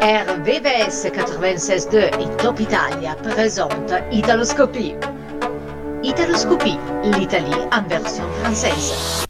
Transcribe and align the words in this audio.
RVVS 0.00 1.12
96.2 1.12 1.98
et 1.98 2.36
Top 2.38 2.58
Italia 2.58 3.14
présentent 3.22 3.92
Italoscopie. 4.10 4.94
Italoscopie, 6.02 6.78
l'Italie 7.04 7.52
en 7.70 7.82
version 7.86 8.24
française. 8.42 9.26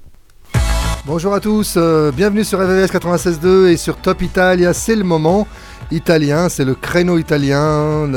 Bonjour 1.04 1.34
à 1.34 1.40
tous, 1.40 1.74
euh, 1.76 2.12
bienvenue 2.12 2.44
sur 2.44 2.60
RVVS 2.60 2.92
96.2 2.92 3.66
et 3.66 3.76
sur 3.76 3.96
Top 3.96 4.22
Italia, 4.22 4.72
c'est 4.72 4.94
le 4.94 5.02
moment 5.02 5.48
italien, 5.90 6.48
c'est 6.48 6.64
le 6.64 6.76
créneau 6.76 7.18
italien 7.18 8.08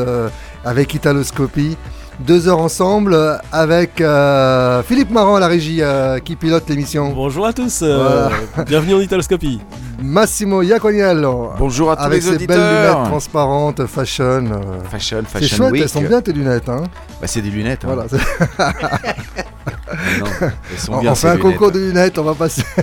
avec 0.63 0.93
Italoscopie. 0.93 1.75
Deux 2.19 2.47
heures 2.47 2.59
ensemble 2.59 3.17
avec 3.51 3.99
euh, 3.99 4.81
Philippe 4.83 5.11
Marant 5.11 5.35
à 5.35 5.39
la 5.41 5.47
régie 5.47 5.79
euh, 5.81 6.19
qui 6.19 6.35
pilote 6.37 6.63
l'émission. 6.69 7.11
Bonjour 7.11 7.45
à 7.45 7.51
tous, 7.53 7.81
euh, 7.83 8.29
bienvenue 8.67 8.95
en 8.95 8.99
Italoscopie. 9.01 9.59
Massimo 10.01 10.61
Iacognello. 10.61 11.51
Bonjour 11.59 11.91
à 11.91 11.97
tous 11.97 12.03
avec 12.03 12.23
les 12.23 12.37
ses 12.39 12.47
belles 12.47 12.57
lunettes 12.57 13.03
transparentes, 13.09 13.85
fashion. 13.85 14.23
euh, 14.45 14.59
Fashion, 14.89 15.23
C'est 15.27 15.39
fashion 15.39 15.57
chouette, 15.57 15.71
week. 15.73 15.81
elles 15.83 15.89
sont 15.89 16.01
bien 16.01 16.21
tes 16.21 16.31
lunettes. 16.31 16.69
Hein. 16.69 16.83
Bah, 17.19 17.27
c'est 17.27 17.41
des 17.41 17.49
lunettes. 17.49 17.83
hein. 17.83 17.93
Voilà, 17.93 18.05
c'est- 18.09 18.17
Non, 20.19 20.25
elles 20.71 20.79
sont 20.79 20.93
on, 20.93 21.01
bien, 21.01 21.11
on 21.11 21.15
ces 21.15 21.21
fait 21.21 21.27
un 21.27 21.35
lunettes. 21.35 21.51
concours 21.53 21.71
de 21.71 21.79
lunettes, 21.79 22.17
on 22.17 22.23
va 22.23 22.33
passer. 22.33 22.63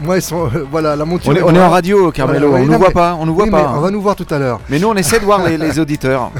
Moi, 0.00 0.16
ils 0.16 0.22
sont. 0.22 0.46
euh, 0.46 0.64
voilà, 0.70 0.96
la 0.96 1.04
monture. 1.04 1.30
On 1.30 1.36
est, 1.36 1.42
on 1.42 1.54
en 1.60 1.68
radio, 1.70 2.10
Carmelo. 2.10 2.48
Voilà, 2.50 2.64
on 2.64 2.66
non, 2.66 2.72
nous 2.72 2.78
voit 2.78 2.88
mais- 2.88 2.94
pas. 2.94 3.16
On 3.20 3.26
nous 3.26 3.34
voit 3.34 3.44
Oui, 3.44 3.50
pas. 3.50 3.58
mais 3.62 3.68
hein. 3.68 3.74
on 3.76 3.80
va 3.80 3.90
nous 3.90 4.00
voir 4.00 4.16
tout 4.16 4.26
à 4.30 4.38
l'heure. 4.38 4.60
Mais 4.70 4.78
nous, 4.78 4.88
on 4.88 4.94
essaie 4.96 5.20
de 5.20 5.24
voir 5.24 5.46
les, 5.46 5.58
les 5.58 5.78
auditeurs. 5.78 6.30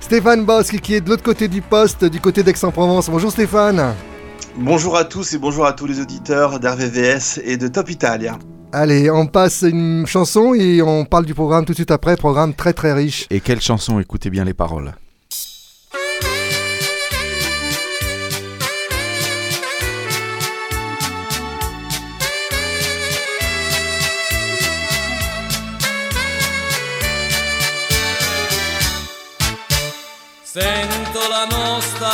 Stéphane 0.00 0.44
Bosque 0.44 0.78
qui 0.80 0.94
est 0.94 1.00
de 1.00 1.08
l'autre 1.08 1.22
côté 1.22 1.48
du 1.48 1.62
poste, 1.62 2.04
du 2.04 2.20
côté 2.20 2.42
d'Aix-en-Provence. 2.42 3.08
Bonjour 3.08 3.30
Stéphane. 3.30 3.94
Bonjour 4.56 4.96
à 4.96 5.04
tous 5.04 5.32
et 5.34 5.38
bonjour 5.38 5.64
à 5.66 5.72
tous 5.72 5.86
les 5.86 6.00
auditeurs 6.00 6.58
d'RVVS 6.60 7.40
et 7.44 7.56
de 7.56 7.68
Top 7.68 7.88
Italia. 7.90 8.36
Allez, 8.72 9.10
on 9.10 9.26
passe 9.26 9.62
une 9.62 10.06
chanson 10.06 10.52
et 10.52 10.82
on 10.82 11.04
parle 11.06 11.24
du 11.24 11.32
programme 11.34 11.64
tout 11.64 11.72
de 11.72 11.76
suite 11.76 11.90
après. 11.90 12.16
Programme 12.16 12.52
très 12.52 12.72
très 12.74 12.92
riche. 12.92 13.26
Et 13.30 13.40
quelle 13.40 13.60
chanson 13.62 13.98
Écoutez 14.00 14.28
bien 14.28 14.44
les 14.44 14.52
paroles. 14.54 14.92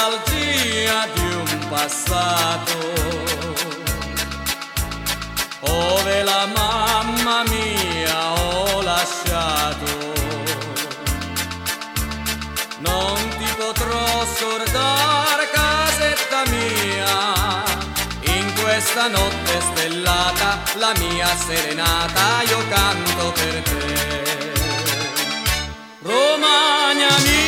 Nostalgia 0.05 1.09
di 1.15 1.35
un 1.35 1.67
passato 1.69 2.93
dove 5.61 6.23
la 6.23 6.47
mamma 6.47 7.43
mia 7.45 8.33
ho 8.33 8.83
lasciato. 8.83 10.13
Non 12.79 13.17
ti 13.39 13.49
potrò 13.57 14.27
scordare 14.37 15.49
casetta 15.53 16.43
mia, 16.51 17.65
in 18.37 18.53
questa 18.61 19.09
notte 19.09 19.61
stellata 19.73 20.63
la 20.75 20.93
mia 20.99 21.35
serenata 21.47 22.43
io 22.43 22.63
canto 22.69 23.33
per 23.33 23.63
te. 23.63 24.53
Romagna 26.03 27.09
mia, 27.23 27.44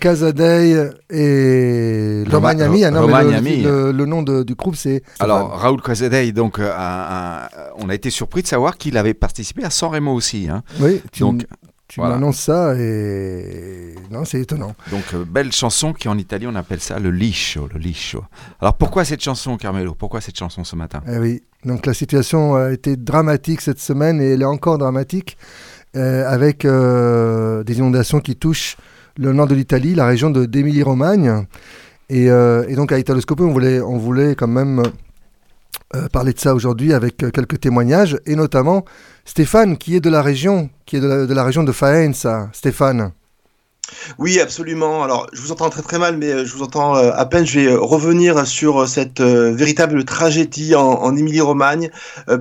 Casadei 0.00 0.90
et 1.10 2.24
Roma- 2.26 2.36
Romagna 2.50 2.68
Mia. 2.68 2.90
Non, 2.90 3.00
mais 3.06 3.06
Romagna 3.06 3.40
le, 3.40 3.42
Mia. 3.42 3.68
le- 3.70 3.92
le 3.92 4.06
nom 4.06 4.22
de- 4.22 4.42
du 4.42 4.54
groupe, 4.56 4.74
c'est. 4.76 5.02
Alors, 5.20 5.50
Raoul 5.50 5.80
Casadei, 5.82 6.32
donc, 6.32 6.58
euh, 6.58 6.72
on 7.78 7.88
a 7.88 7.94
été 7.94 8.10
surpris 8.10 8.42
de 8.42 8.48
savoir 8.48 8.76
qu'il 8.76 8.96
avait 8.96 9.14
participé 9.14 9.62
à 9.64 9.70
San 9.70 9.90
Remo 9.90 10.12
aussi. 10.12 10.48
hein. 10.50 10.62
Oui, 10.80 11.00
tu, 11.12 11.20
Donc, 11.20 11.46
tu 11.88 12.00
voilà. 12.00 12.14
m'annonces 12.16 12.38
ça 12.40 12.74
et. 12.76 13.94
Non, 14.10 14.24
c'est 14.24 14.40
étonnant. 14.40 14.74
Donc, 14.90 15.04
euh, 15.14 15.24
belle 15.24 15.52
chanson 15.52 15.92
qui 15.92 16.08
en 16.08 16.18
Italie, 16.18 16.46
on 16.48 16.54
appelle 16.54 16.80
ça 16.80 16.98
le 16.98 17.10
liscio, 17.10 17.68
le 17.72 17.78
liscio. 17.78 18.24
Alors, 18.60 18.74
pourquoi 18.74 19.04
cette 19.04 19.22
chanson, 19.22 19.56
Carmelo? 19.56 19.94
Pourquoi 19.94 20.20
cette 20.20 20.38
chanson 20.38 20.64
ce 20.64 20.74
matin? 20.76 21.00
Eh 21.08 21.18
oui. 21.18 21.42
Donc 21.64 21.84
la 21.84 21.92
situation 21.92 22.54
a 22.54 22.72
été 22.72 22.96
dramatique 22.96 23.60
cette 23.60 23.80
semaine 23.80 24.18
et 24.18 24.30
elle 24.32 24.40
est 24.40 24.46
encore 24.46 24.78
dramatique 24.78 25.36
euh, 25.94 26.26
avec 26.26 26.64
des 26.64 27.78
inondations 27.78 28.20
qui 28.20 28.34
touchent 28.36 28.76
le 29.20 29.32
nord 29.34 29.46
de 29.46 29.54
l'Italie, 29.54 29.94
la 29.94 30.06
région 30.06 30.30
d'Émilie-Romagne. 30.30 31.46
Et, 32.08 32.30
euh, 32.30 32.64
et 32.68 32.74
donc 32.74 32.90
à 32.90 32.98
Italoscopie, 32.98 33.42
on 33.42 33.52
voulait, 33.52 33.80
on 33.80 33.98
voulait 33.98 34.34
quand 34.34 34.48
même 34.48 34.82
euh, 35.94 36.08
parler 36.08 36.32
de 36.32 36.40
ça 36.40 36.54
aujourd'hui 36.54 36.92
avec 36.94 37.22
euh, 37.22 37.30
quelques 37.30 37.60
témoignages, 37.60 38.18
et 38.24 38.34
notamment 38.34 38.84
Stéphane, 39.24 39.76
qui 39.76 39.94
est 39.94 40.00
de 40.00 40.10
la 40.10 40.22
région, 40.22 40.70
qui 40.86 40.96
est 40.96 41.00
de 41.00 41.34
la 41.34 41.44
région 41.44 41.62
de 41.62 41.72
Faenza. 41.72 42.48
Stéphane. 42.52 43.12
Oui, 44.18 44.40
absolument. 44.40 45.02
Alors, 45.02 45.26
je 45.32 45.40
vous 45.40 45.52
entends 45.52 45.70
très 45.70 45.82
très 45.82 45.98
mal, 45.98 46.16
mais 46.16 46.30
euh, 46.30 46.44
je 46.44 46.54
vous 46.54 46.62
entends 46.62 46.96
euh, 46.96 47.10
à 47.14 47.26
peine. 47.26 47.46
Je 47.46 47.60
vais 47.60 47.66
euh, 47.66 47.78
revenir 47.78 48.46
sur 48.46 48.88
cette 48.88 49.20
véritable 49.20 50.04
tragédie 50.04 50.74
en, 50.74 51.16
Émilie-Romagne. 51.16 51.90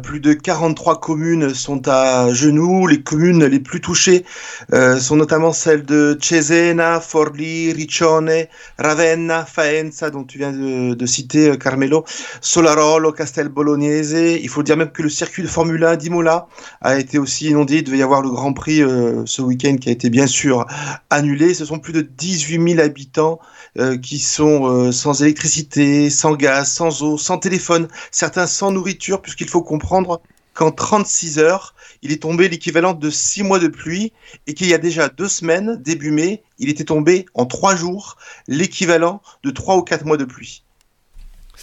Plus 0.04 0.20
de 0.20 0.34
43 0.34 1.00
communes 1.00 1.54
sont 1.54 1.88
à 1.88 2.32
genoux. 2.34 2.88
Les 2.88 3.02
communes 3.02 3.46
les 3.46 3.60
plus 3.60 3.82
touchées 3.82 4.26
sont 4.72 5.16
notamment 5.16 5.52
celles 5.52 5.84
de 5.84 6.18
Cesena, 6.22 7.00
Forlì, 7.00 7.74
Riccione, 7.74 8.46
Ravenna, 8.78 9.46
Faenza, 9.46 10.10
dont 10.10 10.24
tu 10.24 10.38
viens 10.38 10.52
de, 10.52 10.94
de 10.94 11.06
citer, 11.06 11.58
Carmelo, 11.58 12.06
Solarolo, 12.42 13.12
Castel 13.12 13.50
Bolognese. 13.50 14.14
Il 14.42 14.50
faut 14.50 14.64
dire 14.64 14.78
même 14.78 14.92
que 14.92 15.02
le 15.02 15.10
circuit 15.10 15.44
de 15.44 15.48
Formule 15.48 15.84
1 15.84 15.96
d'Imola 15.98 16.48
a 16.82 17.00
été 17.00 17.18
aussi 17.18 17.50
inondé. 17.50 17.78
Il 17.78 17.84
devait 17.84 17.98
y 17.98 18.04
avoir 18.04 18.22
le 18.22 18.30
Grand 18.30 18.54
Prix 18.54 18.82
ce 19.26 19.42
week-end 19.42 19.76
qui 19.78 19.90
a 19.90 19.92
été 19.92 20.10
bien 20.10 20.28
sûr 20.28 20.66
annulé. 21.10 21.29
Ce 21.38 21.66
sont 21.66 21.80
plus 21.80 21.94
de 21.94 22.02
18 22.02 22.74
000 22.74 22.80
habitants 22.80 23.40
euh, 23.78 23.98
qui 23.98 24.20
sont 24.20 24.68
euh, 24.68 24.92
sans 24.92 25.22
électricité, 25.22 26.10
sans 26.10 26.36
gaz, 26.36 26.72
sans 26.72 27.04
eau, 27.04 27.18
sans 27.18 27.38
téléphone, 27.38 27.88
certains 28.12 28.48
sans 28.48 28.72
nourriture, 28.72 29.22
puisqu'il 29.22 29.48
faut 29.48 29.62
comprendre 29.62 30.22
qu'en 30.54 30.72
36 30.72 31.38
heures, 31.40 31.76
il 32.02 32.12
est 32.12 32.24
tombé 32.24 32.50
l'équivalent 32.50 32.94
de 32.94 33.10
6 33.10 33.44
mois 33.44 33.60
de 33.60 33.68
pluie 33.68 34.12
et 34.48 34.54
qu'il 34.54 34.68
y 34.68 34.74
a 34.74 34.80
déjà 34.80 35.08
deux 35.08 35.28
semaines, 35.28 35.78
début 35.82 36.12
mai, 36.12 36.44
il 36.58 36.70
était 36.70 36.86
tombé 36.86 37.26
en 37.36 37.46
3 37.46 37.76
jours 37.76 38.18
l'équivalent 38.48 39.22
de 39.44 39.52
3 39.52 39.78
ou 39.78 39.84
4 39.84 40.06
mois 40.06 40.18
de 40.18 40.26
pluie. 40.26 40.64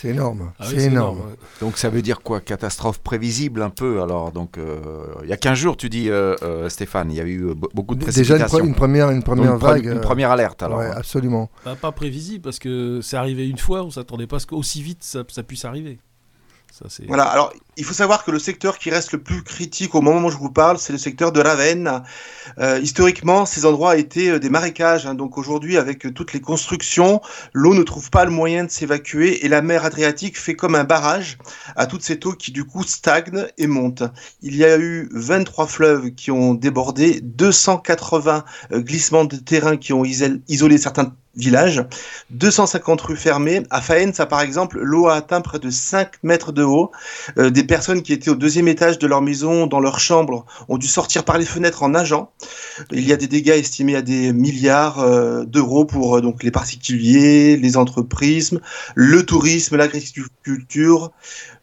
C'est 0.06 0.14
énorme. 0.14 0.52
Ah 0.58 0.64
oui, 0.68 0.74
c'est 0.78 0.84
énorme. 0.86 1.18
Donc 1.60 1.76
ça 1.78 1.88
veut 1.90 2.02
dire 2.02 2.20
quoi? 2.20 2.40
Catastrophe 2.40 2.98
prévisible 3.00 3.62
un 3.62 3.70
peu 3.70 4.02
alors 4.02 4.32
donc 4.32 4.58
euh, 4.58 4.78
il 5.22 5.28
y 5.28 5.32
a 5.32 5.36
15 5.36 5.58
jours 5.58 5.76
tu 5.76 5.88
dis 5.88 6.10
euh, 6.10 6.34
euh, 6.42 6.68
Stéphane, 6.68 7.10
il 7.10 7.16
y 7.16 7.20
a 7.20 7.24
eu 7.24 7.42
euh, 7.48 7.54
be- 7.54 7.68
beaucoup 7.74 7.94
de 7.94 8.00
Déjà 8.04 8.10
une, 8.20 8.24
précipitations. 8.40 8.58
pre- 8.58 8.66
une 8.68 8.74
première, 8.74 9.10
une 9.10 9.22
première 9.22 9.56
vague. 9.56 9.84
une 9.86 10.00
première 10.00 10.30
alerte 10.30 10.62
alors. 10.62 10.78
ouais, 10.78 10.90
absolument. 10.90 11.50
Bah, 11.64 11.76
pas 11.80 11.92
prévisible 11.92 12.42
parce 12.42 12.58
que 12.58 13.00
c'est 13.02 13.16
arrivé 13.16 13.48
une 13.48 13.58
fois, 13.58 13.82
on 13.84 13.90
s'attendait 13.90 14.26
pas 14.26 14.36
à 14.36 14.40
ce 14.40 14.46
qu'aussi 14.46 14.82
vite 14.82 14.98
ça, 15.02 15.22
ça 15.28 15.42
puisse 15.42 15.64
arriver. 15.64 15.98
Voilà, 17.06 17.24
alors 17.24 17.52
il 17.76 17.84
faut 17.84 17.94
savoir 17.94 18.24
que 18.24 18.30
le 18.30 18.38
secteur 18.38 18.78
qui 18.78 18.90
reste 18.90 19.12
le 19.12 19.22
plus 19.22 19.42
critique 19.42 19.94
au 19.94 20.00
moment 20.00 20.26
où 20.26 20.30
je 20.30 20.36
vous 20.36 20.50
parle, 20.50 20.78
c'est 20.78 20.92
le 20.92 20.98
secteur 20.98 21.32
de 21.32 21.40
Ravenne. 21.40 22.02
Euh, 22.58 22.78
historiquement, 22.80 23.46
ces 23.46 23.66
endroits 23.66 23.96
étaient 23.96 24.30
euh, 24.30 24.38
des 24.38 24.50
marécages, 24.50 25.06
hein, 25.06 25.14
donc 25.14 25.38
aujourd'hui, 25.38 25.76
avec 25.76 26.06
euh, 26.06 26.12
toutes 26.12 26.32
les 26.32 26.40
constructions, 26.40 27.20
l'eau 27.52 27.74
ne 27.74 27.82
trouve 27.82 28.10
pas 28.10 28.24
le 28.24 28.30
moyen 28.30 28.64
de 28.64 28.70
s'évacuer 28.70 29.44
et 29.44 29.48
la 29.48 29.62
mer 29.62 29.84
Adriatique 29.84 30.38
fait 30.38 30.54
comme 30.54 30.74
un 30.74 30.84
barrage 30.84 31.38
à 31.76 31.86
toute 31.86 32.02
cette 32.02 32.24
eau 32.26 32.32
qui 32.32 32.52
du 32.52 32.64
coup 32.64 32.82
stagne 32.82 33.46
et 33.58 33.66
monte. 33.66 34.02
Il 34.42 34.56
y 34.56 34.64
a 34.64 34.78
eu 34.78 35.08
23 35.12 35.66
fleuves 35.66 36.10
qui 36.12 36.30
ont 36.30 36.54
débordé, 36.54 37.20
280 37.22 38.44
euh, 38.72 38.80
glissements 38.80 39.24
de 39.24 39.36
terrain 39.36 39.76
qui 39.76 39.92
ont 39.92 40.04
isolé 40.04 40.78
certains 40.78 41.14
villages, 41.36 41.84
250 42.30 43.00
rues 43.02 43.16
fermées. 43.16 43.62
À 43.70 43.80
Faenza, 43.80 44.26
par 44.26 44.40
exemple, 44.40 44.78
l'eau 44.80 45.08
a 45.08 45.14
atteint 45.14 45.40
près 45.40 45.58
de 45.58 45.70
5 45.70 46.22
mètres 46.22 46.52
de 46.52 46.62
haut. 46.62 46.90
Euh, 47.38 47.50
des 47.50 47.64
personnes 47.64 48.02
qui 48.02 48.12
étaient 48.12 48.30
au 48.30 48.34
deuxième 48.34 48.68
étage 48.68 48.98
de 48.98 49.06
leur 49.06 49.22
maison, 49.22 49.66
dans 49.66 49.80
leur 49.80 50.00
chambre, 50.00 50.46
ont 50.68 50.78
dû 50.78 50.86
sortir 50.86 51.24
par 51.24 51.38
les 51.38 51.44
fenêtres 51.44 51.82
en 51.82 51.90
nageant. 51.90 52.30
Il 52.92 53.06
y 53.06 53.12
a 53.12 53.16
des 53.16 53.28
dégâts 53.28 53.50
estimés 53.50 53.96
à 53.96 54.02
des 54.02 54.32
milliards 54.32 55.00
euh, 55.00 55.44
d'euros 55.44 55.84
pour 55.84 56.16
euh, 56.16 56.34
les 56.42 56.50
particuliers, 56.50 57.56
les 57.56 57.76
entreprises, 57.76 58.58
le 58.94 59.24
tourisme, 59.24 59.76
l'agriculture. 59.76 61.12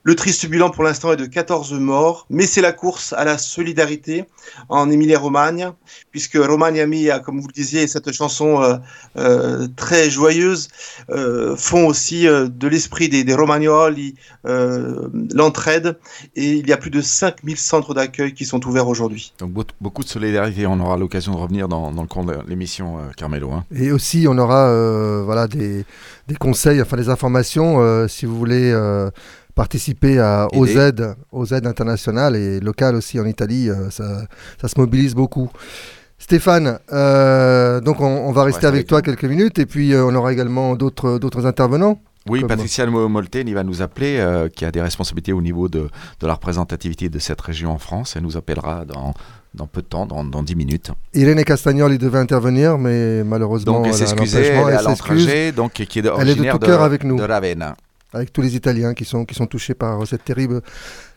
Le 0.06 0.16
triste 0.16 0.48
bilan 0.48 0.70
pour 0.70 0.84
l'instant 0.84 1.14
est 1.14 1.18
de 1.18 1.26
14 1.26 1.72
morts, 1.76 2.26
mais 2.30 2.46
c'est 2.46 2.60
la 2.60 2.74
course 2.74 3.14
à 3.14 3.24
la 3.24 3.38
solidarité 3.38 4.26
en 4.68 4.90
Emilia-Romagne, 4.92 5.72
puisque 6.12 6.36
Romagna 6.36 6.86
Mia, 6.86 7.20
comme 7.20 7.40
vous 7.40 7.48
le 7.48 7.54
disiez, 7.54 7.88
cette 7.88 8.12
chanson 8.12 8.62
euh, 8.62 8.76
euh, 9.16 9.68
très 9.78 10.10
joyeuse, 10.10 10.68
euh, 11.10 11.56
font 11.56 11.88
aussi 11.88 12.28
euh, 12.28 12.50
de 12.50 12.68
l'esprit 12.68 13.08
des, 13.08 13.24
des 13.24 13.34
Romagnoli 13.34 14.16
euh, 14.46 15.08
l'entraide, 15.34 15.98
et 16.36 16.52
il 16.52 16.68
y 16.68 16.74
a 16.74 16.78
plus 16.78 16.90
de 16.92 17.00
5000 17.00 17.56
centres 17.56 17.94
d'accueil 17.94 18.34
qui 18.34 18.44
sont 18.46 18.66
ouverts 18.68 18.90
aujourd'hui. 18.90 19.32
Donc 19.40 19.52
beau- 19.52 19.64
beaucoup 19.80 20.04
de 20.04 20.10
solidarité, 20.10 20.68
on 20.68 20.82
aura 20.82 20.98
l'occasion 20.98 21.32
de 21.34 21.38
revenir 21.38 21.70
dans, 21.70 21.94
dans 21.94 22.02
le 22.02 22.10
cours 22.10 22.26
de 22.26 22.36
l'émission 22.46 22.98
euh, 22.98 23.04
Carmelo. 23.16 23.52
hein. 23.52 23.64
Et 23.74 23.94
aussi, 23.94 24.26
on 24.28 24.38
aura 24.38 24.68
euh, 24.68 25.22
voilà, 25.24 25.48
des, 25.48 25.86
des 26.28 26.36
conseils, 26.36 26.82
enfin 26.82 26.98
des 26.98 27.08
informations, 27.08 27.80
euh, 27.80 28.10
si 28.10 28.26
vous 28.26 28.38
voulez 28.38 28.70
euh, 28.74 29.10
participer 29.56 30.20
à 30.20 30.48
Aider. 30.52 30.92
OZ, 31.32 31.52
OZ 31.52 31.54
international 31.54 32.36
et 32.36 32.60
local 32.60 32.96
aussi 32.96 33.20
en 33.20 33.26
Italie, 33.26 33.70
euh, 33.70 33.90
ça, 33.90 34.24
ça 34.62 34.68
se 34.68 34.80
mobilise 34.80 35.16
beaucoup. 35.16 35.50
Stéphane, 36.18 36.80
euh, 36.94 37.82
donc 37.82 38.00
on, 38.00 38.06
on 38.06 38.32
va 38.32 38.44
rester 38.44 38.66
reste 38.68 38.74
avec 38.74 38.88
toi 38.88 39.02
quelques 39.02 39.26
minutes 39.26 39.60
et 39.60 39.66
puis 39.66 39.94
euh, 39.94 40.06
on 40.06 40.16
aura 40.16 40.32
également 40.32 40.76
d'autres 40.76 41.46
intervenants. 41.46 42.00
Oui, 42.30 42.40
Comme- 42.40 42.48
Patricia 42.50 42.86
Mo- 42.86 43.10
Molten, 43.10 43.46
il 43.50 43.54
va 43.54 43.64
nous 43.64 43.82
appeler, 43.82 44.18
euh, 44.20 44.48
qui 44.48 44.64
a 44.64 44.72
des 44.72 44.82
responsabilités 44.82 45.34
au 45.34 45.42
niveau 45.42 45.68
de, 45.68 45.90
de 46.22 46.28
la 46.28 46.34
représentativité 46.36 47.10
de 47.10 47.20
cette 47.20 47.42
région 47.42 47.72
en 47.72 47.78
France. 47.78 48.14
Elle 48.16 48.24
nous 48.24 48.38
appellera 48.38 48.86
dans, 48.86 49.14
dans 49.54 49.68
peu 49.68 49.82
de 49.82 49.88
temps, 49.88 50.06
dans, 50.06 50.24
dans 50.24 50.42
10 50.42 50.56
minutes. 50.56 50.92
Irène 51.14 51.44
Castagnol, 51.44 51.92
il 51.92 51.98
devait 51.98 52.20
intervenir, 52.20 52.78
mais 52.78 53.26
malheureusement, 53.26 53.82
Donc 53.82 53.88
elle 53.88 53.94
elle 53.94 54.46
elle 54.46 54.74
est 54.74 54.78
à 54.78 54.84
donc 55.52 55.74
qui 55.74 56.00
est 56.00 56.06
Elle 56.22 56.30
est 56.30 56.36
de 56.36 56.50
tout 56.50 56.60
cœur 56.60 56.82
avec 56.82 57.04
nous. 57.04 57.18
de 57.18 57.24
Ravenna. 57.24 57.76
Avec 58.14 58.32
tous 58.32 58.42
les 58.42 58.56
Italiens 58.56 58.94
qui 58.94 59.06
sont, 59.06 59.26
qui 59.26 59.36
sont 59.36 59.48
touchés 59.48 59.74
par 59.74 60.06
cette 60.08 60.24
terrible 60.24 60.62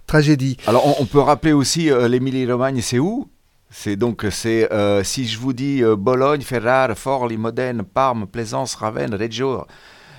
tragédie. 0.06 0.56
Alors, 0.66 0.87
on, 0.87 1.02
on 1.02 1.06
peut 1.06 1.20
rappeler 1.20 1.52
aussi 1.52 1.90
euh, 1.90 2.08
l'Émilie-Romagne, 2.08 2.81
c'est 2.81 2.98
où? 2.98 3.28
C'est 3.69 3.96
donc, 3.96 4.25
c'est 4.31 4.72
euh, 4.72 5.02
si 5.02 5.26
je 5.26 5.38
vous 5.38 5.52
dis 5.52 5.82
euh, 5.82 5.96
Bologne, 5.96 6.43
Ferrare, 6.43 6.96
Forli, 6.96 7.37
Modène, 7.37 7.82
Parme, 7.82 8.26
Plaisance, 8.26 8.76
Ravenne, 8.76 9.14
Reggio, 9.14 9.66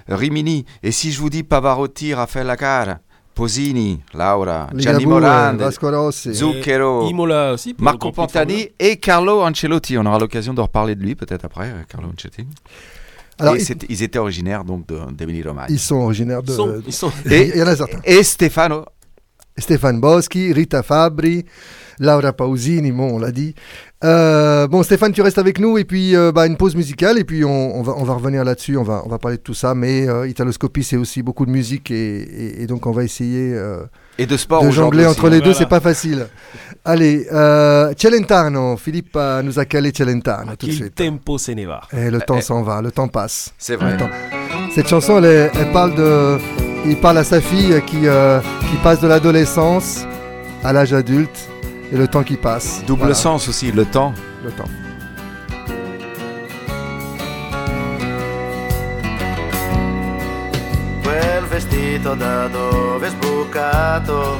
Rimini, 0.07 0.65
et 0.83 0.91
si 0.91 1.11
je 1.11 1.19
vous 1.19 1.29
dis 1.29 1.43
Pavarotti, 1.43 2.13
Raffaella 2.13 2.57
Cara, 2.57 2.99
Posini, 3.33 4.01
Laura, 4.13 4.67
Gianni 4.75 5.05
Ligabue, 5.05 5.13
Morandi. 5.13 6.33
Zucchero, 6.33 7.07
Imola 7.07 7.53
aussi. 7.53 7.75
Marco 7.79 8.11
Pantani 8.11 8.69
et 8.79 8.97
Carlo 8.97 9.41
Ancelotti. 9.41 9.97
On 9.97 10.05
aura 10.05 10.19
l'occasion 10.19 10.53
de 10.53 10.61
reparler 10.61 10.95
de 10.95 11.03
lui 11.03 11.15
peut-être 11.15 11.45
après, 11.45 11.69
euh, 11.69 11.83
Carlo 11.87 12.09
Ancelotti. 12.09 12.45
Alors, 13.39 13.55
et 13.55 13.61
ils, 13.89 14.03
étaient 14.03 14.19
originaires 14.19 14.63
donc 14.63 14.87
de- 14.87 15.11
d'Émilie-Romagne. 15.13 15.67
ils 15.69 15.79
sont 15.79 15.95
originaires 15.97 16.41
de. 16.43 16.51
Ils 16.51 16.55
sont, 16.55 16.81
ils 16.87 16.93
sont- 16.93 17.11
Et, 17.29 17.49
il 17.53 17.57
y 17.57 17.63
en 17.63 17.67
a 17.67 17.75
certains. 17.75 17.99
et 18.03 18.23
Stefano, 18.23 18.85
Stéphane 19.57 19.99
Boschi, 19.99 20.53
Rita 20.53 20.83
Fabri, 20.83 21.45
Laura 21.99 22.31
Pausini, 22.33 22.91
bon, 22.91 23.15
on 23.15 23.19
l'a 23.19 23.31
dit. 23.31 23.55
Euh, 24.03 24.67
bon, 24.67 24.83
Stéphane, 24.83 25.11
tu 25.11 25.23
restes 25.23 25.39
avec 25.39 25.59
nous 25.59 25.79
et 25.79 25.83
puis 25.83 26.15
euh, 26.15 26.31
bah, 26.31 26.45
une 26.45 26.55
pause 26.57 26.75
musicale 26.75 27.17
et 27.17 27.23
puis 27.23 27.43
on, 27.43 27.75
on 27.75 27.81
va, 27.81 27.93
on 27.97 28.03
va 28.03 28.13
revenir 28.13 28.43
là-dessus, 28.43 28.77
on 28.77 28.83
va, 28.83 29.01
on 29.03 29.09
va 29.09 29.17
parler 29.17 29.37
de 29.37 29.41
tout 29.41 29.55
ça. 29.55 29.73
Mais 29.73 30.07
euh, 30.07 30.27
Italoscopie, 30.27 30.83
c'est 30.83 30.97
aussi 30.97 31.23
beaucoup 31.23 31.47
de 31.47 31.51
musique 31.51 31.89
et, 31.89 32.19
et- 32.21 32.61
et 32.61 32.67
donc 32.67 32.85
on 32.85 32.91
va 32.91 33.03
essayer 33.03 33.51
euh, 33.55 33.79
et 34.19 34.27
de 34.27 34.37
sport 34.37 34.63
de 34.63 34.69
jongler 34.69 35.05
aussi. 35.05 35.17
entre 35.17 35.29
les 35.29 35.37
deux, 35.37 35.45
Voilà. 35.45 35.57
c'est 35.57 35.65
pas 35.69 35.79
facile. 35.79 36.27
Allez, 36.89 37.27
euh, 37.33 37.93
Celentano, 37.97 38.77
Philippe 38.77 39.15
euh, 39.17 39.41
nous 39.41 39.59
a 39.59 39.65
calé 39.65 39.91
Celentano 39.93 40.55
tout 40.55 40.67
de 40.67 40.71
suite. 40.71 40.95
tempo 40.95 41.37
se 41.37 41.51
ne 41.51 41.65
va. 41.65 41.81
Et 41.91 42.09
le 42.09 42.21
temps 42.21 42.37
Eh. 42.37 42.41
s'en 42.41 42.61
va, 42.63 42.81
le 42.81 42.91
temps 42.91 43.09
passe. 43.09 43.53
C'est 43.57 43.75
vrai. 43.75 43.93
Attends. 43.95 44.09
Cette 44.73 44.87
chanson, 44.87 45.17
elle, 45.17 45.25
est- 45.25 45.51
elle 45.59 45.71
parle 45.73 45.95
de, 45.95 46.37
il 46.85 46.95
parle 47.01 47.17
à 47.17 47.25
sa 47.25 47.41
fille 47.41 47.81
qui, 47.85 48.07
euh, 48.07 48.39
qui 48.69 48.77
passe 48.83 49.01
de 49.01 49.07
l'adolescence 49.09 50.05
à 50.63 50.71
l'âge 50.71 50.93
adulte 50.93 51.37
et 51.91 51.97
le 51.97 52.07
temps 52.07 52.23
qui 52.23 52.37
passe. 52.37 52.81
Double 52.87 52.99
Voilà, 53.01 53.15
sens 53.15 53.49
aussi, 53.49 53.69
le 53.73 53.83
temps. 53.83 54.13
Le 54.45 54.51
temps. 54.51 54.69
Quel 61.01 61.45
vestito 61.47 62.13
da 62.15 62.47
dove 62.47 63.07
è 63.07 63.09
sbucato, 63.09 64.39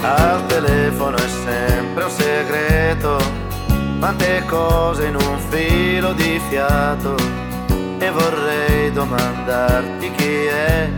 Al 0.00 0.46
telefono 0.46 1.16
è 1.16 1.28
sempre 1.28 2.04
un 2.04 2.10
segreto, 2.10 3.18
quante 3.98 4.44
cose 4.46 5.06
in 5.06 5.16
un 5.16 5.38
filo 5.50 6.12
di 6.12 6.40
fiato. 6.48 7.16
e 7.98 8.10
vorrei 8.10 8.92
domandarti 8.92 10.10
chi 10.12 10.44
è, 10.44 10.88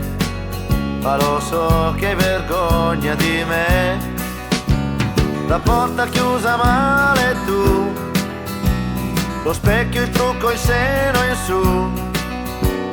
ma 1.00 1.16
lo 1.16 1.40
so 1.40 1.94
che 1.96 2.08
hai 2.08 2.14
vergogna 2.14 3.14
di 3.14 3.44
me. 3.46 3.98
La 5.46 5.58
porta 5.58 6.06
chiusa 6.06 6.56
male 6.56 7.36
tu, 7.46 7.92
lo 9.42 9.52
specchio, 9.52 10.02
il 10.02 10.10
trucco, 10.10 10.50
il 10.50 10.58
seno 10.58 11.24
in 11.24 11.36
su, 11.44 11.90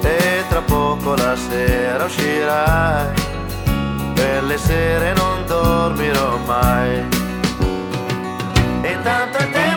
e 0.01 0.43
tra 0.49 0.61
poco 0.61 1.15
la 1.15 1.35
sera 1.35 2.05
uscirai, 2.05 3.13
per 4.17 4.43
le 4.43 4.57
sere 4.57 5.13
non 5.13 5.45
dormirò 5.45 6.37
mai. 6.37 7.05
E 8.81 8.91
intanto 8.91 9.37
il 9.37 9.49
tempo 9.51 9.76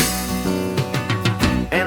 e 1.71 1.85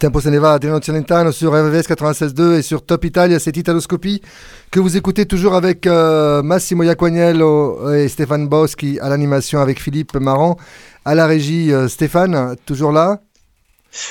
tempo 0.00 0.18
se 0.18 0.30
ne 0.30 0.38
va, 0.38 0.58
Celentano 0.82 1.30
sur 1.30 1.52
RVS 1.52 1.86
96.2 1.86 2.58
et 2.58 2.62
sur 2.62 2.86
Top 2.86 3.04
Italia, 3.04 3.38
c'est 3.38 3.54
Italoscopie 3.58 4.22
que 4.70 4.80
vous 4.80 4.96
écoutez 4.96 5.26
toujours 5.26 5.54
avec 5.54 5.86
euh, 5.86 6.42
Massimo 6.42 6.84
Iaquagnello 6.84 7.92
et 7.92 8.08
Stéphane 8.08 8.48
Boschi 8.48 8.98
à 8.98 9.10
l'animation 9.10 9.60
avec 9.60 9.78
Philippe 9.78 10.14
Marant. 10.14 10.56
À 11.04 11.14
la 11.14 11.26
régie, 11.26 11.70
euh, 11.70 11.86
Stéphane, 11.86 12.56
toujours 12.64 12.92
là 12.92 13.20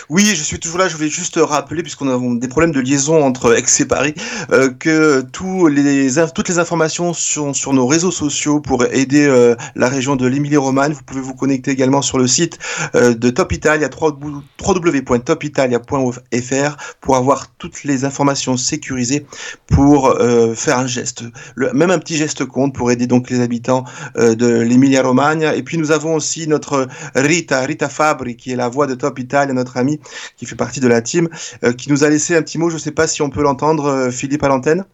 Oui, 0.09 0.25
je 0.25 0.43
suis 0.43 0.59
toujours 0.59 0.79
là. 0.79 0.88
Je 0.88 0.95
voulais 0.95 1.09
juste 1.09 1.39
rappeler, 1.41 1.83
puisqu'on 1.83 2.09
a 2.09 2.39
des 2.39 2.48
problèmes 2.48 2.71
de 2.71 2.79
liaison 2.79 3.24
entre 3.24 3.57
Aix 3.57 3.63
et 3.79 3.86
Paris, 3.86 4.13
euh, 4.51 4.69
que 4.69 5.21
toutes 5.21 5.74
les 5.74 6.19
informations 6.59 7.13
sont 7.13 7.53
sur 7.53 7.74
nos 7.74 7.88
réseaux 7.88 8.12
sociaux 8.12 8.59
pour 8.59 8.86
aider 8.86 9.25
euh, 9.25 9.55
la 9.75 9.89
région 9.89 10.15
de 10.15 10.27
l'Émilie-Romagne. 10.27 10.93
Vous 10.93 11.03
pouvez 11.03 11.21
vous 11.21 11.33
connecter 11.33 11.71
également 11.71 12.01
sur 12.01 12.17
le 12.17 12.27
site 12.27 12.59
euh, 12.95 13.13
de 13.13 13.29
Top 13.29 13.51
Italia, 13.51 13.89
www.topitalia.fr, 13.89 16.77
pour 17.01 17.15
avoir 17.15 17.48
toutes 17.57 17.83
les 17.83 18.05
informations 18.05 18.57
sécurisées 18.57 19.25
pour 19.67 20.17
faire 20.55 20.79
un 20.79 20.88
geste. 20.88 21.24
Même 21.55 21.91
un 21.91 22.00
petit 22.00 22.17
geste 22.17 22.45
compte 22.45 22.74
pour 22.74 22.91
aider 22.91 23.07
donc 23.07 23.29
les 23.29 23.39
habitants 23.39 23.86
de 24.15 24.48
l'Emilia-Romagna. 24.48 25.55
Et 25.55 25.63
puis 25.63 25.77
nous 25.77 25.91
avons 25.91 26.15
aussi 26.15 26.48
notre 26.48 26.88
Rita, 27.15 27.62
Rita 27.62 27.89
Fabri, 27.89 28.36
qui 28.36 28.51
est 28.51 28.55
la 28.55 28.69
voix 28.69 28.88
de 28.88 28.95
Top 28.95 29.19
Italia, 29.19 29.53
notre 29.53 29.68
amie 29.77 29.99
qui 30.38 30.45
fait 30.45 30.55
partie 30.55 30.79
de 30.79 30.88
la 30.88 31.01
team, 31.01 31.29
euh, 31.63 31.73
qui 31.73 31.89
nous 31.91 32.03
a 32.03 32.09
laissé 32.09 32.35
un 32.35 32.41
petit 32.41 32.57
mot. 32.57 32.69
Je 32.69 32.75
ne 32.75 32.79
sais 32.79 32.91
pas 32.91 33.07
si 33.07 33.21
on 33.21 33.29
peut 33.29 33.41
l'entendre, 33.43 33.85
euh, 33.85 34.11
Philippe, 34.11 34.43
à 34.43 34.47
l'antenne. 34.47 34.85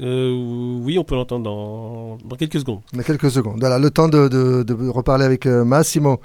Euh, 0.00 0.80
oui, 0.84 0.96
on 0.98 1.04
peut 1.04 1.16
l'entendre 1.16 1.42
dans, 1.44 2.18
dans 2.24 2.36
quelques 2.36 2.60
secondes. 2.60 2.80
On 2.94 2.98
a 3.00 3.02
quelques 3.02 3.30
secondes. 3.32 3.58
Voilà, 3.58 3.78
le 3.80 3.90
temps 3.90 4.08
de, 4.08 4.28
de- 4.28 4.62
de 4.62 4.88
reparler 4.88 5.24
avec 5.24 5.44
euh, 5.46 5.64
Massimo. 5.64 6.20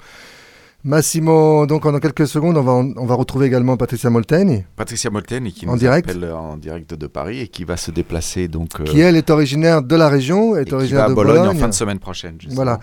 Massimo, 0.86 1.64
donc 1.66 1.86
en 1.86 1.98
quelques 1.98 2.26
secondes, 2.26 2.58
on 2.58 2.62
va, 2.62 2.72
on 2.72 3.06
va 3.06 3.14
retrouver 3.14 3.46
également 3.46 3.78
Patricia 3.78 4.10
Molteni, 4.10 4.64
Patricia 4.76 5.08
Molteni 5.10 5.50
qui 5.50 5.66
En 5.66 5.72
nous 5.72 5.78
direct 5.78 6.10
appelle 6.10 6.24
euh, 6.24 6.36
en 6.36 6.58
direct 6.58 6.92
de 6.92 7.06
Paris 7.06 7.40
et 7.40 7.48
qui 7.48 7.64
va 7.64 7.78
se 7.78 7.90
déplacer 7.90 8.48
donc 8.48 8.68
euh, 8.78 8.84
qui 8.84 9.00
elle 9.00 9.16
est 9.16 9.30
originaire 9.30 9.80
de 9.82 9.96
la 9.96 10.10
région, 10.10 10.54
et 10.56 10.60
est 10.60 10.64
qui 10.66 10.74
originaire 10.74 11.00
va 11.00 11.06
à 11.06 11.08
de 11.08 11.14
Bologne, 11.14 11.38
Bologne. 11.38 11.56
en 11.56 11.58
fin 11.58 11.68
de 11.68 11.72
semaine 11.74 11.98
prochaine. 11.98 12.34
justement. 12.38 12.56
Voilà. 12.56 12.80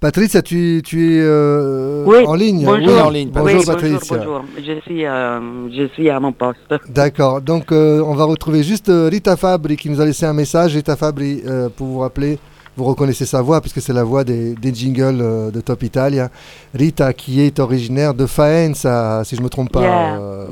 Patricia, 0.00 0.40
tu, 0.40 0.80
tu 0.82 1.14
es 1.14 1.20
euh, 1.20 2.04
Oui, 2.06 2.24
en 2.26 2.34
ligne? 2.34 2.64
bonjour. 2.64 2.86
Oui, 2.88 3.00
en 3.00 3.10
ligne, 3.10 3.30
Bonjour 3.32 3.60
oui, 3.60 3.66
Patricia. 3.66 3.98
bonjour, 4.16 4.40
bonjour. 4.40 4.44
Je 4.56 4.80
suis, 4.80 5.04
euh, 5.04 5.68
je 5.70 5.88
suis 5.92 6.08
à 6.08 6.18
mon 6.20 6.32
poste. 6.32 6.58
D'accord, 6.88 7.42
donc 7.42 7.70
euh, 7.70 8.02
on 8.04 8.14
va 8.14 8.24
retrouver 8.24 8.62
juste 8.62 8.90
Rita 8.90 9.36
Fabri 9.36 9.76
qui 9.76 9.90
nous 9.90 10.00
a 10.00 10.06
laissé 10.06 10.24
un 10.24 10.32
message. 10.32 10.74
Rita 10.74 10.96
Fabri, 10.96 11.42
euh, 11.46 11.68
pour 11.68 11.86
vous 11.86 11.98
rappeler, 11.98 12.38
vous 12.76 12.84
reconnaissez 12.84 13.26
sa 13.26 13.42
voix 13.42 13.60
puisque 13.60 13.80
c'est 13.82 13.92
la 13.92 14.04
voix 14.04 14.24
des, 14.24 14.54
des 14.54 14.74
jingles 14.74 15.20
euh, 15.20 15.50
de 15.50 15.60
Top 15.60 15.82
Italia. 15.82 16.30
Rita 16.74 17.12
qui 17.12 17.40
est 17.40 17.58
originaire 17.58 18.14
de 18.14 18.26
Faenza, 18.26 19.22
si 19.24 19.34
je 19.36 19.40
ne 19.40 19.44
me 19.44 19.50
trompe 19.50 19.70
pas, 19.72 19.82
Yeah. 19.82 20.18
euh, 20.18 20.46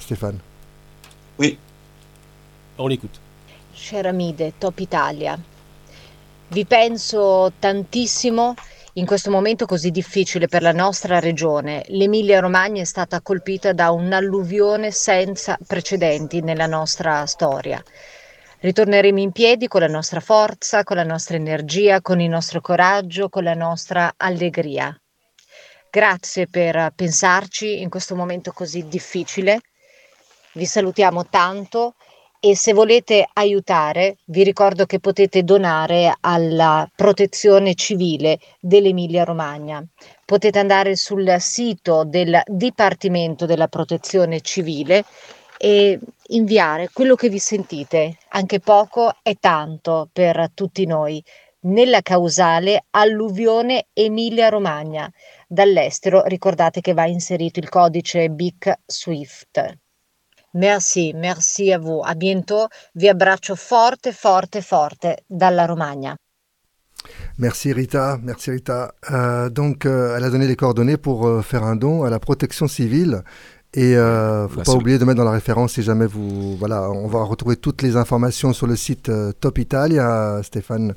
Stéphane. 0.00 0.38
On 2.76 2.88
l'écoute. 2.88 3.20
Cher 3.72 4.06
Amide, 4.06 4.54
Top 4.58 4.80
Italia, 4.80 5.38
vi 6.48 6.64
penso 6.64 7.52
tantissimo 7.58 8.54
in 8.94 9.06
questo 9.06 9.30
momento 9.30 9.66
così 9.66 9.90
difficile 9.90 10.48
per 10.48 10.62
la 10.62 10.72
nostra 10.72 11.18
regione. 11.20 11.84
L'Emilia 11.88 12.40
Romagna 12.40 12.82
è 12.82 12.84
stata 12.84 13.20
colpita 13.20 13.72
da 13.72 13.90
un'alluvione 13.90 14.90
senza 14.90 15.56
precedenti 15.66 16.40
nella 16.40 16.66
nostra 16.66 17.26
storia. 17.26 17.82
Ritorneremo 18.64 19.20
in 19.20 19.30
piedi 19.30 19.68
con 19.68 19.82
la 19.82 19.88
nostra 19.88 20.20
forza, 20.20 20.84
con 20.84 20.96
la 20.96 21.04
nostra 21.04 21.36
energia, 21.36 22.00
con 22.00 22.18
il 22.18 22.30
nostro 22.30 22.62
coraggio, 22.62 23.28
con 23.28 23.44
la 23.44 23.52
nostra 23.52 24.14
allegria. 24.16 24.98
Grazie 25.90 26.46
per 26.46 26.90
pensarci 26.96 27.82
in 27.82 27.90
questo 27.90 28.16
momento 28.16 28.52
così 28.52 28.88
difficile. 28.88 29.60
Vi 30.54 30.64
salutiamo 30.64 31.26
tanto 31.26 31.96
e 32.40 32.56
se 32.56 32.72
volete 32.72 33.28
aiutare 33.34 34.16
vi 34.24 34.42
ricordo 34.42 34.86
che 34.86 34.98
potete 34.98 35.42
donare 35.42 36.14
alla 36.20 36.90
protezione 36.96 37.74
civile 37.74 38.38
dell'Emilia 38.60 39.24
Romagna. 39.24 39.86
potete 40.24 40.58
andare 40.58 40.96
sul 40.96 41.36
sito 41.38 42.02
del 42.06 42.40
Dipartimento 42.46 43.44
della 43.44 43.68
Protezione 43.68 44.40
Civile 44.40 45.04
e 45.64 45.98
inviare 46.28 46.90
quello 46.92 47.14
che 47.14 47.30
vi 47.30 47.38
sentite. 47.38 48.18
Anche 48.32 48.60
poco 48.60 49.14
è 49.22 49.34
tanto 49.40 50.10
per 50.12 50.50
tutti 50.52 50.84
noi. 50.84 51.24
Nella 51.60 52.02
causale 52.02 52.84
alluvione 52.90 53.86
Emilia-Romagna. 53.94 55.10
Dall'estero 55.48 56.22
ricordate 56.26 56.82
che 56.82 56.92
va 56.92 57.06
inserito 57.06 57.60
il 57.60 57.70
codice 57.70 58.28
BIC 58.28 58.80
Swift. 58.84 59.78
Merci, 60.50 61.14
merci 61.14 61.72
à 61.72 61.78
vous. 61.78 62.02
À 62.04 62.14
bientôt. 62.14 62.68
Vi 62.92 63.08
abbraccio 63.08 63.54
forte, 63.54 64.12
forte, 64.12 64.60
forte 64.60 65.24
dalla 65.26 65.64
Romagna. 65.64 66.14
Merci 67.36 67.72
Rita, 67.72 68.18
merci 68.22 68.50
Rita. 68.50 68.94
Euh, 69.10 69.48
donc, 69.48 69.84
euh, 69.84 70.16
elle 70.16 70.24
a 70.24 70.30
donné 70.30 70.46
les 70.46 70.56
coordonnées 70.56 70.96
pour 70.96 71.26
euh, 71.26 71.42
faire 71.42 71.64
un 71.64 71.76
don 71.76 72.04
à 72.04 72.10
la 72.10 72.18
protection 72.18 72.68
civile. 72.68 73.24
Et 73.76 73.96
euh, 73.96 74.46
faut 74.46 74.58
La 74.58 74.64
pas 74.64 74.72
oublier 74.72 74.98
de 74.98 75.04
mettre 75.04 75.18
dans 75.18 75.24
la 75.24 75.32
référence 75.32 75.72
si 75.72 75.82
jamais 75.82 76.06
vous 76.06 76.56
voilà, 76.56 76.90
on 76.90 77.08
va 77.08 77.24
retrouver 77.24 77.56
toutes 77.56 77.82
les 77.82 77.96
informations 77.96 78.52
sur 78.52 78.68
le 78.68 78.76
site 78.76 79.08
euh, 79.08 79.32
Top 79.32 79.58
Italia. 79.58 80.40
Stéphane 80.44 80.94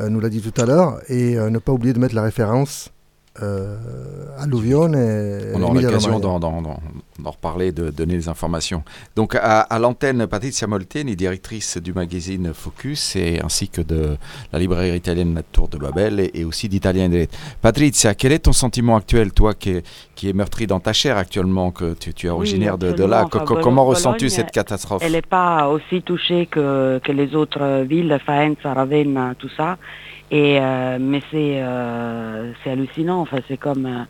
euh, 0.00 0.08
nous 0.08 0.18
l'a 0.18 0.28
dit 0.28 0.40
tout 0.40 0.60
à 0.60 0.66
l'heure 0.66 1.00
et 1.08 1.38
euh, 1.38 1.50
ne 1.50 1.58
pas 1.58 1.70
oublier 1.70 1.94
de 1.94 2.00
mettre 2.00 2.16
la 2.16 2.22
référence 2.22 2.90
Alluvione. 4.38 4.94
et 4.94 5.54
On 5.54 5.62
aura 5.62 5.74
l'occasion 5.74 6.18
d'en, 6.18 6.38
d'en- 6.38 6.62
d'en- 6.62 6.80
d'en 7.18 7.30
reparler, 7.30 7.72
de 7.72 7.90
donner 7.90 8.14
des 8.16 8.28
informations. 8.28 8.82
Donc 9.16 9.34
à, 9.34 9.60
à 9.60 9.78
l'antenne, 9.78 10.26
Patrizia 10.26 10.66
Molteni, 10.66 11.16
directrice 11.16 11.78
du 11.78 11.92
magazine 11.94 12.52
Focus, 12.52 13.16
et 13.16 13.40
ainsi 13.42 13.68
que 13.68 13.80
de 13.80 14.16
la 14.52 14.58
librairie 14.58 14.96
italienne 14.96 15.34
La 15.34 15.42
Tour 15.42 15.68
de 15.68 15.78
Babel 15.78 16.20
et, 16.20 16.30
et 16.34 16.44
aussi 16.44 16.68
d'Italien 16.68 17.08
Direct. 17.08 17.34
Patrizia, 17.62 18.14
quel 18.14 18.32
est 18.32 18.40
ton 18.40 18.52
sentiment 18.52 18.96
actuel, 18.96 19.32
toi 19.32 19.54
qui 19.54 19.70
es, 19.70 19.82
qui 20.14 20.32
meurtri 20.34 20.66
dans 20.66 20.80
ta 20.80 20.92
chair 20.92 21.16
actuellement, 21.16 21.70
que 21.70 21.94
tu, 21.94 22.12
tu 22.12 22.26
es 22.26 22.30
originaire 22.30 22.76
de, 22.78 22.92
de 22.92 23.04
là 23.04 23.26
Comment 23.62 23.84
ressens-tu 23.86 24.28
cette 24.28 24.50
catastrophe 24.50 25.02
Elle 25.04 25.12
n'est 25.12 25.22
pas 25.22 25.68
aussi 25.68 26.02
touchée 26.02 26.46
que, 26.46 27.00
que 27.02 27.12
les 27.12 27.34
autres 27.34 27.82
villes, 27.84 28.18
Faenza, 28.24 28.74
Ravenna, 28.74 29.34
tout 29.38 29.50
ça. 29.56 29.78
Et, 30.30 30.58
euh, 30.60 30.98
mais 31.00 31.20
c'est 31.30 31.60
euh, 31.62 32.52
c'est 32.64 32.70
hallucinant. 32.70 33.20
Enfin, 33.20 33.38
c'est 33.48 33.56
comme 33.58 33.86
euh, 33.86 34.04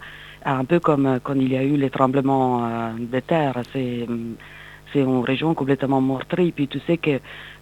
un 0.47 0.65
peu 0.65 0.81
comme 0.81 1.19
quand 1.23 1.35
il 1.35 1.53
y 1.53 1.57
a 1.57 1.63
eu 1.63 1.77
les 1.77 1.91
tremblements 1.91 2.95
de 2.99 3.21
terre. 3.21 3.55
C'est 3.73 4.05
hum, 4.09 4.35
c'est 4.93 5.01
une 5.01 5.21
région 5.25 5.53
complètement 5.53 6.01
meurtrie. 6.01 6.53
Puis 6.53 6.69
tu 6.69 6.79
sais 6.87 6.97
que 6.97 7.19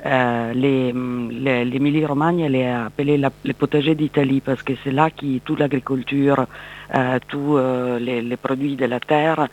euh, 0.07 0.53
les, 0.55 0.93
hum, 0.93 1.31
les, 1.33 1.65
l'Émilie-Romagne, 1.65 2.41
elle 2.41 2.55
est 2.55 2.71
appelée 2.71 3.17
la- 3.19 3.33
le 3.45 3.55
potager 3.55 3.95
d'Italie 3.97 4.41
parce 4.41 4.63
que 4.63 4.75
c'est 4.85 4.93
là 4.93 5.11
qui 5.11 5.41
toute 5.45 5.59
l'agriculture, 5.59 6.47
euh, 6.95 7.19
tous 7.27 7.59
les, 7.99 8.23
les 8.23 8.37
produits 8.37 8.77
de 8.77 8.85
la 8.87 9.01
terre 9.01 9.49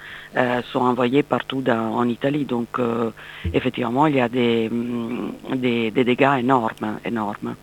sont 0.72 0.82
envoyés 0.82 1.24
partout 1.24 1.62
dans- 1.62 1.96
en 1.96 2.08
Italie. 2.08 2.46
Donc 2.46 2.78
effectivement, 3.52 4.06
il 4.06 4.16
y 4.18 4.22
a 4.22 4.30
des, 4.30 4.68
hum, 4.72 5.32
des, 5.56 5.90
des 5.90 6.04
dégâts 6.04 6.38
énormes, 6.40 7.00
énormes. 7.04 7.56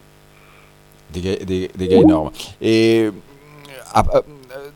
Des, 1.13 1.45
des- 1.45 1.71
énormes. 1.95 2.31
Et 2.61 3.09
euh, 3.97 4.03
euh, 4.15 4.21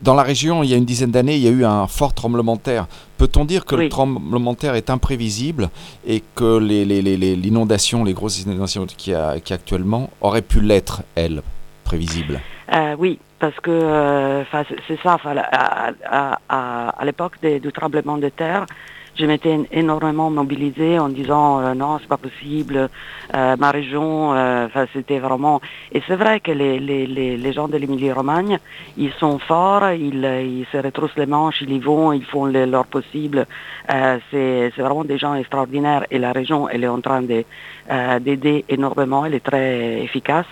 dans 0.01 0.15
la 0.15 0.23
région, 0.23 0.63
il 0.63 0.69
y 0.69 0.73
a 0.73 0.77
une 0.77 0.85
dizaine 0.85 1.11
d'années, 1.11 1.35
il 1.35 1.41
y 1.43 1.47
a 1.47 1.51
eu 1.51 1.63
un 1.65 1.87
fort 1.87 2.13
tremblement 2.13 2.55
de 2.55 2.61
terre. 2.61 2.87
Peut-on 3.17 3.45
dire 3.45 3.65
que 3.65 3.75
le 3.75 3.89
tremblement 3.89 4.53
de 4.53 4.57
terre 4.57 4.75
est 4.75 4.89
imprévisible 4.89 5.69
et 6.05 6.23
que 6.35 6.57
les- 6.57 6.83
les- 6.85 7.01
les- 7.01 7.15
les- 7.17 7.35
l'inondation, 7.35 8.03
les, 8.03 8.13
grosses 8.13 8.41
inondations 8.41 8.85
qu'il 8.85 9.13
y 9.13 9.15
a, 9.15 9.35
y 9.35 9.51
a 9.51 9.55
actuellement, 9.55 10.09
auraient 10.21 10.41
pu 10.41 10.59
l'être, 10.59 11.03
elles, 11.15 11.41
prévisibles? 11.83 12.41
Euh, 12.73 12.95
oui, 12.97 13.19
parce 13.39 13.55
que 13.61 13.69
euh, 13.71 14.43
c'est- 14.87 14.99
ça. 15.03 15.17
À, 15.23 15.91
à- 16.05 16.39
à- 16.49 16.89
à 16.89 17.05
l'époque 17.05 17.33
du 17.41 17.71
tremblement 17.71 18.17
de 18.17 18.29
terre, 18.29 18.65
je 19.15 19.25
m'étais 19.25 19.53
en- 19.53 19.65
énormément 19.71 20.29
mobilisée 20.29 20.97
en 20.99 21.09
disant 21.09 21.59
euh, 21.61 21.73
non, 21.73 21.99
c'est 21.99 22.07
pas 22.07 22.17
possible, 22.17 22.89
euh, 23.35 23.55
ma 23.57 23.71
région, 23.71 24.33
euh, 24.33 24.67
'fin, 24.69 24.85
c'était 24.93 25.19
vraiment. 25.19 25.61
Et 25.91 26.01
c'est 26.07 26.15
vrai 26.15 26.39
que 26.39 26.51
les, 26.51 26.79
les, 26.79 27.05
les, 27.07 27.37
les 27.37 27.53
gens 27.53 27.67
de 27.67 27.77
l'Émilie-Romagne, 27.77 28.59
ils 28.97 29.13
sont 29.19 29.37
forts, 29.39 29.89
ils, 29.91 30.23
ils 30.25 30.65
se 30.71 30.77
retroussent 30.77 31.15
les 31.17 31.25
manches, 31.27 31.61
ils 31.61 31.71
y 31.73 31.79
vont, 31.79 32.11
ils 32.13 32.25
font 32.25 32.45
le- 32.45 32.65
leur 32.65 32.85
possible. 32.87 33.45
Euh, 33.93 34.17
c'est 34.31 34.71
vraiment 34.81 35.03
des 35.03 35.17
gens 35.17 35.35
extraordinaires 35.35 36.05
et 36.11 36.17
la 36.19 36.31
région, 36.31 36.67
elle 36.69 36.83
est 36.83 36.87
en 36.87 37.01
train 37.01 37.23
euh, 37.23 38.19
d'aider 38.19 38.65
énormément, 38.69 39.25
elle 39.25 39.35
est 39.35 39.45
très 39.45 40.01
efficace. 40.03 40.47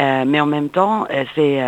Mais 0.00 0.40
en 0.40 0.46
même 0.46 0.68
temps, 0.68 1.06
c'est, 1.34 1.58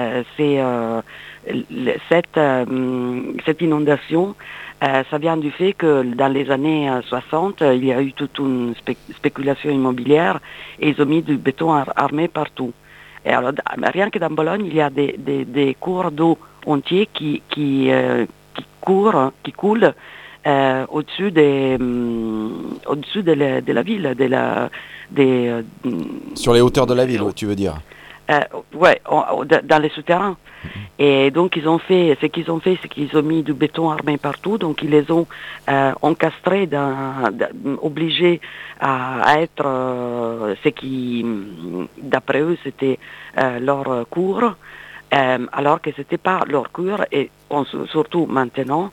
cette, 2.08 2.36
hum, 2.36 3.36
cette 3.46 3.60
inondation, 3.62 4.34
euh, 4.82 5.02
ça 5.10 5.18
vient 5.18 5.36
du 5.36 5.50
fait 5.50 5.72
que 5.72 6.02
dans 6.02 6.28
les 6.32 6.50
années 6.50 6.88
euh, 6.88 7.00
60, 7.02 7.62
euh, 7.62 7.74
il 7.74 7.84
y 7.86 7.92
a 7.92 8.00
eu 8.00 8.12
toute 8.12 8.38
une 8.38 8.74
spé- 8.74 8.96
spéculation 9.16 9.70
immobilière 9.70 10.40
et 10.80 10.90
ils 10.90 11.02
ont 11.02 11.06
mis 11.06 11.22
du 11.22 11.36
béton 11.36 11.72
ar- 11.72 11.92
armé 11.96 12.28
partout. 12.28 12.72
Et 13.24 13.30
alors, 13.30 13.52
rien 13.94 14.08
que 14.10 14.18
dans 14.18 14.30
Bologne, 14.30 14.64
il 14.66 14.74
y 14.74 14.80
a 14.80 14.90
des, 14.90 15.16
des, 15.18 15.44
des 15.44 15.76
cours 15.78 16.10
d'eau 16.12 16.38
entiers 16.66 17.08
qui, 17.12 17.42
qui, 17.50 17.90
euh, 17.90 18.24
qui 18.54 18.64
courent, 18.80 19.32
qui 19.42 19.52
coulent 19.52 19.92
euh, 20.46 20.86
au-dessus, 20.90 21.30
des, 21.32 21.76
hum, 21.80 22.78
au-dessus 22.86 23.22
de, 23.24 23.32
la, 23.32 23.60
de 23.60 23.72
la 23.72 23.82
ville, 23.82 24.14
de 24.16 24.24
la, 24.24 24.70
des, 25.10 25.48
euh, 25.48 25.62
Sur 26.34 26.54
les 26.54 26.60
hauteurs 26.60 26.86
de 26.86 26.94
la 26.94 27.04
ville, 27.04 27.22
tu 27.34 27.46
veux 27.46 27.56
dire? 27.56 27.74
Euh, 28.30 28.40
ouais, 28.74 29.00
dans 29.64 29.78
les 29.82 29.88
souterrains. 29.90 30.36
Et 30.98 31.30
donc 31.30 31.54
ils 31.56 31.68
ont 31.68 31.78
fait, 31.78 32.18
ce 32.20 32.26
qu'ils 32.26 32.50
ont 32.50 32.58
fait, 32.58 32.76
c'est 32.82 32.88
qu'ils 32.88 33.16
ont 33.16 33.22
mis 33.22 33.42
du 33.44 33.54
béton 33.54 33.90
armé 33.90 34.18
partout, 34.18 34.58
donc 34.58 34.82
ils 34.82 34.90
les 34.90 35.08
ont 35.12 35.26
euh, 35.68 35.92
encastrés, 36.02 36.66
dans- 36.66 37.30
dans- 37.32 37.78
obligés 37.80 38.40
à, 38.80 39.22
à 39.22 39.40
être 39.40 39.64
euh, 39.64 40.54
ce 40.64 40.68
qui, 40.70 41.24
d'après 42.02 42.40
eux, 42.40 42.58
c'était 42.64 42.98
euh, 43.38 43.60
leur 43.60 44.08
cours, 44.10 44.54
alors 45.10 45.80
que 45.80 45.90
c'était 45.96 46.18
pas 46.18 46.40
leur 46.48 46.70
cours 46.72 47.02
et 47.12 47.30
on- 47.50 47.64
surtout 47.64 48.26
maintenant, 48.26 48.90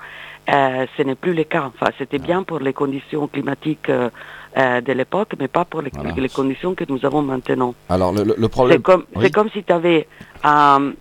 ce 0.47 1.01
n'est 1.01 1.15
plus 1.15 1.33
le 1.33 1.43
cas. 1.45 1.65
Enfin, 1.73 1.91
c'était 1.97 2.19
bien 2.19 2.43
pour 2.43 2.59
les 2.59 2.73
conditions 2.73 3.27
climatiques 3.27 3.89
euh, 4.57 4.81
de 4.81 4.93
l'époque, 4.93 5.33
mais 5.39 5.47
pas 5.47 5.65
pour 5.65 5.81
les, 5.81 5.91
Voilà. 5.93 6.11
les 6.15 6.29
conditions 6.29 6.75
que 6.75 6.83
nous 6.87 7.05
avons 7.05 7.21
maintenant. 7.21 7.75
Alors, 7.89 8.11
le, 8.13 8.23
le- 8.23 8.35
le 8.37 8.43
C'est 8.43 8.49
problème. 8.49 8.81
comme, 8.81 9.03
Oui. 9.15 9.23
c'est 9.25 9.31
comme 9.33 9.49
si 9.49 9.63
tu 9.63 9.73
avais 9.73 10.07
un- 10.43 10.91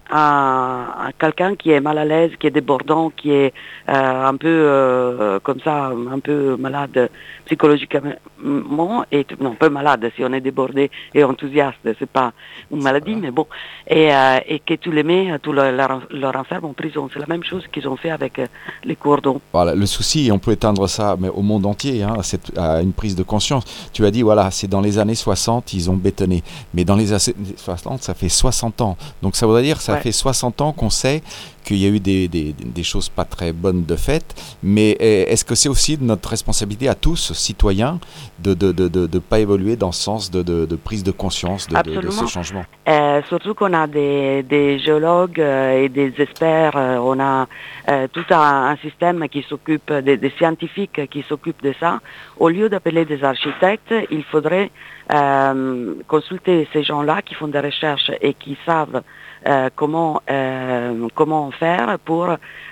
quelqu'un 1.18 1.54
qui 1.56 1.70
est 1.70 1.80
mal 1.80 1.98
à 1.98 2.04
l'aise, 2.04 2.32
qui 2.38 2.46
est 2.46 2.50
débordant, 2.50 3.10
qui 3.10 3.30
est 3.30 3.52
euh, 3.88 4.26
un 4.28 4.36
peu 4.36 4.48
euh, 4.48 5.38
comme 5.40 5.60
ça, 5.60 5.92
un 6.10 6.18
peu 6.20 6.56
malade 6.56 7.10
psychologiquement, 7.46 9.04
et 9.12 9.26
non, 9.40 9.50
un 9.50 9.54
peu 9.54 9.68
malade 9.68 10.10
si 10.16 10.24
on 10.24 10.32
est 10.32 10.40
débordé 10.40 10.90
et 11.14 11.24
enthousiaste, 11.24 11.76
c'est 11.98 12.08
pas 12.08 12.32
une 12.70 12.82
maladie, 12.82 13.14
mais 13.14 13.30
bon, 13.30 13.46
et, 13.86 14.14
euh, 14.14 14.38
et 14.46 14.60
que 14.60 14.74
tu 14.74 14.90
les 14.90 15.02
mets, 15.02 15.38
tu 15.42 15.52
leur, 15.52 15.70
leur, 15.72 16.00
leur 16.10 16.36
enfermes 16.36 16.64
en 16.66 16.72
prison. 16.72 17.08
C'est 17.12 17.18
la 17.20 17.26
même 17.26 17.44
chose 17.44 17.64
qu'ils 17.72 17.86
ont 17.88 17.96
fait 17.96 18.10
avec 18.10 18.38
euh, 18.38 18.46
les 18.84 18.96
d'eau. 19.22 19.40
Voilà, 19.52 19.74
le 19.74 19.86
souci, 19.86 20.26
et 20.28 20.32
on 20.32 20.38
peut 20.38 20.52
éteindre 20.52 20.88
ça 20.88 21.16
mais 21.18 21.28
au 21.28 21.42
monde 21.42 21.66
entier, 21.66 22.02
hein, 22.02 22.16
c'est 22.22 22.56
à 22.58 22.80
une 22.80 22.92
prise 22.92 23.14
de 23.16 23.22
conscience. 23.22 23.64
Tu 23.92 24.04
as 24.06 24.10
dit, 24.10 24.22
voilà, 24.22 24.50
c'est 24.50 24.66
dans 24.68 24.80
les 24.80 24.98
années 24.98 25.14
60, 25.14 25.72
ils 25.74 25.90
ont 25.90 25.94
bétonné. 25.96 26.42
Mais 26.72 26.84
dans 26.84 26.96
les 26.96 27.12
années 27.12 27.36
60, 27.56 28.02
ça 28.02 28.14
fait 28.14 28.28
60 28.28 28.80
ans. 28.80 28.96
Donc 29.24 29.36
ça 29.36 29.46
voudrait 29.46 29.62
dire, 29.62 29.80
ça 29.80 29.94
Ouais. 29.94 30.00
fait 30.02 30.12
60 30.12 30.60
ans 30.60 30.72
qu'on 30.72 30.90
sait 30.90 31.22
qu'il 31.64 31.78
y 31.78 31.86
a 31.86 31.88
eu 31.88 31.98
des, 31.98 32.28
des, 32.28 32.52
des 32.52 32.82
choses 32.82 33.08
pas 33.08 33.24
très 33.24 33.52
bonnes 33.54 33.86
de 33.86 33.96
fait. 33.96 34.24
Mais 34.62 34.90
eh, 35.00 35.22
est-ce 35.32 35.46
que 35.46 35.54
c'est 35.54 35.70
aussi 35.70 35.96
de 35.96 36.04
notre 36.04 36.28
responsabilité 36.28 36.88
à 36.90 36.94
tous, 36.94 37.32
citoyens, 37.32 38.00
de 38.40 38.50
ne 38.50 38.54
de, 38.54 38.72
de, 38.72 38.88
de, 38.88 39.06
de 39.06 39.18
pas 39.18 39.38
évoluer 39.40 39.76
dans 39.76 39.92
ce 39.92 40.02
sens 40.02 40.30
de, 40.30 40.76
prise 40.76 41.02
de 41.04 41.10
conscience 41.10 41.66
de, 41.68 42.10
ce 42.10 42.26
changement? 42.26 42.66
Euh, 42.86 43.22
surtout 43.30 43.54
qu'on 43.54 43.72
a 43.72 43.86
des, 43.86 44.42
des 44.42 44.78
géologues 44.78 45.40
euh, 45.40 45.82
et 45.84 45.88
des 45.88 46.12
experts, 46.18 46.76
euh, 46.76 46.98
on 46.98 47.18
a 47.18 47.46
euh, 47.88 48.06
tout 48.12 48.26
un, 48.30 48.72
un 48.72 48.76
système 48.76 49.26
qui 49.30 49.42
s'occupe, 49.48 49.90
des, 49.90 50.18
des 50.18 50.32
scientifiques 50.38 51.00
qui 51.10 51.24
s'occupent 51.26 51.62
de 51.62 51.74
ça. 51.80 52.00
Au 52.38 52.50
lieu 52.50 52.68
d'appeler 52.68 53.06
des 53.06 53.24
architectes, 53.24 53.94
il 54.10 54.22
faudrait 54.24 54.70
euh, 55.12 55.94
consulter 56.08 56.68
ces 56.72 56.82
gens-là 56.82 57.22
qui 57.22 57.34
font 57.34 57.48
des 57.48 57.60
recherches 57.60 58.10
et 58.20 58.34
qui 58.34 58.56
savent 58.64 59.02
euh, 59.46 59.68
comment, 59.76 60.22
euh, 60.30 61.06
comment 61.14 61.50
faire 61.50 61.98
pour 62.04 62.28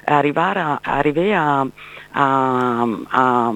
arriver 0.06 0.40
à, 0.40 0.80
arriver 0.84 1.34
à, 1.34 1.64
à- 2.14 2.84
à 3.12 3.52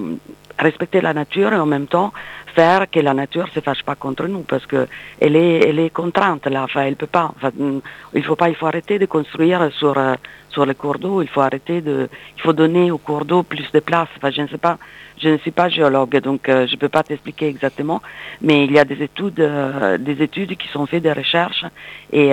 respecter 0.59 1.01
la 1.01 1.13
nature 1.13 1.53
et 1.53 1.57
en 1.59 1.65
même 1.65 1.87
temps 1.87 2.11
que 2.57 2.99
la 2.99 3.13
nature 3.13 3.45
ne 3.45 3.51
se 3.51 3.59
fâche 3.59 3.83
pas 3.83 3.93
contre 3.95 4.25
nous 4.27 4.41
parce 4.41 4.65
que 4.65 4.87
elle 5.19 5.35
est, 5.35 5.69
elle 5.69 5.77
est 5.79 5.91
contrainte 5.91 6.47
là, 6.47 6.63
enfin, 6.63 6.81
elle 6.85 6.95
peut 6.95 7.05
pas. 7.05 7.31
Enfin, 7.35 7.51
mm, 7.55 7.81
il 8.15 8.23
faut 8.23 8.35
pas, 8.35 8.49
il 8.49 8.55
faut 8.55 8.65
arrêter 8.65 8.97
de 8.97 9.05
construire 9.05 9.71
sur 9.73 9.95
euh, 9.97 10.15
sur 10.49 10.65
les 10.65 10.73
cours 10.73 10.97
d'eau. 10.97 11.21
Il 11.21 11.27
faut 11.27 11.41
arrêter 11.41 11.81
de, 11.81 12.09
il 12.35 12.41
faut 12.41 12.53
donner 12.53 12.89
aux 12.89 12.97
cours 12.97 13.25
d'eau 13.25 13.43
plus 13.43 13.69
de 13.71 13.79
place. 13.79 14.09
Enfin, 14.17 14.31
je 14.31 14.41
ne 14.41 14.47
sais 14.47 14.57
pas, 14.57 14.79
je 15.21 15.29
ne 15.29 15.37
suis 15.37 15.51
pas 15.51 15.69
géologue 15.69 16.17
donc 16.19 16.49
euh, 16.49 16.65
je 16.65 16.75
peux 16.77 16.89
pas 16.89 17.03
t'expliquer 17.03 17.47
exactement, 17.47 18.01
mais 18.41 18.65
il 18.65 18.71
y 18.71 18.79
a 18.79 18.85
des 18.85 19.03
études, 19.03 19.39
euh, 19.39 19.99
des 19.99 20.23
études 20.23 20.57
qui 20.57 20.67
sont 20.69 20.87
faites 20.87 21.03
des 21.03 21.13
recherches 21.13 21.65
et 22.11 22.31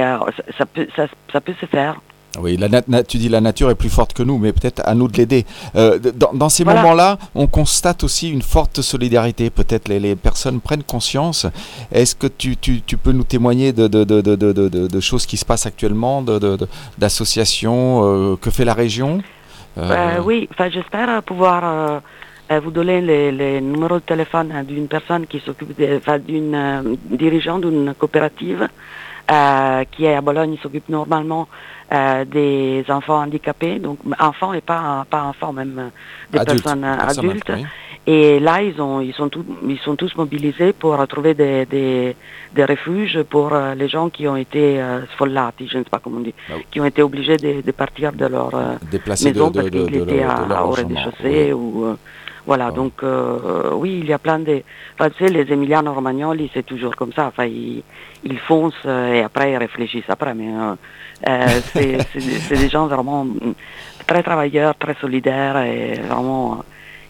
ça 0.56 0.64
peut, 0.64 0.86
ça, 0.96 1.06
ça 1.32 1.40
peut 1.42 1.54
se 1.60 1.66
faire. 1.66 2.00
Oui, 2.40 2.56
la 2.56 2.68
nat- 2.68 3.04
tu 3.04 3.16
dis 3.18 3.28
la 3.28 3.40
nature 3.40 3.70
est 3.70 3.74
plus 3.76 3.88
forte 3.88 4.12
que 4.12 4.22
nous, 4.22 4.38
mais 4.38 4.52
peut-être 4.52 4.82
à 4.84 4.94
nous 4.94 5.06
de 5.08 5.16
l'aider. 5.16 5.44
Euh, 5.76 5.98
dans, 6.14 6.32
dans 6.32 6.48
ces 6.48 6.64
Voilà. 6.64 6.82
moments-là, 6.82 7.18
on 7.34 7.46
constate 7.46 8.02
aussi 8.02 8.28
une 8.30 8.42
forte 8.42 8.80
solidarité. 8.82 9.50
Peut-être 9.50 9.88
les, 9.88 10.00
les 10.00 10.16
personnes 10.16 10.60
prennent 10.60 10.82
conscience. 10.82 11.46
Est-ce 11.92 12.14
que 12.16 12.26
tu, 12.26 12.56
tu, 12.56 12.82
tu 12.82 12.96
peux 12.96 13.12
nous 13.12 13.24
témoigner 13.24 13.72
de, 13.72 13.86
de, 13.86 14.02
de, 14.04 14.20
de, 14.24 15.00
choses 15.00 15.26
qui 15.26 15.36
se 15.36 15.44
passent 15.44 15.66
actuellement, 15.66 16.22
d'associations 16.98 18.00
euh, 18.04 18.36
Que 18.36 18.50
fait 18.50 18.64
la 18.64 18.74
région? 18.74 19.20
Euh, 19.78 20.18
oui, 20.24 20.48
enfin, 20.52 20.70
j'espère 20.70 21.22
pouvoir 21.22 22.00
vous 22.62 22.70
donner 22.70 23.00
les, 23.00 23.32
les 23.32 23.60
numéros 23.60 23.96
de 23.96 24.00
téléphone 24.00 24.52
euh, 24.54 24.62
d'une 24.62 24.86
personne 24.86 25.26
qui 25.26 25.40
s'occupe, 25.40 25.72
d'une 26.26 26.96
dirigeante 27.10 27.62
d'une 27.62 27.94
coopérative 27.98 28.68
euh, 29.30 29.84
qui 29.92 30.04
est 30.04 30.14
à 30.14 30.20
Bologne, 30.20 30.54
il 30.54 30.58
s'occupe 30.60 30.88
normalement 30.88 31.48
euh, 31.92 32.24
des 32.24 32.84
enfants 32.88 33.20
handicapés, 33.22 33.78
donc 33.78 33.98
enfants 34.18 34.52
et 34.52 34.60
pas, 34.60 35.06
pas 35.08 35.22
enfants, 35.24 35.52
même 35.52 35.78
euh, 35.78 35.88
des 36.38 36.44
personnes 36.44 36.84
euh, 36.84 36.96
personnes, 36.96 37.28
adultes. 37.30 37.52
oui. 37.54 37.64
Et 38.06 38.38
là, 38.38 38.60
ils, 38.60 38.78
ont, 38.82 39.00
ils, 39.00 39.14
sont 39.14 39.30
tous, 39.30 39.46
ils 39.66 39.78
sont 39.78 39.96
tous 39.96 40.14
mobilisés 40.14 40.74
pour 40.74 41.06
trouver 41.08 41.32
des, 41.32 41.64
des, 41.64 42.14
des 42.54 42.64
refuges 42.66 43.22
pour 43.22 43.54
euh, 43.54 43.74
les 43.74 43.88
gens 43.88 44.10
qui 44.10 44.28
ont 44.28 44.36
été 44.36 44.78
euh, 44.78 45.06
sfollati, 45.14 45.68
je 45.68 45.78
ne 45.78 45.84
sais 45.84 45.88
pas 45.88 46.00
comment 46.00 46.18
on 46.18 46.20
dit, 46.20 46.34
Ah 46.50 46.54
oui. 46.58 46.66
qui 46.70 46.80
ont 46.82 46.84
été 46.84 47.00
obligés 47.02 47.38
de, 47.38 47.62
de 47.62 47.70
partir 47.72 48.12
de 48.12 48.26
leur 48.26 48.54
euh, 48.54 48.74
Déplacés 48.90 49.32
maison 49.32 49.50
de, 49.50 49.58
parce 49.58 49.70
qu'ils 49.70 49.96
étaient 49.96 50.22
à, 50.22 50.66
au 50.66 50.70
rez-de-chaussée 50.72 51.54
ou 51.54 51.86
euh, 51.86 51.96
voilà 52.46 52.70
donc 52.70 53.02
euh, 53.02 53.70
oui 53.72 54.00
il 54.02 54.06
y 54.06 54.12
a 54.12 54.18
plein 54.18 54.38
de 54.38 54.62
enfin, 54.94 55.10
tu 55.10 55.24
sais 55.24 55.30
les 55.32 55.50
Emiliano 55.52 55.92
Romagnoli 55.94 56.50
c'est 56.52 56.64
toujours 56.66 56.94
comme 56.96 57.12
ça. 57.12 57.26
Enfin 57.26 57.44
ils, 57.46 57.82
ils 58.24 58.38
foncent 58.38 58.74
euh, 58.86 59.14
et 59.14 59.22
après 59.22 59.52
ils 59.52 59.56
réfléchissent 59.56 60.08
après 60.10 60.34
mais 60.34 60.48
euh, 60.52 60.74
euh, 61.28 61.46
c'est 61.72 61.96
des- 62.14 62.38
c'est 62.46 62.56
des 62.56 62.68
gens 62.68 62.86
vraiment 62.86 63.26
très 64.06 64.22
travailleurs 64.22 64.74
très 64.76 64.94
solidaires 65.00 65.56
et 65.58 65.94
vraiment 66.08 66.52
euh, 66.52 66.62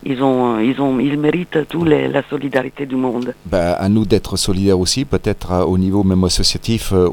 ils 0.04 0.22
ont 0.22 0.58
ils 0.58 0.80
ont 0.80 0.98
ils 1.00 1.18
méritent 1.18 1.66
tous 1.68 1.84
les, 1.84 2.08
la 2.08 2.22
solidarité 2.28 2.84
du 2.86 2.96
monde 2.96 3.34
Bah, 3.46 3.72
à 3.72 3.88
nous 3.88 4.04
d'être 4.04 4.36
solidaires 4.36 4.78
aussi, 4.78 5.04
peut-être 5.04 5.52
euh, 5.52 5.64
au 5.64 5.78
niveau 5.78 6.02
même 6.04 6.24
associatif 6.24 6.92
euh, 6.92 7.08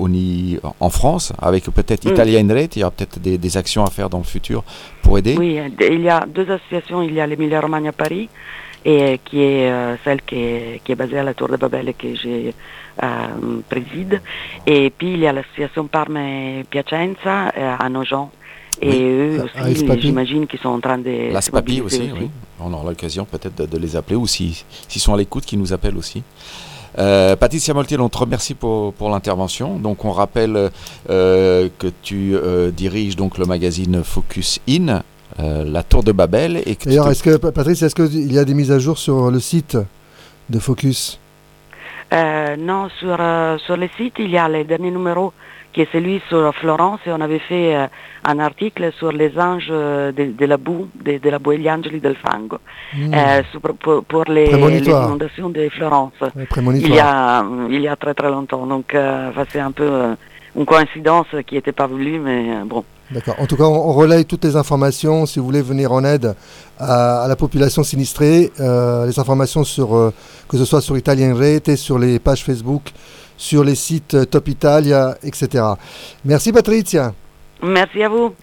en 0.79 0.89
France, 0.89 1.33
avec 1.39 1.63
peut-être 1.65 2.01
Mm. 2.05 2.09
Italia 2.13 2.39
in 2.39 2.53
Rete, 2.53 2.75
il 2.75 2.79
y 2.79 2.83
aura 2.83 2.91
peut-être 2.91 3.19
des, 3.19 3.37
des 3.37 3.57
actions 3.57 3.83
à 3.83 3.89
faire 3.89 4.09
dans 4.09 4.17
le 4.17 4.23
futur 4.23 4.63
pour 5.01 5.17
aider. 5.17 5.35
Oui, 5.37 5.59
euh, 5.59 5.69
il 5.89 6.01
y 6.01 6.09
a 6.09 6.25
deux 6.25 6.49
associations. 6.49 7.01
Il 7.01 7.13
y 7.13 7.21
a 7.21 7.27
l'Emilia 7.27 7.61
Romagna 7.61 7.89
à 7.89 7.93
Paris, 7.93 8.29
et, 8.85 9.19
qui 9.23 9.41
est 9.41 9.69
euh, 9.71 9.95
celle 10.03 10.21
qui 10.21 10.35
est, 10.35 10.81
qui 10.83 10.91
est 10.91 10.95
basée 10.95 11.19
à 11.19 11.23
la 11.23 11.33
Tour 11.33 11.49
de 11.49 11.57
Babel 11.57 11.89
et 11.89 11.93
que 11.93 12.15
je 12.15 12.51
euh, 13.03 13.61
préside. 13.69 14.21
Et 14.65 14.89
puis 14.89 15.13
il 15.13 15.19
y 15.19 15.27
a 15.27 15.33
l'association 15.33 15.87
Parme 15.87 16.19
Piacenza 16.69 17.51
euh, 17.57 17.75
à 17.79 17.89
Nogent. 17.89 18.31
Et 18.83 18.89
Oui. 18.89 18.97
eux 19.01 19.41
à 19.55 19.63
aussi, 19.63 19.71
Espapi. 19.83 20.01
j'imagine 20.01 20.47
qu'ils 20.47 20.59
sont 20.59 20.69
en 20.69 20.79
train 20.79 20.97
de 20.97 21.31
La 21.31 21.41
SPAPI 21.41 21.81
mobiliser 21.81 22.11
aussi, 22.11 22.11
oui. 22.19 22.29
On 22.59 22.73
aura 22.73 22.89
l'occasion 22.89 23.25
peut-être 23.25 23.55
de, 23.55 23.65
de 23.65 23.77
les 23.77 23.95
appeler 23.95 24.15
ou 24.15 24.25
si- 24.27 24.63
s'ils 24.87 25.01
sont 25.01 25.13
à 25.13 25.17
l'écoute, 25.17 25.45
qu'ils 25.45 25.59
nous 25.59 25.71
appellent 25.73 25.97
aussi. 25.97 26.23
Euh, 26.99 27.35
Patricia 27.35 27.73
Moltiel, 27.73 28.01
on 28.01 28.09
te 28.09 28.17
remercie 28.17 28.53
pour, 28.53 28.93
pour 28.93 29.09
l'intervention. 29.09 29.77
Donc 29.77 30.03
on 30.03 30.11
rappelle 30.11 30.69
euh, 31.09 31.69
que 31.77 31.87
tu 32.01 32.35
euh, 32.35 32.71
diriges 32.71 33.15
donc 33.15 33.37
le 33.37 33.45
magazine 33.45 34.03
Focus 34.03 34.59
In, 34.67 35.01
euh, 35.39 35.63
la 35.63 35.83
Tour 35.83 36.03
de 36.03 36.11
Babel. 36.11 36.57
Et 36.65 36.75
D'ailleurs, 36.83 37.05
te- 37.05 37.11
est-ce 37.11 37.23
que, 37.23 37.37
Patrice, 37.37 37.81
est-ce 37.83 37.95
qu'il 37.95 38.33
y 38.33 38.37
a 38.39 38.43
des 38.45 38.53
mises 38.53 38.71
à 38.71 38.79
jour 38.79 38.97
sur 38.97 39.31
le 39.31 39.39
site 39.39 39.77
de 40.49 40.59
Focus? 40.59 41.17
Euh, 42.13 42.57
non, 42.57 42.89
sur, 42.99 43.15
euh, 43.19 43.57
sur 43.59 43.77
le 43.77 43.87
site, 43.97 44.15
il 44.19 44.29
y 44.31 44.37
a 44.37 44.49
le 44.49 44.65
dernier 44.65 44.91
numéro 44.91 45.31
qui 45.73 45.81
est 45.81 45.87
celui 45.91 46.21
sur 46.29 46.53
Florence 46.55 46.99
et 47.05 47.11
on 47.11 47.21
avait 47.21 47.39
fait 47.39 47.75
euh, 47.75 47.87
un 48.25 48.39
article 48.39 48.91
sur 48.99 49.11
les 49.11 49.31
anges 49.39 49.67
euh, 49.71 50.11
de, 50.11 50.25
de 50.37 50.45
la 50.45 50.57
boue, 50.57 50.87
de, 51.05 51.17
de 51.17 51.29
la 51.29 51.39
boue, 51.39 51.53
gli 51.53 51.69
angeli 51.71 51.99
del 51.99 52.15
fango, 52.15 52.57
Hmm, 52.93 53.13
euh, 53.13 53.41
pour, 53.79 54.03
pour 54.03 54.23
les, 54.25 54.47
les 54.47 54.79
inondations 54.79 55.49
de 55.49 55.69
Florence. 55.69 56.11
ouais, 56.21 56.45
Il 56.75 56.93
y, 56.93 56.99
a, 56.99 57.43
il 57.69 57.81
y 57.81 57.87
a 57.87 57.95
très 57.95 58.13
très 58.13 58.29
longtemps, 58.29 58.65
donc 58.67 58.93
euh, 58.93 59.31
c'est 59.51 59.61
un 59.61 59.71
peu 59.71 59.83
euh, 59.89 60.13
une 60.57 60.65
coïncidence 60.65 61.27
qui 61.47 61.55
n'était 61.55 61.71
pas 61.71 61.87
voulue, 61.87 62.19
mais 62.19 62.49
euh, 62.51 62.65
bon. 62.65 62.83
D'accord. 63.11 63.35
En 63.39 63.45
tout 63.45 63.55
cas, 63.57 63.63
on, 63.63 63.89
on 63.89 63.93
relaye 63.93 64.25
toutes 64.25 64.43
les 64.45 64.55
informations. 64.55 65.25
Si 65.25 65.39
vous 65.39 65.45
voulez 65.45 65.61
venir 65.61 65.91
en 65.91 66.03
aide 66.03 66.33
à, 66.79 67.23
à 67.23 67.27
la 67.27 67.35
population 67.35 67.83
sinistrée, 67.83 68.51
euh, 68.59 69.05
les 69.05 69.19
informations 69.19 69.63
sur 69.65 69.95
euh, 69.95 70.13
que 70.49 70.57
ce 70.57 70.63
soit 70.65 70.81
sur 70.81 70.97
Italien 70.97 71.33
Rete, 71.35 71.75
sur 71.75 71.97
les 71.99 72.19
pages 72.19 72.43
Facebook, 72.43 72.83
sur 73.41 73.63
les 73.63 73.73
sites 73.75 74.13
euh, 74.13 74.25
Top 74.25 74.47
Italia, 74.47 75.17
etc. 75.23 75.63
Merci 76.23 76.51
Patricia. 76.51 77.13
Merci 77.63 78.03
à 78.03 78.09
vous. 78.09 78.33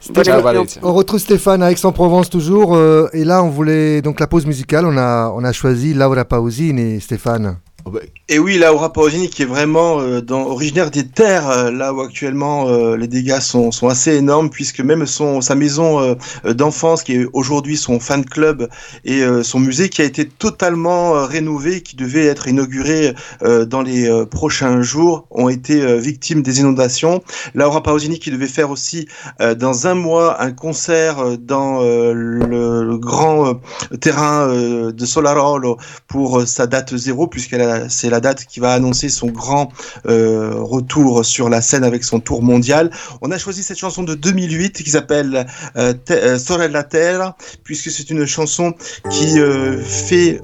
Stéphane-. 0.00 0.64
On 0.82 0.92
retrouve 0.92 1.20
Stéphane 1.20 1.62
à 1.62 1.70
Aix-en-Provence 1.72 2.30
toujours. 2.30 2.74
euh, 2.74 3.08
et 3.12 3.24
là, 3.24 3.42
on 3.42 3.48
voulait 3.48 4.02
donc 4.02 4.20
la 4.20 4.26
pause 4.28 4.46
musicale. 4.46 4.86
On 4.86 4.96
a, 4.96 5.32
on 5.34 5.42
a 5.44 5.52
choisi 5.52 5.94
Laura 5.94 6.24
Pausini, 6.24 7.00
Stéphane. 7.00 7.58
Oh, 7.88 7.90
bah, 7.92 8.00
Et 8.28 8.40
oui, 8.40 8.58
Laura 8.58 8.92
Pausini 8.92 9.30
qui 9.30 9.42
est 9.42 9.46
vraiment 9.46 10.00
euh, 10.00 10.20
originaire 10.32 10.90
des 10.90 11.06
terres, 11.06 11.48
euh, 11.48 11.70
là 11.70 11.94
où 11.94 12.00
actuellement 12.00 12.68
euh, 12.68 12.96
les 12.96 13.06
dégâts 13.06 13.38
sont, 13.38 13.70
assez 13.88 14.16
énormes, 14.16 14.50
puisque 14.50 14.80
même 14.80 15.06
sa 15.06 15.54
maison 15.54 16.16
d'enfance, 16.44 17.04
qui 17.04 17.14
est 17.14 17.26
aujourd'hui 17.32 17.76
son 17.76 18.00
fan 18.00 18.24
club, 18.24 18.68
et 19.04 19.22
son 19.44 19.60
musée 19.60 19.88
qui 19.88 20.02
a 20.02 20.04
été 20.04 20.26
totalement 20.26 21.24
rénové, 21.24 21.82
qui 21.82 21.94
devait 21.94 22.24
être 22.24 22.48
inauguré 22.48 23.14
dans 23.42 23.82
les 23.82 24.10
prochains 24.30 24.82
jours, 24.82 25.26
ont 25.30 25.48
été 25.48 25.98
victimes 25.98 26.42
des 26.42 26.60
inondations. 26.60 27.22
Laura 27.54 27.82
Pausini 27.82 28.18
qui 28.18 28.30
devait 28.32 28.48
faire 28.48 28.70
aussi 28.70 29.06
dans 29.38 29.86
un 29.86 29.94
mois 29.94 30.42
un 30.42 30.50
concert 30.52 31.38
dans 31.38 31.82
le, 31.82 32.96
grand 32.98 33.60
terrain 34.00 34.48
de 34.48 35.06
Solarolo 35.06 35.76
pour 36.08 36.46
sa 36.46 36.66
date 36.66 36.96
zéro, 36.96 37.28
puisqu'elle 37.28 37.62
a- 37.62 37.75
c'est 37.88 38.10
la 38.10 38.20
date 38.20 38.44
qui 38.46 38.60
va 38.60 38.72
annoncer 38.72 39.08
son 39.08 39.28
grand 39.28 39.70
euh, 40.06 40.52
retour 40.54 41.24
sur 41.24 41.48
la 41.48 41.60
scène 41.60 41.84
avec 41.84 42.04
son 42.04 42.20
tour 42.20 42.42
mondial. 42.42 42.90
On 43.22 43.30
a 43.30 43.38
choisi 43.38 43.62
cette 43.62 43.78
chanson 43.78 44.02
de 44.02 44.14
2008 44.14 44.82
qui 44.82 44.90
s'appelle 44.90 45.46
euh, 45.76 45.94
euh, 46.10 46.38
Sorella 46.38 46.82
Terra, 46.82 47.36
puisque 47.64 47.90
c'est 47.90 48.10
une 48.10 48.26
chanson 48.26 48.74
qui 49.10 49.38
fait, 49.84 50.40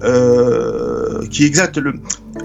qui 1.30 1.50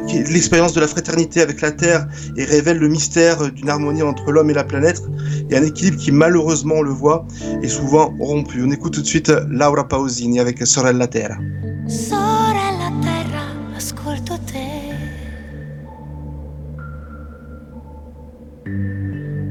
qui- 0.08 0.24
l'expérience 0.24 0.74
de 0.74 0.80
la 0.80 0.88
fraternité 0.88 1.42
avec 1.42 1.62
la 1.62 1.72
Terre 1.72 2.08
et 2.36 2.44
révèle 2.46 2.78
le 2.78 2.88
mystère 2.88 3.52
d'une 3.52 3.70
harmonie 3.70 4.02
entre 4.04 4.32
l'homme 4.32 4.50
et 4.50 4.54
la 4.54 4.64
planète 4.64 5.02
et 5.50 5.58
un 5.58 5.64
équilibre 5.64 5.98
qui 5.98 6.12
malheureusement 6.12 6.76
on 6.78 6.82
le 6.82 6.92
voit 6.92 7.26
est 7.62 7.68
souvent 7.68 8.14
rompu. 8.20 8.64
On 8.66 8.72
écoute 8.72 8.94
tout 8.94 9.02
de 9.02 9.08
suite 9.08 9.32
Laura 9.50 9.88
Pausini 9.88 10.40
avec 10.40 10.66
Sorella 10.66 11.08
Terra. 11.08 11.36
Sorella 11.88 12.92
terra, 13.02 13.17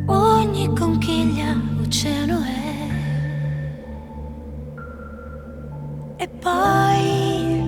Ogni 0.07 0.69
conchiglia 0.77 1.57
oceano 1.81 2.43
è. 2.43 2.65
E 6.17 6.29
poi 6.29 7.61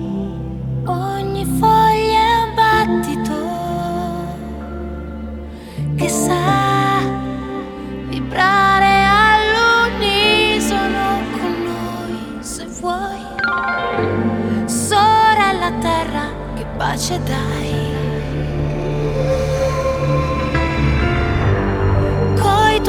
ogni 0.85 1.45
foglia 1.45 2.19
è 2.19 2.43
un 2.43 2.53
battito 2.55 3.33
che 5.95 6.07
sa 6.07 6.99
vibrare 8.09 9.05
all'unisono 9.89 11.03
con 11.31 11.53
noi 11.63 12.43
se 12.43 12.65
vuoi. 12.79 13.25
Sorella 14.65 15.71
terra, 15.79 16.29
che 16.55 16.65
pace 16.77 17.19
dai. 17.23 17.89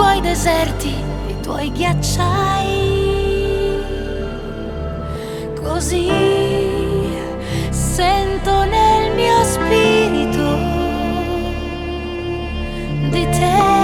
Tuoi 0.01 0.21
deserti, 0.23 0.95
i 1.29 1.41
tuoi 1.43 1.71
ghiacciai. 1.73 2.79
Così 5.63 6.09
sento 7.69 8.65
nel 8.65 9.15
mio 9.15 9.45
spirito 9.45 10.57
di 13.11 13.29
te 13.29 13.80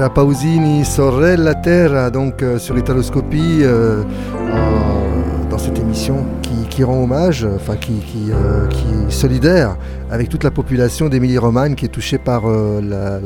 Laura 0.00 0.14
Pausini, 0.14 0.82
Sorella 0.82 1.54
Terra, 1.54 2.08
donc 2.08 2.42
euh, 2.42 2.58
sur 2.58 2.78
Italoscopie, 2.78 3.58
euh, 3.60 4.02
en- 4.50 5.44
dans 5.50 5.58
cette 5.58 5.78
émission 5.78 6.24
qui, 6.70 6.82
rend 6.84 7.02
hommage, 7.02 7.46
enfin 7.56 7.76
qui, 7.76 7.98
qui, 7.98 8.30
euh, 8.32 8.66
qui 8.68 8.86
est 9.06 9.10
solidaire 9.10 9.76
avec 10.10 10.30
toute 10.30 10.42
la 10.42 10.50
population 10.50 11.10
d'Émilie-Romagne 11.10 11.74
qui 11.74 11.84
est 11.84 11.88
touchée 11.88 12.16
par 12.16 12.48
euh, 12.48 12.80
la, 12.80 13.20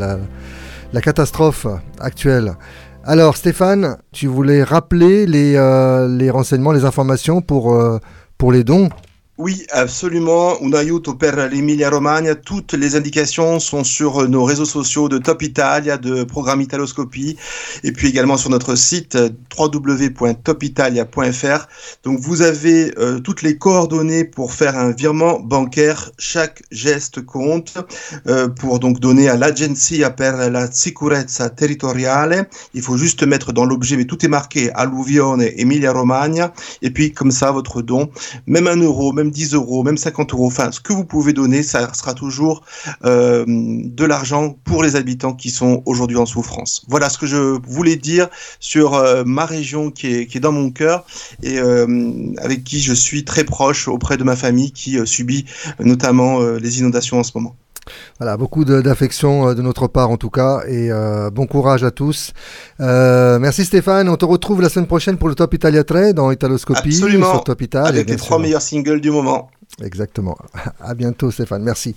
la- 0.92 1.00
catastrophe 1.00 1.68
actuelle. 2.00 2.54
Alors 3.04 3.36
Stéphane, 3.36 3.98
tu 4.10 4.26
voulais 4.26 4.64
rappeler 4.64 5.26
les, 5.26 5.54
euh, 5.54 6.08
les 6.08 6.28
renseignements, 6.28 6.72
les 6.72 6.84
informations 6.84 7.40
pour, 7.40 7.72
euh, 7.72 8.00
pour 8.36 8.50
les 8.50 8.64
dons 8.64 8.88
Oui, 9.36 9.66
absolument. 9.72 10.62
Un 10.62 10.72
aiuto 10.74 11.16
per 11.16 11.48
l'Emilia 11.50 11.90
Romagna. 11.90 12.36
Toutes 12.36 12.74
les 12.74 12.94
indications 12.94 13.58
sont 13.58 13.82
sur 13.82 14.28
nos 14.28 14.44
réseaux 14.44 14.64
sociaux 14.64 15.08
de 15.08 15.18
Top 15.18 15.42
Italia, 15.42 15.96
de 15.96 16.22
Programme 16.22 16.60
Italoscopie, 16.60 17.36
et 17.82 17.90
puis 17.90 18.06
également 18.06 18.36
sur 18.36 18.50
notre 18.50 18.76
site 18.76 19.16
euh, 19.16 19.30
www.topitalia.fr. 19.58 21.66
Donc 22.04 22.20
vous 22.20 22.42
avez 22.42 22.96
euh, 22.96 23.18
toutes 23.18 23.42
les 23.42 23.58
coordonnées 23.58 24.22
pour 24.22 24.52
faire 24.52 24.78
un 24.78 24.92
virement 24.92 25.40
bancaire. 25.40 26.12
Chaque 26.16 26.62
geste 26.70 27.20
compte 27.22 27.74
euh, 28.28 28.46
pour 28.46 28.78
donc 28.78 29.00
donner 29.00 29.28
à 29.28 29.36
l'Agenzia 29.36 30.10
per 30.10 30.48
la 30.48 30.70
Sicurezza 30.70 31.50
Territoriale. 31.50 32.48
Il 32.72 32.82
faut 32.82 32.96
juste 32.96 33.24
mettre 33.24 33.52
dans 33.52 33.64
l'objet, 33.64 33.96
mais 33.96 34.04
tout 34.04 34.24
est 34.24 34.28
marqué 34.28 34.70
Alluvione 34.74 35.42
Emilia 35.56 35.92
Romagna. 35.92 36.52
Et 36.82 36.90
puis 36.90 37.12
comme 37.12 37.32
ça, 37.32 37.50
votre 37.50 37.82
don 37.82 38.10
même 38.46 38.68
un 38.68 38.76
euro, 38.76 39.12
même 39.12 39.23
10 39.30 39.54
euros, 39.54 39.82
même 39.82 39.96
50 39.96 40.32
euros, 40.32 40.46
enfin 40.46 40.70
ce 40.72 40.80
que 40.80 40.92
vous 40.92 41.04
pouvez 41.04 41.32
donner, 41.32 41.62
ça 41.62 41.92
sera 41.94 42.14
toujours 42.14 42.64
euh, 43.04 43.44
de 43.46 44.04
l'argent 44.04 44.56
pour 44.64 44.82
les 44.82 44.96
habitants 44.96 45.34
qui 45.34 45.50
sont 45.50 45.82
aujourd'hui 45.86 46.16
en 46.16 46.26
souffrance. 46.26 46.84
Voilà 46.88 47.08
ce 47.08 47.18
que 47.18 47.26
je 47.26 47.58
voulais 47.66 47.96
dire 47.96 48.28
sur 48.60 48.94
euh, 48.94 49.24
ma 49.24 49.46
région 49.46 49.90
qui 49.90 50.08
est, 50.08 50.40
dans 50.40 50.52
mon 50.52 50.70
cœur 50.70 51.06
et 51.42 51.58
euh, 51.58 51.86
avec 52.38 52.64
qui 52.64 52.80
je 52.80 52.92
suis 52.92 53.24
très 53.24 53.44
proche 53.44 53.88
auprès 53.88 54.16
de 54.16 54.24
ma 54.24 54.36
famille 54.36 54.72
qui 54.72 54.98
subit 55.06 55.44
notamment 55.78 56.40
les 56.40 56.80
inondations 56.80 57.20
en 57.20 57.22
ce 57.22 57.32
moment. 57.34 57.56
Voilà, 58.18 58.36
beaucoup 58.36 58.64
de- 58.64 58.80
d'affection 58.80 59.48
euh, 59.48 59.54
de 59.54 59.62
notre 59.62 59.86
part 59.88 60.10
en 60.10 60.16
tout 60.16 60.30
cas, 60.30 60.60
et 60.68 60.90
euh, 60.90 61.30
bon 61.30 61.46
courage 61.46 61.84
à 61.84 61.90
tous. 61.90 62.32
Euh, 62.80 63.38
merci 63.38 63.64
Stéphane, 63.64 64.08
on 64.08 64.16
te 64.16 64.24
retrouve 64.24 64.60
la 64.62 64.68
semaine 64.68 64.86
prochaine 64.86 65.16
pour 65.18 65.28
le 65.28 65.34
Top 65.34 65.52
Italia 65.54 65.84
3 65.84 66.12
dans 66.12 66.30
Italoscopie 66.30 66.94
Absolument, 66.96 67.30
sur 67.32 67.44
Top 67.44 67.60
Italia. 67.62 67.88
avec 67.88 68.08
les 68.08 68.16
trois 68.16 68.38
meilleurs 68.38 68.62
singles 68.62 69.00
du 69.00 69.10
moment. 69.10 69.50
Exactement. 69.82 70.36
À 70.80 70.94
bientôt 70.94 71.30
Stéphane, 71.30 71.62
merci. 71.62 71.94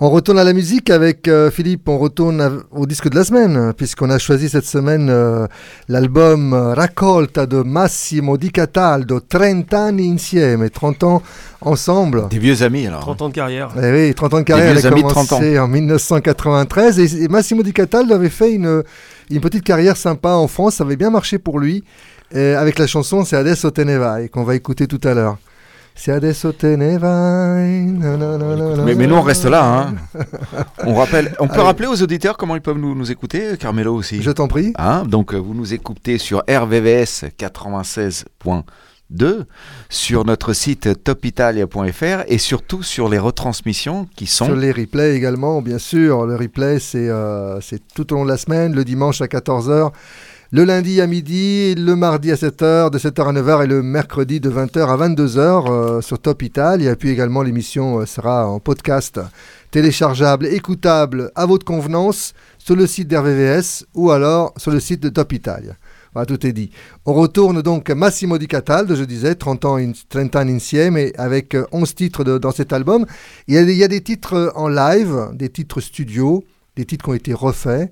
On 0.00 0.10
retourne 0.10 0.38
à 0.38 0.44
la 0.44 0.52
musique 0.52 0.90
avec 0.90 1.28
euh, 1.28 1.50
Philippe, 1.50 1.88
on 1.88 1.98
retourne 1.98 2.40
à- 2.40 2.50
au 2.72 2.86
disque 2.86 3.08
de 3.10 3.14
la 3.14 3.24
semaine, 3.24 3.72
puisqu'on 3.76 4.10
a 4.10 4.18
choisi 4.18 4.48
cette 4.48 4.64
semaine 4.64 5.08
euh, 5.10 5.46
l'album 5.88 6.52
euh, 6.54 6.74
Raccolta 6.74 7.46
de 7.46 7.58
Massimo 7.62 8.36
Di 8.38 8.50
Cataldo, 8.50 9.20
30 9.20 9.72
anni 9.74 10.10
insieme, 10.10 10.68
30 10.70 11.04
ans 11.04 11.22
ensemble. 11.60 12.28
Des 12.30 12.38
vieux 12.38 12.62
amis 12.62 12.86
alors. 12.86 13.00
30 13.00 13.22
ans 13.22 13.28
de 13.28 13.34
carrière. 13.34 13.68
Eh 13.80 13.92
oui, 13.92 14.14
30 14.14 14.34
ans 14.34 14.38
de 14.38 14.42
carrière, 14.42 14.72
vieux 14.72 14.80
elle 14.80 14.86
a 14.86 14.90
amis 14.92 15.02
30 15.02 15.28
commencé 15.28 15.58
en 15.58 15.68
1993 15.68 16.98
et, 16.98 17.22
et 17.24 17.28
Massimo 17.28 17.62
Di 17.62 17.72
Cataldo 17.72 18.14
avait 18.14 18.30
fait 18.30 18.52
une, 18.52 18.82
une 19.30 19.40
petite 19.40 19.62
carrière 19.64 19.96
sympa 19.96 20.30
en 20.30 20.48
France, 20.48 20.76
ça 20.76 20.84
avait 20.84 20.96
bien 20.96 21.10
marché 21.10 21.38
pour 21.38 21.60
lui, 21.60 21.84
avec 22.34 22.78
la 22.78 22.86
chanson 22.86 23.24
C'est 23.24 23.36
Adesso 23.36 23.70
te 23.70 23.82
ne 23.82 23.96
vai 23.98 24.28
qu'on 24.30 24.42
va 24.42 24.54
écouter 24.56 24.86
tout 24.86 25.00
à 25.04 25.12
l'heure. 25.14 25.36
Mais, 28.84 28.94
mais 28.94 29.06
nous 29.06 29.14
on 29.14 29.22
reste 29.22 29.44
là. 29.44 29.64
Hein. 29.64 29.94
On, 30.84 30.94
rappelle, 30.94 31.34
on 31.38 31.46
peut 31.46 31.54
Allez. 31.54 31.62
rappeler 31.62 31.86
aux 31.86 32.02
auditeurs 32.02 32.36
comment 32.36 32.56
ils 32.56 32.62
peuvent 32.62 32.78
nous, 32.78 32.94
nous 32.94 33.10
écouter, 33.10 33.56
Carmelo 33.58 33.94
aussi. 33.94 34.22
Je 34.22 34.30
t'en 34.30 34.48
prie. 34.48 34.72
Hein, 34.78 35.04
donc 35.06 35.34
euh, 35.34 35.38
vous 35.38 35.54
nous 35.54 35.74
écoutez 35.74 36.18
sur 36.18 36.42
RVVS 36.48 37.24
96.2, 37.38 39.44
sur 39.90 40.24
notre 40.24 40.54
site 40.54 41.04
topitalia.fr 41.04 42.24
et 42.26 42.38
surtout 42.38 42.82
sur 42.82 43.08
les 43.08 43.18
retransmissions 43.18 44.08
qui 44.16 44.26
sont... 44.26 44.46
Sur 44.46 44.56
les 44.56 44.72
replays 44.72 45.14
également, 45.14 45.62
bien 45.62 45.78
sûr. 45.78 46.26
Le 46.26 46.36
replay, 46.36 46.78
c'est 46.78 47.10
euh, 47.10 47.60
c'est 47.60 47.82
tout 47.94 48.12
au 48.12 48.16
long 48.16 48.24
de 48.24 48.30
la 48.30 48.38
semaine, 48.38 48.74
le 48.74 48.84
dimanche 48.84 49.20
à 49.20 49.26
14h, 49.26 49.92
le 50.54 50.64
lundi 50.64 51.00
à 51.00 51.06
midi, 51.06 51.74
le 51.74 51.96
mardi 51.96 52.30
à 52.30 52.34
7h, 52.34 52.90
de 52.90 52.98
7h 52.98 53.26
à 53.26 53.32
9h 53.32 53.64
et 53.64 53.66
le 53.66 53.82
mercredi 53.82 54.38
de 54.38 54.50
20h 54.50 54.80
à 54.86 55.08
22h 55.08 55.70
euh, 55.70 56.00
sur 56.02 56.18
Top 56.18 56.42
Italia. 56.42 56.92
Et 56.92 56.96
puis 56.96 57.08
également, 57.08 57.42
l'émission 57.42 58.00
euh, 58.00 58.06
sera 58.06 58.46
en 58.46 58.60
podcast 58.60 59.18
téléchargeable, 59.70 60.44
écoutable 60.44 61.32
à 61.34 61.46
votre 61.46 61.64
convenance 61.64 62.34
sur 62.58 62.76
le 62.76 62.86
site 62.86 63.08
d'RVVS 63.08 63.86
ou 63.94 64.10
alors 64.10 64.52
sur 64.58 64.70
le 64.70 64.78
site 64.80 65.02
de 65.02 65.08
Top 65.08 65.32
Italia. 65.32 65.72
Voilà, 66.12 66.26
tout 66.26 66.46
est 66.46 66.52
dit. 66.52 66.70
On 67.06 67.14
retourne 67.14 67.62
donc 67.62 67.88
Massimo 67.88 68.36
Di 68.36 68.46
Cataldo, 68.46 68.94
je 68.94 69.04
disais, 69.04 69.34
30 69.34 69.64
ans, 69.64 69.76
in, 69.78 69.92
30 70.10 70.36
ans 70.36 70.40
insieme, 70.46 70.98
et 70.98 71.14
avec 71.16 71.54
euh, 71.54 71.64
11 71.72 71.94
titres 71.94 72.24
de- 72.24 72.36
dans 72.36 72.52
cet 72.52 72.74
album. 72.74 73.06
Il 73.48 73.54
y, 73.54 73.82
a 73.82 73.88
des, 73.88 74.00
titres 74.02 74.34
euh, 74.34 74.50
en 74.54 74.68
live, 74.68 75.30
des 75.32 75.48
titres 75.48 75.80
studio, 75.80 76.44
des 76.76 76.84
titres 76.84 77.04
qui 77.04 77.10
ont 77.10 77.14
été 77.14 77.32
refaits, 77.32 77.90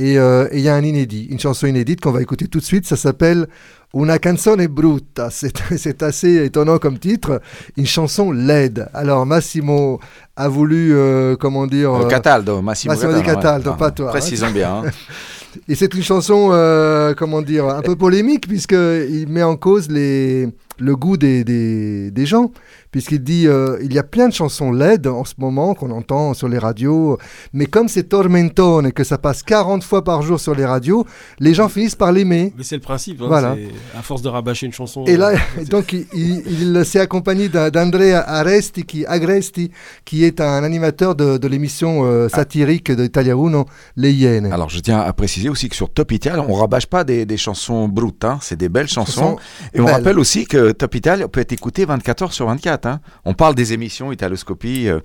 et, 0.00 0.18
euh, 0.18 0.48
et 0.50 0.58
il 0.58 0.62
y 0.62 0.68
a 0.68 0.74
un 0.74 0.82
inédit, 0.82 1.26
une 1.30 1.38
chanson 1.38 1.66
inédite 1.66 2.00
qu'on 2.00 2.10
va 2.12 2.22
écouter 2.22 2.46
tout 2.48 2.58
de 2.60 2.64
suite, 2.64 2.86
ça 2.86 2.96
s'appelle 2.96 3.46
Una 3.92 4.18
canzone 4.18 4.66
brutta, 4.68 5.30
c'est 5.38 5.52
c'est 5.76 6.02
assez 6.02 6.44
étonnant 6.44 6.78
comme 6.78 6.98
titre, 6.98 7.40
une 7.76 7.86
chanson 7.86 8.30
laide. 8.32 8.88
Alors 8.94 9.26
Massimo 9.26 9.98
a 10.36 10.48
voulu, 10.48 10.94
euh, 10.94 11.36
comment 11.36 11.66
dire... 11.66 11.92
Euh, 11.92 12.04
euh, 12.04 12.08
Cataldo, 12.08 12.62
Massimo, 12.62 12.94
Massimo 12.94 13.12
Cataldo, 13.12 13.28
ouais. 13.28 13.34
Cataldo, 13.42 13.70
Ah, 13.74 13.76
pas 13.76 13.90
toi. 13.90 14.06
hein. 14.08 14.12
Précisons 14.12 14.50
bien. 14.52 14.82
hein. 14.84 14.90
Et 15.68 15.74
c'est 15.74 15.92
une 15.94 16.04
chanson, 16.04 16.50
euh, 16.52 17.12
comment 17.14 17.42
dire, 17.42 17.66
un 17.66 17.82
peu 17.82 17.96
polémique, 17.96 18.46
puisqu'il 18.46 19.26
met 19.28 19.42
en 19.42 19.56
cause 19.56 19.88
les, 19.90 20.48
le 20.78 20.94
goût 20.96 21.16
des, 21.16 21.42
des, 21.42 22.12
des 22.12 22.26
gens. 22.26 22.52
Puisqu'il 22.90 23.22
dit 23.22 23.46
euh, 23.46 23.78
il 23.82 23.92
y 23.94 23.98
a 23.98 24.02
plein 24.02 24.28
de 24.28 24.32
chansons 24.34 24.72
LED 24.72 25.06
en 25.06 25.24
ce 25.24 25.34
moment 25.38 25.74
qu'on 25.74 25.90
entend 25.92 26.34
sur 26.34 26.48
les 26.48 26.58
radios, 26.58 27.18
mais 27.52 27.66
comme 27.66 27.86
c'est 27.88 28.04
Tormentone 28.04 28.86
et 28.86 28.92
que 28.92 29.04
ça 29.04 29.16
passe 29.16 29.42
40 29.44 29.84
fois 29.84 30.02
par 30.02 30.22
jour 30.22 30.40
sur 30.40 30.54
les 30.56 30.64
radios, 30.64 31.06
les 31.38 31.54
gens 31.54 31.68
finissent 31.68 31.94
par 31.94 32.10
l'aimer. 32.10 32.52
Mais 32.58 32.64
c'est 32.64 32.74
le 32.74 32.80
principe. 32.80 33.20
hein, 33.22 33.26
Voilà. 33.28 33.56
À 33.96 34.02
force 34.02 34.22
de 34.22 34.28
rabâcher 34.28 34.66
une 34.66 34.72
chanson. 34.72 35.04
Et 35.06 35.16
là, 35.16 35.30
euh, 35.58 35.64
donc, 35.70 35.92
il, 35.92 36.06
il- 36.14 36.42
il 36.76 36.84
s'est 36.84 36.98
accompagné 37.00 37.48
d'Andrea 37.48 38.24
Aresti, 38.26 38.82
qui, 38.84 39.06
Agresti, 39.06 39.70
qui 40.04 40.24
est 40.24 40.40
un 40.40 40.64
animateur 40.64 41.14
de, 41.14 41.38
de 41.38 41.48
l'émission 41.48 42.04
euh, 42.04 42.28
satirique 42.28 42.90
de 42.90 43.04
Italia 43.04 43.34
Uno, 43.34 43.66
Les 43.96 44.12
Iene. 44.12 44.52
Alors, 44.52 44.68
je 44.68 44.80
tiens 44.80 44.98
à 45.00 45.12
préciser 45.12 45.48
aussi 45.48 45.68
que 45.68 45.76
sur 45.76 45.90
Top 45.90 46.10
Italia, 46.12 46.44
on 46.48 46.54
rabâche 46.54 46.86
pas 46.86 47.04
des, 47.04 47.24
des 47.24 47.36
chansons 47.36 47.86
brutes, 47.88 48.24
hein, 48.24 48.38
c'est 48.42 48.56
des 48.56 48.68
belles 48.68 48.88
chansons. 48.88 49.20
Chansons 49.20 49.36
Et 49.74 49.80
on 49.80 49.86
rappelle 49.86 50.18
aussi 50.18 50.44
que 50.46 50.72
Top 50.72 50.94
Italia 50.94 51.28
peut 51.28 51.40
être 51.40 51.52
écouté 51.52 51.84
24 51.84 52.22
heures 52.22 52.32
sur 52.32 52.46
24. 52.46 52.79
Hein. 52.86 53.00
On 53.24 53.34
parle 53.34 53.54
des 53.54 53.72
émissions 53.72 54.12
Italoscopie, 54.12 54.88
euh, 54.88 55.00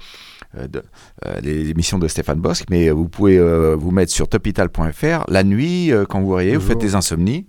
euh, 0.58 0.68
de, 0.68 0.84
euh, 1.26 1.40
les 1.42 1.70
émissions 1.70 1.98
de 2.00 2.08
Stéphane 2.08 2.40
Bosque, 2.40 2.66
mais 2.70 2.90
vous 2.90 3.08
pouvez 3.08 3.38
euh, 3.38 3.76
vous 3.78 3.92
mettre 3.92 4.12
sur 4.12 4.28
topital.fr 4.28 5.26
la 5.28 5.44
nuit, 5.44 5.92
euh, 5.92 6.06
quand 6.08 6.20
vous 6.20 6.28
voyez, 6.28 6.56
vous 6.56 6.66
faites 6.66 6.78
des 6.80 6.96
insomnies, 6.96 7.48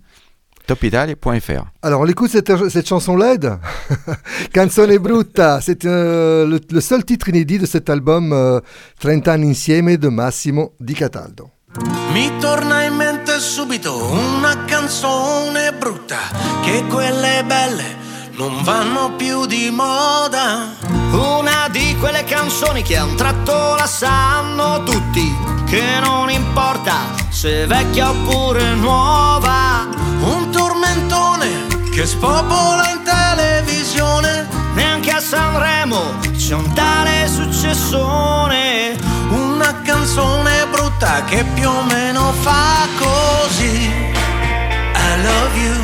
topitalia.fr. 0.67 1.65
Alors, 1.81 2.01
on 2.01 2.05
écoute 2.05 2.29
cette, 2.29 2.51
cette 2.69 2.87
chanson 2.87 3.15
LED, 3.15 3.57
Canzone 4.53 4.97
Brutta. 4.97 5.59
C'est 5.61 5.85
euh, 5.85 6.45
le, 6.45 6.59
le 6.69 6.81
seul 6.81 7.03
titre 7.05 7.29
inédit 7.29 7.57
de 7.57 7.65
cet 7.65 7.89
album 7.89 8.31
euh, 8.33 8.59
30 8.99 9.27
anni 9.29 9.49
insieme 9.49 9.97
de 9.97 10.09
Massimo 10.09 10.73
Di 10.79 10.93
Cataldo. 10.93 11.51
Mi 12.13 12.31
torna 12.39 12.83
in 12.85 12.95
mente 12.95 13.39
subito 13.39 14.11
una 14.11 14.65
canzone 14.65 15.71
brutta, 15.73 16.17
che 16.63 16.83
quelle 16.89 17.43
belle 17.45 18.06
non 18.37 18.61
vanno 18.61 19.13
più 19.13 19.47
di 19.47 19.71
moda. 19.71 20.75
Una 21.11 21.67
di 21.69 21.95
quelle 21.99 22.23
canzoni 22.23 22.83
che 22.83 22.95
a 22.95 23.03
un 23.03 23.15
tratto 23.15 23.75
la 23.75 23.87
sanno 23.87 24.83
tutti, 24.83 25.35
che 25.65 25.99
non 25.99 26.29
importa 26.29 27.15
se 27.29 27.65
vecchia 27.65 28.11
oppure 28.11 28.75
nuova. 28.75 29.87
Un 30.21 30.51
tormentone 30.51 31.65
che 31.91 32.05
spopola 32.05 32.89
in 32.91 33.01
televisione. 33.03 34.47
Neanche 34.75 35.09
a 35.09 35.19
Sanremo 35.19 36.19
c'è 36.35 36.53
un 36.53 36.71
tale 36.73 37.27
successone. 37.27 38.95
Una 39.29 39.81
canzone 39.81 40.67
brutta 40.69 41.23
che 41.23 41.43
più 41.55 41.67
o 41.67 41.81
meno 41.83 42.31
fa 42.41 42.87
così. 42.99 43.91
I 44.93 45.23
love 45.23 45.57
you, 45.59 45.75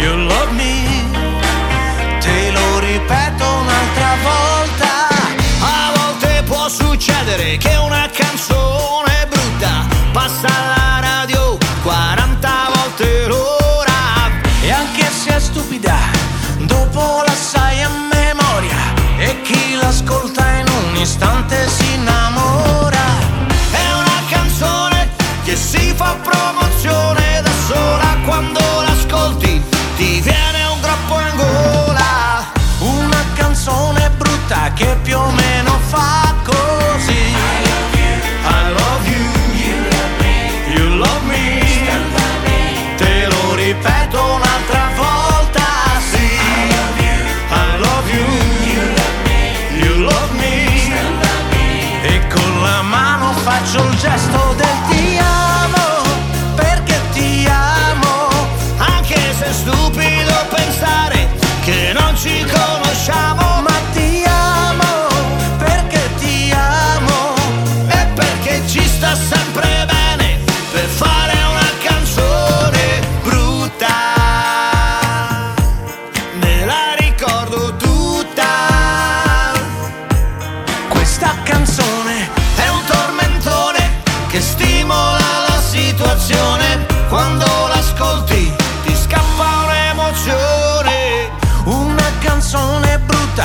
you 0.00 0.16
love 0.26 0.52
me. 0.52 0.81
Che 7.58 7.76
una 7.76 8.08
canzone 8.10 9.26
brutta 9.28 9.86
passa 10.12 10.46
alla 10.46 11.00
radio 11.00 11.58
40 11.82 12.48
volte 12.74 13.26
l'ora. 13.26 14.30
E 14.62 14.70
anche 14.70 15.10
se 15.10 15.36
è 15.36 15.40
stupida, 15.40 15.96
dopo 16.60 17.22
la 17.26 17.34
sai 17.34 17.82
a 17.82 17.88
memoria. 17.88 18.94
E 19.18 19.42
chi 19.42 19.74
l'ascolta 19.74 20.48
in 20.50 20.66
un 20.68 20.96
istante 20.96 21.68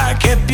brutta 0.07 0.15
che 0.15 0.46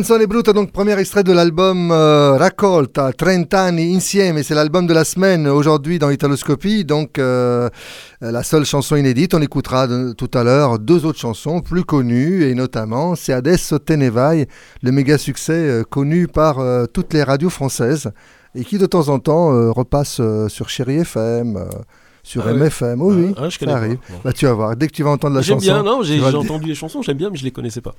Canzone 0.00 0.24
Brutta, 0.24 0.54
donc 0.54 0.72
premier 0.72 0.98
extrait 0.98 1.24
de 1.24 1.32
l'album 1.32 1.90
euh, 1.90 2.38
Raccolta, 2.38 3.12
30 3.12 3.52
anni 3.52 3.94
insieme, 3.94 4.42
c'est 4.42 4.54
l'album 4.54 4.86
de 4.86 4.94
la 4.94 5.04
semaine 5.04 5.46
aujourd'hui 5.46 5.98
dans 5.98 6.08
Italoscopie, 6.08 6.86
donc 6.86 7.18
euh, 7.18 7.68
la 8.22 8.42
seule 8.42 8.64
chanson 8.64 8.96
inédite, 8.96 9.34
on 9.34 9.42
écoutera 9.42 9.86
tout 10.16 10.30
à 10.32 10.42
l'heure 10.42 10.78
deux 10.78 11.04
autres 11.04 11.18
chansons 11.18 11.60
plus 11.60 11.84
connues, 11.84 12.44
et 12.44 12.54
notamment 12.54 13.14
c'est 13.14 13.34
Adesso 13.34 13.78
te 13.78 13.92
le 13.92 14.90
méga 14.90 15.18
succès 15.18 15.52
euh, 15.52 15.82
connu 15.82 16.28
par 16.28 16.60
euh, 16.60 16.86
toutes 16.86 17.12
les 17.12 17.22
radios 17.22 17.50
françaises, 17.50 18.10
et 18.54 18.64
qui 18.64 18.78
de 18.78 18.86
temps 18.86 19.10
en 19.10 19.18
temps 19.18 19.70
repasse 19.70 20.22
sur 20.48 20.70
Chéri 20.70 21.00
FM, 21.00 21.58
sur 22.30 22.42
Ah 22.46 22.52
ouais. 22.52 22.58
MFM, 22.58 23.02
oui, 23.02 23.14
oui, 23.16 23.34
Ah, 23.36 23.48
je 23.48 23.58
connais 23.58 23.72
ça 23.72 23.78
arrive. 23.78 23.98
Bah, 24.24 24.32
tu 24.32 24.46
vas 24.46 24.52
voir, 24.52 24.76
dès 24.76 24.86
que 24.86 24.92
tu 24.92 25.02
vas 25.02 25.10
entendre 25.10 25.34
la 25.34 25.42
J'aime 25.42 25.58
chanson... 25.60 25.72
bien, 25.72 25.82
non, 25.82 26.02
j'ai 26.04 26.22
entendu 26.22 26.68
les 26.68 26.76
chansons, 26.76 27.02
j'aime 27.02 27.16
bien, 27.16 27.28
mais 27.28 27.36
je 27.36 27.42
les 27.42 27.50
connaissais 27.50 27.80
pas. 27.80 27.92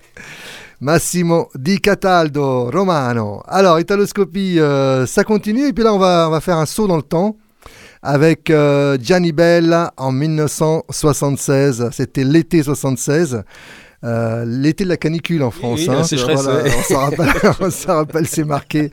Massimo 0.79 1.49
Di 1.53 1.81
Cataldo, 1.81 2.71
Romano. 2.71 3.43
Alors, 3.45 3.77
Italoscopie, 3.81 4.57
euh, 4.57 5.05
ça 5.05 5.25
continue. 5.25 5.67
Et 5.67 5.73
puis 5.73 5.83
là, 5.83 5.93
on 5.93 5.99
va, 5.99 6.27
on 6.29 6.31
va 6.31 6.39
faire 6.39 6.55
un 6.55 6.65
saut 6.65 6.87
dans 6.87 6.95
le 6.95 7.03
temps 7.03 7.35
avec 8.01 8.49
euh, 8.49 8.97
Gianni 9.01 9.33
Bella 9.33 9.93
en 9.97 10.13
1976. 10.13 11.89
C'était 11.91 12.23
l'été 12.23 12.63
76. 12.63 13.43
Euh, 14.03 14.45
l'été 14.45 14.83
de 14.83 14.89
la 14.89 14.97
canicule 14.97 15.43
en 15.43 15.51
France. 15.51 15.81
oui, 15.81 15.89
hein. 15.89 15.93
la 15.97 16.03
sécheresse, 16.03 16.41
Voilà, 16.41 16.63
ouais. 16.63 16.71
on 17.59 17.69
s'en 17.69 17.95
rappelle, 17.95 18.27
c'est 18.27 18.43
marqué 18.43 18.91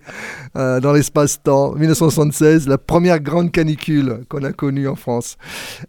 euh, 0.57 0.81
dans 0.81 0.93
l'espace-temps. 0.93 1.75
1976, 1.75 2.69
la 2.69 2.77
première 2.79 3.21
grande 3.21 3.51
canicule 3.51 4.21
qu'on 4.29 4.45
a 4.45 4.53
connue 4.53 4.87
en 4.87 4.97
France. 4.97 5.37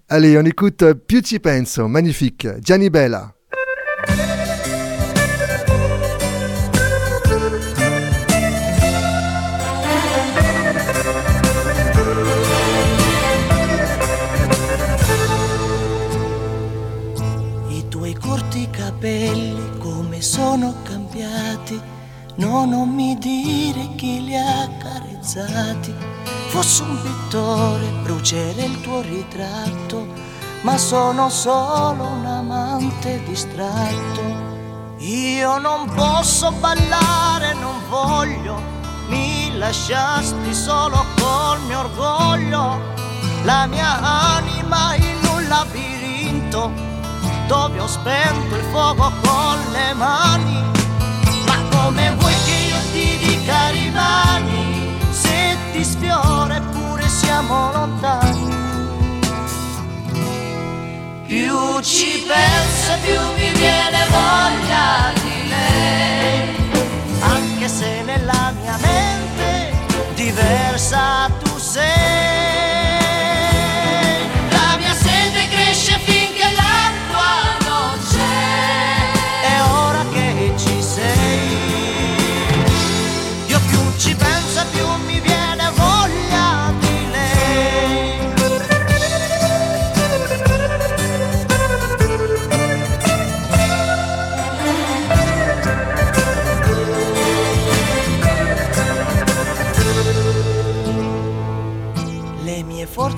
Allez, 0.07 0.37
on 0.37 0.45
écoute 0.45 0.83
euh, 0.83 0.93
penso, 1.41 1.87
magnifique. 1.87 2.47
Gianni 2.63 2.89
Bella. 2.89 3.33
No 22.39 22.65
non 22.65 22.89
mi 22.89 23.17
dire 23.17 23.95
chi 23.95 24.23
li 24.23 24.35
ha 24.35 24.61
accarezzati. 24.61 25.93
Fossi 26.47 26.81
un 26.81 26.97
pittore, 27.01 27.85
brucerei 28.01 28.65
il 28.65 28.81
tuo 28.81 29.01
ritratto, 29.01 30.07
ma 30.61 30.77
sono 30.77 31.29
solo 31.29 32.07
un 32.07 32.25
amante 32.25 33.21
distratto. 33.25 34.47
Io 34.99 35.57
non 35.59 35.91
posso 35.93 36.51
ballare, 36.51 37.53
non 37.53 37.75
voglio, 37.89 38.61
mi 39.07 39.55
lasciasti 39.57 40.53
solo 40.53 41.05
col 41.19 41.61
mio 41.67 41.79
orgoglio, 41.79 42.79
la 43.43 43.65
mia 43.67 43.99
anima 44.35 44.95
in 44.95 45.27
un 45.33 45.47
labirinto 45.47 46.71
dove 47.47 47.79
ho 47.79 47.87
spento 47.87 48.55
il 48.55 48.63
fuoco 48.71 49.11
con 49.21 49.57
le 49.71 49.93
mani. 49.93 50.59
Come 51.89 52.13
vuoi 52.19 52.33
che 52.45 52.51
io 52.51 52.77
ti 52.91 53.17
dica 53.17 53.69
rimani 53.71 54.95
se 55.09 55.57
ti 55.71 55.83
sfiora 55.83 56.57
eppure 56.57 57.09
siamo 57.09 57.71
lontani? 57.71 58.55
Più 61.25 61.81
ci 61.81 62.27
penso 62.27 62.93
più 63.01 63.19
mi 63.37 63.51
viene 63.53 64.05
voglia 64.07 65.13
di 65.15 65.49
lei, 65.49 66.55
anche 67.21 67.67
se 67.67 68.03
nella 68.03 68.53
mia 68.61 68.77
mente 68.79 69.71
diversa 70.13 71.27
tu 71.41 71.57
sei. 71.57 72.68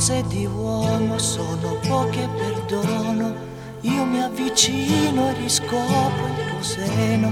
Forze 0.02 0.24
di 0.30 0.48
uomo 0.48 1.20
sono 1.20 1.78
poche 1.88 2.28
perdono. 2.36 3.36
Io 3.82 4.04
mi 4.04 4.20
avvicino 4.20 5.30
e 5.30 5.34
riscopro 5.34 6.26
il 6.26 6.50
tuo 6.50 6.64
seno 6.64 7.32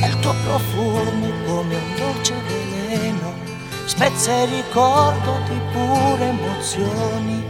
e 0.00 0.06
il 0.06 0.20
tuo 0.20 0.32
profumo 0.44 1.26
come 1.44 1.74
un 1.74 1.94
dolce 1.96 2.34
veleno. 2.46 3.34
Spezza 3.86 4.32
il 4.42 4.48
ricordo 4.48 5.40
di 5.48 5.60
pure 5.72 6.28
emozioni. 6.28 7.44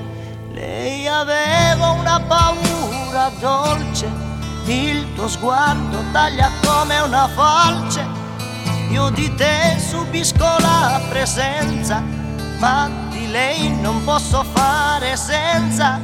Lei 0.53 1.07
aveva 1.07 1.91
una 1.91 2.19
paura 2.19 3.31
dolce, 3.39 4.11
il 4.65 5.13
tuo 5.15 5.29
sguardo 5.29 5.99
taglia 6.13 6.51
come 6.65 6.99
una 7.01 7.29
falce. 7.29 8.07
Io 8.89 9.11
di 9.11 9.35
te 9.35 9.77
subisco 9.79 10.45
la 10.61 10.99
presenza, 11.11 12.03
ma 12.59 12.91
di 13.11 13.31
lei 13.31 13.71
non 13.81 14.03
posso 14.05 14.45
fare 14.55 15.17
senza. 15.17 16.01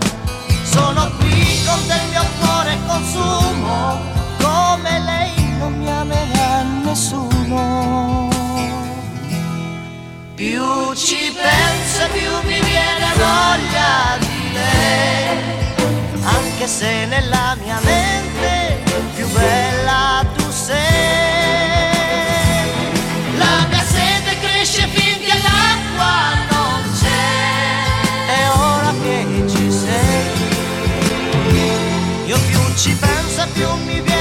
Sono 0.65 1.11
qui 1.19 1.65
con 1.67 1.87
te 1.87 1.95
il 1.95 2.09
mio 2.11 2.25
cuore 2.41 2.79
consumo, 2.87 3.99
come 4.41 4.99
lei 5.01 5.57
non 5.59 5.73
mi 5.79 5.91
amerà 5.91 6.63
nessuno. 6.85 8.31
Più 10.35 10.95
ci 10.95 11.33
penso 11.35 12.09
più 12.13 12.31
mi 12.49 12.61
viene 12.61 13.13
voglia 13.15 14.19
di 14.19 14.53
lei, 14.53 15.39
anche 16.25 16.67
se 16.67 17.07
nella 17.07 17.57
mia 17.63 17.79
mente 17.85 18.83
più 19.15 19.29
bella 19.29 20.25
tu 20.35 20.51
sei. 20.51 21.32
ci 32.75 32.97
pensa 32.97 33.47
più 33.53 33.69
mi 33.85 34.01
viene 34.01 34.12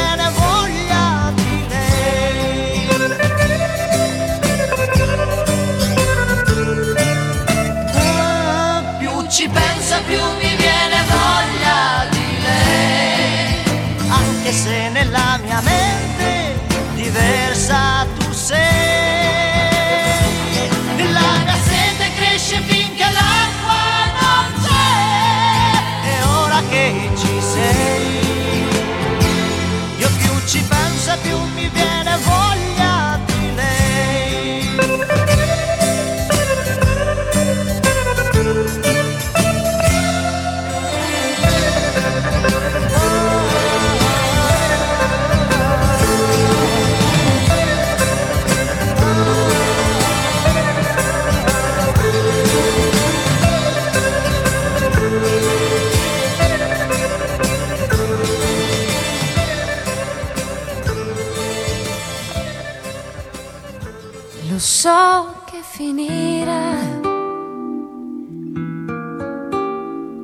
so 64.81 65.35
che 65.45 65.59
finirà. 65.61 66.71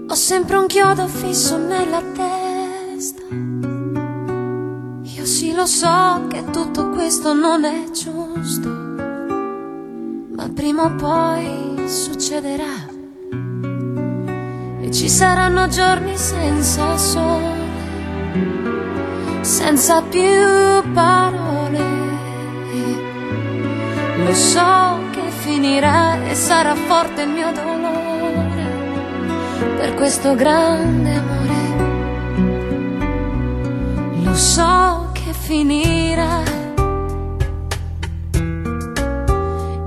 Ho 0.09 0.15
sempre 0.15 0.57
un 0.57 0.65
chiodo 0.65 1.05
fisso 1.05 1.59
nella 1.59 2.01
testa. 2.01 3.21
Io 5.03 5.25
sì 5.27 5.53
lo 5.53 5.67
so 5.67 6.25
che 6.27 6.43
tutto 6.49 6.89
questo 6.89 7.33
non 7.33 7.65
è 7.65 7.83
giusto. 7.91 8.69
Ma 10.35 10.49
prima 10.51 10.85
o 10.85 10.95
poi 10.95 11.87
succederà. 11.87 12.87
E 14.81 14.91
ci 14.91 15.07
saranno 15.07 15.67
giorni 15.67 16.17
senza 16.17 16.97
sole, 16.97 17.61
senza 19.41 20.01
più 20.01 20.91
parole. 20.93 22.06
Lo 24.17 24.33
so 24.33 24.99
che 25.11 25.29
finirà 25.29 26.25
e 26.25 26.33
sarà 26.33 26.73
forte 26.75 27.21
il 27.21 27.29
mio 27.29 27.51
dolore 27.51 28.17
per 29.77 29.93
questo 29.93 30.33
grande 30.35 31.13
amore. 31.13 31.55
Lo 34.23 34.33
so 34.33 35.09
che 35.13 35.31
finirà. 35.33 36.41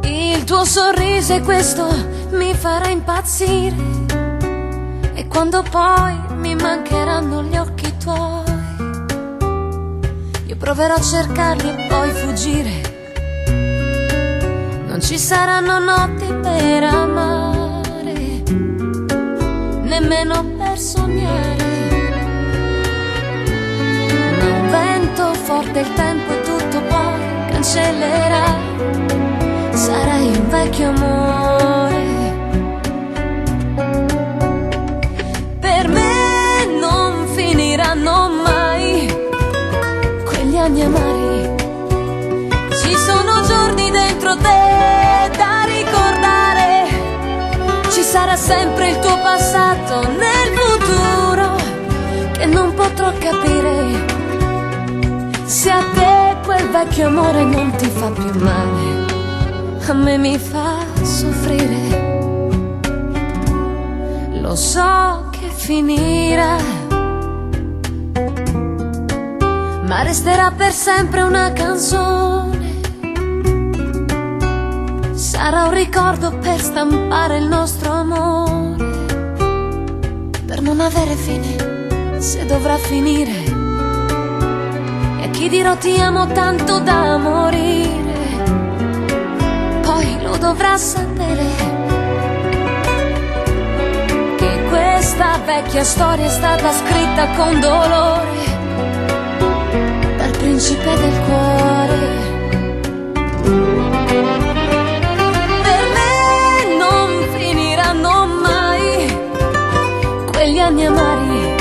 Il 0.02 0.44
tuo 0.44 0.64
sorriso 0.64 1.34
e 1.34 1.40
questo 1.40 1.86
mi 2.30 2.54
farà 2.54 2.88
impazzire. 2.88 3.76
E 5.12 5.26
quando 5.26 5.62
poi 5.68 6.16
mi 6.36 6.54
mancheranno 6.54 7.42
gli 7.42 7.56
occhi 7.56 7.96
tuoi, 7.96 8.44
io 10.46 10.56
proverò 10.56 10.94
a 10.94 11.00
cercarli 11.00 11.68
e 11.68 11.86
poi 11.88 12.10
fuggire. 12.10 12.99
Non 15.00 15.08
ci 15.08 15.18
saranno 15.18 15.78
notti 15.78 16.26
per 16.26 16.84
amare, 16.84 18.42
nemmeno 19.82 20.44
per 20.58 20.78
sognare. 20.78 21.88
Un 24.42 24.68
vento 24.70 25.32
forte 25.32 25.80
il 25.80 25.92
tempo 25.94 26.38
tutto 26.42 26.82
poi 26.82 27.18
cancellerà. 27.48 28.44
Sarai 29.70 30.36
un 30.36 30.48
vecchio 30.50 30.88
amore. 30.90 31.99
Sarà 48.20 48.36
sempre 48.36 48.90
il 48.90 48.98
tuo 48.98 49.18
passato 49.22 50.06
nel 50.08 50.48
futuro 50.54 51.56
che 52.32 52.44
non 52.44 52.74
potrò 52.74 53.10
capire 53.18 54.04
se 55.46 55.70
a 55.70 55.82
te 55.94 56.36
quel 56.44 56.68
vecchio 56.68 57.06
amore 57.06 57.44
non 57.44 57.74
ti 57.76 57.86
fa 57.86 58.10
più 58.10 58.30
male, 58.38 59.06
a 59.86 59.92
me 59.94 60.18
mi 60.18 60.38
fa 60.38 60.76
soffrire. 61.02 62.08
Lo 64.42 64.54
so 64.54 65.28
che 65.30 65.48
finirà, 65.48 66.56
ma 69.86 70.02
resterà 70.02 70.50
per 70.50 70.72
sempre 70.72 71.22
una 71.22 71.52
canzone. 71.52 72.49
Sarà 75.42 75.64
un 75.64 75.72
ricordo 75.72 76.36
per 76.36 76.60
stampare 76.60 77.38
il 77.38 77.46
nostro 77.46 77.90
amore, 77.90 78.84
per 80.44 80.60
non 80.60 80.80
avere 80.80 81.14
fine, 81.14 82.20
se 82.20 82.44
dovrà 82.44 82.76
finire. 82.76 83.32
E 85.18 85.24
a 85.24 85.28
chi 85.30 85.48
dirò 85.48 85.78
ti 85.78 85.98
amo 85.98 86.26
tanto 86.26 86.80
da 86.80 87.16
morire, 87.16 88.18
poi 89.80 90.22
lo 90.22 90.36
dovrà 90.36 90.76
sapere 90.76 91.48
che 94.36 94.62
questa 94.68 95.38
vecchia 95.42 95.84
storia 95.84 96.26
è 96.26 96.28
stata 96.28 96.70
scritta 96.70 97.28
con 97.36 97.60
dolore 97.60 98.44
dal 100.18 100.36
principe 100.36 100.96
del 100.96 101.20
cuore. 101.24 102.20
Anni 110.70 110.86
amari. 110.86 111.56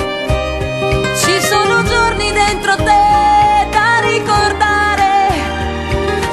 Ci 1.22 1.42
sono 1.42 1.84
giorni 1.84 2.32
dentro 2.32 2.76
te 2.76 3.68
da 3.76 4.00
ricordare. 4.02 5.12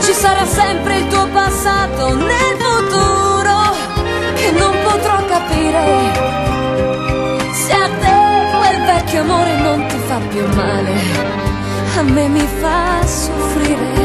Ci 0.01 0.13
sarà 0.13 0.45
sempre 0.45 0.99
il 0.99 1.07
tuo 1.09 1.27
passato 1.29 2.15
nel 2.15 2.55
futuro 2.65 3.57
che 4.35 4.51
non 4.51 4.75
potrò 4.85 5.25
capire. 5.25 5.85
Se 7.65 7.73
a 7.73 7.89
te 8.03 8.57
quel 8.59 8.79
vecchio 8.85 9.21
amore 9.23 9.57
non 9.57 9.87
ti 9.87 9.99
fa 10.07 10.19
più 10.29 10.47
male, 10.55 10.95
a 11.97 12.03
me 12.03 12.29
mi 12.29 12.47
fa 12.61 13.07
soffrire. 13.07 13.96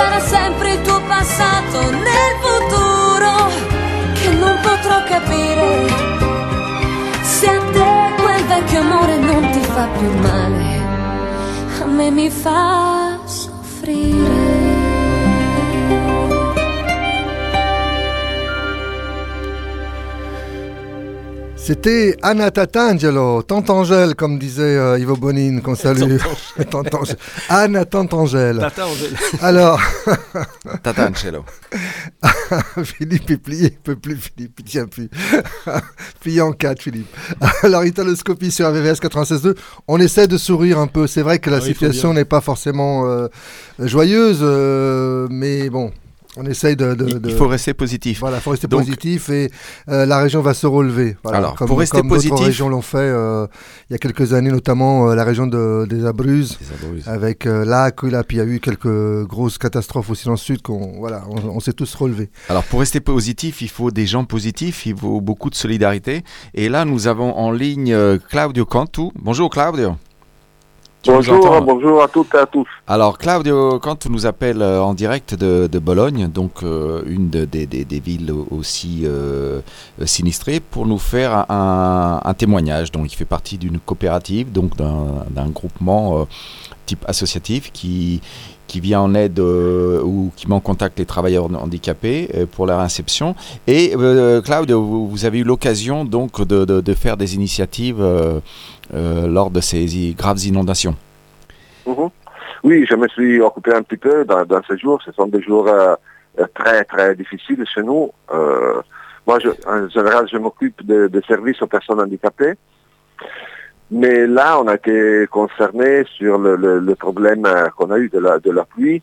Sarà 0.00 0.20
sempre 0.20 0.72
il 0.72 0.80
tuo 0.80 0.98
passato 1.02 1.78
nel 1.90 2.32
futuro 2.46 3.32
che 4.14 4.30
non 4.30 4.58
potrò 4.62 4.96
capire. 5.04 5.68
Se 7.20 7.46
a 7.46 7.60
te 7.74 8.22
quel 8.22 8.44
vecchio 8.46 8.80
amore 8.80 9.16
non 9.18 9.50
ti 9.50 9.60
fa 9.60 9.86
più 9.98 10.10
male, 10.28 10.68
a 11.82 11.84
me 11.84 12.10
mi 12.10 12.30
fa 12.30 13.18
soffrire. 13.26 14.39
C'était 21.62 22.16
Anna 22.22 22.50
Tatangelo, 22.50 23.42
Tante 23.42 23.68
Angèle, 23.68 24.14
comme 24.14 24.38
disait 24.38 24.62
euh, 24.78 24.98
Ivo 24.98 25.14
Bonin, 25.14 25.60
qu'on 25.60 25.74
salue. 25.74 26.16
Tante 26.70 26.94
Angèle. 26.94 27.16
Anna 27.50 27.84
Tante 27.84 28.14
Angèle. 28.14 28.58
Tata 28.58 28.86
Angèle. 28.86 29.14
Alors, 29.42 29.78
Tatangelo. 30.82 31.44
Philippe 32.82 33.30
est 33.30 33.36
plié, 33.36 33.66
il 33.66 33.78
peut 33.78 33.96
plus, 33.96 34.16
Philippe, 34.16 34.58
il 34.58 34.64
tient 34.64 34.86
plus. 34.86 35.10
plié 36.20 36.40
en 36.40 36.52
quatre, 36.52 36.82
Philippe. 36.82 37.14
Alors, 37.62 37.84
Italoscopie 37.84 38.50
sur 38.50 38.66
RVVS 38.66 38.98
96.2, 39.00 39.54
on 39.86 40.00
essaie 40.00 40.26
de 40.28 40.38
sourire 40.38 40.78
un 40.78 40.86
peu. 40.86 41.06
C'est 41.06 41.22
vrai 41.22 41.40
que 41.40 41.50
la 41.50 41.58
Ah 41.58 41.60
situation 41.60 42.14
n'est 42.14 42.24
pas 42.24 42.40
forcément 42.40 43.06
euh, 43.06 43.28
joyeuse, 43.78 44.40
euh, 44.40 45.28
mais 45.30 45.68
bon, 45.68 45.92
on 46.36 46.46
essaye 46.46 46.76
de... 46.76 46.94
de- 46.94 47.06
Il, 47.08 47.18
de- 47.20 47.30
il 47.30 47.36
faut 47.36 47.48
rester 47.48 47.74
positif. 47.74 48.20
Voilà, 48.20 48.40
faut 48.40 48.50
rester 48.50 48.68
Donc- 48.68 48.80
positif 48.80 49.28
et 49.30 49.50
euh, 49.88 50.06
la 50.06 50.18
région 50.18 50.40
va 50.42 50.54
se 50.54 50.66
relever. 50.66 51.16
Voilà, 51.22 51.38
Alors, 51.38 51.54
comme, 51.56 51.66
pour 51.68 51.78
rester 51.78 51.98
comme 51.98 52.08
d'autres 52.08 52.22
positif- 52.22 52.44
régions 52.46 52.68
l'ont 52.68 52.82
fait 52.82 52.98
euh, 52.98 53.46
il 53.88 53.94
y 53.94 53.96
a 53.96 53.98
quelques 53.98 54.32
années, 54.32 54.50
notamment 54.50 55.10
euh, 55.10 55.14
la 55.14 55.24
région 55.24 55.46
de, 55.46 55.86
des 55.88 56.04
Abruzzes, 56.06 56.58
avec 57.06 57.46
euh, 57.46 57.64
l'Aquila, 57.64 58.22
puis 58.24 58.36
il 58.36 58.40
y 58.40 58.42
a 58.42 58.46
eu 58.46 58.60
quelques 58.60 59.24
grosses 59.26 59.58
catastrophes 59.58 60.10
aussi 60.10 60.26
dans 60.26 60.32
le 60.32 60.36
sud. 60.36 60.62
qu'on 60.62 60.98
voilà, 60.98 61.24
on, 61.28 61.48
on 61.56 61.60
s'est 61.60 61.72
tous 61.72 61.94
relevés. 61.94 62.30
Alors 62.48 62.64
pour 62.64 62.80
rester 62.80 63.00
positif, 63.00 63.60
il 63.62 63.68
faut 63.68 63.90
des 63.90 64.06
gens 64.06 64.24
positifs, 64.24 64.86
il 64.86 64.96
faut 64.96 65.20
beaucoup 65.20 65.50
de 65.50 65.54
solidarité. 65.56 66.22
Et 66.54 66.68
là, 66.68 66.84
nous 66.84 67.06
avons 67.08 67.34
en 67.36 67.50
ligne 67.50 67.96
Claudio 68.28 68.64
Cantu. 68.66 69.08
Bonjour 69.20 69.50
Claudio. 69.50 69.96
Tu 71.02 71.10
Bonjour, 71.10 71.62
bonjour 71.62 72.02
à 72.02 72.08
toutes 72.08 72.34
et 72.34 72.38
à 72.38 72.44
tous. 72.44 72.66
Alors 72.86 73.16
Claudio 73.16 73.78
Cantu 73.78 74.10
nous 74.10 74.26
appelle 74.26 74.60
euh, 74.60 74.82
en 74.82 74.92
direct 74.92 75.34
de, 75.34 75.66
de 75.66 75.78
Bologne, 75.78 76.28
donc 76.28 76.62
euh, 76.62 77.02
une 77.06 77.30
de- 77.30 77.46
des, 77.46 77.64
des- 77.64 77.86
des 77.86 78.00
villes 78.00 78.30
aussi 78.50 79.04
euh, 79.04 79.60
sinistrées, 80.04 80.60
pour 80.60 80.84
nous 80.86 80.98
faire 80.98 81.50
un, 81.50 82.20
un 82.22 82.34
témoignage. 82.34 82.92
Donc 82.92 83.10
il 83.10 83.16
fait 83.16 83.24
partie 83.24 83.56
d'une 83.56 83.78
coopérative, 83.78 84.52
donc 84.52 84.76
d'un 84.76 85.48
groupement 85.48 86.18
euh, 86.20 86.24
type 86.84 87.02
associatif 87.08 87.72
qui 87.72 88.20
qui 88.66 88.78
vient 88.78 89.00
en 89.00 89.14
aide 89.14 89.40
euh, 89.40 90.00
ou 90.00 90.30
qui 90.36 90.46
met 90.46 90.54
en 90.54 90.60
contact 90.60 91.00
les 91.00 91.04
travailleurs 91.06 91.46
handicapés 91.60 92.28
euh, 92.36 92.46
pour 92.46 92.66
leur 92.66 92.78
inception. 92.78 93.34
Et 93.66 93.94
euh, 93.98 94.40
Claudio, 94.42 94.80
vous, 94.80 95.08
vous 95.08 95.24
avez 95.24 95.38
eu 95.38 95.44
l'occasion 95.44 96.04
donc 96.04 96.40
de, 96.46 96.64
de- 96.66 96.80
de 96.80 96.94
faire 96.94 97.16
des 97.16 97.34
initiatives 97.34 98.00
lors 98.92 99.50
de 99.50 99.60
ces 99.60 100.14
graves 100.16 100.40
inondations. 100.44 100.96
Mhm. 101.86 102.10
Oui, 102.62 102.84
je 102.88 102.94
me 102.94 103.08
suis 103.08 103.40
occupé 103.40 103.74
un 103.74 103.82
petit 103.82 103.96
peu 103.96 104.24
dans, 104.24 104.44
dans 104.44 104.60
ces 104.68 104.76
jours. 104.76 105.00
Ce 105.04 105.12
sont 105.12 105.26
des 105.26 105.40
jours 105.40 105.66
euh, 105.68 105.94
euh, 106.38 106.46
très, 106.54 106.84
très 106.84 107.14
difficiles 107.14 107.64
chez 107.72 107.82
nous. 107.82 108.12
Euh, 108.32 108.82
moi, 109.26 109.38
je, 109.38 109.48
en 109.66 109.88
général, 109.88 110.28
je 110.30 110.36
m'occupe 110.36 110.84
de, 110.86 111.22
services 111.26 111.60
aux 111.62 111.66
personnes 111.66 112.00
handicapées. 112.00 112.54
Mais 113.90 114.26
là, 114.26 114.60
on 114.60 114.68
a 114.68 114.74
été 114.74 115.26
concerné 115.30 116.04
sur 116.16 116.38
le, 116.38 116.94
problème 116.94 117.44
euh, 117.46 117.68
qu'on 117.70 117.90
a 117.90 117.98
eu 117.98 118.08
de 118.08 118.18
la, 118.18 118.64
pluie 118.64 119.02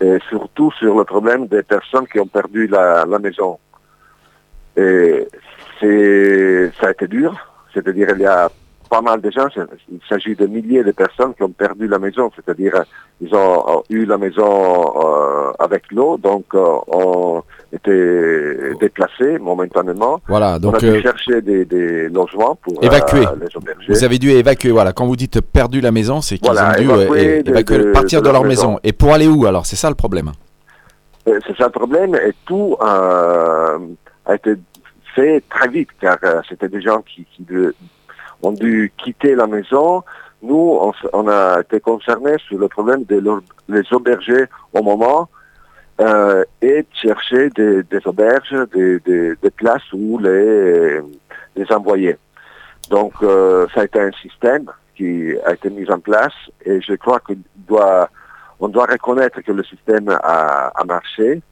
et 0.00 0.18
surtout 0.28 0.70
sur 0.72 0.96
le 0.96 1.04
problème 1.04 1.46
des 1.46 1.62
personnes 1.62 2.06
qui 2.06 2.20
ont 2.20 2.26
perdu 2.26 2.66
la, 2.66 3.04
maison. 3.18 3.58
Et 4.76 5.26
ça 5.80 6.86
a 6.86 6.90
été 6.90 7.08
dur. 7.08 7.34
C'est-à-dire, 7.74 8.08
il 8.14 8.20
y 8.20 8.26
a 8.26 8.50
pas 8.90 9.00
mal 9.00 9.20
de 9.20 9.30
gens, 9.30 9.46
il 9.56 10.00
s'agit 10.08 10.34
de 10.34 10.46
milliers 10.46 10.82
de 10.82 10.90
personnes 10.90 11.32
qui 11.34 11.42
ont 11.44 11.50
perdu 11.50 11.86
la 11.86 11.98
maison, 12.00 12.30
c'est-à-dire 12.34 12.74
euh, 12.74 12.82
ils 13.20 13.32
ont 13.34 13.64
euh, 13.68 13.80
eu 13.96 14.04
la 14.04 14.18
maison 14.18 14.50
euh, 14.50 15.52
avec 15.60 15.84
l'eau, 15.92 16.18
donc 16.18 16.46
euh, 16.54 16.76
ont 16.88 17.42
été 17.72 17.94
déplacés 18.80 19.38
momentanément. 19.38 20.20
Voilà, 20.28 20.56
On 20.56 20.58
donc, 20.58 20.74
a 20.74 20.78
dû 20.78 20.86
euh, 20.88 21.00
chercher 21.02 21.40
des, 21.40 21.64
des 21.64 22.08
logements 22.08 22.56
pour 22.56 22.82
Évacuer. 22.82 23.20
les. 23.20 23.94
Vous 23.94 24.04
avez 24.04 24.18
dû 24.18 24.30
évacuer. 24.30 24.72
Voilà, 24.72 24.92
quand 24.92 25.06
vous 25.06 25.16
dites 25.16 25.40
perdu 25.40 25.80
la 25.80 25.92
maison, 25.92 26.20
c'est 26.20 26.38
qu'ils 26.38 26.50
Voilà, 26.50 26.70
ont 26.76 26.82
dû 26.82 26.90
évacuer 26.90 27.20
é- 27.38 27.42
de- 27.44 27.50
évacuer, 27.50 27.78
de- 27.78 27.92
partir 27.92 28.20
de 28.20 28.26
de, 28.26 28.32
leur 28.32 28.42
leur 28.42 28.48
maison. 28.48 28.68
maison. 28.70 28.80
Et 28.82 28.92
pour 28.92 29.12
aller 29.14 29.28
où 29.28 29.46
alors? 29.46 29.66
C'est 29.66 29.76
ça 29.76 29.88
le 29.88 29.94
problème. 29.94 30.32
C'est 31.26 31.56
ça 31.56 31.66
le 31.66 31.70
problème 31.70 32.14
et 32.16 32.32
tout 32.44 32.76
a 32.80 33.76
été 34.34 34.54
fait 35.14 35.42
très 35.48 35.68
vite 35.68 35.90
car 36.00 36.18
c'était 36.48 36.68
des 36.68 36.80
gens 36.80 37.02
qui, 37.02 37.24
ont 38.42 38.52
dû 38.52 38.92
quitter 38.96 39.34
la 39.34 39.46
maison. 39.46 40.02
Nous, 40.42 40.78
on, 41.12 41.28
a 41.28 41.60
été 41.60 41.80
concernés 41.80 42.36
sur 42.48 42.58
le 42.58 42.68
problème 42.68 43.04
de 43.04 43.18
leur- 43.18 43.42
les 43.68 43.82
auberger 43.92 44.44
au 44.72 44.82
moment 44.82 45.28
euh, 46.00 46.44
et 46.62 46.82
de 46.82 46.86
chercher 46.94 47.50
des, 47.50 47.82
des 47.82 48.00
auberges, 48.06 48.54
des, 48.74 49.00
des- 49.00 49.34
des 49.36 49.50
places 49.50 49.92
où 49.92 50.18
les, 50.18 51.00
les 51.56 51.72
envoyer. 51.72 52.16
Donc, 52.88 53.12
euh, 53.22 53.66
ça 53.74 53.82
a 53.82 53.84
été 53.84 54.00
un 54.00 54.12
système 54.12 54.64
qui 54.96 55.34
a 55.44 55.52
été 55.52 55.68
mis 55.70 55.90
en 55.90 56.00
place 56.00 56.32
et 56.64 56.80
je 56.80 56.94
crois 56.94 57.20
qu'on 57.20 57.36
doit, 57.68 58.08
on 58.58 58.68
doit 58.68 58.86
reconnaître 58.86 59.40
que 59.42 59.52
le 59.52 59.62
système 59.64 60.08
a, 60.08 60.68
a 60.68 60.84
marché. 60.84 61.42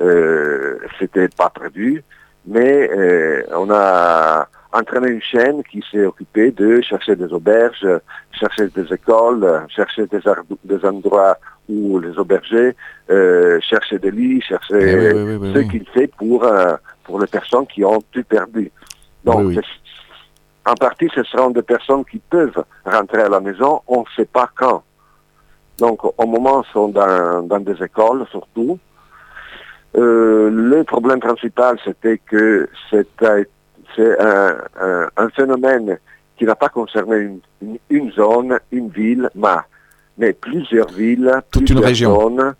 Euh, 0.00 0.78
C'était 0.98 1.28
pas 1.28 1.50
prévu, 1.50 2.02
mais 2.46 2.90
euh, 2.90 3.42
on 3.52 3.70
a 3.70 4.46
entraîné 4.72 5.08
une 5.08 5.22
chaîne 5.22 5.62
qui 5.64 5.82
s'est 5.90 6.04
occupée 6.04 6.52
de 6.52 6.80
chercher 6.80 7.16
des 7.16 7.32
auberges, 7.32 7.86
chercher 8.32 8.68
des 8.68 8.92
écoles, 8.92 9.66
chercher 9.68 10.06
des, 10.06 10.84
endroits 10.84 11.36
où 11.68 11.98
les 11.98 12.16
auberger, 12.18 12.76
euh, 13.10 13.60
chercher 13.60 13.98
des 13.98 14.10
lits, 14.10 14.40
chercher 14.40 14.74
Eh 14.80 14.96
oui, 14.96 15.12
oui, 15.12 15.22
oui, 15.22 15.36
oui, 15.40 15.52
ce 15.54 15.70
qu'il 15.70 15.86
fait 15.88 16.06
pour, 16.16 16.44
euh, 16.44 16.76
pour 17.04 17.20
les 17.20 17.26
personnes 17.26 17.66
qui 17.66 17.84
ont 17.84 18.00
tout 18.12 18.24
perdu. 18.24 18.70
Donc, 19.24 19.58
en 20.66 20.74
partie, 20.74 21.08
ce 21.14 21.22
seront 21.24 21.50
des 21.50 21.62
personnes 21.62 22.04
qui 22.04 22.18
peuvent 22.18 22.64
rentrer 22.84 23.22
à 23.22 23.28
la 23.28 23.40
maison, 23.40 23.82
on 23.88 24.00
ne 24.00 24.06
sait 24.16 24.26
pas 24.26 24.48
quand. 24.54 24.82
Donc, 25.78 26.00
au 26.04 26.26
moment, 26.26 26.62
sont 26.72 26.88
dans, 26.88 27.42
dans 27.42 27.60
des 27.60 27.82
écoles, 27.82 28.24
surtout. 28.30 28.78
Euh, 29.96 30.50
le 30.50 30.84
problème 30.84 31.20
principal, 31.20 31.78
c'était 31.84 32.18
que 32.18 32.68
c'est 32.90 33.06
un, 33.20 33.44
phénomène 35.34 35.98
qui 36.38 36.44
n'a 36.44 36.54
pas 36.54 36.68
concerné 36.68 37.16
une, 37.16 37.40
une- 37.62 37.78
une 37.90 38.12
zone, 38.12 38.58
une 38.72 38.88
ville, 38.88 39.28
mais, 39.34 39.48
mais 40.16 40.32
plusieurs 40.32 40.88
villes, 40.88 41.30
Toute 41.50 41.62
une 41.62 41.66
plusieurs 41.80 41.84
région. 41.84 42.20
zones. 42.20 42.54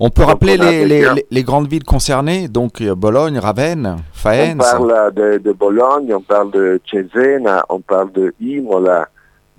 On 0.00 0.10
peut 0.10 0.22
rappeler 0.22 0.56
on 0.60 1.14
les, 1.30 1.42
grandes 1.42 1.66
villes 1.68 1.82
concernées, 1.84 2.46
donc 2.46 2.80
euh, 2.80 2.94
Bologne, 2.94 3.38
Ravenne, 3.38 3.96
On 3.98 4.02
Faenza. 4.12 4.76
parle 4.78 5.12
de, 5.14 5.38
de 5.38 5.52
Bologne, 5.52 6.14
on 6.14 6.20
parle 6.20 6.52
de 6.52 6.80
Cesena, 6.88 7.64
on 7.68 7.80
parle 7.80 8.12
de 8.12 8.32
Imola, 8.38 9.08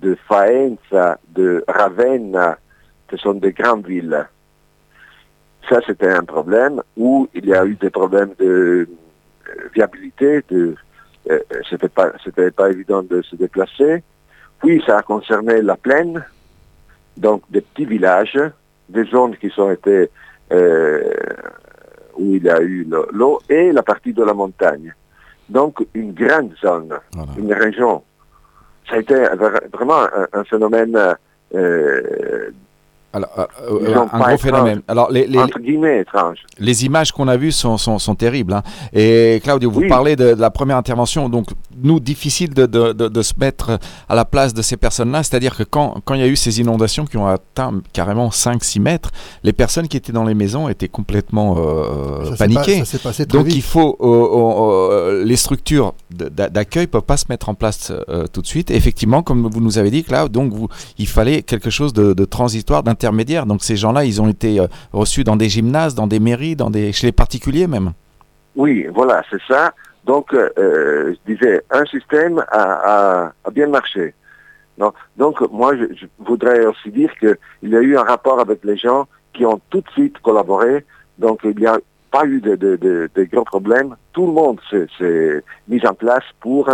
de 0.00 0.16
Faenza, 0.26 1.18
de 1.34 1.62
Ravenna, 1.68 2.56
ce 3.10 3.16
sont 3.18 3.34
des 3.34 3.52
grandes 3.52 3.86
villes. 3.86 4.26
Ça, 5.68 5.78
c'était 5.86 6.08
un 6.10 6.24
problème 6.24 6.82
où 6.96 7.28
il 7.34 7.46
y 7.46 7.54
a 7.54 7.64
eu 7.64 7.74
des 7.74 7.90
problèmes 7.90 8.32
de 8.38 8.46
euh, 8.46 9.68
viabilité, 9.74 10.42
de, 10.50 10.74
euh, 11.30 11.38
c'était 11.68 11.88
pas, 11.88 12.12
c'était 12.24 12.50
pas 12.50 12.70
évident 12.70 13.02
de 13.02 13.22
se 13.22 13.36
déplacer. 13.36 14.02
Puis, 14.60 14.82
ça 14.86 14.98
a 14.98 15.02
concerné 15.02 15.62
la 15.62 15.76
plaine, 15.76 16.24
donc 17.16 17.42
des 17.50 17.60
petits 17.60 17.84
villages, 17.84 18.38
des 18.88 19.04
zones 19.04 19.36
qui 19.36 19.50
sont 19.50 19.70
été 19.70 20.10
euh, 20.52 21.02
où 22.16 22.34
il 22.34 22.42
y 22.42 22.50
a 22.50 22.60
eu 22.60 22.84
le- 22.84 23.06
l'eau 23.12 23.40
et 23.48 23.70
la 23.72 23.82
partie 23.82 24.12
de 24.12 24.24
la 24.24 24.34
montagne. 24.34 24.92
Donc 25.48 25.84
une 25.94 26.12
grande 26.12 26.52
zone, 26.60 26.94
une 27.38 27.52
région. 27.52 28.02
Ça 28.88 28.96
a 28.96 28.98
été 28.98 29.14
vra- 29.14 29.68
vraiment 29.72 30.02
un, 30.02 30.26
un 30.32 30.44
phénomène 30.44 30.98
euh, 31.54 32.50
Alors, 33.12 33.30
euh, 33.38 33.44
euh, 33.70 33.96
un 34.12 34.18
gros 34.20 34.38
phénomène. 34.38 34.82
Alors, 34.86 35.10
les, 35.10 35.26
les- 35.26 35.38
entre 35.38 35.58
guillemets 35.58 36.00
étrange. 36.02 36.38
les 36.60 36.84
images 36.84 37.10
qu'on 37.10 37.26
a 37.26 37.36
vues 37.36 37.50
sont, 37.50 37.76
sont, 37.76 37.98
sont 37.98 38.14
terribles. 38.14 38.52
hein. 38.52 38.62
Et 38.92 39.40
Claudio, 39.42 39.68
vous 39.68 39.80
Oui. 39.80 39.88
parlez 39.88 40.14
de, 40.14 40.34
de 40.34 40.40
la 40.40 40.50
première 40.50 40.76
intervention. 40.76 41.28
Donc, 41.28 41.48
nous, 41.82 42.00
difficile 42.00 42.54
de, 42.54 42.66
de, 42.66 42.92
de, 42.92 43.08
de 43.08 43.22
se 43.22 43.34
mettre 43.38 43.78
à 44.08 44.14
la 44.14 44.24
place 44.24 44.54
de 44.54 44.62
ces 44.62 44.76
personnes-là. 44.76 45.22
C'est-à-dire 45.22 45.56
que 45.56 45.62
quand, 45.62 46.00
quand 46.04 46.14
il 46.14 46.20
y 46.20 46.24
a 46.24 46.26
eu 46.28 46.36
ces 46.36 46.60
inondations 46.60 47.04
qui 47.06 47.16
ont 47.16 47.26
atteint 47.26 47.80
carrément 47.92 48.28
5-6 48.28 48.80
mètres, 48.80 49.10
les 49.42 49.52
personnes 49.52 49.88
qui 49.88 49.96
étaient 49.96 50.12
dans 50.12 50.24
les 50.24 50.34
maisons 50.34 50.68
étaient 50.68 50.88
complètement 50.88 51.56
euh, 51.58 52.34
paniquées. 52.36 52.78
pas- 52.80 52.84
ça 52.84 52.92
s'est 52.92 52.98
passé 52.98 53.26
très 53.26 53.38
Donc, 53.38 53.46
vite. 53.46 53.56
il 53.56 53.62
faut. 53.62 53.96
euh, 54.00 54.06
euh, 54.06 55.20
euh, 55.20 55.24
les 55.24 55.36
structures 55.36 55.94
d'accueil 56.10 56.82
ne 56.84 56.86
peuvent 56.90 57.02
pas 57.02 57.16
se 57.16 57.26
mettre 57.28 57.48
en 57.48 57.54
place 57.54 57.92
euh, 58.08 58.26
tout 58.32 58.42
de 58.42 58.46
suite. 58.46 58.70
Et 58.70 58.76
effectivement, 58.76 59.22
comme 59.22 59.46
vous 59.48 59.60
nous 59.60 59.78
avez 59.78 59.90
dit, 59.90 60.04
Claude, 60.04 60.30
donc 60.32 60.52
vous, 60.52 60.68
il 60.98 61.06
fallait 61.08 61.42
quelque 61.42 61.70
chose 61.70 61.92
de, 61.92 62.12
de 62.12 62.24
transitoire, 62.24 62.82
d'intermédiaire. 62.82 63.46
Donc, 63.46 63.62
ces 63.62 63.76
gens-là, 63.76 64.04
ils 64.04 64.20
ont 64.20 64.28
été 64.28 64.60
euh, 64.60 64.66
reçus 64.92 65.24
dans 65.24 65.36
des 65.36 65.48
gymnases, 65.48 65.94
dans 65.94 66.06
des 66.06 66.20
mairies, 66.20 66.56
dans 66.56 66.70
des, 66.70 66.92
chez 66.92 67.06
les 67.08 67.12
particuliers 67.12 67.66
même. 67.66 67.92
Oui, 68.56 68.86
voilà, 68.94 69.22
c'est 69.30 69.40
ça. 69.48 69.72
Donc, 70.04 70.32
euh, 70.32 70.50
euh, 70.58 71.14
je 71.14 71.34
disais, 71.34 71.62
un 71.70 71.84
système 71.84 72.42
a, 72.50 73.32
bien 73.52 73.68
marché. 73.68 74.14
Donc, 75.18 75.40
moi, 75.52 75.76
je, 75.76 76.06
voudrais 76.18 76.64
aussi 76.64 76.90
dire 76.90 77.12
qu'il 77.18 77.36
y 77.62 77.76
a 77.76 77.80
eu 77.80 77.98
un 77.98 78.02
rapport 78.02 78.40
avec 78.40 78.64
les 78.64 78.78
gens 78.78 79.06
qui 79.34 79.44
ont 79.44 79.60
tout 79.68 79.82
de 79.82 79.90
suite 79.90 80.18
collaboré. 80.20 80.86
Donc, 81.18 81.40
il 81.44 81.56
n'y 81.56 81.66
a 81.66 81.78
pas 82.10 82.24
eu 82.24 82.40
de, 82.40 82.56
de, 82.56 83.24
gros 83.30 83.44
problèmes. 83.44 83.94
Tout 84.12 84.26
le 84.26 84.32
monde 84.32 84.58
s'est 84.98 85.42
mis 85.68 85.86
en 85.86 85.94
place 85.94 86.24
pour, 86.40 86.70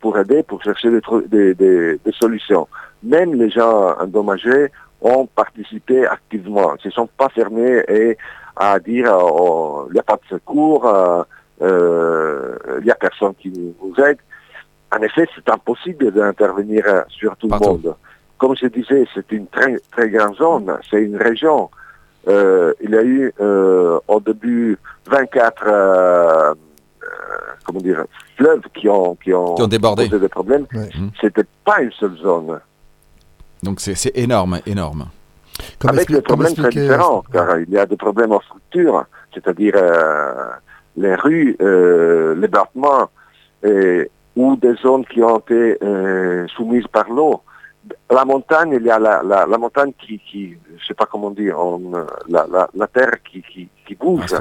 pour 0.00 0.18
aider, 0.18 0.42
pour 0.42 0.62
chercher 0.62 0.90
des, 0.90 1.98
solutions. 2.12 2.68
Même 3.02 3.34
les 3.34 3.50
gens 3.50 3.94
endommagés 3.98 4.70
ont 5.00 5.26
participé 5.26 6.06
activement. 6.06 6.74
Ils 6.74 6.86
ne 6.86 6.90
se 6.90 6.90
sont 6.90 7.08
pas 7.16 7.30
fermés 7.30 7.82
et 7.88 8.18
à 8.54 8.78
dire 8.78 9.16
oh, 9.20 9.86
il 9.88 9.94
n'y 9.94 9.98
a 9.98 10.02
pas 10.02 10.16
de 10.16 10.28
secours, 10.36 10.86
euh, 10.86 11.22
il 11.60 12.84
n'y 12.84 12.90
a 12.90 12.94
personne 12.94 13.34
qui 13.34 13.50
nous 13.50 14.04
aide. 14.04 14.18
En 14.96 15.02
effet, 15.02 15.26
c'est 15.34 15.48
impossible 15.50 16.12
d'intervenir 16.12 16.84
euh, 16.86 17.02
sur 17.08 17.36
tout 17.36 17.48
le 17.48 17.58
monde. 17.58 17.94
Comme 18.38 18.54
je 18.56 18.66
disais, 18.66 19.06
c'est 19.14 19.30
une 19.32 19.46
très, 19.48 19.76
très 19.90 20.08
grande 20.10 20.36
zone, 20.36 20.78
c'est 20.90 21.02
une 21.02 21.16
région. 21.16 21.70
Euh, 22.28 22.72
il 22.82 22.90
y 22.90 22.96
a 22.96 23.02
eu 23.02 23.32
euh, 23.40 23.98
au 24.08 24.20
début 24.20 24.78
24 25.06 25.62
euh, 25.66 25.70
euh, 25.70 26.54
comment 27.64 27.80
dire, 27.80 28.04
fleuves 28.36 28.62
qui 28.74 28.88
ont, 28.88 29.14
qui 29.16 29.32
ont, 29.32 29.54
Qui 29.54 29.62
ont 29.62 29.68
débordé. 29.68 30.04
posé 30.08 30.20
des 30.20 30.28
problèmes. 30.28 30.66
Mhm. 30.72 31.10
C'était 31.20 31.44
pas 31.64 31.80
une 31.80 31.92
seule 31.92 32.16
zone. 32.16 32.60
Donc, 33.62 33.80
c'est 33.80 34.16
énorme, 34.16 34.60
énorme. 34.66 35.06
avec 35.86 36.10
des 36.10 36.20
problèmes 36.20 36.54
très 36.54 36.68
différents, 36.68 37.24
car 37.32 37.58
il 37.58 37.70
y 37.70 37.78
a 37.78 37.86
des 37.86 37.96
problèmes 37.96 38.32
en 38.32 38.40
structure, 38.40 39.04
c'est-à-dire 39.32 39.74
euh, 39.76 40.50
les 40.96 41.14
rues, 41.14 41.56
euh, 41.60 42.34
les 42.34 42.48
bâtiments, 42.48 43.08
et- 43.64 44.10
ou 44.34 44.54
des 44.56 44.74
zones 44.82 45.04
qui 45.06 45.22
ont 45.22 45.38
été 45.38 45.78
euh, 45.82 46.46
soumises 46.48 46.86
par 46.92 47.08
l'eau. 47.10 47.40
La 48.10 48.24
montagne, 48.24 48.76
il 48.78 48.84
y 48.86 48.90
a 48.90 48.98
la, 48.98 49.22
la, 49.22 49.46
la 49.46 49.58
montagne 49.58 49.92
qui, 49.98 50.18
qui, 50.18 50.54
je 50.78 50.86
sais 50.86 50.94
pas 50.94 51.06
comment 51.06 51.30
dire, 51.30 51.56
on, 51.58 51.80
euh, 51.94 52.04
la, 52.28 52.46
la, 52.50 52.68
la 52.74 52.86
terre 52.86 53.12
qui, 53.30 53.40
qui, 53.42 53.68
qui 53.86 53.94
bouge. 53.94 54.34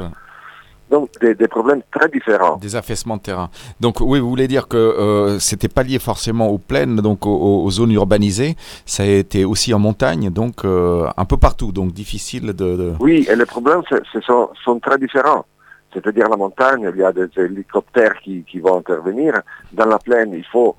Donc 0.92 1.10
des, 1.20 1.34
des 1.34 1.48
problèmes 1.48 1.82
très 1.92 2.10
différents. 2.10 2.58
Des 2.58 2.76
affaissements 2.76 3.18
de 3.18 3.22
terrain. 3.24 3.50
Donc 3.80 4.02
oui, 4.02 4.20
vous 4.20 4.30
voulez 4.30 4.48
dire 4.48 4.68
que 4.68 4.78
euh, 4.78 5.40
c'était 5.40 5.68
pas 5.68 5.82
lié 5.82 5.98
forcément 5.98 6.48
aux 6.50 6.60
plaines, 6.60 6.98
donc 6.98 7.26
aux, 7.26 7.70
zones 7.72 7.92
urbanisées. 7.92 8.56
Ça 8.86 9.02
a 9.04 9.08
été 9.08 9.46
aussi 9.46 9.74
en 9.74 9.80
montagne, 9.80 10.30
donc 10.30 10.64
euh, 10.64 11.08
un 11.18 11.26
peu 11.26 11.38
partout. 11.38 11.72
Donc 11.72 11.92
difficile 11.92 12.48
de. 12.48 12.54
de- 12.54 12.94
Oui, 13.00 13.26
et 13.30 13.36
les 13.36 13.46
problèmes 13.46 13.82
sont 14.66 14.80
très 14.80 14.98
différents. 15.00 15.46
C'est-à-dire 15.96 16.28
la 16.30 16.36
montagne, 16.38 16.92
il 16.94 17.00
y 17.00 17.04
a 17.04 17.12
des 17.14 17.30
hélicoptères 17.38 18.18
qui, 18.22 18.44
qui 18.44 18.60
vont 18.60 18.78
intervenir. 18.80 19.42
Dans 19.72 19.86
la 19.86 19.98
plaine, 19.98 20.34
il 20.34 20.46
faut, 20.46 20.76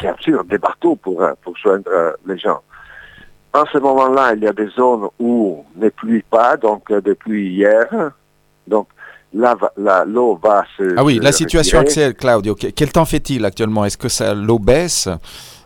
c'est 0.00 0.06
absurde, 0.06 0.46
des 0.48 0.58
bateaux 0.58 0.94
pour, 0.96 1.20
euh, 1.22 1.32
pour 1.42 1.56
joindre 1.56 1.90
euh, 1.92 2.12
les 2.26 2.38
gens. 2.38 2.60
En 3.52 3.64
ce 3.66 3.78
moment-là, 3.78 4.34
il 4.34 4.44
y 4.44 4.46
a 4.48 4.52
des 4.52 4.68
zones 4.68 5.08
où 5.18 5.64
ne 5.76 5.88
pluie 5.88 6.22
pas, 6.22 6.56
donc 6.56 6.90
euh, 6.92 7.00
depuis 7.00 7.50
hier. 7.54 7.86
Donc 8.66 8.86
là, 9.32 9.56
l'eau 10.06 10.38
va 10.42 10.64
se... 10.76 10.94
Ah 10.96 11.02
oui, 11.04 11.16
se 11.16 11.22
la 11.22 11.32
situation 11.32 11.80
actuelle, 11.80 12.14
Claudio. 12.14 12.54
que- 12.54 12.68
Quel 12.68 12.92
temps 12.92 13.04
fait-il 13.04 13.44
actuellement? 13.44 13.84
Est-ce 13.84 13.98
que 13.98 14.34
l'eau 14.46 14.58
baisse? 14.60 15.08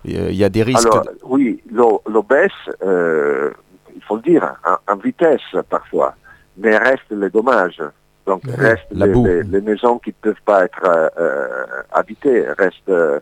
Il 0.05 0.34
y 0.34 0.45
a 0.45 0.49
des 0.49 0.62
risques. 0.62 0.86
Alors, 0.86 1.05
oui, 1.24 1.62
l'eau 1.70 2.01
l'eau 2.07 2.22
baisse, 2.22 2.53
euh, 2.82 3.51
il 3.95 4.03
faut 4.03 4.16
le 4.16 4.22
dire, 4.22 4.55
en, 4.66 4.93
en 4.93 4.97
vitesse 4.97 5.43
parfois, 5.68 6.14
mais 6.57 6.76
reste 6.78 7.11
les 7.11 7.28
dommages. 7.30 7.82
Donc, 8.29 8.43
reste 8.59 8.85
la 8.91 9.07
les, 9.07 9.12
boue. 9.12 9.24
les- 9.26 9.43
les 9.43 9.61
maisons 9.62 9.99
qui 9.99 10.11
ne 10.11 10.14
peuvent 10.20 10.45
pas 10.45 10.64
être 10.66 10.85
euh, 10.85 11.09
euh, 11.18 11.47
habitées, 11.93 12.45
reste 12.59 12.89
euh, 12.91 13.18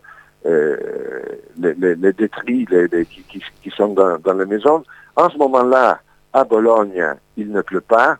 les, 1.58 1.74
les- 1.74 3.04
qui, 3.06 3.22
qui- 3.22 3.42
qui 3.62 3.70
sont 3.70 3.94
dans, 3.94 4.18
dans 4.18 4.34
les 4.34 4.46
maisons. 4.46 4.82
En 5.14 5.30
ce 5.30 5.36
moment-là, 5.38 6.00
à 6.32 6.42
Bologne, 6.44 7.04
il 7.36 7.50
ne 7.52 7.62
pleut 7.62 7.80
pas. 7.80 8.16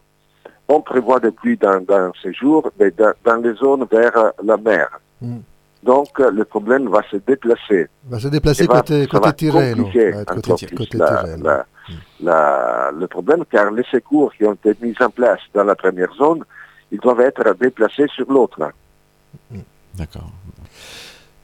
On 0.68 0.80
prévoit 0.80 1.18
des 1.20 1.32
pluies 1.32 1.56
dans, 1.56 1.80
dans 1.80 2.12
ces 2.22 2.32
jours, 2.32 2.70
mais 2.78 2.90
dans, 2.92 3.12
dans 3.24 3.36
les 3.36 3.54
zones 3.54 3.84
vers 3.90 4.32
la 4.42 4.56
mer. 4.56 4.88
Mm. 5.20 5.38
Donc, 5.82 6.08
le 6.18 6.44
problème 6.44 6.88
va 6.88 7.02
se 7.10 7.16
déplacer. 7.16 7.88
Va 8.08 8.18
se 8.18 8.28
déplacer 8.28 8.66
va- 8.66 8.76
côté, 8.80 9.06
côté 9.06 9.50
Ouais, 9.50 9.74
côté, 9.76 10.98
la- 10.98 11.24
la- 11.42 11.66
la- 12.20 12.90
le 12.98 13.06
problème, 13.06 13.44
car 13.50 13.70
les 13.70 13.84
secours 13.90 14.32
qui 14.34 14.44
ont 14.44 14.54
été 14.54 14.74
mis 14.80 14.94
en 15.00 15.10
place 15.10 15.40
dans 15.54 15.64
la 15.64 15.76
première 15.76 16.12
zone, 16.14 16.42
ils 16.92 17.00
doivent 17.00 17.20
être 17.20 17.54
déplacés 17.60 18.06
sur 18.14 18.30
l'autre. 18.30 18.58
D'accord. 19.96 20.30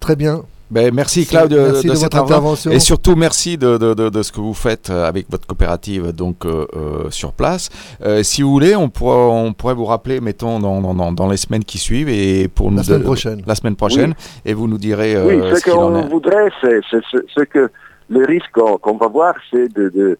Très 0.00 0.16
bien. 0.16 0.42
Ben, 0.70 0.92
merci 0.94 1.26
Claude 1.26 1.50
de, 1.50 1.56
de 1.68 1.74
cette 1.74 1.90
votre 1.98 2.16
intervention. 2.16 2.70
et 2.70 2.78
surtout 2.80 3.14
merci 3.14 3.58
de, 3.58 3.76
de- 3.76 3.92
de- 3.92 4.08
de 4.08 4.22
ce 4.22 4.32
que 4.32 4.40
vous 4.40 4.54
faites 4.54 4.88
euh, 4.88 5.04
avec 5.06 5.26
votre 5.30 5.46
coopérative 5.46 6.12
donc 6.12 6.46
euh, 6.46 6.66
euh, 6.74 7.10
sur 7.10 7.34
place. 7.34 7.68
Euh, 8.02 8.22
si 8.22 8.40
vous 8.40 8.50
voulez, 8.50 8.74
on 8.74 8.88
pourra, 8.88 9.16
on 9.28 9.52
pourrait 9.52 9.74
vous 9.74 9.84
rappeler, 9.84 10.18
mettons 10.22 10.60
dans, 10.60 10.80
dans- 10.94 11.12
dans- 11.12 11.28
les 11.28 11.36
semaines 11.36 11.62
qui 11.64 11.76
suivent 11.76 12.08
et 12.08 12.48
pour 12.48 12.70
nous 12.72 12.82
semaine 12.82 13.00
de- 13.00 13.04
prochaine. 13.04 13.42
la 13.46 13.54
semaine 13.54 13.76
prochaine 13.76 14.14
et 14.46 14.54
vous 14.54 14.66
nous 14.66 14.78
direz 14.78 15.14
euh, 15.14 15.26
oui, 15.50 15.56
ce 15.60 15.70
qu'on 15.70 16.08
voudrait, 16.08 16.48
c'est 16.62 16.80
ce 16.90 17.42
que 17.44 17.70
le 18.08 18.24
risque 18.24 18.50
qu'on 18.52 18.96
va 18.96 19.08
voir, 19.08 19.34
c'est 19.50 19.70
de, 19.74 19.90
de, 19.90 20.18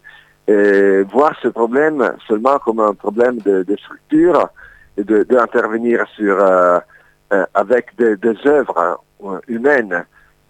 euh, 0.51 1.03
voir 1.11 1.33
ce 1.41 1.47
problème 1.47 2.13
seulement 2.27 2.59
comme 2.63 2.79
un 2.79 2.93
problème 2.93 3.39
de, 3.39 3.63
de 3.63 3.75
structure 3.77 4.47
d'intervenir 4.97 6.05
sur 6.15 6.37
euh, 6.39 6.79
euh, 7.33 7.45
avec 7.53 7.95
des, 7.97 8.15
des 8.17 8.35
œuvres 8.45 8.99
euh, 9.23 9.39
humaines, 9.47 10.05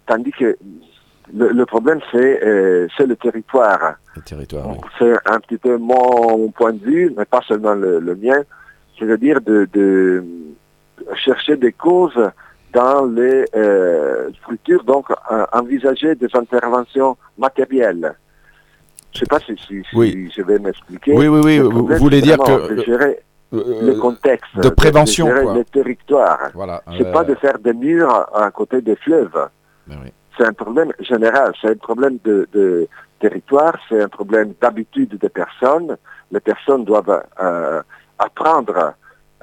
tandis 0.06 0.32
que 0.32 0.56
le, 1.34 1.48
le 1.52 1.66
problème 1.66 2.00
c'est 2.12 2.44
euh, 2.44 2.86
c'est 2.96 3.06
le 3.06 3.16
territoire. 3.16 3.94
Le 4.16 4.22
territoire, 4.22 4.68
oui. 4.68 4.76
C'est 4.98 5.14
un 5.26 5.40
petit 5.40 5.56
peu 5.56 5.76
mon 5.78 6.50
point 6.50 6.72
de 6.72 6.84
vue, 6.84 7.12
mais 7.16 7.24
pas 7.24 7.40
seulement 7.48 7.74
le, 7.74 8.00
le 8.00 8.14
mien, 8.14 8.42
c'est-à-dire 8.98 9.40
de, 9.40 9.66
de, 9.72 10.22
chercher 11.14 11.56
des 11.56 11.72
causes 11.72 12.20
dans 12.72 13.06
les 13.06 13.44
euh, 13.56 14.30
structures, 14.42 14.84
donc 14.84 15.06
euh, 15.10 15.46
envisager 15.52 16.14
des 16.16 16.28
interventions 16.34 17.16
matérielles. 17.38 18.14
Je 19.12 19.18
ne 19.18 19.20
sais 19.20 19.26
pas 19.26 19.38
si, 19.38 19.56
si- 19.56 19.82
si 19.88 19.96
Oui. 19.96 20.30
je 20.36 20.42
vais 20.42 20.58
m'expliquer. 20.58 21.12
Oui, 21.14 21.28
oui, 21.28 21.40
oui, 21.44 21.58
vous 21.60 21.86
voulez 21.86 22.20
dire 22.20 22.36
que- 22.38 22.74
le 23.54 23.94
contexte, 23.94 24.56
de 24.56 24.68
prévention, 24.68 25.26
de 25.26 25.40
quoi. 25.40 25.54
le 25.54 25.64
territoire. 25.64 26.38
Voilà. 26.54 26.82
C'est 26.96 27.06
euh, 27.06 27.12
pas 27.12 27.24
de 27.24 27.34
faire 27.34 27.58
des 27.58 27.72
murs 27.72 28.28
à 28.34 28.50
côté 28.50 28.80
des 28.80 28.96
fleuves. 28.96 29.48
ben 29.86 29.96
oui. 30.04 30.12
C'est 30.36 30.46
un 30.46 30.52
problème 30.52 30.92
général, 30.98 31.52
c'est 31.60 31.70
un 31.70 31.76
problème 31.76 32.18
de, 32.24 32.48
de 32.52 32.88
territoire, 33.20 33.76
c'est 33.88 34.02
un 34.02 34.08
problème 34.08 34.54
d'habitude 34.60 35.16
des 35.16 35.28
personnes. 35.28 35.96
Les 36.32 36.40
personnes 36.40 36.84
doivent 36.84 37.22
euh, 37.40 37.82
apprendre 38.18 38.94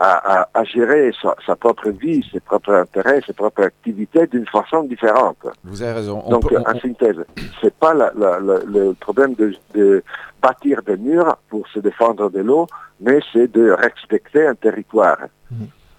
à, 0.03 0.41
à- 0.41 0.49
à 0.59 0.63
gérer 0.63 1.11
sa, 1.21 1.35
sa 1.45 1.55
propre 1.55 1.89
vie, 1.89 2.27
ses 2.31 2.39
propres 2.39 2.73
intérêts, 2.73 3.21
ses 3.27 3.33
propres 3.33 3.63
activités 3.63 4.25
d'une 4.27 4.47
façon 4.47 4.83
différente. 4.83 5.37
Vous 5.63 5.81
avez 5.83 5.93
raison. 5.93 6.23
On 6.25 6.29
Donc, 6.31 6.49
peut- 6.49 6.57
en 6.57 6.79
synthèse, 6.79 7.23
c'est 7.61 7.75
pas 7.75 7.93
la- 7.93 8.11
la- 8.17 8.39
la- 8.39 8.63
le 8.65 8.93
problème 9.05 9.33
de, 9.35 9.53
de 9.75 10.03
bâtir 10.41 10.81
des 10.81 10.97
murs 10.97 11.37
pour 11.49 11.67
se 11.67 11.79
défendre 11.79 12.29
de 12.31 12.39
l'eau, 12.39 12.65
mais 12.99 13.19
c'est 13.31 13.51
de 13.51 13.69
respecter 13.71 14.47
un 14.47 14.55
territoire. 14.55 15.17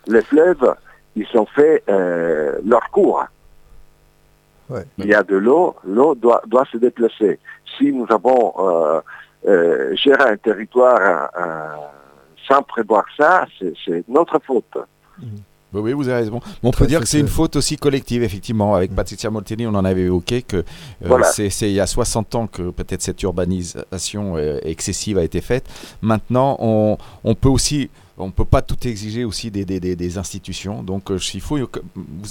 Les 0.09 0.23
fleuves, 0.23 0.75
ils 1.15 1.29
ont 1.35 1.47
fait 1.47 1.85
euh, 1.89 2.59
leur 2.67 2.91
cours. 2.91 3.25
Ouais. 4.69 4.85
Il 4.99 5.07
y 5.07 5.15
a 5.15 5.23
de 5.23 5.37
l'eau, 5.37 5.77
l'eau 5.85 6.15
doit, 6.17 6.43
doit 6.47 6.65
se 6.73 6.77
déplacer. 6.79 7.39
Si 7.79 7.93
nous 7.93 8.07
avons 8.11 8.53
euh, 8.59 9.01
euh, 9.47 9.95
géré 9.95 10.25
un 10.25 10.37
territoire 10.37 11.31
euh, 11.39 11.77
sans 12.49 12.63
prévoir 12.63 13.05
ça, 13.17 13.47
c'est 13.59 14.05
notre 14.09 14.39
faute. 14.45 14.65
Oui, 15.75 15.81
oui, 15.81 15.93
vous 15.95 16.09
avez 16.09 16.25
raison. 16.25 16.41
Mais 16.63 16.69
on 16.69 16.73
peut 16.73 16.87
dire 16.87 17.01
que 17.01 17.07
c'est 17.07 17.21
une 17.21 17.29
faute 17.29 17.57
aussi 17.57 17.77
collective, 17.79 18.23
effectivement. 18.23 18.75
Avec 18.75 18.95
Patricia 18.95 19.31
Molteni, 19.31 19.67
on 19.67 19.75
en 19.75 19.85
avait 19.87 20.03
évoqué 20.03 20.43
que 20.43 20.59
euh, 20.59 20.63
Voilà. 21.01 21.25
c'est 21.25 21.49
c'est 21.49 21.71
il 21.71 21.75
y 21.75 21.81
a 21.81 21.87
60 21.87 22.35
ans 22.35 22.47
que 22.47 22.71
peut-être 22.71 23.01
cette 23.01 23.23
urbanisation 23.23 24.37
euh, 24.37 24.59
excessive 24.65 25.17
a 25.17 25.25
été 25.25 25.41
faite. 25.41 25.65
Maintenant, 26.03 26.57
on, 26.59 26.99
on 27.25 27.35
peut 27.35 27.49
aussi, 27.49 27.89
on 28.23 28.31
peut 28.31 28.45
pas 28.45 28.63
tout 28.63 28.77
exiger 28.87 29.25
aussi 29.25 29.51
des, 29.51 29.65
des, 29.65 29.81
des- 29.81 29.97
des 29.97 30.19
institutions. 30.19 30.83
Donc, 30.83 31.11
euh, 31.11 31.19
il 31.35 31.41
faut, 31.41 31.59
vous, 31.59 31.67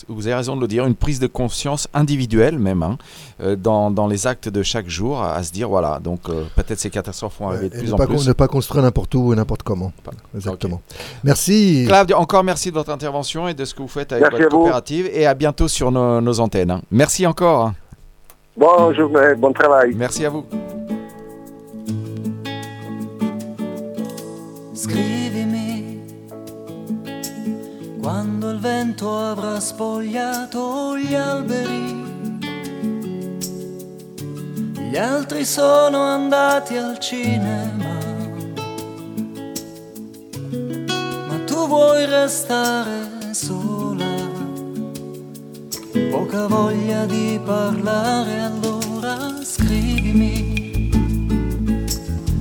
vous 0.07 0.27
avez 0.27 0.35
raison 0.35 0.55
de 0.55 0.61
le 0.61 0.67
dire, 0.67 0.85
une 0.85 0.95
prise 0.95 1.19
de 1.19 1.27
conscience 1.27 1.87
individuelle 1.93 2.57
même, 2.57 2.81
hein, 2.83 2.97
euh, 3.41 3.55
dans, 3.55 3.91
dans 3.91 4.07
les 4.07 4.25
actes 4.27 4.49
de 4.49 4.63
chaque 4.63 4.87
jour, 4.89 5.21
à, 5.21 5.35
à 5.35 5.43
se 5.43 5.51
dire, 5.51 5.69
voilà, 5.69 5.99
donc 5.99 6.21
euh, 6.29 6.45
peut-être 6.55 6.79
ces 6.79 6.89
catastrophes 6.89 7.39
vont 7.39 7.49
arriver 7.49 7.69
de 7.69 7.77
plus 7.77 7.87
ne 7.89 7.93
en 7.93 7.97
pas, 7.97 8.07
plus. 8.07 8.27
ne 8.27 8.33
pas 8.33 8.47
construire 8.47 8.83
n'importe 8.83 9.13
où 9.15 9.33
et 9.33 9.35
n'importe 9.35 9.63
comment. 9.63 9.91
Exactement. 10.35 10.81
Merci. 11.23 11.85
Claude, 11.87 12.13
encore 12.13 12.43
merci 12.43 12.69
de 12.69 12.75
votre 12.75 12.91
intervention 12.91 13.47
et 13.47 13.53
de 13.53 13.65
ce 13.65 13.73
que 13.75 13.81
vous 13.81 13.87
faites 13.87 14.11
avec 14.11 14.23
Merci 14.23 14.43
votre 14.43 14.55
coopérative 14.55 15.09
et 15.13 15.25
à 15.27 15.33
bientôt 15.33 15.67
sur 15.67 15.91
nos, 15.91 16.21
nos 16.21 16.39
antennes. 16.39 16.71
hein. 16.71 16.81
Merci 16.91 17.27
encore. 17.27 17.73
Bonne 18.57 18.95
journée, 18.95 19.35
bon 19.37 19.53
travail. 19.53 19.93
Merci 19.95 20.25
à 20.25 20.29
vous. 20.29 20.45
Quando 28.01 28.49
il 28.49 28.57
vento 28.57 29.15
avrà 29.15 29.59
spogliato 29.59 30.97
gli 30.97 31.13
alberi. 31.13 32.39
Gli 34.89 34.97
altri 34.97 35.45
sono 35.45 36.01
andati 36.01 36.77
al 36.77 36.97
cinema, 36.97 37.97
ma 41.27 41.39
tu 41.45 41.67
vuoi 41.67 42.07
restare 42.07 43.33
sola. 43.33 44.09
Poca 46.09 46.47
voglia 46.47 47.05
di 47.05 47.39
parlare, 47.45 48.41
allora 48.41 49.43
scrivimi 49.43 50.89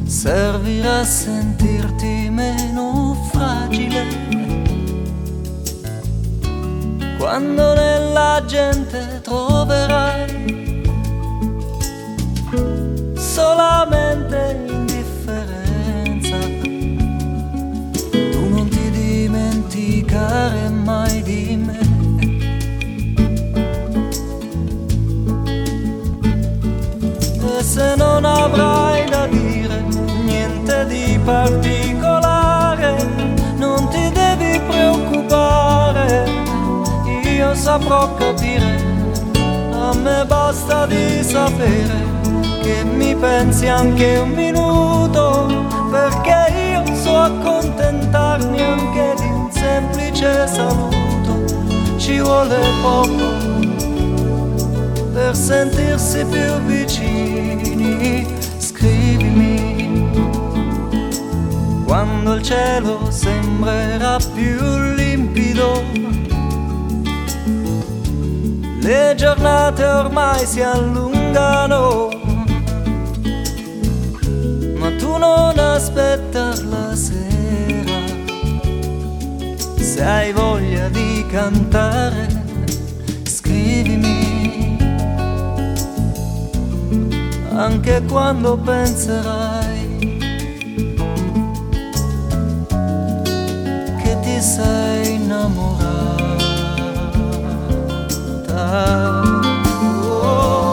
servirà 0.06 1.00
a 1.00 1.04
sentirti 1.04 2.30
meno 2.30 3.28
fragile 3.30 4.29
quando 7.20 7.74
nella 7.74 8.42
gente 8.46 9.20
troverai 9.20 10.82
solamente 13.14 14.64
indifferenza. 14.66 16.38
Tu 18.10 18.48
non 18.48 18.66
ti 18.70 18.90
dimenticare 18.90 20.70
mai 20.70 21.22
di 21.22 21.56
me. 21.56 21.78
E 27.58 27.62
se 27.62 27.94
non 27.96 28.24
avrai 28.24 29.06
da 29.10 29.26
dire 29.26 29.84
niente 30.24 30.86
di 30.86 31.20
particolare, 31.22 32.96
non 33.56 33.86
ti 33.90 34.10
devi 34.10 34.58
preoccupare, 34.60 36.39
io 37.40 37.54
saprò 37.54 38.14
capire, 38.16 38.76
a 39.72 39.94
me 39.94 40.26
basta 40.26 40.84
di 40.84 41.22
sapere 41.22 42.04
che 42.60 42.84
mi 42.84 43.16
pensi 43.16 43.66
anche 43.66 44.18
un 44.18 44.28
minuto, 44.28 45.48
perché 45.90 46.52
io 46.72 46.94
so 46.94 47.16
accontentarmi 47.16 48.60
anche 48.60 49.14
di 49.16 49.26
un 49.26 49.48
semplice 49.50 50.46
saluto, 50.48 51.96
ci 51.96 52.20
vuole 52.20 52.58
poco 52.82 53.28
per 55.14 55.34
sentirsi 55.34 56.22
più 56.26 56.58
vicini, 56.66 58.26
scrivimi. 58.58 60.08
Quando 61.86 62.34
il 62.34 62.42
cielo 62.42 63.10
sembrerà 63.10 64.18
più 64.34 64.58
limpido. 64.94 66.19
Le 68.80 69.14
giornate 69.16 69.84
ormai 69.84 70.46
si 70.46 70.60
allungano, 70.62 72.08
ma 74.76 74.90
tu 74.98 75.16
non 75.16 75.58
aspettar 75.58 76.58
la 76.64 76.94
sera. 76.94 78.00
Se 79.76 80.02
hai 80.02 80.32
voglia 80.32 80.88
di 80.88 81.24
cantare, 81.28 82.26
scrivimi. 83.24 84.30
anche 87.60 88.02
quando 88.08 88.56
penserai 88.56 90.18
che 94.02 94.20
ti 94.22 94.40
sei 94.40 95.14
innamorata. 95.16 95.89
Oh, 98.72 100.22
oh. 100.22 100.69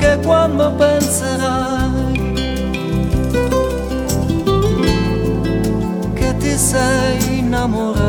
anche 0.00 0.18
quando 0.26 0.72
penserai 0.72 2.32
che 6.14 6.36
ti 6.38 6.56
sei 6.56 7.38
innamorato. 7.38 7.99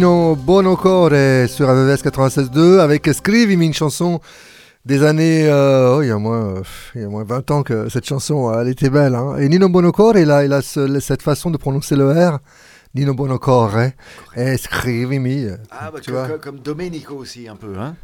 Nino 0.00 0.34
Bonocore 0.34 1.10
sur 1.46 1.68
AVS 1.68 2.02
96.2 2.02 2.78
avec 2.80 3.06
Scrivimi, 3.12 3.66
une 3.66 3.74
chanson 3.74 4.18
des 4.86 5.02
années, 5.04 5.46
euh, 5.46 5.96
oh, 5.98 6.02
il, 6.02 6.08
y 6.08 6.10
a 6.10 6.16
moins, 6.16 6.56
euh, 6.56 6.62
il 6.94 7.02
y 7.02 7.04
a 7.04 7.08
moins 7.08 7.22
20 7.22 7.50
ans 7.50 7.62
que 7.62 7.90
cette 7.90 8.06
chanson, 8.06 8.50
elle 8.58 8.68
était 8.68 8.88
belle. 8.88 9.14
hein. 9.14 9.36
Et 9.38 9.46
Nino 9.50 9.68
Bonocore, 9.68 10.16
il 10.16 10.30
a, 10.30 10.42
il 10.42 10.54
a 10.54 10.62
ce- 10.62 11.00
cette 11.00 11.20
façon 11.20 11.50
de 11.50 11.58
prononcer 11.58 11.96
le 11.96 12.10
R, 12.12 12.38
Nino 12.94 13.12
Bonocore, 13.12 13.72
et 14.36 14.56
Scrivimi. 14.56 15.44
euh, 15.44 15.56
Ah, 15.70 15.90
bah, 15.92 15.98
tu 16.00 16.12
vois. 16.12 16.26
comme 16.42 16.60
Domenico 16.60 17.16
aussi, 17.16 17.46
un 17.46 17.56
peu. 17.56 17.74
Hein 17.78 17.94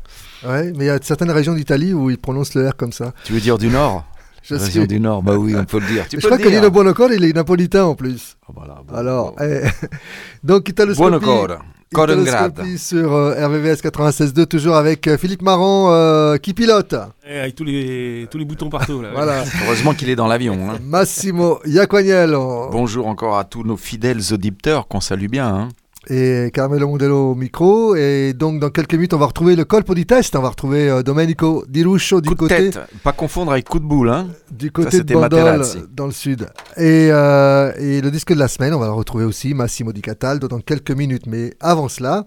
Ouais, 0.47 0.73
mais 0.77 0.85
il 0.85 0.89
y 0.89 0.91
a 0.91 0.99
certaines 1.01 1.31
régions 1.31 1.55
d'Italie 1.55 1.95
où 1.95 2.11
ils 2.11 2.19
prononcent 2.19 2.53
le 2.57 2.69
R 2.69 2.77
comme 2.77 2.93
ça. 2.93 3.15
tu 3.25 3.33
veux 3.33 3.41
dire 3.41 3.57
du 3.57 3.69
Nord? 3.69 4.05
Je 4.49 4.55
région 4.55 4.85
du 4.85 5.01
Nord, 5.01 5.23
bah 5.23 5.35
oui, 5.37 5.55
on 5.57 5.65
peut 5.65 5.81
le 5.81 5.87
dire. 5.87 6.07
Tu 6.11 6.17
je 6.17 6.23
peux 6.23 6.29
crois 6.29 6.39
le 6.39 6.45
que. 6.45 6.49
Nino 6.57 6.71
Bonocore, 6.71 7.13
il 7.13 7.25
est 7.25 7.33
napolitain 7.35 7.85
en 7.85 7.95
plus. 7.95 8.37
Ah, 8.49 8.53
voilà, 8.57 8.83
bon, 8.87 8.95
Alors, 8.95 9.35
bon. 9.37 9.45
eh, 9.45 9.63
donc 10.45 10.69
Italoscopie, 10.69 11.11
Buonocore. 11.19 11.59
Italoscopie 11.93 12.79
sur 12.79 13.13
euh, 13.15 13.47
RVVS 13.47 13.81
96.2, 13.83 14.47
toujours 14.47 14.75
avec 14.77 15.07
euh, 15.07 15.17
Philippe 15.17 15.43
Marant 15.43 15.93
euh, 15.93 16.37
qui 16.37 16.53
pilote. 16.53 16.95
Et 17.29 17.39
avec 17.39 17.55
tous 17.55 17.65
les, 17.65 18.27
tous 18.31 18.39
les 18.39 18.45
boutons 18.45 18.69
partout. 18.69 19.03
Là. 19.03 19.11
Voilà. 19.15 19.45
Heureusement 19.65 19.95
qu'il 19.95 20.11
est 20.11 20.17
dans 20.17 20.27
l'avion. 20.27 20.71
hein. 20.71 20.79
Massimo 20.83 21.61
Iacoagnello 21.65 22.69
Bonjour 22.71 23.07
encore 23.07 23.39
à 23.39 23.45
tous 23.45 23.63
nos 23.63 23.77
fidèles 23.77 24.21
auditeurs 24.33 24.89
qu'on 24.89 25.01
salue 25.01 25.29
bien. 25.29 25.47
hein. 25.49 25.69
Et 26.09 26.51
Carmelo 26.53 26.89
Mondello 26.89 27.33
au 27.33 27.35
micro. 27.35 27.97
Et 27.97 28.33
donc, 28.33 28.61
dans 28.61 28.71
quelques 28.71 28.95
minutes, 28.95 29.15
on 29.15 29.19
va 29.19 29.27
retrouver 29.27 29.57
le 29.57 29.65
colpo 29.65 29.95
di 29.95 30.07
test. 30.07 30.37
On 30.37 30.43
va 30.43 30.51
retrouver 30.51 30.89
euh, 30.89 31.03
Domenico 31.03 31.65
Di 31.69 31.85
Ruscio 31.85 32.21
du 32.21 32.29
Coup 32.29 32.35
de 32.35 32.39
côté, 32.41 32.71
tête, 32.71 32.81
pas 33.03 33.13
confondre 33.13 33.53
avec 33.53 33.69
coup 33.69 33.79
de 33.79 33.85
boule. 33.85 34.11
Hein. 34.11 34.29
du 34.51 34.67
Ça, 34.67 34.73
côté 34.73 34.91
de 34.91 34.97
c'était 34.97 35.15
Bandol, 35.15 35.63
dans 35.93 36.07
le 36.07 36.13
sud. 36.13 36.49
Et, 36.77 37.09
euh, 37.11 37.73
et 37.79 38.01
le 38.01 38.11
disque 38.11 38.33
de 38.33 38.39
la 38.39 38.49
semaine, 38.49 38.75
on 38.75 38.79
va 38.79 38.87
le 38.87 38.93
retrouver 38.93 39.25
aussi, 39.25 39.55
Massimo 39.55 39.93
Di 39.93 40.03
Cataldo, 40.03 40.49
dans 40.49 40.61
quelques 40.61 40.93
minutes. 40.93 41.27
Mais 41.27 41.55
avant 41.61 41.89
cela, 41.89 42.27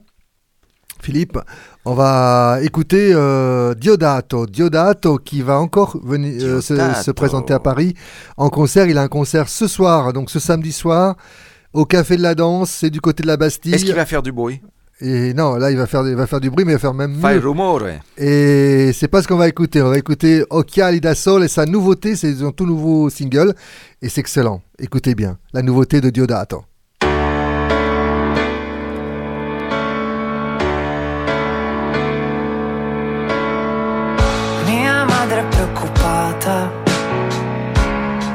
Philippe, 1.01 1.37
on 1.85 1.93
va 1.93 2.59
écouter 2.61 3.11
euh, 3.13 3.73
Diodato. 3.73 4.45
Diodato 4.45 5.17
qui 5.17 5.41
va 5.41 5.59
encore 5.59 5.97
venir 6.03 6.41
euh, 6.43 6.61
se 6.61 7.11
présenter 7.11 7.53
à 7.53 7.59
Paris 7.59 7.95
en 8.37 8.49
concert. 8.49 8.87
Il 8.87 8.97
a 8.97 9.01
un 9.01 9.07
concert 9.07 9.47
ce 9.49 9.67
soir, 9.67 10.13
donc 10.13 10.29
ce 10.29 10.39
samedi 10.39 10.71
soir, 10.71 11.15
au 11.73 11.85
Café 11.85 12.17
de 12.17 12.21
la 12.21 12.35
Danse, 12.35 12.69
c'est 12.71 12.89
du 12.89 13.01
côté 13.01 13.23
de 13.23 13.27
la 13.27 13.37
Bastille. 13.37 13.73
Est-ce 13.73 13.85
qu'il 13.85 13.95
va 13.95 14.05
faire 14.05 14.21
du 14.21 14.31
bruit? 14.31 14.61
Et 15.01 15.33
non, 15.33 15.55
là, 15.55 15.71
il 15.71 15.77
va 15.77 15.87
faire, 15.87 16.05
il 16.05 16.15
va 16.15 16.27
faire 16.27 16.41
du 16.41 16.49
bruit, 16.49 16.65
mais 16.65 16.73
il 16.73 16.75
va 16.75 16.79
faire 16.79 16.93
même 16.93 17.15
mieux. 17.15 17.39
rumore. 17.39 17.83
Et 18.17 18.91
c'est 18.93 19.07
pas 19.07 19.21
ce 19.21 19.29
qu'on 19.29 19.37
va 19.37 19.47
écouter. 19.47 19.81
On 19.81 19.89
va 19.89 19.97
écouter 19.97 20.43
Occhiali 20.49 20.99
da 20.99 21.15
Sol 21.15 21.43
et 21.45 21.47
sa 21.47 21.65
nouveauté, 21.65 22.17
c'est 22.17 22.33
son 22.33 22.51
tout 22.51 22.65
nouveau 22.65 23.09
single. 23.09 23.53
Et 24.01 24.09
c'est 24.09 24.19
excellent. 24.19 24.61
Écoutez 24.77 25.15
bien. 25.15 25.37
La 25.53 25.61
nouveauté 25.61 26.01
de 26.01 26.09
Diodato. 26.09 26.65
Mia 34.65 35.05
madre 35.05 35.39
è 35.39 35.45
preoccupata, 35.47 36.71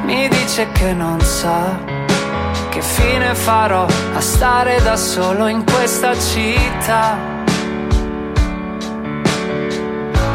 mi 0.06 0.28
dice 0.28 0.66
che 0.72 0.94
non 0.94 1.20
sa 1.20 1.78
che 2.74 2.82
fine 2.82 3.36
farò 3.36 3.86
a 3.86 4.20
stare 4.20 4.82
da 4.82 4.96
solo 4.96 5.46
in 5.46 5.62
questa 5.64 6.12
città. 6.18 7.16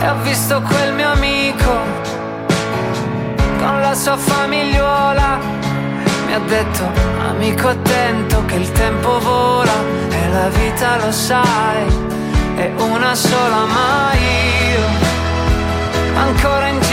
E 0.02 0.10
ho 0.10 0.16
visto 0.22 0.62
quel 0.62 0.94
mio 0.94 1.12
amico 1.12 1.72
con 3.58 3.82
la 3.82 3.94
sua 3.94 4.16
famigliuola. 4.16 5.38
Mi 6.28 6.34
ha 6.34 6.40
detto, 6.40 6.84
amico 7.28 7.68
attento 7.68 8.46
che 8.46 8.56
il 8.56 8.72
tempo 8.72 9.20
vola 9.20 9.78
e 10.10 10.30
la 10.30 10.48
vita 10.48 10.96
lo 10.96 11.12
sai, 11.12 11.86
è 12.56 12.72
una 12.78 13.16
sola 13.16 13.66
ma 13.66 14.14
io 14.14 15.08
ancora 16.16 16.68
in 16.68 16.80
giro 16.80 16.89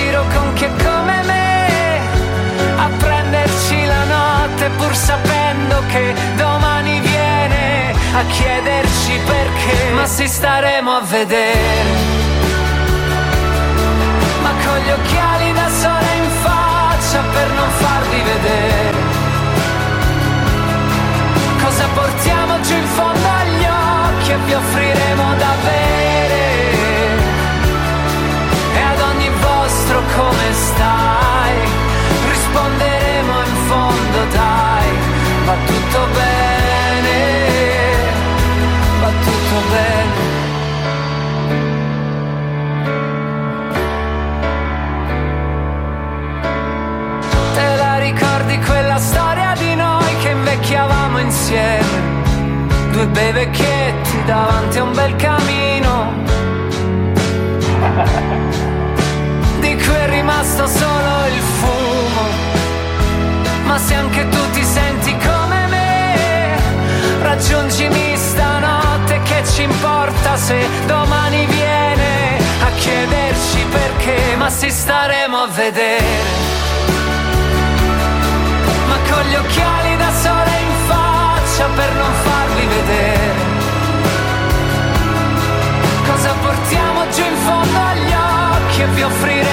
notte 4.56 4.70
pur 4.70 4.94
sapendo 4.94 5.82
che 5.88 6.14
domani 6.36 7.00
viene 7.00 7.92
a 8.14 8.24
chiederci 8.24 9.20
perché. 9.26 9.90
Ma 9.94 10.06
si 10.06 10.26
staremo 10.26 10.90
a 10.90 11.00
vedere. 11.02 11.90
Ma 14.42 14.50
con 14.64 14.78
gli 14.78 14.90
occhiali 14.90 15.52
da 15.52 15.68
sole 15.68 16.16
in 16.16 16.30
faccia 16.42 17.20
per 17.32 17.50
non 17.50 17.70
farvi 17.70 18.20
vedere. 18.22 18.98
Cosa 21.62 21.86
portiamo 21.94 22.60
giù 22.60 22.74
in 22.74 22.86
fondo 22.86 23.28
agli 23.28 23.66
occhi 23.66 24.30
e 24.30 24.36
vi 24.46 24.54
offriremo 24.54 25.34
da 25.36 25.54
bere. 25.64 26.44
E 28.74 28.80
ad 28.80 29.00
ogni 29.00 29.30
vostro 29.40 30.02
come 30.16 30.52
stai 30.52 31.25
tutto 35.96 36.06
bene 36.12 37.14
va 39.00 39.10
tutto 39.24 39.58
bene. 39.70 40.24
Te 47.54 47.76
la 47.76 47.98
ricordi 47.98 48.58
quella 48.58 48.98
storia 48.98 49.54
di 49.56 49.74
noi 49.74 50.16
che 50.18 50.28
invecchiavamo 50.28 51.18
insieme? 51.18 52.24
Due 52.90 53.06
bei 53.06 53.32
vecchietti 53.32 54.24
davanti 54.26 54.78
a 54.78 54.82
un 54.82 54.92
bel 54.92 55.16
camino. 55.16 56.12
Di 59.60 59.76
cui 59.76 59.94
è 59.94 60.08
rimasto 60.10 60.66
solo 60.66 61.26
il 61.34 61.40
fumo. 61.58 62.24
Ma 63.64 63.78
se 63.78 63.94
anche 63.94 64.28
tu 64.28 64.35
raggiungimi 67.36 68.16
stanotte 68.16 69.20
che 69.22 69.44
ci 69.44 69.62
importa 69.62 70.36
se 70.36 70.66
domani 70.86 71.44
viene 71.44 72.38
a 72.64 72.70
chiederci 72.76 73.66
perché, 73.70 74.36
ma 74.36 74.48
si 74.48 74.70
staremo 74.70 75.36
a 75.36 75.46
vedere. 75.48 76.44
Ma 78.88 78.96
con 79.10 79.22
gli 79.28 79.34
occhiali 79.34 79.96
da 79.98 80.10
sole 80.22 80.50
in 80.60 80.86
faccia 80.86 81.66
per 81.74 81.92
non 81.92 82.12
farvi 82.24 82.66
vedere 82.66 83.54
cosa 86.06 86.32
portiamo 86.40 87.08
giù 87.10 87.22
in 87.22 87.36
fondo 87.36 87.78
agli 87.78 88.12
occhi 88.12 88.80
e 88.80 88.86
vi 88.86 89.02
offriremo 89.02 89.45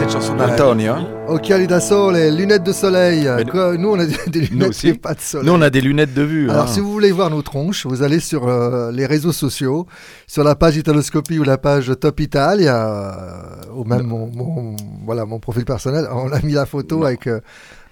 cette 0.00 0.12
chanson 0.12 0.34
d'Antonio. 0.34 0.92
hein. 0.94 1.06
Occhiali 1.28 1.66
da 1.66 1.78
sole, 1.78 2.30
lunettes 2.34 2.62
de 2.64 2.72
soleil. 2.72 3.28
Quoi, 3.50 3.76
nous, 3.76 3.90
on 3.90 3.98
a 3.98 4.06
des, 4.06 4.40
lunettes 4.40 4.98
pas 5.02 5.12
de 5.12 5.20
soleil. 5.20 5.46
Nous, 5.46 5.52
on 5.52 5.60
a 5.60 5.68
des 5.68 5.82
lunettes 5.82 6.14
de 6.14 6.22
vue. 6.22 6.48
Alors, 6.48 6.64
hein. 6.64 6.66
si 6.68 6.80
vous 6.80 6.90
voulez 6.90 7.12
voir 7.12 7.28
nos 7.28 7.42
tronches, 7.42 7.84
vous 7.84 8.02
allez 8.02 8.18
sur 8.18 8.48
euh, 8.48 8.90
les 8.92 9.04
réseaux 9.04 9.32
sociaux, 9.32 9.86
sur 10.26 10.42
la 10.42 10.54
page 10.54 10.78
Italoscopie 10.78 11.38
ou 11.38 11.42
la 11.42 11.58
page 11.58 11.92
Top 12.00 12.18
Italia, 12.20 12.88
euh, 12.88 13.74
ou 13.74 13.84
même 13.84 14.04
mon, 14.06 14.30
mon- 14.34 14.76
voilà, 15.04 15.26
mon 15.26 15.38
profil 15.38 15.66
personnel. 15.66 16.08
On 16.10 16.32
a 16.32 16.40
mis 16.40 16.54
la 16.54 16.64
photo 16.64 17.04
avec 17.04 17.26
euh, 17.26 17.40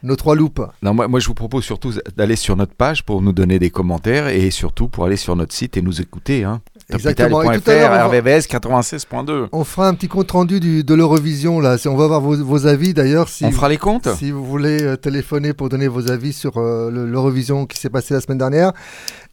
nos 0.03 0.17
trois 0.17 0.35
loupes. 0.35 0.63
Non, 0.83 0.95
moi, 0.95 1.09
moi, 1.09 1.21
je 1.21 1.27
vous 1.27 1.35
propose 1.35 1.65
surtout 1.65 1.93
d'aller 2.17 2.37
sur 2.37 2.57
notre 2.57 2.75
page 2.75 3.05
pour 3.05 3.21
nous 3.21 3.35
donner 3.35 3.59
des 3.59 3.69
commentaires 3.71 4.29
et 4.29 4.51
surtout 4.51 4.89
pour 4.89 5.05
aller 5.05 5.17
sur 5.17 5.37
notre 5.37 5.53
site 5.53 5.77
et 5.77 5.83
nous 5.83 6.01
écouter. 6.01 6.43
Hein. 6.45 6.63
Exactement. 6.91 7.43
Et 7.43 7.59
tout 7.61 7.71
à 7.71 7.75
l'heure, 7.75 8.07
RVVS 8.07 8.47
96.2. 8.49 9.49
On 9.53 9.63
fera 9.65 9.89
un 9.89 9.95
petit 9.95 10.09
compte 10.09 10.31
rendu 10.31 10.59
du- 10.59 10.85
de 10.85 10.95
l'Eurovision 10.95 11.61
là. 11.61 11.77
On 11.87 11.97
va 11.97 12.07
voir 12.07 12.21
vos, 12.21 12.37
vos 12.37 12.67
avis 12.67 12.95
d'ailleurs. 12.95 13.29
Si 13.29 13.45
On 13.45 13.53
fera 13.53 13.69
les 13.69 13.77
comptes 13.77 14.09
Si 14.19 14.31
vous 14.31 14.45
voulez 14.45 14.83
euh, 14.83 14.97
téléphoner 14.97 15.53
pour 15.53 15.69
donner 15.69 15.87
vos 15.89 16.11
avis 16.11 16.33
sur 16.33 16.57
euh, 16.57 16.91
le- 16.91 17.07
l'Eurovision 17.07 17.67
qui 17.67 17.79
s'est 17.79 17.91
passé 17.91 18.15
la 18.15 18.21
semaine 18.23 18.39
dernière, 18.39 18.73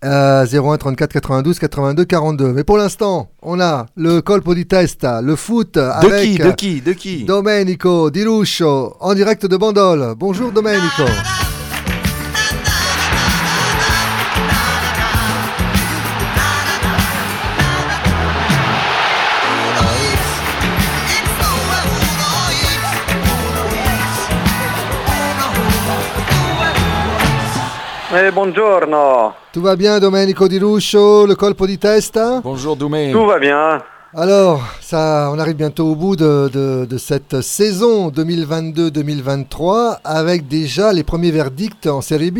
euh, 0.03 0.45
01 0.45 0.77
34 0.77 1.13
92 1.13 1.59
82 1.59 2.03
42. 2.05 2.51
Mais 2.51 2.63
pour 2.65 2.77
l'instant, 2.77 3.29
on 3.41 3.59
a 3.61 3.85
le 3.95 4.19
colpo 4.21 4.53
di 4.53 4.65
testa, 4.65 5.21
le 5.21 5.35
foot 5.37 5.75
De 5.75 5.79
avec 5.79 6.21
qui 6.23 6.37
De 6.37 6.51
qui 6.51 6.81
De 6.81 6.91
qui? 6.93 7.23
Domenico 7.23 8.09
Di 8.11 8.25
en 8.27 9.13
direct 9.13 9.45
de 9.45 9.55
Bandol. 9.55 10.13
Bonjour 10.17 10.51
Domenico. 10.51 11.03
Eh, 28.17 28.31
buongiorno, 28.31 29.33
Tout 29.51 29.61
va 29.61 29.75
bien 29.75 29.99
Domenico 29.99 30.47
Di 30.47 30.57
Ruscio, 30.57 31.25
le 31.25 31.35
colpo 31.35 31.65
di 31.65 31.77
testa? 31.77 32.39
Bonjour 32.41 32.75
Doumé. 32.77 33.11
tout 33.11 33.25
va 33.25 33.37
bien. 33.39 33.83
Alors, 34.13 34.61
ça, 34.79 35.29
on 35.33 35.39
arrive 35.39 35.55
bientôt 35.57 35.87
au 35.87 35.95
bout 35.95 36.15
de, 36.15 36.49
de- 36.53 36.85
de 36.85 36.97
cette 36.97 37.41
saison 37.41 38.09
2022-2023 38.11 39.97
avec 40.05 40.47
déjà 40.47 40.93
les 40.93 41.03
premiers 41.03 41.31
verdicts 41.31 41.87
en 41.87 41.99
Série 41.99 42.31
B. 42.31 42.39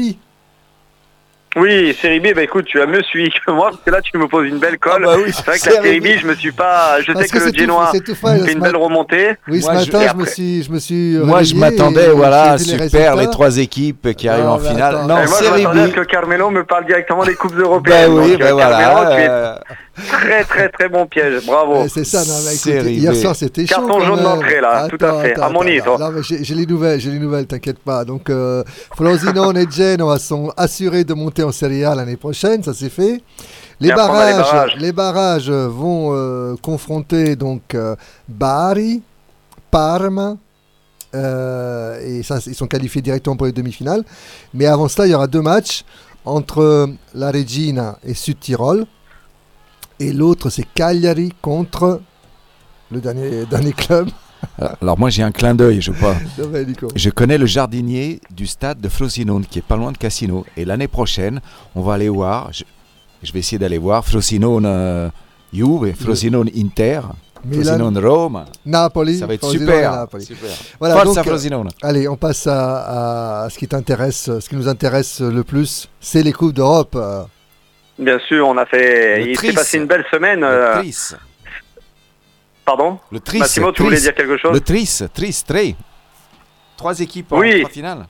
Oui, 1.58 1.95
série 2.01 2.20
B, 2.20 2.34
bah 2.36 2.43
écoute, 2.43 2.66
tu 2.66 2.82
as 2.82 2.86
mieux 2.86 3.01
suivi 3.03 3.30
que 3.30 3.49
moi, 3.51 3.70
parce 3.70 3.82
que 3.82 3.89
là 3.89 4.01
tu 4.01 4.18
me 4.18 4.28
poses 4.28 4.45
une 4.49 4.58
belle 4.58 4.78
colle. 4.78 5.03
Ah 5.08 5.16
bah 5.16 5.22
oui, 5.24 5.32
c'est 5.34 5.45
vrai 5.45 5.58
que 5.58 5.66
la 5.68 5.82
série 5.82 5.99
B. 6.01 6.08
Je 6.20 6.28
me 6.28 6.36
suis 6.36 6.51
pas. 6.51 6.99
Je 6.99 7.14
Parce 7.14 7.26
sais 7.26 7.32
que, 7.32 7.38
que 7.38 7.43
le 7.45 7.51
c'est 7.93 7.99
tout- 7.99 8.14
tout 8.14 8.16
fait 8.16 8.51
une 8.51 8.60
belle 8.60 8.76
remontée. 8.76 9.36
Oui, 9.47 9.62
ce 9.62 9.72
Moi, 9.72 9.82
je- 9.84 9.91
matin, 9.91 10.12
je, 10.12 10.18
me 10.22 10.26
suis, 10.26 10.64
je 10.64 10.72
me 10.72 10.80
suis 10.80 11.18
Moi, 11.24 11.43
je 11.43 11.56
m'attendais, 11.56 12.10
voilà, 12.10 12.58
les 12.58 12.64
super, 12.64 13.16
les 13.16 13.30
trois 13.30 13.58
équipes 13.58 14.14
qui 14.18 14.28
arrivent 14.28 14.43
Non, 14.43 14.51
en 14.56 14.60
mais 14.60 14.68
finale. 14.70 14.95
attends. 14.95 15.08
Non, 15.08 15.18
Et 15.24 15.28
moi, 15.28 15.38
je 15.39 15.45
série 15.45 15.64
m'attendais 15.64 15.82
à 15.82 15.88
B. 15.88 15.89
ce 15.91 15.95
que 15.95 16.01
Carmelo 16.01 16.49
me 16.49 16.64
parle 16.66 16.86
directement 16.88 17.24
des 17.24 17.36
coupes 17.36 17.53
Ben 17.56 17.62
européennes. 17.64 18.12
oui, 18.12 18.32
Donc, 18.38 18.39
Carmelo, 18.60 18.91
voilà. 18.91 19.16
tu 19.16 19.22
es 19.22 19.28
euh, 19.30 19.53
très 19.96 20.43
très 20.43 20.70
très 20.70 20.89
bon 20.89 21.06
piège. 21.06 21.46
Bravo. 21.46 21.82
Ouais, 21.82 21.89
c'est 21.89 22.04
ça, 22.04 22.20
non, 22.26 22.39
mais 22.46 22.52
écoute, 22.54 22.64
Série 22.64 22.93
hier 22.96 23.16
soir 23.16 23.36
c'était 23.36 23.66
chaud. 23.66 23.76
Carton 23.76 24.00
jaune 24.02 24.16
même. 24.16 24.24
d'entrée, 24.24 24.62
là, 24.62 24.88
tout 24.88 25.04
à 25.04 25.22
fait. 25.22 25.39
Ammonito. 25.39 25.98
Non, 25.98 26.12
mais 26.12 26.24
j'ai 26.24 26.43
j'ai 26.43 26.56
les 26.56 26.66
nouvelles, 26.66 27.00
j'ai 27.00 27.12
les 27.12 27.20
nouvelles, 27.20 27.48
t'inquiète 27.48 27.80
pas. 27.80 28.06
Donc, 28.06 28.30
euh, 28.30 28.64
Frosinone 28.96 29.58
et 29.58 29.68
Genoa 29.70 30.20
sont 30.20 30.52
assurés 30.58 31.04
de 31.04 31.14
monter 31.14 31.43
en 31.43 31.52
Serie 31.52 31.84
A 31.86 31.96
l'année 31.96 32.18
prochaine, 32.18 32.64
ça 32.64 32.74
c'est 32.74 32.89
fait. 32.89 33.22
Les 33.80 33.91
barrages, 33.91 34.76
les 34.78 34.91
barrages 34.91 35.50
vont 35.50 36.12
euh, 36.14 36.56
confronter 36.62 37.36
donc 37.36 37.76
euh, 37.76 37.96
Bari, 38.28 39.02
Parma, 39.70 40.38
euh, 41.14 42.00
et 42.02 42.24
ça, 42.24 42.39
ils 42.46 42.56
sont 42.56 42.68
qualifiés 42.68 43.02
directement 43.02 43.36
pour 43.36 43.46
les 43.46 43.52
demi-finales. 43.52 44.04
Mais 44.54 44.66
avant 44.66 44.88
cela, 44.88 45.08
il 45.08 45.12
y 45.12 45.16
aura 45.16 45.28
deux 45.28 45.41
matchs 45.41 45.84
entre 46.26 46.89
la 47.14 47.32
Regina 47.32 47.98
et 48.04 48.14
Sud-Tirol. 48.14 48.86
Et 50.00 50.12
l'autre, 50.12 50.50
c'est 50.50 50.66
Cagliari 50.74 51.32
contre 51.41 52.02
le 52.91 53.00
dernier, 53.02 53.46
dernier 53.50 53.74
club. 53.74 54.10
Alors 54.82 55.00
moi 55.00 55.10
j'ai 55.10 55.24
un 55.24 55.32
clin 55.32 55.56
d'œil, 55.56 55.82
je 55.82 55.91
crois. 55.91 56.16
Je 56.96 57.10
connais 57.10 57.38
le 57.38 57.46
jardinier 57.46 58.22
du 58.32 58.46
stade 58.46 58.80
de 58.80 58.89
Frosinone 58.89 59.46
qui 59.46 59.60
est 59.60 59.64
pas 59.64 59.76
loin 59.76 59.91
de 59.91 59.98
Cassino. 59.98 60.46
Et 60.56 60.66
l'année 60.66 60.88
prochaine, 60.88 61.41
on 61.74 61.82
va 61.82 61.93
aller 61.96 62.10
voir. 62.10 62.52
Je, 62.54 62.64
je 63.24 63.32
vais 63.32 63.39
essayer 63.39 63.58
d'aller 63.58 63.78
voir 63.78 64.06
Frosinone 64.06 64.66
euh, 64.66 65.10
Juve, 65.52 65.93
Frosinone 65.96 66.50
Inter. 66.56 67.02
Frosinone 67.52 67.98
Rome. 67.98 68.46
Napoli. 68.66 69.20
Ça 69.20 69.26
va 69.28 69.34
être 69.34 69.41
Frosinone, 69.41 69.68
super. 69.68 69.91
Napoli. 69.91 70.26
super. 70.26 70.50
Voilà, 70.80 70.96
Forza 70.96 71.10
donc, 71.10 71.18
euh, 71.18 71.30
Frosinone. 71.30 71.70
Allez, 71.82 72.08
on 72.08 72.18
passe 72.18 72.48
à, 72.48 73.43
à 73.43 73.50
ce 73.50 73.58
qui 73.58 73.68
t'intéresse, 73.68 74.30
ce 74.39 74.50
qui 74.50 74.56
nous 74.56 74.68
intéresse 74.68 75.22
le 75.22 75.43
plus, 75.43 75.89
c'est 76.00 76.24
les 76.24 76.34
coupes 76.34 76.54
d'Europe. 76.54 76.96
Bien 77.98 78.20
sûr, 78.20 78.48
on 78.48 78.58
a 78.58 78.66
fait. 78.66 79.18
Le 79.20 79.28
Il 79.28 79.38
s'est 79.39 79.48
Tris. 79.48 79.56
passé 79.56 79.78
une 79.78 79.86
belle 79.88 80.06
semaine. 80.12 80.41
Le 80.41 80.48
euh, 80.48 80.74
Tris. 80.80 81.14
Pardon 82.66 83.00
Le 83.12 83.20
Tris. 83.20 83.39
Massimo, 83.39 83.68
tu 83.72 83.76
Tris. 83.76 83.84
voulais 83.86 84.00
dire 84.00 84.14
quelque 84.16 84.38
chose 84.38 84.54
Le 84.54 84.60
Tris, 84.60 85.00
Tris, 85.14 85.43
Trey. 85.48 85.76
Trois 86.78 87.00
équipes 87.00 87.32
en 87.32 87.39
Oui. 87.39 87.60
trois 87.62 87.70
finales. 87.72 88.06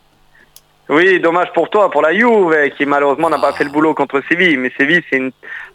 Oui, 0.87 1.19
dommage 1.19 1.51
pour 1.53 1.69
toi, 1.69 1.89
pour 1.89 2.01
la 2.01 2.13
Juve, 2.13 2.55
qui 2.77 2.85
malheureusement 2.85 3.29
n'a 3.29 3.39
pas 3.39 3.53
fait 3.53 3.63
le 3.63 3.71
boulot 3.71 3.93
contre 3.93 4.21
Séville. 4.29 4.57
Mais 4.57 4.71
Séville, 4.77 5.03
c'est 5.09 5.17
une 5.17 5.31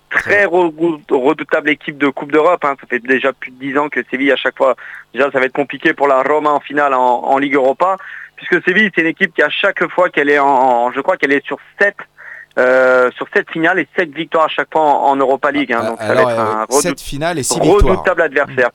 très 0.09 0.45
redou- 0.47 1.01
redoutable 1.11 1.71
équipe 1.71 1.99
de 1.99 2.09
Coupe 2.09 2.33
d'Europe. 2.33 2.65
hein. 2.65 2.77
Ça 2.81 2.87
fait 2.89 3.01
déjà 3.01 3.33
plus 3.33 3.51
de 3.51 3.59
10 3.59 3.77
ans 3.79 3.89
que 3.89 4.01
Séville, 4.11 4.33
à 4.33 4.37
chaque 4.37 4.57
fois, 4.57 4.77
déjà, 5.13 5.31
ça 5.31 5.39
va 5.41 5.47
être 5.47 5.53
compliqué 5.53 5.95
pour 5.95 6.07
la 6.09 6.23
Roma 6.23 6.51
en 6.51 6.61
finale 6.61 6.95
en, 6.95 7.01
en 7.25 7.39
Ligue 7.39 7.55
Europa. 7.55 7.97
Puisque 8.37 8.65
Séville, 8.65 8.91
c'est 8.95 9.03
une 9.03 9.09
équipe 9.09 9.35
qui, 9.35 9.43
à 9.43 9.51
chaque 9.51 9.87
fois 9.91 10.09
qu'elle 10.11 10.31
est 10.31 10.39
en, 10.39 10.47
en- 10.49 10.93
je 10.93 11.01
crois 11.01 11.17
qu'elle 11.17 11.33
est 11.33 11.45
sur 11.45 11.59
7 11.81 11.97
sur 12.57 13.27
sept 13.35 13.51
finales 13.51 13.79
et 13.79 13.89
7 13.97 14.13
victoires 14.15 14.45
à 14.47 14.49
chaque 14.49 14.69
fois 14.73 14.83
en, 14.83 15.11
en 15.11 15.17
Europa 15.17 15.51
League. 15.51 15.73
hein. 15.73 15.85
donc 15.85 15.99
ça 15.99 16.05
Alors, 16.07 16.27
va 16.27 16.33
être 16.33 16.41
un 16.41 16.61
euh, 16.63 16.65
redout- 16.69 16.81
sept 16.83 17.01
finales 17.01 17.39
et 17.39 17.43
six 17.43 17.61
victoires. 17.61 17.83
redoutable 17.97 18.23
adversaire. 18.23 18.71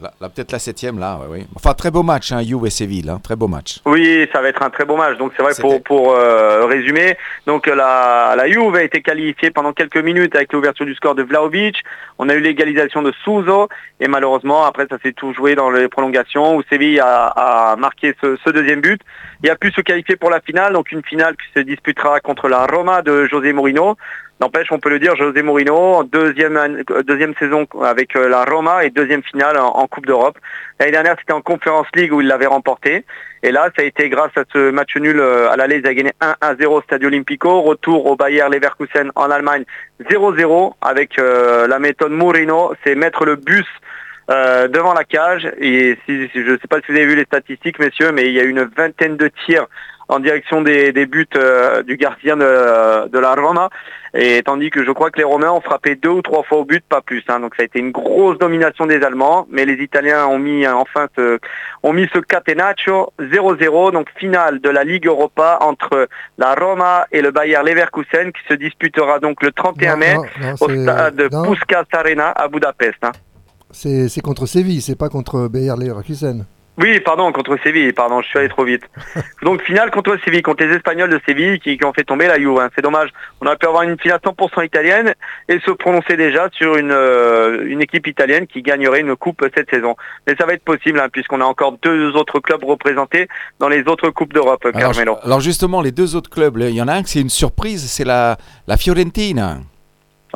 Là, 0.00 0.12
là, 0.20 0.28
peut-être 0.28 0.52
la 0.52 0.58
septième, 0.58 0.98
là, 0.98 1.18
ouais, 1.18 1.26
oui. 1.30 1.46
Enfin, 1.54 1.72
très 1.72 1.90
beau 1.90 2.02
match, 2.02 2.30
hein, 2.30 2.42
Juve 2.42 2.66
et 2.66 2.70
Séville, 2.70 3.08
hein, 3.08 3.18
très 3.22 3.34
beau 3.34 3.48
match. 3.48 3.80
Oui, 3.86 4.28
ça 4.30 4.42
va 4.42 4.48
être 4.48 4.62
un 4.62 4.68
très 4.68 4.84
beau 4.84 4.94
match. 4.94 5.16
Donc 5.16 5.32
c'est 5.34 5.42
vrai 5.42 5.54
pour 5.58 5.82
pour 5.82 6.12
euh, 6.12 6.66
résumer, 6.66 7.16
donc 7.46 7.66
euh, 7.66 7.74
la 7.74 8.34
la 8.36 8.46
Juve 8.46 8.74
a 8.74 8.82
été 8.82 9.00
qualifiée 9.00 9.50
pendant 9.50 9.72
quelques 9.72 9.96
minutes 9.96 10.36
avec 10.36 10.52
l'ouverture 10.52 10.84
du 10.84 10.94
score 10.94 11.14
de 11.14 11.22
Vlaovic. 11.22 11.82
On 12.18 12.28
a 12.28 12.34
eu 12.34 12.40
l'égalisation 12.40 13.00
de 13.00 13.12
Souzo 13.24 13.68
et 13.98 14.06
malheureusement 14.06 14.66
après 14.66 14.86
ça 14.90 14.98
s'est 15.02 15.12
tout 15.12 15.32
joué 15.32 15.54
dans 15.54 15.70
les 15.70 15.88
prolongations 15.88 16.56
où 16.56 16.62
Séville 16.68 17.00
a, 17.00 17.28
a 17.28 17.76
marqué 17.76 18.14
ce, 18.20 18.36
ce 18.44 18.50
deuxième 18.50 18.82
but. 18.82 19.00
Il 19.42 19.48
a 19.48 19.56
pu 19.56 19.70
se 19.70 19.80
qualifier 19.80 20.16
pour 20.16 20.28
la 20.28 20.40
finale, 20.40 20.74
donc 20.74 20.92
une 20.92 21.04
finale 21.04 21.36
qui 21.36 21.58
se 21.58 21.64
disputera 21.64 22.20
contre 22.20 22.48
la 22.48 22.66
Roma 22.66 23.00
de 23.00 23.26
José 23.26 23.54
Mourinho. 23.54 23.96
N'empêche, 24.38 24.70
on 24.70 24.78
peut 24.78 24.90
le 24.90 24.98
dire, 24.98 25.16
José 25.16 25.42
Mourinho, 25.42 26.02
euh, 26.02 27.02
deuxième 27.02 27.34
saison 27.38 27.66
avec 27.82 28.14
euh, 28.16 28.28
la 28.28 28.44
Roma 28.44 28.84
et 28.84 28.90
deuxième 28.90 29.22
finale 29.22 29.56
en, 29.56 29.86
Coupe 29.86 30.04
d'Europe. 30.04 30.36
L'année 30.78 30.92
dernière, 30.92 31.16
c'était 31.18 31.32
en 31.32 31.40
Conference 31.40 31.86
League 31.94 32.12
où 32.12 32.20
il 32.20 32.26
l'avait 32.26 32.46
remporté. 32.46 33.06
Et 33.42 33.50
là, 33.50 33.70
ça 33.74 33.82
a 33.82 33.86
été 33.86 34.10
grâce 34.10 34.36
à 34.36 34.42
ce 34.52 34.70
match 34.70 34.94
nul 34.96 35.18
euh, 35.20 35.50
à 35.50 35.56
l'aller, 35.56 35.76
ils 35.82 35.88
ont 35.88 35.94
gagné 35.94 36.12
1-0 36.42 36.66
au 36.66 36.82
Stadio 36.82 37.08
Olimpico. 37.08 37.62
Retour 37.62 38.04
au 38.04 38.16
Bayer 38.16 38.44
Leverkusen 38.50 39.10
en 39.14 39.30
Allemagne 39.30 39.64
0-0 40.10 40.74
avec 40.82 41.16
la 41.16 41.78
méthode 41.78 42.12
Mourinho. 42.12 42.74
C'est 42.84 42.94
mettre 42.94 43.24
le 43.24 43.36
bus 43.36 43.66
devant 44.28 44.92
la 44.92 45.04
cage. 45.04 45.50
Je 45.58 45.94
ne 46.12 46.58
sais 46.58 46.68
pas 46.68 46.80
si 46.80 46.92
vous 46.92 46.98
avez 46.98 47.06
vu 47.06 47.16
les 47.16 47.24
statistiques, 47.24 47.78
messieurs, 47.78 48.12
mais 48.12 48.26
il 48.26 48.32
y 48.32 48.40
a 48.40 48.42
eu 48.42 48.50
une 48.50 48.64
vingtaine 48.64 49.16
de 49.16 49.30
tirs 49.46 49.66
en 50.08 50.20
direction 50.20 50.62
des, 50.62 50.92
des 50.92 51.06
buts 51.06 51.26
euh, 51.36 51.82
du 51.82 51.96
gardien 51.96 52.36
de, 52.36 53.08
de 53.08 53.18
la 53.18 53.34
Roma. 53.34 53.70
Et 54.14 54.42
tandis 54.42 54.70
que 54.70 54.82
je 54.84 54.90
crois 54.92 55.10
que 55.10 55.18
les 55.18 55.24
Romains 55.24 55.50
ont 55.50 55.60
frappé 55.60 55.94
deux 55.94 56.08
ou 56.08 56.22
trois 56.22 56.42
fois 56.42 56.58
au 56.58 56.64
but, 56.64 56.82
pas 56.88 57.02
plus. 57.02 57.22
hein. 57.28 57.40
Donc 57.40 57.54
ça 57.56 57.62
a 57.62 57.66
été 57.66 57.80
une 57.80 57.90
grosse 57.90 58.38
domination 58.38 58.86
des 58.86 59.02
Allemands. 59.02 59.46
Mais 59.50 59.64
les 59.66 59.74
Italiens 59.82 60.26
ont 60.26 60.38
mis 60.38 60.64
euh, 60.64 60.74
enfin 60.74 61.08
ce, 61.16 61.38
ont 61.82 61.92
mis 61.92 62.08
ce 62.14 62.18
catenaccio 62.20 63.12
0-0. 63.20 63.92
Donc 63.92 64.08
finale 64.16 64.60
de 64.60 64.70
la 64.70 64.84
Ligue 64.84 65.06
Europa 65.06 65.58
entre 65.60 66.08
la 66.38 66.54
Roma 66.54 67.06
et 67.12 67.20
le 67.20 67.30
Bayer 67.30 67.58
Leverkusen 67.64 68.32
qui 68.32 68.40
se 68.48 68.54
disputera 68.54 69.18
donc 69.18 69.42
le 69.42 69.52
31 69.52 69.92
Non, 69.92 69.96
mai 69.98 70.14
non, 70.14 70.22
non, 70.40 70.54
au 70.60 70.68
stade. 70.70 71.28
Puskas 71.44 71.84
Arena 71.92 72.30
à 72.30 72.48
Budapest. 72.48 72.96
hein. 73.02 73.12
C'est 73.70 74.08
c'est 74.08 74.20
contre 74.22 74.46
Séville, 74.46 74.80
c'est 74.80 74.96
pas 74.96 75.08
contre 75.10 75.48
Bayer 75.48 75.74
Leverkusen. 75.78 76.46
Oui, 76.78 77.00
pardon, 77.00 77.32
contre 77.32 77.56
Séville, 77.62 77.92
pardon, 77.92 78.20
je 78.20 78.28
suis 78.28 78.38
allé 78.38 78.48
trop 78.50 78.64
vite. 78.64 78.82
Donc 79.42 79.62
finale 79.62 79.90
contre 79.90 80.18
Séville, 80.24 80.42
contre 80.42 80.62
les 80.64 80.74
Espagnols 80.76 81.08
de 81.08 81.20
Séville 81.26 81.58
qui, 81.58 81.78
qui 81.78 81.84
ont 81.84 81.92
fait 81.94 82.04
tomber 82.04 82.26
la 82.26 82.38
Juve. 82.38 82.58
hein. 82.58 82.68
C'est 82.74 82.82
dommage. 82.82 83.10
On 83.40 83.46
aurait 83.46 83.56
pu 83.56 83.66
avoir 83.66 83.82
une 83.84 83.98
finale 83.98 84.20
100% 84.24 84.64
italienne 84.64 85.14
et 85.48 85.58
se 85.60 85.70
prononcer 85.70 86.16
déjà 86.16 86.48
sur 86.52 86.76
une, 86.76 86.90
euh, 86.92 87.64
une 87.66 87.80
équipe 87.80 88.06
italienne 88.06 88.46
qui 88.46 88.60
gagnerait 88.62 89.00
une 89.00 89.16
coupe 89.16 89.42
cette 89.54 89.70
saison. 89.70 89.96
Mais 90.26 90.34
ça 90.38 90.44
va 90.44 90.52
être 90.52 90.64
possible 90.64 91.00
hein, 91.00 91.08
puisqu'on 91.10 91.40
a 91.40 91.44
encore 91.44 91.78
deux 91.82 92.10
autres 92.14 92.40
clubs 92.40 92.62
représentés 92.64 93.28
dans 93.58 93.68
les 93.68 93.82
autres 93.86 94.10
coupes 94.10 94.34
d'Europe, 94.34 94.66
Alors, 94.66 94.92
Carmelo. 94.92 95.16
alors 95.22 95.40
justement, 95.40 95.80
les 95.80 95.92
deux 95.92 96.14
autres 96.16 96.28
clubs, 96.30 96.58
il 96.58 96.70
y 96.74 96.82
en 96.82 96.88
a 96.88 96.92
un 96.94 97.02
que 97.02 97.08
c'est 97.08 97.20
une 97.20 97.30
surprise, 97.30 97.90
c'est 97.90 98.04
la, 98.04 98.36
la 98.66 98.76
Fiorentina. 98.76 99.58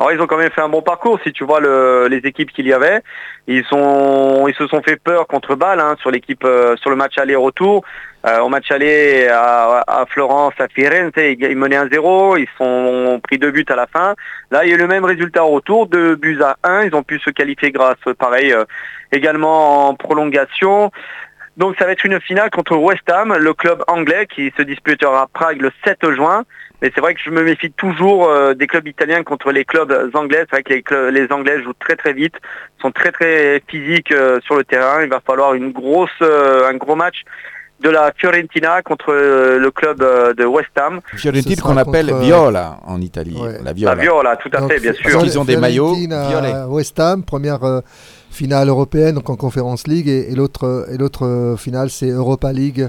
Alors 0.01 0.13
ils 0.13 0.19
ont 0.19 0.25
quand 0.25 0.37
même 0.37 0.49
fait 0.49 0.61
un 0.61 0.67
bon 0.69 0.81
parcours. 0.81 1.19
Si 1.23 1.31
tu 1.31 1.43
vois 1.43 1.59
le- 1.59 2.07
les 2.09 2.27
équipes 2.27 2.51
qu'il 2.51 2.65
y 2.65 2.73
avait, 2.73 3.01
ils 3.45 3.63
sont, 3.65 4.47
ils 4.47 4.55
se 4.55 4.65
sont 4.65 4.81
fait 4.81 4.95
peur 4.95 5.27
contre 5.27 5.53
Bâle 5.53 5.79
hein, 5.79 5.95
sur 6.01 6.09
l'équipe, 6.09 6.43
euh, 6.43 6.75
sur 6.77 6.89
le 6.89 6.95
match 6.95 7.19
aller-retour. 7.19 7.83
Euh, 8.25 8.39
au 8.39 8.49
match 8.49 8.71
aller 8.71 9.27
à, 9.27 9.83
à 9.87 10.05
Florence, 10.07 10.53
à 10.57 10.67
Firenze, 10.69 11.11
ils, 11.17 11.55
menaient 11.55 11.77
1-0, 11.77 12.39
ils 12.39 12.47
sont 12.57 13.19
pris 13.23 13.37
deux 13.37 13.51
buts 13.51 13.65
à 13.69 13.75
la 13.75 13.85
fin. 13.85 14.15
Là, 14.49 14.63
il 14.65 14.69
y 14.69 14.73
a 14.73 14.75
eu 14.75 14.79
le 14.79 14.87
même 14.87 15.05
résultat 15.05 15.43
au 15.43 15.49
retour, 15.49 15.85
deux 15.85 16.15
buts 16.15 16.39
à 16.41 16.55
1. 16.63 16.85
Ils 16.85 16.95
ont 16.95 17.03
pu 17.03 17.19
se 17.19 17.29
qualifier 17.29 17.71
grâce, 17.71 17.97
pareil, 18.17 18.53
euh, 18.53 18.65
également 19.11 19.89
en 19.89 19.93
prolongation. 19.93 20.91
Donc 21.57 21.75
ça 21.77 21.85
va 21.85 21.91
être 21.91 22.05
une 22.05 22.19
finale 22.21 22.49
contre 22.49 22.77
West 22.77 23.09
Ham, 23.09 23.35
le 23.37 23.53
club 23.53 23.83
anglais 23.87 24.25
qui 24.33 24.53
se 24.55 24.61
disputera 24.61 25.23
à 25.23 25.27
Prague 25.27 25.61
le 25.61 25.71
7 25.85 26.11
juin. 26.11 26.43
Mais 26.81 26.91
c'est 26.95 27.01
vrai 27.01 27.13
que 27.13 27.19
je 27.23 27.29
me 27.29 27.43
méfie 27.43 27.71
toujours 27.71 28.27
euh, 28.27 28.53
des 28.53 28.65
clubs 28.65 28.87
italiens 28.87 29.23
contre 29.23 29.51
les 29.51 29.65
clubs 29.65 30.11
anglais. 30.15 30.45
C'est 30.49 30.63
vrai 30.63 30.81
que 30.81 31.09
les, 31.09 31.31
Anglais 31.31 31.61
jouent 31.61 31.73
très 31.73 31.95
très 31.95 32.13
vite, 32.13 32.35
sont 32.81 32.91
très 32.91 33.11
très 33.11 33.61
physiques 33.67 34.11
euh, 34.11 34.39
sur 34.41 34.55
le 34.55 34.63
terrain. 34.63 35.03
Il 35.03 35.09
va 35.09 35.19
falloir 35.19 35.53
une 35.53 35.71
grosse, 35.71 36.09
euh, 36.21 36.67
un 36.67 36.75
gros 36.75 36.95
match 36.95 37.23
de 37.81 37.89
la 37.89 38.11
Fiorentina 38.15 38.81
contre 38.81 39.11
euh, 39.11 39.57
le 39.57 39.71
club 39.71 40.01
euh, 40.01 40.33
de 40.33 40.45
West 40.45 40.69
Ham. 40.77 41.01
Fiorentina 41.15 41.61
qu'on 41.61 41.77
appelle 41.77 42.07
contre, 42.07 42.19
euh, 42.19 42.25
Viola 42.25 42.77
en 42.85 43.01
Italie. 43.01 43.37
La 43.63 43.73
Viola. 43.73 43.95
La 43.95 44.01
Viola, 44.01 44.35
tout 44.37 44.49
à 44.53 44.59
Donc, 44.59 44.71
fait, 44.71 44.79
bien 44.79 44.93
sûr. 44.93 45.03
Parce 45.11 45.23
qu'ils 45.23 45.39
ont 45.39 45.45
des 45.45 45.57
maillots 45.57 45.95
Fiorentina, 45.95 46.27
violets. 46.29 46.63
West 46.69 46.99
Ham, 46.99 47.23
première 47.23 47.63
euh, 47.63 47.81
finale 48.29 48.69
européenne, 48.69 49.15
donc 49.15 49.29
en 49.29 49.35
Conference 49.35 49.87
League, 49.87 50.07
et, 50.07 50.31
et 50.31 50.35
l'autre 50.35 50.85
et 50.91 50.97
l'autre 50.97 51.25
euh, 51.25 51.57
finale, 51.57 51.89
c'est 51.89 52.09
Europa 52.09 52.51
League. 52.53 52.87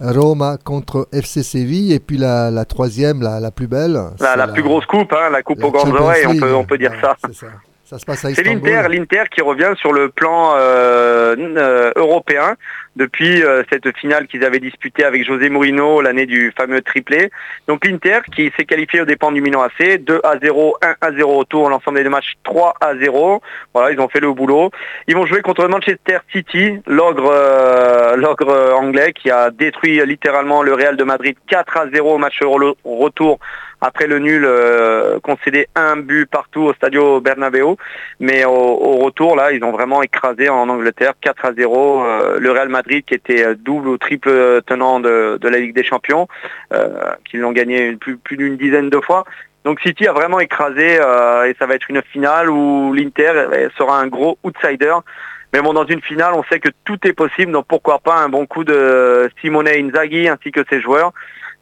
Roma 0.00 0.58
contre 0.62 1.08
FC 1.12 1.42
Séville 1.42 1.92
et 1.92 1.98
puis 1.98 2.18
la, 2.18 2.52
la 2.52 2.64
troisième, 2.64 3.20
la, 3.20 3.40
la 3.40 3.50
plus 3.50 3.66
belle. 3.66 3.94
La, 3.94 4.12
c'est 4.16 4.36
la 4.36 4.46
plus 4.46 4.62
grosse 4.62 4.86
coupe, 4.86 5.12
hein, 5.12 5.28
la 5.32 5.42
coupe 5.42 5.60
aux 5.64 5.72
grandes 5.72 5.92
oreilles, 5.92 6.24
on 6.24 6.36
peut, 6.36 6.54
on 6.54 6.64
peut 6.64 6.78
dire 6.78 6.92
ça. 7.00 7.16
Ça 7.32 7.46
se 7.96 8.04
passe 8.04 8.22
à 8.26 8.34
C'est 8.34 8.42
l'Inter, 8.42 8.82
l'Inter 8.90 9.22
qui 9.30 9.40
revient 9.40 9.72
sur 9.76 9.94
le 9.94 10.10
plan 10.10 10.52
euh, 10.56 11.34
euh, 11.38 11.90
européen 11.96 12.56
depuis 12.96 13.42
euh, 13.42 13.62
cette 13.72 13.96
finale 13.96 14.26
qu'ils 14.26 14.44
avaient 14.44 14.58
disputée 14.58 15.04
avec 15.04 15.24
José 15.24 15.48
Mourinho 15.48 16.02
l'année 16.02 16.26
du 16.26 16.52
fameux 16.54 16.82
triplé. 16.82 17.30
Donc 17.68 17.86
l'Inter 17.86 18.18
qui 18.34 18.52
s'est 18.58 18.64
qualifié 18.66 19.00
au 19.00 19.04
dépens 19.06 19.32
du 19.32 19.40
Milan 19.40 19.62
AC, 19.62 19.98
2 20.00 20.20
à 20.24 20.38
0, 20.38 20.76
1 20.82 20.94
à 21.00 21.12
0 21.12 21.38
au 21.38 21.44
tour, 21.44 21.70
l'ensemble 21.70 21.96
des 21.98 22.04
deux 22.04 22.10
matchs 22.10 22.34
3 22.42 22.74
à 22.80 22.94
0. 22.96 23.40
Voilà, 23.72 23.92
ils 23.92 24.00
ont 24.00 24.08
fait 24.08 24.20
le 24.20 24.32
boulot. 24.32 24.70
Ils 25.06 25.14
vont 25.14 25.24
jouer 25.26 25.40
contre 25.40 25.66
Manchester 25.68 26.18
City, 26.32 26.80
l'ogre 26.86 27.30
euh, 27.32 28.16
l'ogre 28.16 28.74
anglais 28.76 29.12
qui 29.14 29.30
a 29.30 29.50
détruit 29.50 30.04
littéralement 30.04 30.62
le 30.62 30.74
Real 30.74 30.96
de 30.96 31.04
Madrid 31.04 31.36
4 31.48 31.76
à 31.76 31.88
0 31.88 32.14
au 32.16 32.18
match 32.18 32.40
re- 32.42 32.74
retour 32.84 33.38
après 33.80 34.06
le 34.06 34.18
nul 34.18 34.44
euh, 34.44 35.20
concédé 35.20 35.68
un 35.74 35.96
but 35.96 36.26
partout 36.26 36.62
au 36.62 36.74
Stadio 36.74 37.20
Bernabeu. 37.20 37.76
Mais 38.20 38.44
au, 38.44 38.50
au 38.50 38.96
retour, 38.96 39.36
là, 39.36 39.52
ils 39.52 39.62
ont 39.64 39.72
vraiment 39.72 40.02
écrasé 40.02 40.48
en 40.48 40.68
Angleterre 40.68 41.14
4 41.20 41.44
à 41.44 41.52
0 41.52 42.04
euh, 42.04 42.38
le 42.40 42.50
Real 42.50 42.68
Madrid 42.68 43.04
qui 43.06 43.14
était 43.14 43.44
euh, 43.44 43.54
double 43.54 43.88
ou 43.88 43.98
triple 43.98 44.62
tenant 44.66 45.00
de, 45.00 45.38
de 45.40 45.48
la 45.48 45.58
Ligue 45.58 45.74
des 45.74 45.84
Champions, 45.84 46.28
euh, 46.72 47.12
qui 47.28 47.36
l'ont 47.36 47.52
gagné 47.52 47.92
plus, 47.96 48.16
plus 48.16 48.36
d'une 48.36 48.56
dizaine 48.56 48.90
de 48.90 49.00
fois. 49.00 49.24
Donc 49.64 49.80
City 49.80 50.06
a 50.06 50.12
vraiment 50.12 50.40
écrasé 50.40 50.98
euh, 51.00 51.48
et 51.48 51.54
ça 51.58 51.66
va 51.66 51.74
être 51.74 51.90
une 51.90 52.02
finale 52.02 52.48
où 52.48 52.92
l'Inter 52.94 53.32
euh, 53.34 53.68
sera 53.76 54.00
un 54.00 54.06
gros 54.06 54.38
outsider. 54.42 54.94
Mais 55.52 55.60
bon, 55.60 55.72
dans 55.72 55.86
une 55.86 56.02
finale, 56.02 56.34
on 56.34 56.42
sait 56.44 56.60
que 56.60 56.68
tout 56.84 56.98
est 57.04 57.12
possible, 57.12 57.52
donc 57.52 57.66
pourquoi 57.66 57.98
pas 57.98 58.16
un 58.16 58.28
bon 58.28 58.46
coup 58.46 58.64
de 58.64 59.30
Simone 59.40 59.68
Inzaghi 59.68 60.28
ainsi 60.28 60.52
que 60.52 60.60
ses 60.70 60.80
joueurs. 60.80 61.12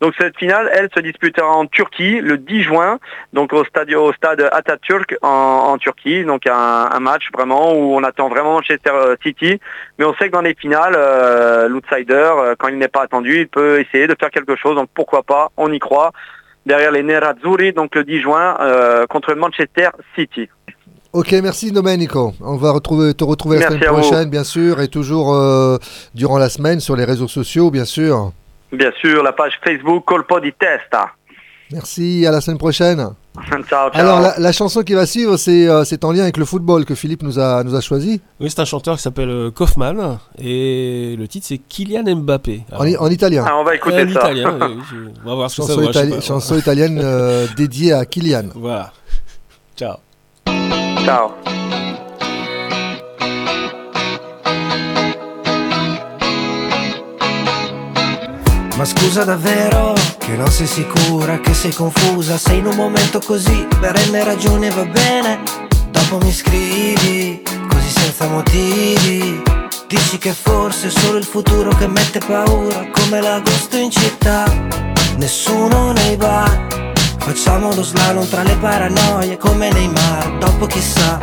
Donc 0.00 0.12
cette 0.18 0.36
finale, 0.36 0.70
elle 0.74 0.88
se 0.94 1.00
disputera 1.00 1.48
en 1.48 1.66
Turquie 1.66 2.20
le 2.20 2.36
10 2.36 2.62
juin, 2.62 2.98
donc 3.32 3.52
au 3.54 3.64
stade, 3.64 3.90
au 3.94 4.12
stade 4.12 4.46
Atatürk 4.52 5.16
en, 5.22 5.28
en 5.28 5.78
Turquie. 5.78 6.24
Donc 6.24 6.46
un, 6.46 6.88
un 6.92 7.00
match 7.00 7.28
vraiment 7.32 7.72
où 7.72 7.94
on 7.96 8.02
attend 8.04 8.28
vraiment 8.28 8.54
Manchester 8.54 8.92
City. 9.22 9.58
Mais 9.98 10.04
on 10.04 10.14
sait 10.14 10.26
que 10.26 10.32
dans 10.32 10.42
les 10.42 10.54
finales, 10.54 10.94
euh, 10.96 11.68
l'outsider, 11.68 12.12
euh, 12.12 12.54
quand 12.58 12.68
il 12.68 12.76
n'est 12.78 12.88
pas 12.88 13.02
attendu, 13.02 13.40
il 13.40 13.48
peut 13.48 13.80
essayer 13.80 14.06
de 14.06 14.14
faire 14.18 14.30
quelque 14.30 14.54
chose. 14.56 14.74
Donc 14.74 14.88
pourquoi 14.92 15.22
pas, 15.22 15.50
on 15.56 15.72
y 15.72 15.78
croit. 15.78 16.12
Derrière 16.66 16.90
les 16.90 17.02
Nerazzurri, 17.02 17.72
donc 17.72 17.94
le 17.94 18.04
10 18.04 18.20
juin, 18.20 18.56
euh, 18.60 19.06
contre 19.06 19.34
Manchester 19.34 19.88
City. 20.16 20.48
Ok, 21.12 21.32
merci 21.42 21.72
Domenico. 21.72 22.34
On 22.40 22.56
va 22.56 22.72
retrouver, 22.72 23.14
te 23.14 23.24
retrouver 23.24 23.56
la 23.58 23.70
Merci 23.70 23.78
semaine 23.78 23.94
vous. 23.94 24.00
prochaine, 24.02 24.28
bien 24.28 24.44
sûr, 24.44 24.80
et 24.82 24.88
toujours 24.88 25.32
euh, 25.32 25.78
durant 26.14 26.36
la 26.36 26.50
semaine 26.50 26.80
sur 26.80 26.96
les 26.96 27.04
réseaux 27.04 27.28
sociaux, 27.28 27.70
bien 27.70 27.86
sûr. 27.86 28.32
Bien 28.72 28.90
sûr, 29.00 29.22
la 29.22 29.32
page 29.32 29.58
Facebook 29.64 30.04
Colpo 30.04 30.40
di 30.40 30.52
Testa. 30.52 31.10
Merci, 31.72 32.24
à 32.26 32.30
la 32.30 32.40
semaine 32.40 32.58
prochaine. 32.58 32.98
ciao, 33.50 33.90
ciao. 33.90 33.90
Alors, 33.94 34.20
la, 34.20 34.38
la 34.38 34.52
chanson 34.52 34.82
qui 34.82 34.94
va 34.94 35.04
suivre, 35.04 35.36
c'est 35.36 35.68
euh, 35.68 35.84
c'est 35.84 36.04
en 36.04 36.12
lien 36.12 36.22
avec 36.22 36.36
le 36.36 36.44
football 36.44 36.84
que 36.84 36.94
Philippe 36.94 37.22
nous 37.24 37.38
a, 37.40 37.64
nous 37.64 37.74
a 37.74 37.80
choisi. 37.80 38.20
Oui, 38.40 38.48
c'est 38.50 38.60
un 38.60 38.64
chanteur 38.64 38.96
qui 38.96 39.02
s'appelle 39.02 39.28
euh, 39.28 39.50
Kaufman 39.50 40.18
et 40.38 41.16
le 41.18 41.26
titre 41.28 41.46
c'est 41.48 41.58
Kylian 41.58 42.04
Mbappé. 42.16 42.62
En, 42.72 43.10
italien. 43.10 43.44
Ah, 43.46 43.56
on 43.58 43.64
va 43.64 43.74
écouter 43.74 44.02
en 44.02 44.12
ça. 44.12 44.32
italien, 44.32 44.58
oui, 44.60 44.76
je- 44.90 44.96
on 45.24 45.28
va 45.28 45.34
voir 45.34 45.50
ce 45.50 45.56
que 45.60 45.62
ça 45.66 45.68
chanson, 45.74 45.80
vaut, 45.80 45.88
je 45.88 45.92
sais 45.98 46.06
itali- 46.06 46.14
pas, 46.14 46.20
chanson 46.20 46.48
voilà. 46.54 46.60
italienne 46.62 47.00
euh, 47.02 47.46
dédiée 47.56 47.92
à 47.92 48.04
Kylian. 48.06 48.44
Voilà. 48.54 48.92
Ciao. 49.76 49.96
Ciao. 51.04 51.30
Ma 58.76 58.84
scusa 58.84 59.24
davvero 59.24 59.94
che 60.18 60.36
non 60.36 60.50
sei 60.50 60.66
sicura, 60.66 61.40
che 61.40 61.54
sei 61.54 61.72
confusa, 61.72 62.36
sei 62.36 62.58
in 62.58 62.66
un 62.66 62.76
momento 62.76 63.20
così, 63.24 63.66
per 63.80 63.98
N 64.10 64.22
ragioni 64.22 64.68
va 64.68 64.84
bene, 64.84 65.40
dopo 65.90 66.18
mi 66.18 66.30
scrivi, 66.30 67.42
così 67.68 67.88
senza 67.88 68.26
motivi, 68.26 69.42
dici 69.88 70.18
che 70.18 70.32
forse 70.32 70.88
è 70.88 70.90
solo 70.90 71.16
il 71.16 71.24
futuro 71.24 71.70
che 71.74 71.86
mette 71.86 72.18
paura, 72.18 72.86
come 72.92 73.22
l'agosto 73.22 73.78
in 73.78 73.90
città, 73.90 74.44
nessuno 75.16 75.92
nei 75.92 76.16
bar, 76.16 76.92
facciamo 77.18 77.74
lo 77.74 77.82
slalom 77.82 78.28
tra 78.28 78.42
le 78.42 78.56
paranoie 78.56 79.38
come 79.38 79.72
nei 79.72 79.88
mar, 79.88 80.36
dopo 80.36 80.66
chissà, 80.66 81.18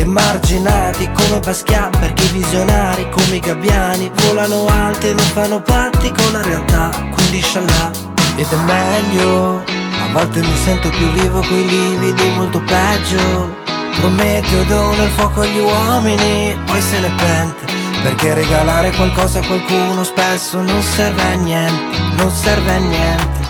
emarginati 0.00 1.10
come 1.12 1.40
Basquiat 1.40 1.98
perché 1.98 2.24
i 2.24 2.28
visionari 2.28 3.08
come 3.10 3.36
i 3.36 3.40
gabbiani 3.40 4.10
volano 4.26 4.66
alti 4.66 5.08
e 5.08 5.14
non 5.14 5.26
fanno 5.26 5.60
patti 5.60 6.12
con 6.12 6.32
la 6.32 6.42
realtà 6.42 6.90
quindi 7.12 7.40
sciallà 7.40 7.90
ed 8.36 8.46
è 8.50 8.56
meglio 8.56 9.78
a 10.08 10.12
volte 10.12 10.40
mi 10.40 10.56
sento 10.64 10.88
più 10.88 11.10
vivo 11.12 11.40
coi 11.40 11.66
lividi 11.66 12.30
molto 12.30 12.62
peggio. 12.62 13.66
Prometeo 14.00 14.62
dona 14.64 15.02
il 15.02 15.10
fuoco 15.10 15.40
agli 15.40 15.58
uomini 15.58 16.56
poi 16.64 16.80
se 16.80 17.00
ne 17.00 17.10
pente. 17.16 17.66
Perché 18.02 18.32
regalare 18.32 18.92
qualcosa 18.92 19.40
a 19.40 19.46
qualcuno 19.46 20.04
spesso 20.04 20.62
non 20.62 20.82
serve 20.82 21.22
a 21.22 21.34
niente 21.34 21.98
non 22.16 22.30
serve 22.30 22.74
a 22.74 22.78
niente. 22.78 23.48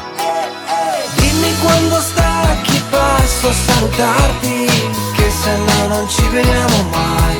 Dimmi 1.16 1.53
quando 1.62 2.01
stacchi 2.01 2.83
passo 2.91 3.49
a 3.49 3.53
salutarti 3.53 5.18
se 5.49 5.57
no 5.57 5.87
non 5.89 6.09
ci 6.09 6.29
vediamo 6.29 6.79
mai. 6.91 7.39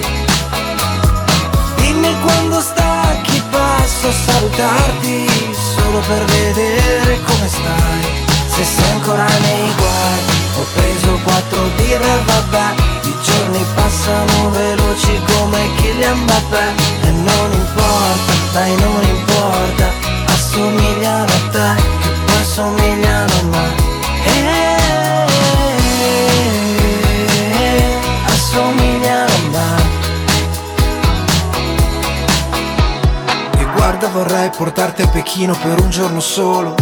Dimmi 1.77 2.15
quando 2.21 2.61
stacchi 2.61 3.43
passo 3.51 4.09
a 4.09 4.13
salutarti 4.13 5.27
Solo 5.75 6.01
per 6.07 6.25
vedere 6.25 7.21
come 7.27 7.49
stai. 7.49 8.05
Se 8.55 8.65
sei 8.65 8.91
ancora 8.93 9.27
nei 9.27 9.73
guai 9.77 10.21
Ho 10.59 10.65
preso 10.75 11.19
quattro 11.23 11.63
birre 11.77 12.13
e 12.19 12.23
vabbè. 12.31 12.67
I 13.05 13.15
giorni 13.23 13.65
passano 13.75 14.51
veloci 14.51 15.21
come 15.31 15.61
Kylian 15.77 16.19
Mbappé. 16.19 16.65
E 17.03 17.11
non 17.11 17.53
importa, 17.53 18.33
dai 18.53 18.75
non 18.77 18.88
portarti 34.99 35.03
a 35.03 35.09
Pechino 35.09 35.57
per 35.63 35.81
un 35.81 35.91
giorno 35.91 36.21
solo 36.21 36.75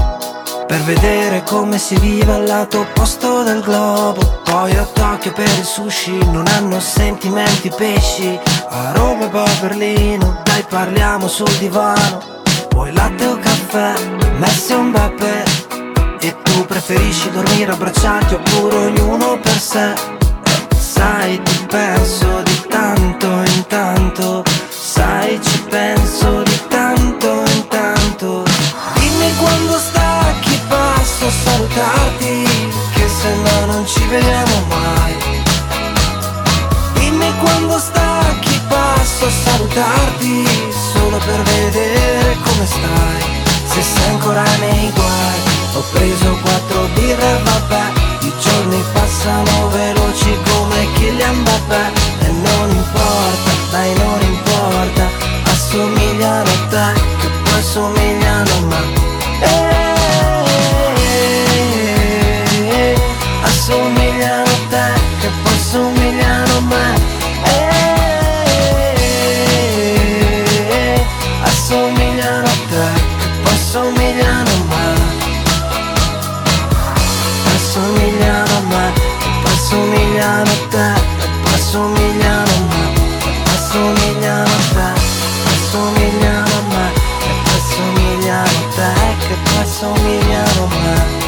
Per 0.66 0.80
vedere 0.82 1.42
come 1.42 1.78
si 1.78 1.96
vive 1.98 2.32
al 2.32 2.44
lato 2.44 2.80
opposto 2.80 3.44
del 3.44 3.60
globo. 3.60 4.40
Poi 4.44 4.76
a 4.76 4.84
Tokyo 4.84 5.32
per 5.32 5.46
il 5.46 5.64
sushi 5.64 6.16
non 6.32 6.44
hanno 6.48 6.80
sentimenti 6.80 7.70
pesci. 7.70 8.38
A 8.68 8.92
Roma 8.92 9.26
e 9.26 9.28
poi 9.28 9.46
a 9.46 9.60
Berlino 9.60 10.40
dai 10.42 10.64
parliamo 10.68 11.28
sul 11.28 11.52
divano. 11.58 12.42
Vuoi 12.70 12.92
latte 12.92 13.26
o 13.26 13.38
caffè, 13.38 13.94
Messi 14.38 14.72
o 14.72 14.82
Mbappé 14.82 15.44
E 16.20 16.36
tu 16.42 16.66
preferisci 16.66 17.30
dormire 17.30 17.72
abbracciati 17.72 18.34
oppure 18.34 18.76
ognuno 18.76 19.38
per 19.38 19.58
sé? 19.58 19.94
Sai 20.76 21.40
ti 21.42 21.66
penso 21.68 22.42
di 22.42 22.62
tanto 22.68 23.26
in 23.26 23.66
tanto. 23.68 24.42
Sai 24.68 25.40
ci 25.40 25.62
penso 25.68 26.42
di 26.42 26.55
salutarti 31.66 32.44
Che 32.94 33.08
se 33.08 33.34
no 33.34 33.72
non 33.72 33.86
ci 33.86 34.04
vediamo 34.06 34.64
mai. 34.68 35.14
Dimmi 36.94 37.32
quando 37.38 37.78
stacchi 37.78 38.60
passo 38.68 39.26
a 39.26 39.30
salutarti 39.30 40.46
Solo 40.92 41.18
per 41.18 41.42
vedere 41.42 42.36
come 42.44 42.66
stai. 42.66 43.44
Se 43.66 43.82
sei 43.82 44.10
ancora 44.10 44.44
nei 44.60 44.90
guai 44.94 45.40
Ho 45.74 45.82
preso 45.92 46.38
quattro 46.42 46.88
birre 46.94 47.40
vabbè. 47.44 47.84
I 48.20 48.32
giorni 48.40 48.84
passano 48.92 49.68
veloci 49.68 50.36
come 50.48 50.92
Kylian 50.94 51.36
Mbappé. 51.36 51.92
E 52.20 52.28
non 52.28 52.70
importa, 52.70 53.50
dai 53.70 53.94
non 53.98 54.20
importa 54.22 55.08
Assomigliano 55.50 56.48
a 56.48 56.66
te 56.68 57.00
che 57.20 57.28
poi 57.28 57.58
assomigliano 57.58 58.50
a 58.50 58.60
me. 58.66 59.05
Somigliano 66.66 66.74
a 66.74 66.74
me 66.74 66.94
Eh, 67.44 68.60
Assomigliano 71.42 72.46
a 72.46 72.56
te, 72.70 72.86
poi 73.42 73.58
somigliano 73.70 74.50
a 74.50 74.58
me 74.68 74.84
assomigliano 77.56 78.54
a 78.56 78.60
me, 78.60 78.84
poi 79.42 79.56
somigliano 79.68 80.50
a 80.50 80.58
te, 80.70 80.88
poi 81.42 81.58
somigliano 83.70 84.50
a 84.50 84.60
te, 84.74 84.88
poi 85.44 85.58
somigliano 85.70 86.46
a 86.46 86.62
me, 86.72 86.86
poi 87.44 87.60
somigliano 87.70 88.48
a 88.48 88.74
te, 88.74 88.90
che 89.26 89.36
poi 89.44 89.66
a 90.62 90.66
me. 90.68 91.25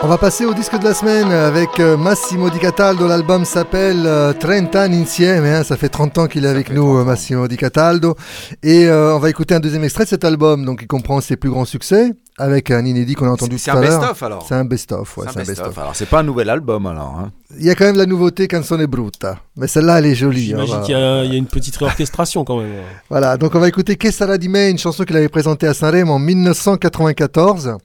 On 0.00 0.06
va 0.06 0.16
passer 0.16 0.44
au 0.44 0.54
disque 0.54 0.78
de 0.78 0.84
la 0.84 0.94
semaine 0.94 1.32
avec 1.32 1.80
euh, 1.80 1.96
Massimo 1.96 2.50
Di 2.50 2.60
Cataldo. 2.60 3.08
L'album 3.08 3.44
s'appelle 3.44 4.04
euh, 4.06 4.32
30 4.32 4.76
anni 4.76 5.02
insieme. 5.02 5.44
hein. 5.44 5.64
Ça 5.64 5.76
fait 5.76 5.88
30 5.88 6.18
ans 6.18 6.26
qu'il 6.28 6.44
est 6.44 6.48
avec 6.48 6.70
nous, 6.70 6.98
euh, 6.98 7.04
Massimo 7.04 7.48
Di 7.48 7.56
Cataldo. 7.56 8.14
Et 8.62 8.86
euh, 8.86 9.16
on 9.16 9.18
va 9.18 9.28
écouter 9.28 9.56
un 9.56 9.60
deuxième 9.60 9.82
extrait 9.82 10.04
de 10.04 10.08
cet 10.08 10.24
album. 10.24 10.64
Donc, 10.64 10.78
il 10.82 10.86
comprend 10.86 11.20
ses 11.20 11.34
plus 11.36 11.50
grands 11.50 11.64
succès 11.64 12.12
avec 12.38 12.70
un 12.70 12.84
inédit 12.84 13.14
qu'on 13.14 13.26
a 13.26 13.30
entendu 13.32 13.58
C'est 13.58 13.72
tout 13.72 13.76
un 13.76 13.80
à 13.80 13.86
l'heure. 13.86 13.98
best-of, 14.00 14.22
alors 14.22 14.46
C'est 14.48 14.54
un 14.54 14.64
best-of. 14.64 15.16
Ouais, 15.18 15.24
C'est 15.24 15.30
un 15.30 15.32
c'est 15.32 15.38
un 15.40 15.42
best-of. 15.42 15.66
best-of. 15.66 15.78
Alors, 15.78 15.96
c'est 15.96 16.06
pas 16.08 16.20
un 16.20 16.22
nouvel 16.22 16.48
album 16.48 16.86
alors. 16.86 17.16
hein. 17.18 17.32
Il 17.58 17.64
y 17.66 17.70
a 17.70 17.74
quand 17.74 17.84
même 17.86 17.96
la 17.96 18.06
nouveauté 18.06 18.46
Canzone 18.46 18.86
Brutta. 18.86 19.40
Mais 19.56 19.66
celle-là, 19.66 19.98
elle 19.98 20.06
est 20.06 20.14
jolie. 20.14 20.44
J'imagine 20.46 20.74
On 20.74 20.78
va- 20.78 20.84
qu'il 20.84 20.94
y, 20.94 20.96
a- 20.96 21.24
il 21.24 21.32
y 21.32 21.34
a 21.34 21.38
une 21.38 21.46
petite 21.46 21.76
réorchestration 21.76 22.44
quand 22.44 22.58
même. 22.58 22.70
Voilà, 23.10 23.36
donc 23.36 23.52
on 23.56 23.58
va 23.58 23.66
écouter 23.66 23.96
Che 24.00 24.12
sarà 24.12 24.38
di 24.38 24.48
me, 24.48 24.70
une 24.70 24.78
chanson 24.78 25.02
qu'il 25.02 25.16
avait 25.16 25.28
présentée 25.28 25.66
à 25.66 25.74
Saint-Rémy 25.74 26.08
en 26.08 26.20
1994. 26.20 27.78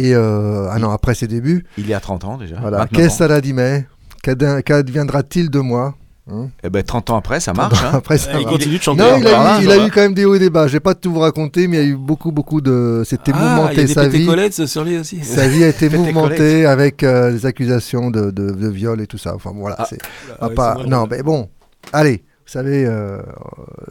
Et 0.00 0.14
euh, 0.14 0.70
un 0.70 0.82
an 0.84 0.90
après 0.92 1.14
ses 1.14 1.26
débuts. 1.26 1.64
Il 1.76 1.86
y 1.88 1.94
a 1.94 2.00
30 2.00 2.24
ans 2.24 2.36
déjà. 2.38 2.56
Voilà, 2.60 2.78
29 2.78 3.00
Che 3.02 3.06
ans. 3.06 3.10
sarà 3.16 3.40
di 3.40 3.52
me 3.52 3.82
Qu'advien- 4.22 4.62
Qu'adviendra-t-il 4.62 5.50
de 5.50 5.58
moi 5.60 5.94
Hein? 6.30 6.50
Eh 6.62 6.68
ben 6.68 6.82
30 6.82 7.08
ans 7.08 7.16
après, 7.16 7.40
ça 7.40 7.54
marche. 7.54 7.82
hein. 7.82 7.90
Après, 7.94 8.18
ça 8.18 8.32
Il 8.38 8.44
va. 8.44 8.50
continue 8.50 8.76
de 8.76 8.82
chanter. 8.82 9.00
Non, 9.02 9.16
il 9.16 9.26
a, 9.26 9.30
eu, 9.30 9.62
il 9.62 9.70
a 9.70 9.74
voilà. 9.76 9.86
eu 9.86 9.90
quand 9.90 10.02
même 10.02 10.12
des 10.12 10.26
hauts 10.26 10.34
et 10.34 10.38
des 10.38 10.50
bas. 10.50 10.66
Je 10.66 10.74
vais 10.74 10.80
pas 10.80 10.94
tout 10.94 11.10
vous 11.10 11.20
raconter, 11.20 11.66
mais 11.68 11.78
il 11.78 11.80
y 11.80 11.86
a 11.86 11.88
eu 11.88 11.96
beaucoup, 11.96 12.32
beaucoup 12.32 12.60
de. 12.60 13.02
C'était 13.06 13.32
Ah, 13.34 13.38
il 13.38 13.42
y 13.42 13.46
a 13.46 13.54
mouvementé 13.56 13.86
sa 13.86 14.08
vie. 14.08 14.68
sur 14.68 14.84
lui 14.84 14.98
aussi. 14.98 15.24
Sa 15.24 15.48
vie 15.48 15.64
a 15.64 15.68
été 15.68 15.88
mouvementée 15.96 16.66
avec 16.66 17.02
euh, 17.02 17.32
des 17.32 17.46
accusations 17.46 18.10
de, 18.10 18.30
de, 18.30 18.50
de 18.50 18.68
viol 18.68 19.00
et 19.00 19.06
tout 19.06 19.16
ça. 19.16 19.34
Enfin 19.34 19.52
bon, 19.52 19.60
voilà. 19.60 19.86
c'est 19.88 19.98
Ah, 20.38 20.48
ouais, 20.48 20.54
pas- 20.54 20.74
c'est 20.76 20.80
vrai, 20.82 20.90
non, 20.90 21.06
mais 21.10 21.22
bon. 21.22 21.48
Allez, 21.94 22.16
vous 22.18 22.52
savez, 22.52 22.84
euh, 22.84 23.22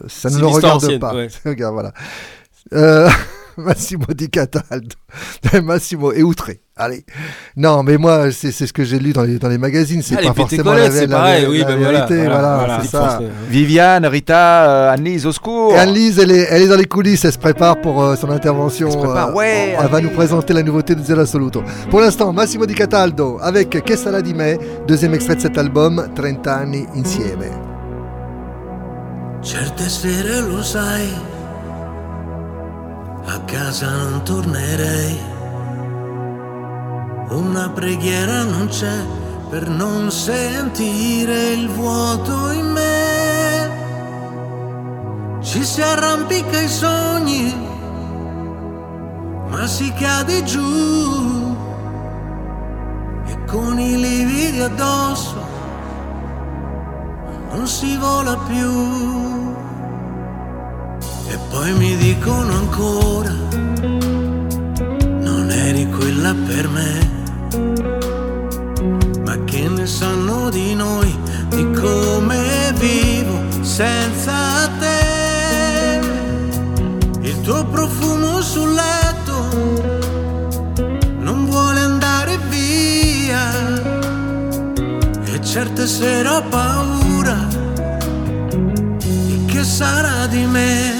ça 0.06 0.28
ne 0.30 0.34
l'histoire 0.34 0.54
regarde 0.54 0.76
ancienne, 0.84 1.00
pas. 1.00 1.14
ouais. 1.16 1.28
Regarde, 1.44 1.72
voilà. 1.74 1.92
Euh, 2.72 3.08
Massimo 3.66 4.06
Di 4.14 4.28
Cataldo. 4.30 4.94
Massimo 5.64 6.12
est 6.12 6.22
outré. 6.22 6.60
Allez. 6.80 7.04
Non, 7.56 7.82
mais 7.82 7.96
moi, 7.98 8.30
c'est 8.30 8.52
c'est 8.52 8.66
ce 8.68 8.72
que 8.72 8.84
j'ai 8.84 9.00
lu 9.00 9.12
dans 9.12 9.24
les, 9.24 9.38
dans 9.40 9.48
les 9.48 9.58
magazines. 9.58 10.00
C'est 10.00 10.14
Ah, 10.16 10.20
les 10.20 10.28
pas 10.28 10.34
forcément 10.34 10.70
la, 10.72 10.82
pétécolettes, 10.88 10.92
c'est 11.00 11.06
la- 11.08 11.16
pareil, 11.16 11.42
la- 11.42 11.50
oui, 11.50 11.58
la 11.58 11.64
ben 11.64 11.76
voilà, 11.78 12.06
vérité. 12.06 12.14
voilà, 12.26 12.38
Voilà, 12.38 12.56
voilà. 12.58 12.76
c'est 12.76 12.82
Dit 12.82 12.88
ça. 12.88 12.98
français. 13.08 13.24
Viviane, 13.50 14.06
Rita, 14.06 14.70
euh, 14.70 14.92
Annelise, 14.92 15.26
au 15.26 15.32
secours. 15.32 15.72
Et 15.74 15.78
Anne-Lise, 15.78 16.20
elle 16.20 16.30
est, 16.30 16.46
elle 16.50 16.62
est 16.62 16.68
dans 16.68 16.76
les 16.76 16.84
coulisses, 16.84 17.24
elle 17.24 17.32
se 17.32 17.38
prépare 17.38 17.80
pour 17.80 18.00
euh, 18.00 18.14
son 18.14 18.30
intervention. 18.30 18.86
Elle 18.86 18.92
se 18.92 18.98
prépare, 18.98 19.30
euh, 19.30 19.34
ouais, 19.34 19.76
Elle 19.80 19.88
va 19.90 20.00
nous 20.00 20.10
présenter 20.10 20.54
la 20.54 20.62
nouveauté 20.62 20.94
de 20.94 21.02
Zero 21.02 21.20
Assoluto. 21.20 21.64
Pour 21.90 22.00
l'instant, 22.00 22.32
Massimo 22.32 22.64
Di 22.64 22.74
Cataldo 22.74 23.38
avec 23.42 23.82
Che 23.84 23.96
sarà 23.96 24.20
di 24.22 24.32
me, 24.32 24.56
deuxième 24.86 25.14
extrait 25.14 25.34
de 25.34 25.40
cet 25.40 25.58
album, 25.58 26.08
30 26.14 26.46
anni 26.46 26.86
insieme. 26.94 27.50
Certe 29.40 29.88
sere 29.88 30.40
lo 30.42 30.62
sai, 30.62 31.08
a 33.28 33.40
casa 33.40 33.90
non 33.90 34.22
tornerei. 34.24 35.20
Una 37.28 37.68
preghiera 37.68 38.42
non 38.44 38.68
c'è 38.68 39.04
per 39.50 39.68
non 39.68 40.10
sentire 40.10 41.48
il 41.52 41.68
vuoto 41.68 42.50
in 42.52 42.66
me. 42.66 43.76
Ci 45.42 45.62
si 45.62 45.82
arrampica 45.82 46.58
i 46.60 46.68
sogni, 46.68 47.54
ma 49.48 49.66
si 49.66 49.92
cade 49.92 50.42
giù. 50.44 51.56
E 53.26 53.44
con 53.44 53.78
i 53.78 54.00
lividi 54.00 54.60
addosso 54.60 55.46
non 57.50 57.66
si 57.66 57.96
vola 57.98 58.36
più. 58.46 59.37
Poi 61.58 61.72
mi 61.72 61.96
dicono 61.96 62.52
ancora, 62.52 63.32
non 63.80 65.50
eri 65.50 65.88
quella 65.90 66.32
per 66.32 66.68
me. 66.68 67.10
Ma 69.24 69.36
che 69.42 69.68
ne 69.68 69.84
sanno 69.84 70.50
di 70.50 70.76
noi, 70.76 71.12
di 71.48 71.68
come 71.72 72.72
vivo 72.74 73.40
senza 73.60 74.68
te? 74.78 75.98
Il 77.22 77.40
tuo 77.40 77.64
profumo 77.64 78.40
sul 78.40 78.72
letto 78.74 79.48
non 81.18 81.44
vuole 81.46 81.80
andare 81.80 82.38
via. 82.50 83.50
E 85.24 85.42
certe 85.42 85.88
sere 85.88 86.28
ho 86.28 86.40
paura 86.48 87.48
di 88.98 89.44
che 89.46 89.64
sarà 89.64 90.28
di 90.28 90.46
me. 90.46 90.97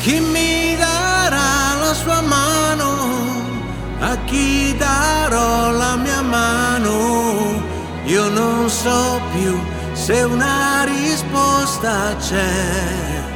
Chi 0.00 0.18
mi 0.18 0.76
darà 0.78 1.74
la 1.78 1.92
sua 1.92 2.22
mano? 2.22 2.88
A 4.00 4.16
chi 4.24 4.74
darò 4.78 5.72
la 5.72 5.96
mia 5.96 6.22
mano? 6.22 7.62
Io 8.06 8.28
non 8.30 8.70
so 8.70 9.20
più 9.32 9.60
se 9.92 10.22
una 10.22 10.84
risposta 10.84 12.16
c'è. 12.16 13.28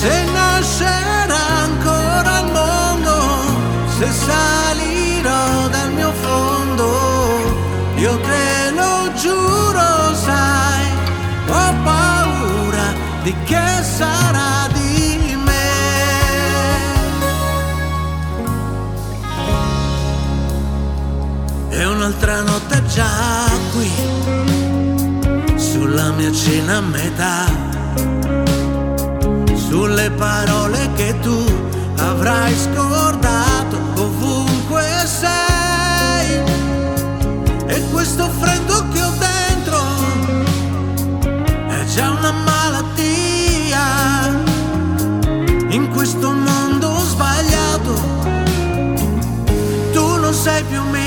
Se 0.00 0.24
nascerà 0.32 1.44
ancora 1.62 2.38
il 2.40 2.50
mondo, 2.50 3.14
se 3.96 4.10
salirò 4.10 5.68
dal 5.68 5.92
mio 5.92 6.12
fondo, 6.20 6.88
io 7.94 8.18
te 8.18 8.70
lo 8.74 9.12
giuro, 9.14 10.14
sai, 10.14 10.63
di 13.24 13.34
che 13.44 13.82
sarà 13.82 14.68
di 14.70 15.36
me. 15.42 15.70
E 21.70 21.86
un'altra 21.86 22.42
notte 22.42 22.82
già 22.84 23.48
qui, 23.72 23.90
sulla 25.56 26.10
mia 26.12 26.30
cena 26.32 26.76
a 26.76 26.80
metà 26.80 27.72
sulle 29.56 30.10
parole 30.10 30.88
che 30.94 31.18
tu 31.20 31.44
avrai 31.96 32.54
scordato 32.54 33.76
ovunque 33.96 34.84
sei. 35.04 36.42
E 37.66 37.82
questo 37.90 38.28
freddo 38.38 38.83
sei 50.44 50.62
più 50.64 50.82
me 50.90 51.03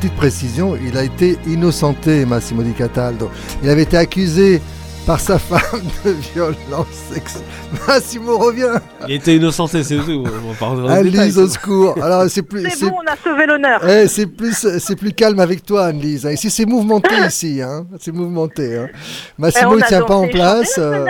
petite 0.00 0.16
précision, 0.16 0.78
il 0.82 0.96
a 0.96 1.04
été 1.04 1.38
innocenté, 1.46 2.24
Massimo 2.24 2.62
Di 2.62 2.72
Cataldo. 2.72 3.30
Il 3.62 3.68
avait 3.68 3.82
été 3.82 3.98
accusé 3.98 4.62
par 5.06 5.20
sa 5.20 5.38
femme 5.38 5.82
de 6.06 6.12
violence 6.32 6.86
sexuelle. 7.12 7.42
Massimo 7.86 8.38
revient. 8.38 8.80
Il 9.06 9.16
était 9.16 9.36
innocenté, 9.36 9.82
c'est 9.82 9.98
tout. 9.98 10.24
On 10.62 10.88
Annelise 10.88 11.38
au 11.38 11.48
secours. 11.48 12.02
Alors 12.02 12.24
c'est 12.30 12.40
plus, 12.40 12.66
C'est 12.70 12.86
bon, 12.86 12.96
on 12.96 13.12
a 13.12 13.14
sauvé 13.14 13.44
l'honneur. 13.44 13.86
Eh, 13.86 14.08
c'est 14.08 14.26
plus, 14.26 14.66
c'est 14.78 14.96
plus 14.96 15.12
calme 15.12 15.38
avec 15.38 15.66
toi, 15.66 15.84
Annelise. 15.84 16.26
Ici, 16.32 16.48
c'est 16.48 16.64
mouvementé 16.64 17.14
ici, 17.28 17.60
hein. 17.60 17.84
C'est 18.00 18.12
mouvementé. 18.12 18.78
Hein. 18.78 18.88
Massimo, 19.36 19.72
Eh, 19.72 19.74
on 19.74 19.78
il 19.80 19.84
tient 19.84 20.02
pas 20.02 20.16
en 20.16 20.28
place. 20.28 20.76
euh. 20.78 21.04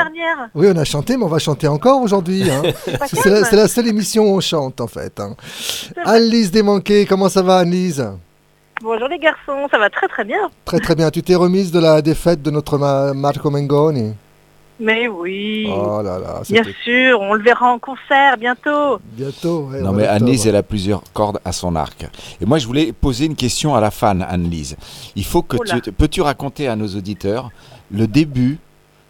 Oui, 0.53 0.67
on 0.69 0.77
a 0.77 0.85
chanté, 0.85 1.17
mais 1.17 1.25
on 1.25 1.29
va 1.29 1.39
chanter 1.39 1.69
encore 1.69 2.03
aujourd'hui. 2.03 2.51
Hein. 2.51 2.63
C'est, 3.07 3.53
la, 3.55 3.69
seule 3.69 3.87
émission 3.87 4.25
où 4.33 4.37
on 4.37 4.41
chante, 4.41 4.81
en 4.81 4.89
fait. 4.89 5.21
Hein. 5.21 5.37
Annelise 6.05 6.51
comment 7.09 7.29
ça 7.29 7.43
va, 7.43 7.59
Annelise? 7.59 8.05
Bonjour 8.83 9.09
les 9.09 9.19
garçons, 9.19 9.69
ça 9.71 9.79
va 9.79 9.91
très 9.91 10.09
très 10.09 10.25
bien. 10.25 10.49
Très 10.65 10.79
très 10.81 10.95
bien. 10.95 11.11
Tu 11.11 11.23
t'es 11.23 11.35
remise 11.35 11.71
de 11.71 11.79
la 11.81 12.01
défaite 12.01 12.41
de 12.43 12.51
notre 12.51 12.79
Ma- 12.79 13.13
Marco 13.13 13.51
Mengoni. 13.51 14.13
Mais 14.83 15.07
oui. 15.09 15.69
Oh 15.71 16.01
là 16.03 16.19
là, 16.19 16.41
Bien 16.49 16.63
sûr, 16.83 17.21
on 17.21 17.35
le 17.35 17.43
verra 17.43 17.71
en 17.71 17.79
concert 17.79 18.39
bientôt. 18.39 18.99
bientôt. 19.13 19.69
ouais, 19.71 19.83
Non 19.83 19.91
en 19.91 19.93
mais. 19.93 20.07
Annelise, 20.07 20.47
elle 20.47 20.57
a 20.57 20.63
plusieurs 20.63 21.03
cordes 21.13 21.39
à 21.45 21.53
son 21.53 21.77
arc. 21.77 22.07
Et 22.41 22.47
moi, 22.47 22.57
je 22.57 22.67
voulais 22.67 22.91
poser 22.93 23.27
une 23.27 23.37
question 23.37 23.75
à 23.75 23.81
la 23.83 23.91
fan, 23.91 24.25
Annelise. 24.27 24.79
Il 25.17 25.27
faut 25.27 25.43
que 25.43 25.59
tu... 25.83 25.93
Peux-tu 25.93 26.23
raconter 26.23 26.67
à 26.67 26.77
nos 26.77 26.89
auditeurs 26.89 27.51
le 27.91 28.07
début 28.07 28.59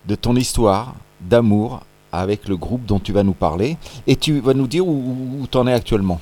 de 0.06 0.16
ton 0.16 0.34
histoire 0.34 0.94
d'amour 1.20 1.82
avec 2.10 2.48
le 2.48 2.56
groupe 2.56 2.84
dont 2.84 2.98
tu 2.98 3.12
vas 3.12 3.22
nous 3.22 3.34
parler? 3.34 3.76
Et 4.08 4.16
tu 4.16 4.40
vas 4.40 4.54
nous 4.54 4.66
dire 4.66 4.84
où, 4.84 5.38
où 5.40 5.46
t'en 5.46 5.68
es 5.68 5.72
actuellement? 5.72 6.20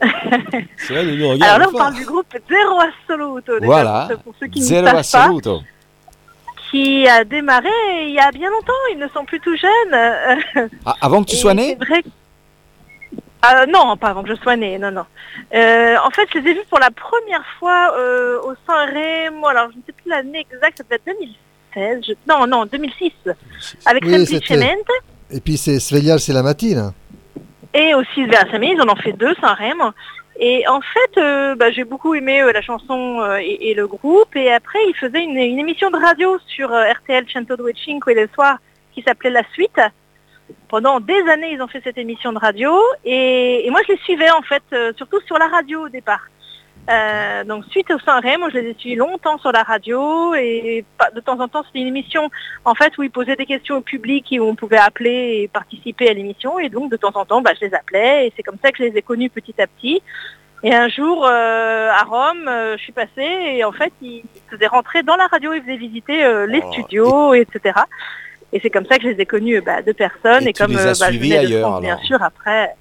C'est 0.78 0.92
vrai, 0.92 1.04
nous, 1.04 1.16
nous 1.16 1.42
Alors 1.44 1.58
là, 1.58 1.66
on 1.68 1.76
parle 1.76 1.94
du 1.94 2.04
groupe 2.04 2.26
Zero 2.48 2.80
Assoluto. 2.80 3.52
Voilà, 3.62 4.08
pour- 4.12 4.22
Pour 4.22 4.34
ceux 4.40 4.46
qui 4.46 4.62
Zero 4.62 4.82
ne 4.82 4.86
savent 4.86 4.94
pas, 4.94 5.00
assoluto. 5.00 5.60
qui 6.70 7.08
a 7.08 7.24
démarré 7.24 7.68
il 8.06 8.14
y 8.14 8.18
a 8.20 8.30
bien 8.30 8.50
longtemps. 8.50 8.72
Ils 8.92 8.98
ne 8.98 9.08
sont 9.08 9.24
plus 9.24 9.40
tout 9.40 9.56
jeunes. 9.56 10.68
Ah, 10.86 10.94
avant 11.00 11.22
que 11.24 11.30
tu 11.30 11.36
Et 11.36 11.38
sois 11.38 11.54
né 11.54 11.76
vrai 11.76 12.02
Euh, 13.44 13.66
non, 13.66 13.96
pas 13.96 14.08
avant 14.08 14.22
que 14.24 14.28
je 14.34 14.40
sois 14.42 14.56
née, 14.56 14.78
non, 14.78 14.90
non. 14.90 15.04
Euh, 15.54 15.96
en 16.04 16.10
fait, 16.10 16.28
je 16.34 16.38
les 16.38 16.50
ai 16.50 16.54
vus 16.54 16.64
pour 16.68 16.80
la 16.80 16.90
première 16.90 17.44
fois 17.58 17.92
euh, 17.96 18.40
au 18.42 18.54
Saint-Rémy, 18.66 19.44
alors 19.48 19.68
je 19.72 19.76
ne 19.78 19.82
sais 19.86 19.92
plus 19.92 20.10
l'année 20.10 20.40
exacte, 20.50 20.78
ça 20.78 20.82
devait 20.84 20.96
être 20.96 21.06
2016, 21.06 22.04
je- 22.08 22.12
non, 22.28 22.46
non, 22.48 22.66
2006, 22.66 23.12
avec 23.86 24.04
Oui, 24.04 24.26
Semplicemente 24.26 24.88
Et 25.30 25.40
puis 25.40 25.56
c'est 25.56 25.78
Sveglial, 25.78 26.18
c'est 26.18 26.32
la 26.32 26.42
matine. 26.42 26.92
Et 27.74 27.94
aussi 27.94 28.24
Versami, 28.24 28.72
ils 28.72 28.80
en 28.80 28.88
ont 28.88 28.96
fait 28.96 29.12
deux, 29.12 29.34
Saint-Rémy. 29.40 29.80
Et 30.40 30.66
en 30.68 30.80
fait, 30.80 31.18
euh, 31.18 31.56
bah, 31.56 31.72
j'ai 31.72 31.84
beaucoup 31.84 32.14
aimé 32.14 32.40
euh, 32.40 32.52
la 32.52 32.62
chanson 32.62 33.20
euh, 33.20 33.38
et, 33.42 33.74
le 33.74 33.88
groupe. 33.88 34.36
Et 34.36 34.52
après, 34.52 34.78
ils 34.88 34.94
faisaient 34.94 35.22
une, 35.22 35.36
émission 35.36 35.90
de 35.90 35.96
radio 35.96 36.38
sur 36.46 36.70
RTL 36.70 37.26
Centodue 37.32 37.74
Cinque 37.84 38.06
le 38.06 38.28
qui 38.92 39.02
s'appelait 39.02 39.30
La 39.30 39.42
Suite. 39.52 39.80
Pendant 40.68 41.00
des 41.00 41.20
années, 41.28 41.52
ils 41.52 41.60
ont 41.60 41.66
fait 41.66 41.82
cette 41.82 41.98
émission 41.98 42.32
de 42.32 42.38
radio. 42.38 42.72
Et, 43.04 43.66
et 43.66 43.70
moi, 43.70 43.80
je 43.86 43.94
les 43.94 43.98
suivais 43.98 44.30
en 44.30 44.42
fait, 44.42 44.62
surtout 44.96 45.20
sur 45.26 45.38
la 45.38 45.48
radio 45.48 45.86
au 45.86 45.88
départ. 45.88 46.28
Euh, 46.88 47.44
donc 47.44 47.64
suite 47.70 47.90
au 47.90 47.98
Saint-Ré, 47.98 48.38
moi 48.38 48.48
je 48.50 48.58
les 48.58 48.70
ai 48.70 48.74
suivis 48.78 48.96
longtemps 48.96 49.36
sur 49.38 49.52
la 49.52 49.62
radio 49.62 50.34
et 50.34 50.86
de 51.14 51.20
temps 51.20 51.38
en 51.38 51.46
temps 51.46 51.62
c'était 51.66 51.80
une 51.80 51.88
émission 51.88 52.30
en 52.64 52.74
fait 52.74 52.96
où 52.96 53.02
ils 53.02 53.10
posaient 53.10 53.36
des 53.36 53.44
questions 53.44 53.76
au 53.76 53.80
public 53.82 54.32
et 54.32 54.40
où 54.40 54.44
on 54.44 54.54
pouvait 54.54 54.78
appeler 54.78 55.42
et 55.42 55.48
participer 55.48 56.08
à 56.08 56.14
l'émission. 56.14 56.58
Et 56.58 56.70
donc 56.70 56.90
de 56.90 56.96
temps 56.96 57.12
en 57.14 57.26
temps 57.26 57.42
bah, 57.42 57.50
je 57.60 57.66
les 57.66 57.74
appelais 57.74 58.26
et 58.26 58.32
c'est 58.36 58.42
comme 58.42 58.56
ça 58.62 58.70
que 58.72 58.78
je 58.78 58.84
les 58.84 58.96
ai 58.96 59.02
connus 59.02 59.28
petit 59.28 59.60
à 59.60 59.66
petit. 59.66 60.02
Et 60.64 60.74
un 60.74 60.88
jour 60.88 61.26
euh, 61.26 61.90
à 61.90 62.04
Rome, 62.04 62.48
euh, 62.48 62.76
je 62.78 62.82
suis 62.82 62.92
passée 62.92 63.10
et 63.18 63.64
en 63.64 63.72
fait 63.72 63.92
ils 64.00 64.24
faisaient 64.50 64.66
rentrer 64.66 65.02
dans 65.02 65.16
la 65.16 65.26
radio, 65.26 65.52
ils 65.52 65.60
faisaient 65.62 65.76
visiter 65.76 66.46
les 66.48 66.62
Oh, 66.64 66.72
studios, 66.72 67.34
etc. 67.34 67.80
Et 68.54 68.60
c'est 68.60 68.70
comme 68.70 68.86
ça 68.86 68.96
que 68.96 69.02
je 69.02 69.08
les 69.08 69.20
ai 69.20 69.26
connus 69.26 69.60
bah, 69.60 69.82
de 69.82 69.92
personnes 69.92 70.46
Et 70.46 70.50
et, 70.50 70.52
tu 70.54 70.62
comme 70.62 70.72
les 70.72 70.78
as 70.78 70.98
bah, 70.98 71.08
suivis 71.08 71.32
de 71.32 71.36
ailleurs, 71.36 71.68
France, 71.68 71.82
bien 71.82 71.98
sûr 71.98 72.22
après 72.22 72.74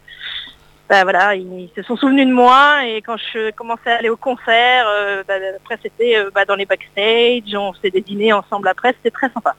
bah, 0.90 1.04
voilà, 1.04 1.36
ils 1.36 1.70
se 1.76 1.84
sont 1.84 1.98
souvenus 1.98 2.28
de 2.28 2.34
moi 2.34 2.86
et 2.86 3.02
quand 3.02 3.18
je 3.18 3.52
commençais 3.52 3.92
à 3.92 3.96
aller 3.98 4.10
au 4.10 4.16
concert, 4.18 4.86
euh, 4.88 5.24
bah, 5.28 5.34
après 5.58 5.78
c'était 5.84 6.18
euh, 6.18 6.30
bah, 6.34 6.46
dans 6.46 6.56
les 6.56 6.66
backstage, 6.66 7.54
on 7.56 7.74
faisait 7.74 7.92
des 7.92 8.02
dîners 8.02 8.34
ensemble 8.34 8.68
après, 8.68 8.94
c'était 8.94 9.12
très 9.12 9.30
sympa. 9.32 9.56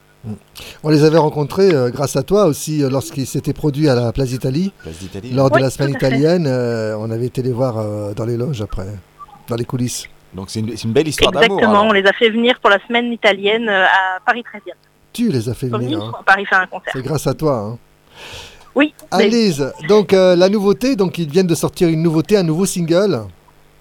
On 0.82 0.90
les 0.90 1.04
avait 1.04 1.18
rencontrés 1.18 1.72
euh, 1.72 1.90
grâce 1.90 2.16
à 2.16 2.22
toi 2.22 2.46
aussi 2.46 2.82
euh, 2.82 2.90
lorsqu'ils 2.90 3.26
s'étaient 3.26 3.52
produits 3.52 3.88
à 3.88 3.94
la 3.94 4.12
Place 4.12 4.28
d'Italie. 4.30 4.72
Lors 5.32 5.50
de 5.50 5.56
Oui, 5.56 5.62
la 5.62 5.70
semaine 5.70 5.90
italienne, 5.90 6.46
euh, 6.46 6.96
on 6.98 7.10
avait 7.10 7.26
été 7.26 7.42
les 7.42 7.52
voir 7.52 7.78
euh, 7.78 8.12
dans 8.14 8.24
les 8.24 8.36
loges 8.36 8.60
après, 8.60 8.86
dans 9.48 9.56
les 9.56 9.64
coulisses. 9.64 10.06
Donc 10.34 10.50
c'est 10.50 10.60
une, 10.60 10.92
belle 10.92 11.08
histoire 11.08 11.32
d'amour. 11.32 11.58
Exactement, 11.58 11.88
on 11.88 11.92
les 11.92 12.04
a 12.06 12.12
fait 12.12 12.30
venir 12.30 12.58
pour 12.60 12.68
la 12.70 12.78
semaine 12.86 13.12
italienne 13.12 13.68
euh, 13.68 13.84
à 13.84 14.20
Paris 14.26 14.42
13e. 14.42 14.72
Tu 15.12 15.30
les 15.30 15.48
as 15.48 15.54
fait 15.54 15.68
venir. 15.68 16.02
hein. 16.02 16.12
Paris 16.26 16.44
faire 16.44 16.60
un 16.60 16.66
concert. 16.66 16.92
C'est 16.92 17.02
grâce 17.02 17.26
à 17.26 17.34
toi. 17.34 17.54
hein. 17.56 17.78
Oui, 18.78 18.94
mais 19.12 19.24
Annelise, 19.24 19.72
donc 19.88 20.12
euh, 20.12 20.36
la 20.36 20.48
nouveauté, 20.48 20.94
donc 20.94 21.18
ils 21.18 21.28
viennent 21.28 21.48
de 21.48 21.54
sortir 21.56 21.88
une 21.88 22.00
nouveauté, 22.00 22.36
un 22.36 22.44
nouveau 22.44 22.64
single. 22.64 23.24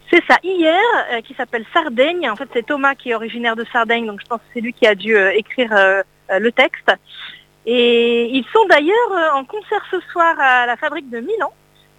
c'est 0.10 0.24
ça, 0.28 0.38
hier, 0.44 0.82
euh, 1.12 1.22
qui 1.22 1.36
s'appelle 1.36 1.66
Sardaigne. 1.72 2.28
En 2.28 2.36
fait, 2.36 2.50
c'est 2.52 2.66
Thomas 2.66 2.96
qui 2.96 3.12
est 3.12 3.14
originaire 3.14 3.56
de 3.56 3.64
Sardaigne, 3.72 4.08
donc 4.08 4.20
je 4.22 4.26
pense 4.26 4.40
que 4.40 4.46
c'est 4.56 4.62
lui 4.62 4.74
qui 4.74 4.88
a 4.88 4.96
dû 4.96 5.16
euh, 5.16 5.32
écrire 5.36 5.70
le 6.30 6.52
texte. 6.52 6.92
Et 7.68 8.26
ils 8.36 8.46
sont 8.52 8.66
d'ailleurs 8.70 9.36
en 9.36 9.46
concert 9.46 9.86
ce 9.92 10.00
soir 10.12 10.34
à 10.40 10.66
la 10.66 10.76
fabrique 10.78 11.12
de 11.12 11.20
Milan. 11.20 11.54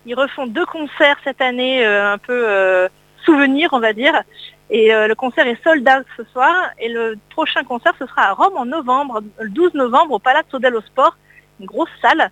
Ils 0.04 0.16
refont 0.16 0.48
deux 0.48 0.66
concerts 0.66 1.18
cette 1.22 1.40
année, 1.40 1.84
un 1.84 2.18
peu 2.18 2.88
souvenir, 3.24 3.68
on 3.72 3.80
va 3.80 3.92
dire. 3.92 4.24
Et 4.70 4.92
euh, 4.92 5.06
le 5.06 5.14
concert 5.14 5.46
est 5.46 5.62
sold 5.62 5.88
out 5.88 6.06
ce 6.16 6.24
soir. 6.32 6.70
Et 6.78 6.88
le 6.88 7.16
prochain 7.30 7.64
concert, 7.64 7.94
ce 7.98 8.06
sera 8.06 8.22
à 8.22 8.32
Rome 8.32 8.56
en 8.56 8.66
novembre, 8.66 9.22
le 9.40 9.48
12 9.48 9.74
novembre, 9.74 10.14
au 10.14 10.18
Palazzo 10.18 10.58
dello 10.58 10.80
Sport, 10.80 11.16
une 11.60 11.66
grosse 11.66 11.90
salle. 12.02 12.30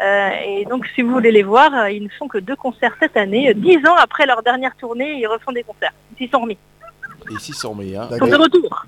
Euh, 0.00 0.28
et 0.46 0.64
donc, 0.66 0.86
si 0.94 1.02
vous 1.02 1.10
voulez 1.10 1.32
les 1.32 1.42
voir, 1.42 1.72
euh, 1.74 1.90
ils 1.90 2.02
ne 2.02 2.08
font 2.08 2.28
que 2.28 2.38
deux 2.38 2.56
concerts 2.56 2.94
cette 3.00 3.16
année. 3.16 3.52
Dix 3.54 3.78
ans 3.86 3.94
après 3.98 4.26
leur 4.26 4.42
dernière 4.42 4.76
tournée, 4.76 5.14
ils 5.18 5.26
refont 5.26 5.52
des 5.52 5.62
concerts. 5.62 5.92
Ils 6.18 6.26
s'y 6.26 6.30
sont 6.30 6.40
remis. 6.40 6.58
Et 7.30 7.38
600 7.40 7.74
000, 7.80 8.02
hein. 8.02 8.08
Ils 8.12 8.18
sont 8.18 8.26
de 8.26 8.36
retour. 8.36 8.86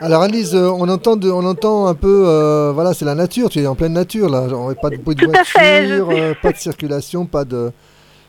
Alors 0.00 0.22
Annelise, 0.22 0.54
euh, 0.54 0.68
on 0.70 0.88
entend, 0.88 1.16
de- 1.16 1.30
on 1.30 1.44
entend 1.44 1.86
un 1.86 1.94
peu, 1.94 2.24
euh, 2.26 2.72
voilà, 2.72 2.92
c'est 2.92 3.04
la 3.04 3.14
nature, 3.14 3.48
tu 3.48 3.60
es 3.60 3.66
en 3.66 3.74
pleine 3.74 3.92
nature 3.94 4.28
là, 4.28 4.48
genre, 4.48 4.72
pas 4.80 4.90
de 4.90 4.96
bruit 4.96 5.14
de 5.14 5.24
Tout 5.24 5.32
à 5.34 5.44
fait, 5.44 5.86
je 5.86 5.94
voiture, 5.94 6.12
suis- 6.16 6.20
euh, 6.30 6.34
pas 6.42 6.52
de 6.52 6.56
circulation, 6.58 7.24
pas 7.26 7.44
de, 7.44 7.72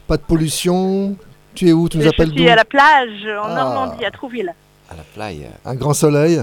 pas 0.08 0.18
de 0.18 0.22
pollution. 0.22 1.16
Tu 1.56 1.68
es 1.70 1.74
où 1.74 1.90
Tu 1.90 1.98
nous 1.98 2.04
Je 2.04 2.10
appelles 2.10 2.30
suis 2.32 2.44
d'où 2.46 2.50
à 2.50 2.56
la 2.56 2.64
plage, 2.66 3.26
en 3.42 3.46
Ah. 3.48 3.56
Normandie, 3.56 4.06
à 4.06 4.12
Trouville. 4.12 4.54
À 4.90 4.96
la 4.96 5.04
playa. 5.14 5.48
Un 5.66 5.76
grand 5.76 5.94
soleil. 5.94 6.42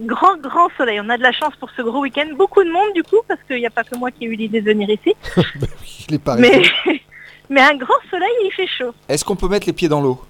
Grand, 0.00 0.36
grand 0.38 0.68
soleil. 0.78 1.00
On 1.00 1.08
a 1.10 1.18
de 1.18 1.22
la 1.22 1.32
chance 1.32 1.54
pour 1.60 1.70
ce 1.76 1.82
gros 1.82 2.00
week-end. 2.00 2.26
Beaucoup 2.36 2.64
de 2.64 2.70
monde, 2.70 2.92
du 2.94 3.02
coup, 3.02 3.18
parce 3.28 3.40
qu'il 3.46 3.58
n'y 3.58 3.66
a 3.66 3.70
pas 3.70 3.84
que 3.84 3.96
moi 3.96 4.10
qui 4.10 4.24
ai 4.24 4.28
eu 4.28 4.34
l'idée 4.36 4.60
de 4.60 4.66
venir 4.66 4.88
ici. 4.88 5.14
Pareil. 6.24 6.42
Mais, 6.86 7.00
mais 7.50 7.60
un 7.60 7.74
grand 7.76 8.00
soleil, 8.10 8.30
il 8.44 8.50
fait 8.52 8.66
chaud. 8.66 8.92
Est-ce 9.08 9.24
qu'on 9.24 9.36
peut 9.36 9.48
mettre 9.48 9.66
les 9.66 9.72
pieds 9.72 9.88
dans 9.88 10.00
l'eau? 10.00 10.20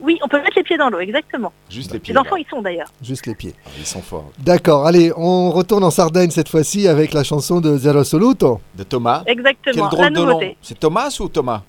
Oui, 0.00 0.18
on 0.22 0.28
peut 0.28 0.38
mettre 0.42 0.56
les 0.56 0.62
pieds 0.62 0.76
dans 0.76 0.90
l'eau, 0.90 0.98
exactement. 0.98 1.52
Juste 1.70 1.92
les 1.92 1.98
pieds. 1.98 2.12
Les 2.12 2.18
enfants, 2.20 2.36
ils 2.36 2.46
sont 2.48 2.60
d'ailleurs. 2.60 2.88
Juste 3.02 3.26
les 3.26 3.34
pieds. 3.34 3.54
Ah, 3.64 3.70
Ils 3.78 3.86
sont 3.86 4.02
forts. 4.02 4.30
D'accord, 4.38 4.86
allez, 4.86 5.12
on 5.16 5.50
retourne 5.50 5.84
en 5.84 5.90
Sardaigne 5.90 6.30
cette 6.30 6.48
fois-ci 6.48 6.88
avec 6.88 7.12
la 7.14 7.22
chanson 7.24 7.60
de 7.60 7.76
Zero 7.78 8.02
Soluto. 8.04 8.60
De 8.74 8.82
Thomas. 8.82 9.22
Quel 9.26 9.38
Exactement. 9.38 9.88
drôle 9.88 10.04
La 10.04 10.10
de 10.10 10.14
nom. 10.16 10.26
nouveauté. 10.26 10.56
C'est 10.60 10.78
Thomas 10.78 11.16
ou 11.20 11.28
Thomas? 11.28 11.62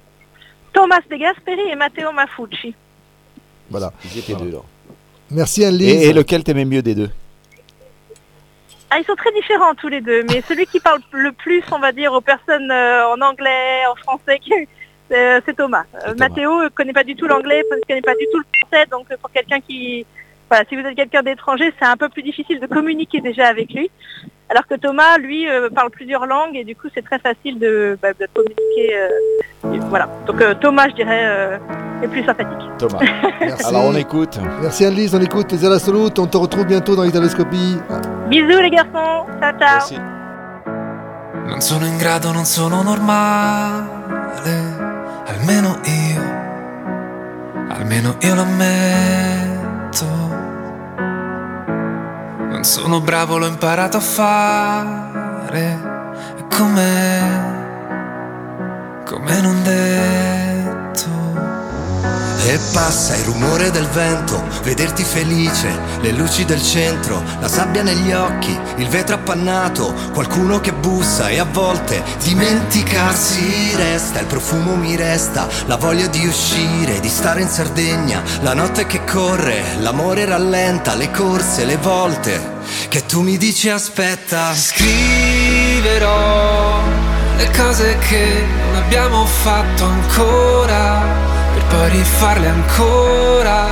Thomas 0.73 0.99
De 1.09 1.15
Gasperi 1.15 1.69
et 1.71 1.75
Matteo 1.75 2.11
Mafucci. 2.11 2.73
Voilà. 3.69 3.93
Ils 4.03 4.19
étaient 4.19 4.35
deux. 4.35 4.51
là. 4.51 4.59
Merci 5.31 5.65
Annelise. 5.65 6.03
Et, 6.03 6.09
et 6.09 6.13
lequel 6.13 6.43
t'aimais 6.43 6.65
mieux 6.65 6.81
des 6.81 6.95
deux 6.95 7.09
Ah, 8.89 8.99
ils 8.99 9.05
sont 9.05 9.15
très 9.15 9.31
différents 9.31 9.73
tous 9.75 9.87
les 9.87 10.01
deux, 10.01 10.23
mais 10.23 10.41
celui 10.47 10.65
qui 10.67 10.79
parle 10.79 10.99
le 11.11 11.31
plus, 11.31 11.63
on 11.71 11.79
va 11.79 11.91
dire, 11.91 12.13
aux 12.13 12.21
personnes 12.21 12.69
euh, 12.71 13.07
en 13.07 13.19
anglais, 13.21 13.81
en 13.91 13.95
français, 13.95 14.39
euh, 15.11 15.41
c'est 15.45 15.55
Thomas. 15.55 15.83
Euh, 15.95 16.13
Thomas. 16.13 16.15
Mathéo 16.29 16.63
ne 16.63 16.69
connaît 16.69 16.93
pas 16.93 17.03
du 17.03 17.15
tout 17.15 17.27
l'anglais, 17.27 17.63
ne 17.71 17.85
connaît 17.87 18.01
pas 18.01 18.15
du 18.15 18.25
tout 18.31 18.39
le 18.39 18.45
français, 18.61 18.85
donc 18.89 19.07
pour 19.17 19.31
quelqu'un 19.31 19.59
qui... 19.59 20.05
Voilà, 20.49 20.63
si 20.69 20.75
vous 20.75 20.85
êtes 20.85 20.95
quelqu'un 20.95 21.23
d'étranger, 21.23 21.73
c'est 21.79 21.85
un 21.85 21.97
peu 21.97 22.09
plus 22.09 22.21
difficile 22.23 22.59
de 22.59 22.67
communiquer 22.67 23.19
déjà 23.21 23.47
avec 23.47 23.73
lui. 23.73 23.89
Alors 24.47 24.67
que 24.67 24.75
Thomas, 24.75 25.17
lui, 25.17 25.49
euh, 25.49 25.69
parle 25.71 25.89
plusieurs 25.89 26.27
langues 26.27 26.55
et 26.55 26.63
du 26.63 26.75
coup, 26.75 26.87
c'est 26.93 27.01
très 27.03 27.17
facile 27.17 27.57
de, 27.57 27.97
bah, 27.99 28.13
de 28.13 28.27
communiquer. 28.31 28.95
euh, 28.95 29.09
voilà. 29.89 30.07
Donc 30.27 30.39
euh, 30.41 30.53
Thomas, 30.53 30.87
je 30.89 30.93
dirais, 30.95 31.23
euh, 31.25 31.57
est 32.03 32.07
plus 32.07 32.23
sympathique. 32.23 32.69
Thomas. 32.77 32.99
Merci. 33.39 33.65
Alors 33.65 33.85
on 33.85 33.95
écoute. 33.95 34.39
Merci 34.61 34.85
Annelise, 34.85 35.15
on 35.15 35.21
écoute 35.21 35.51
Zero 35.55 35.79
Soluto, 35.79 36.21
on 36.21 36.27
te 36.27 36.37
retrouve 36.37 36.65
bientôt 36.67 36.95
dans 36.95 37.01
l'Italoscopie. 37.03 37.77
Bisous 38.29 38.61
les 38.61 38.69
garçons, 38.69 39.25
ciao 39.41 39.51
ciao. 39.57 39.79
Merci. 39.79 39.99
Non 41.47 41.61
sono 41.61 41.85
in 41.85 41.97
grado, 41.97 42.31
non 42.31 42.45
sono 42.45 42.81
normale, 42.83 43.83
almeno 45.27 45.79
io, 45.85 46.21
almeno 47.69 48.15
io 48.21 48.35
l'ammetto. 48.35 50.24
Sono 52.65 52.99
bravo, 52.99 53.37
l'ho 53.37 53.45
imparato 53.45 53.97
a 53.97 53.99
fare, 53.99 55.79
come, 56.49 57.21
come 59.05 59.41
non 59.41 59.61
detto. 59.61 60.64
E 62.47 62.59
passa 62.73 63.15
il 63.15 63.23
rumore 63.23 63.71
del 63.71 63.87
vento, 63.87 64.43
vederti 64.61 65.03
felice, 65.03 65.67
le 66.01 66.11
luci 66.11 66.45
del 66.45 66.61
centro, 66.61 67.23
la 67.39 67.47
sabbia 67.47 67.81
negli 67.81 68.13
occhi, 68.13 68.55
il 68.77 68.87
vetro 68.87 69.15
appannato, 69.15 69.91
qualcuno 70.13 70.59
che 70.61 70.71
bussa 70.71 71.29
e 71.29 71.39
a 71.39 71.43
volte 71.43 72.03
dimenticarsi 72.21 73.75
resta, 73.75 74.19
il 74.19 74.27
profumo 74.27 74.75
mi 74.75 74.95
resta, 74.95 75.47
la 75.65 75.75
voglia 75.75 76.05
di 76.05 76.25
uscire, 76.25 76.99
di 76.99 77.09
stare 77.09 77.41
in 77.41 77.49
Sardegna, 77.49 78.21
la 78.41 78.53
notte 78.53 78.85
che 78.85 79.03
corre, 79.03 79.77
l'amore 79.79 80.25
rallenta, 80.25 80.93
le 80.93 81.09
corse, 81.09 81.65
le 81.65 81.77
volte 81.77 82.53
che 82.89 83.05
tu 83.07 83.21
mi 83.21 83.37
dici 83.37 83.69
aspetta. 83.69 84.53
Scriverò 84.53 86.03
le 87.37 87.49
cose 87.51 87.97
che 88.07 88.45
non 88.65 88.75
abbiamo 88.75 89.25
fatto 89.25 89.83
ancora 89.85 91.34
per 91.75 91.89
poi 91.89 91.89
rifarle 91.89 92.47
ancora 92.47 93.67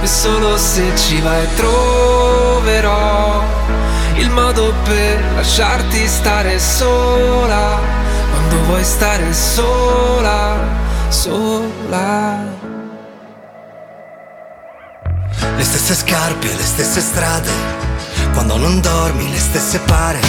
e 0.00 0.06
solo 0.06 0.56
se 0.56 0.92
ci 0.96 1.20
vai 1.20 1.46
troverò 1.54 3.42
il 4.16 4.30
modo 4.30 4.72
per 4.84 5.22
lasciarti 5.36 6.06
stare 6.06 6.58
sola 6.58 7.78
quando 8.30 8.64
vuoi 8.66 8.84
stare 8.84 9.32
sola, 9.32 10.56
sola. 11.08 12.52
Le 15.56 15.64
stesse 15.64 15.94
scarpe, 15.94 16.46
le 16.46 16.62
stesse 16.62 17.00
strade, 17.00 17.50
quando 18.32 18.56
non 18.56 18.80
dormi, 18.80 19.30
le 19.30 19.38
stesse 19.38 19.78
pare. 19.80 20.20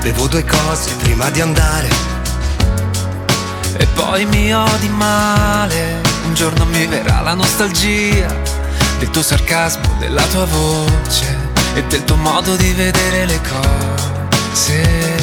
Bevo 0.00 0.28
due 0.28 0.44
cose 0.44 0.94
prima 1.02 1.28
di 1.30 1.40
andare. 1.40 1.88
E 3.76 3.86
poi 3.86 4.24
mi 4.26 4.54
odi 4.54 4.88
male, 4.88 6.05
giorno 6.36 6.66
mi 6.66 6.86
verrà 6.86 7.22
la 7.22 7.32
nostalgia 7.32 8.26
del 8.98 9.08
tuo 9.08 9.22
sarcasmo, 9.22 9.96
della 9.98 10.22
tua 10.24 10.44
voce 10.44 11.34
e 11.74 11.82
del 11.84 12.04
tuo 12.04 12.16
modo 12.16 12.54
di 12.56 12.72
vedere 12.72 13.24
le 13.24 13.40
cose. 13.40 15.14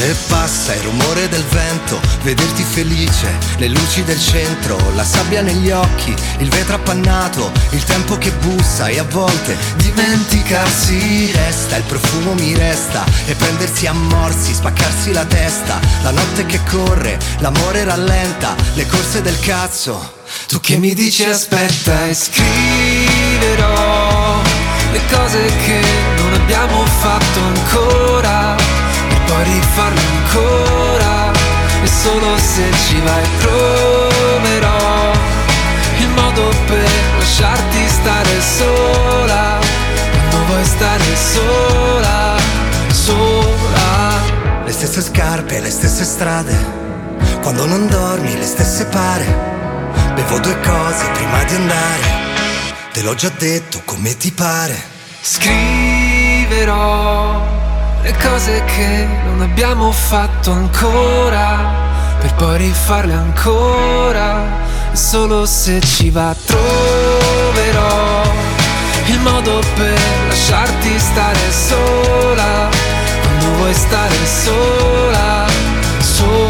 E 0.00 0.14
passa 0.28 0.74
il 0.74 0.82
rumore 0.82 1.30
del 1.30 1.42
vento, 1.44 1.98
vederti 2.22 2.62
felice, 2.62 3.26
le 3.56 3.68
luci 3.68 4.04
del 4.04 4.20
centro, 4.20 4.78
la 4.94 5.02
sabbia 5.02 5.40
negli 5.40 5.70
occhi, 5.70 6.14
il 6.38 6.50
vetro 6.50 6.74
appannato, 6.74 7.50
il 7.70 7.82
tempo 7.84 8.18
che 8.18 8.30
bussa 8.30 8.88
e 8.88 8.98
a 8.98 9.04
volte 9.04 9.56
dimenticarsi 9.76 11.32
resta, 11.32 11.76
il 11.76 11.84
profumo 11.84 12.34
mi 12.34 12.54
resta 12.54 13.02
e 13.24 13.34
prendersi 13.34 13.86
a 13.86 13.94
morsi, 13.94 14.52
spaccarsi 14.52 15.10
la 15.12 15.24
testa, 15.24 15.80
la 16.02 16.10
notte 16.10 16.44
che 16.44 16.60
corre, 16.68 17.18
l'amore 17.38 17.84
rallenta, 17.84 18.54
le 18.74 18.86
corse 18.86 19.22
del 19.22 19.40
cazzo. 19.40 20.17
Tu 20.48 20.60
che 20.60 20.78
mi 20.78 20.94
dici 20.94 21.24
aspetta 21.24 22.06
e 22.06 22.14
scriverò 22.14 22.40
le 24.92 25.00
cose 25.12 25.44
che 25.44 25.80
non 26.16 26.32
abbiamo 26.40 26.86
fatto 26.86 27.38
ancora 27.38 28.56
per 29.08 29.20
poi 29.26 29.44
rifarle 29.44 30.00
ancora 30.00 31.32
e 31.82 31.86
solo 31.86 32.38
se 32.38 32.64
ci 32.86 32.98
vai 33.00 33.28
proverò 33.40 35.12
il 35.98 36.08
modo 36.16 36.48
per 36.66 36.88
lasciarti 37.18 37.86
stare 37.86 38.40
sola 38.40 39.58
quando 40.30 40.46
vuoi 40.46 40.64
stare 40.64 41.16
sola, 41.16 42.36
sola. 42.90 44.64
Le 44.64 44.72
stesse 44.72 45.02
scarpe, 45.02 45.60
le 45.60 45.70
stesse 45.70 46.04
strade, 46.04 46.56
quando 47.42 47.66
non 47.66 47.86
dormi, 47.86 48.34
le 48.34 48.46
stesse 48.46 48.86
pare. 48.86 49.57
Bevo 50.18 50.40
due 50.40 50.58
cose 50.62 51.06
prima 51.12 51.44
di 51.44 51.54
andare, 51.54 52.02
te 52.92 53.02
l'ho 53.02 53.14
già 53.14 53.28
detto 53.38 53.82
come 53.84 54.16
ti 54.16 54.32
pare. 54.32 54.76
Scriverò 55.20 56.66
le 58.02 58.16
cose 58.20 58.64
che 58.64 59.06
non 59.26 59.42
abbiamo 59.42 59.92
fatto 59.92 60.50
ancora 60.50 61.72
per 62.18 62.34
poi 62.34 62.58
rifarle 62.58 63.12
ancora 63.12 64.44
solo 64.90 65.46
se 65.46 65.78
ci 65.82 66.10
va 66.10 66.34
troverò 66.44 68.22
il 69.06 69.20
modo 69.20 69.62
per 69.76 70.00
lasciarti 70.26 70.98
stare 70.98 71.52
sola 71.52 72.68
quando 73.22 73.56
vuoi 73.58 73.72
stare 73.72 74.16
sola, 74.26 75.46
sola. 76.00 76.47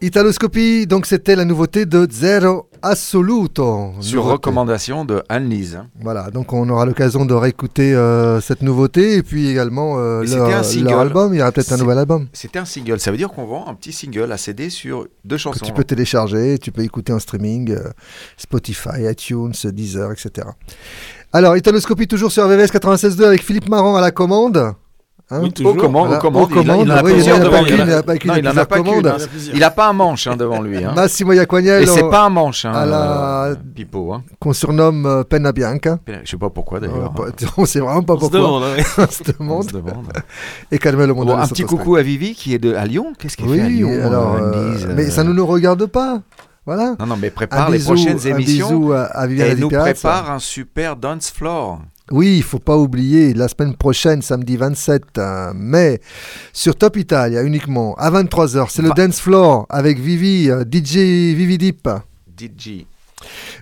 Italoscopie, 0.00 0.86
donc 0.86 1.06
c'était 1.06 1.36
la 1.36 1.44
nouveauté 1.44 1.86
de 1.86 2.06
Zero 2.10 2.68
Assoluto. 2.82 3.92
Sur 4.00 4.16
Nouveauté. 4.16 4.32
recommandation 4.34 5.04
de 5.04 5.22
Anne-Lise. 5.30 5.80
Voilà, 6.00 6.30
donc 6.30 6.52
on 6.52 6.68
aura 6.68 6.84
l'occasion 6.84 7.24
de 7.24 7.32
réécouter 7.32 7.94
euh, 7.94 8.40
cette 8.40 8.60
nouveauté 8.60 9.16
et 9.16 9.22
puis 9.22 9.48
également 9.48 9.98
euh, 9.98 10.24
leur, 10.24 10.48
un 10.48 10.62
single. 10.62 10.90
leur 10.90 10.98
album. 10.98 11.32
Il 11.32 11.38
y 11.38 11.40
aura 11.40 11.52
peut-être 11.52 11.72
un 11.72 11.78
nouvel 11.78 11.96
album. 11.96 12.26
C'était 12.34 12.58
un 12.58 12.64
single. 12.66 13.00
Ça 13.00 13.12
veut 13.12 13.16
dire 13.16 13.30
qu'on 13.30 13.46
vend 13.46 13.66
un 13.66 13.74
petit 13.74 13.92
single 13.92 14.30
à 14.30 14.36
CD 14.36 14.68
sur 14.68 15.06
deux 15.24 15.36
que 15.36 15.42
chansons. 15.42 15.64
tu 15.64 15.72
peux 15.72 15.84
télécharger, 15.84 16.58
tu 16.58 16.70
peux 16.70 16.82
écouter 16.82 17.12
en 17.12 17.18
streaming, 17.18 17.70
euh, 17.70 17.88
Spotify, 18.36 19.08
iTunes, 19.10 19.54
Deezer, 19.64 20.12
etc. 20.12 20.48
Alors, 21.32 21.56
Italoscopie 21.56 22.06
toujours 22.06 22.30
sur 22.30 22.46
VVS 22.46 22.66
96.2 22.66 23.24
avec 23.24 23.42
Philippe 23.42 23.68
Marant 23.68 23.96
à 23.96 24.00
la 24.00 24.10
commande. 24.10 24.74
Hein 25.30 25.40
Oui, 25.42 25.52
toujours. 25.52 25.72
Aux 25.72 25.76
commandes, 25.76 26.08
Voilà, 26.08 26.18
aux 26.18 26.22
commandes. 26.22 26.52
aux 26.52 26.60
Il 26.62 26.70
en- 26.70 26.82
il 26.82 26.92
en 26.92 26.96
a 26.96 26.98
il 26.98 26.98
en 26.98 26.98
a 26.98 27.02
pas 27.02 27.08
qu'une, 27.08 27.24
Il 27.24 27.30
en 27.30 27.34
a- 27.40 27.86
il 27.86 27.92
en 27.92 27.96
a 27.96 28.02
pas 28.02 28.16
qu'une, 28.18 28.30
non, 28.30 28.34
il 28.36 28.38
il 28.40 28.46
en 28.46 28.50
a 28.50 28.66
plusieurs 28.66 28.68
pas 28.68 28.82
qu'une. 28.82 29.52
Il 29.54 29.64
a 29.64 29.70
pas 29.70 29.88
un 29.88 29.92
manche 29.94 30.26
hein, 30.26 30.36
devant 30.36 30.60
lui. 30.60 30.84
hein. 30.84 30.92
Massimo 30.94 31.32
Iacognel. 31.32 31.82
Et 31.82 31.86
c'est 31.86 32.08
pas 32.10 32.24
un 32.24 32.28
manche, 32.28 32.66
hein, 32.66 32.72
à 32.74 32.84
la... 32.84 33.44
euh, 33.46 33.54
Pipo. 33.74 34.12
hein. 34.12 34.22
Qu'on 34.38 34.52
surnomme 34.52 35.06
euh, 35.06 35.24
Penna 35.24 35.52
Bianca. 35.52 35.98
Je 36.24 36.30
sais 36.30 36.36
pas 36.36 36.50
pourquoi 36.50 36.78
d'ailleurs. 36.78 37.14
Euh, 37.18 37.30
on 37.56 37.64
sait 37.64 37.80
vraiment 37.80 38.02
pas 38.02 38.12
On 38.14 38.16
se 38.16 38.20
pourquoi. 38.20 38.38
demande, 38.38 38.62
ouais. 38.64 38.84
on 38.98 39.10
se 39.10 39.32
demande. 39.32 39.58
On 39.58 39.62
se 39.62 39.72
demande. 39.72 40.12
Et 40.70 40.78
Carmelo 40.78 41.14
Bon, 41.14 41.24
Mondale 41.24 41.40
un 41.44 41.48
petit 41.48 41.64
coucou 41.64 41.96
à 41.96 42.02
Vivi 42.02 42.34
qui 42.34 42.52
est 42.54 42.58
de, 42.58 42.74
à 42.74 42.84
Lyon. 42.84 43.14
Qu'est-ce 43.18 43.38
qu'elle 43.38 43.48
Oui, 43.48 43.56
fait 43.56 43.62
à 43.64 43.68
Lyon 43.68 43.90
alors, 44.04 44.36
Anne-Lise, 44.36 44.88
mais 44.94 45.08
ça 45.08 45.24
ne 45.24 45.32
nous 45.32 45.46
regarde 45.46 45.86
pas. 45.86 46.20
Voilà. 46.66 46.94
Non, 46.98 47.06
non, 47.06 47.16
mais 47.16 47.30
prépare 47.30 47.68
Un 47.68 47.70
les 47.72 47.78
bisou- 47.78 47.94
prochaines 47.94 48.18
un 48.32 48.36
émissions. 48.36 48.68
bisou 48.80 48.92
à- 48.92 49.04
à 49.04 49.26
Elle 49.26 49.58
nous 49.58 49.68
prépare 49.68 50.30
un 50.30 50.38
super 50.38 50.96
dance 50.96 51.30
floor. 51.30 51.80
Oui, 52.10 52.36
il 52.36 52.42
faut 52.42 52.58
pas 52.58 52.76
oublier, 52.76 53.32
la 53.32 53.48
semaine 53.48 53.74
prochaine, 53.76 54.20
samedi 54.20 54.56
27 54.58 55.16
euh, 55.18 55.52
mai, 55.54 56.00
sur 56.52 56.76
Top 56.76 56.96
Italia 56.98 57.42
uniquement, 57.42 57.94
à 57.96 58.10
23h, 58.10 58.66
c'est 58.70 58.82
le 58.82 58.90
Dance 58.90 59.20
Floor 59.20 59.64
avec 59.70 59.98
Vivi, 59.98 60.50
euh, 60.50 60.64
DJ 60.70 60.96
Vivi 61.34 61.56
Deep. 61.56 61.88
DJ. 62.36 62.84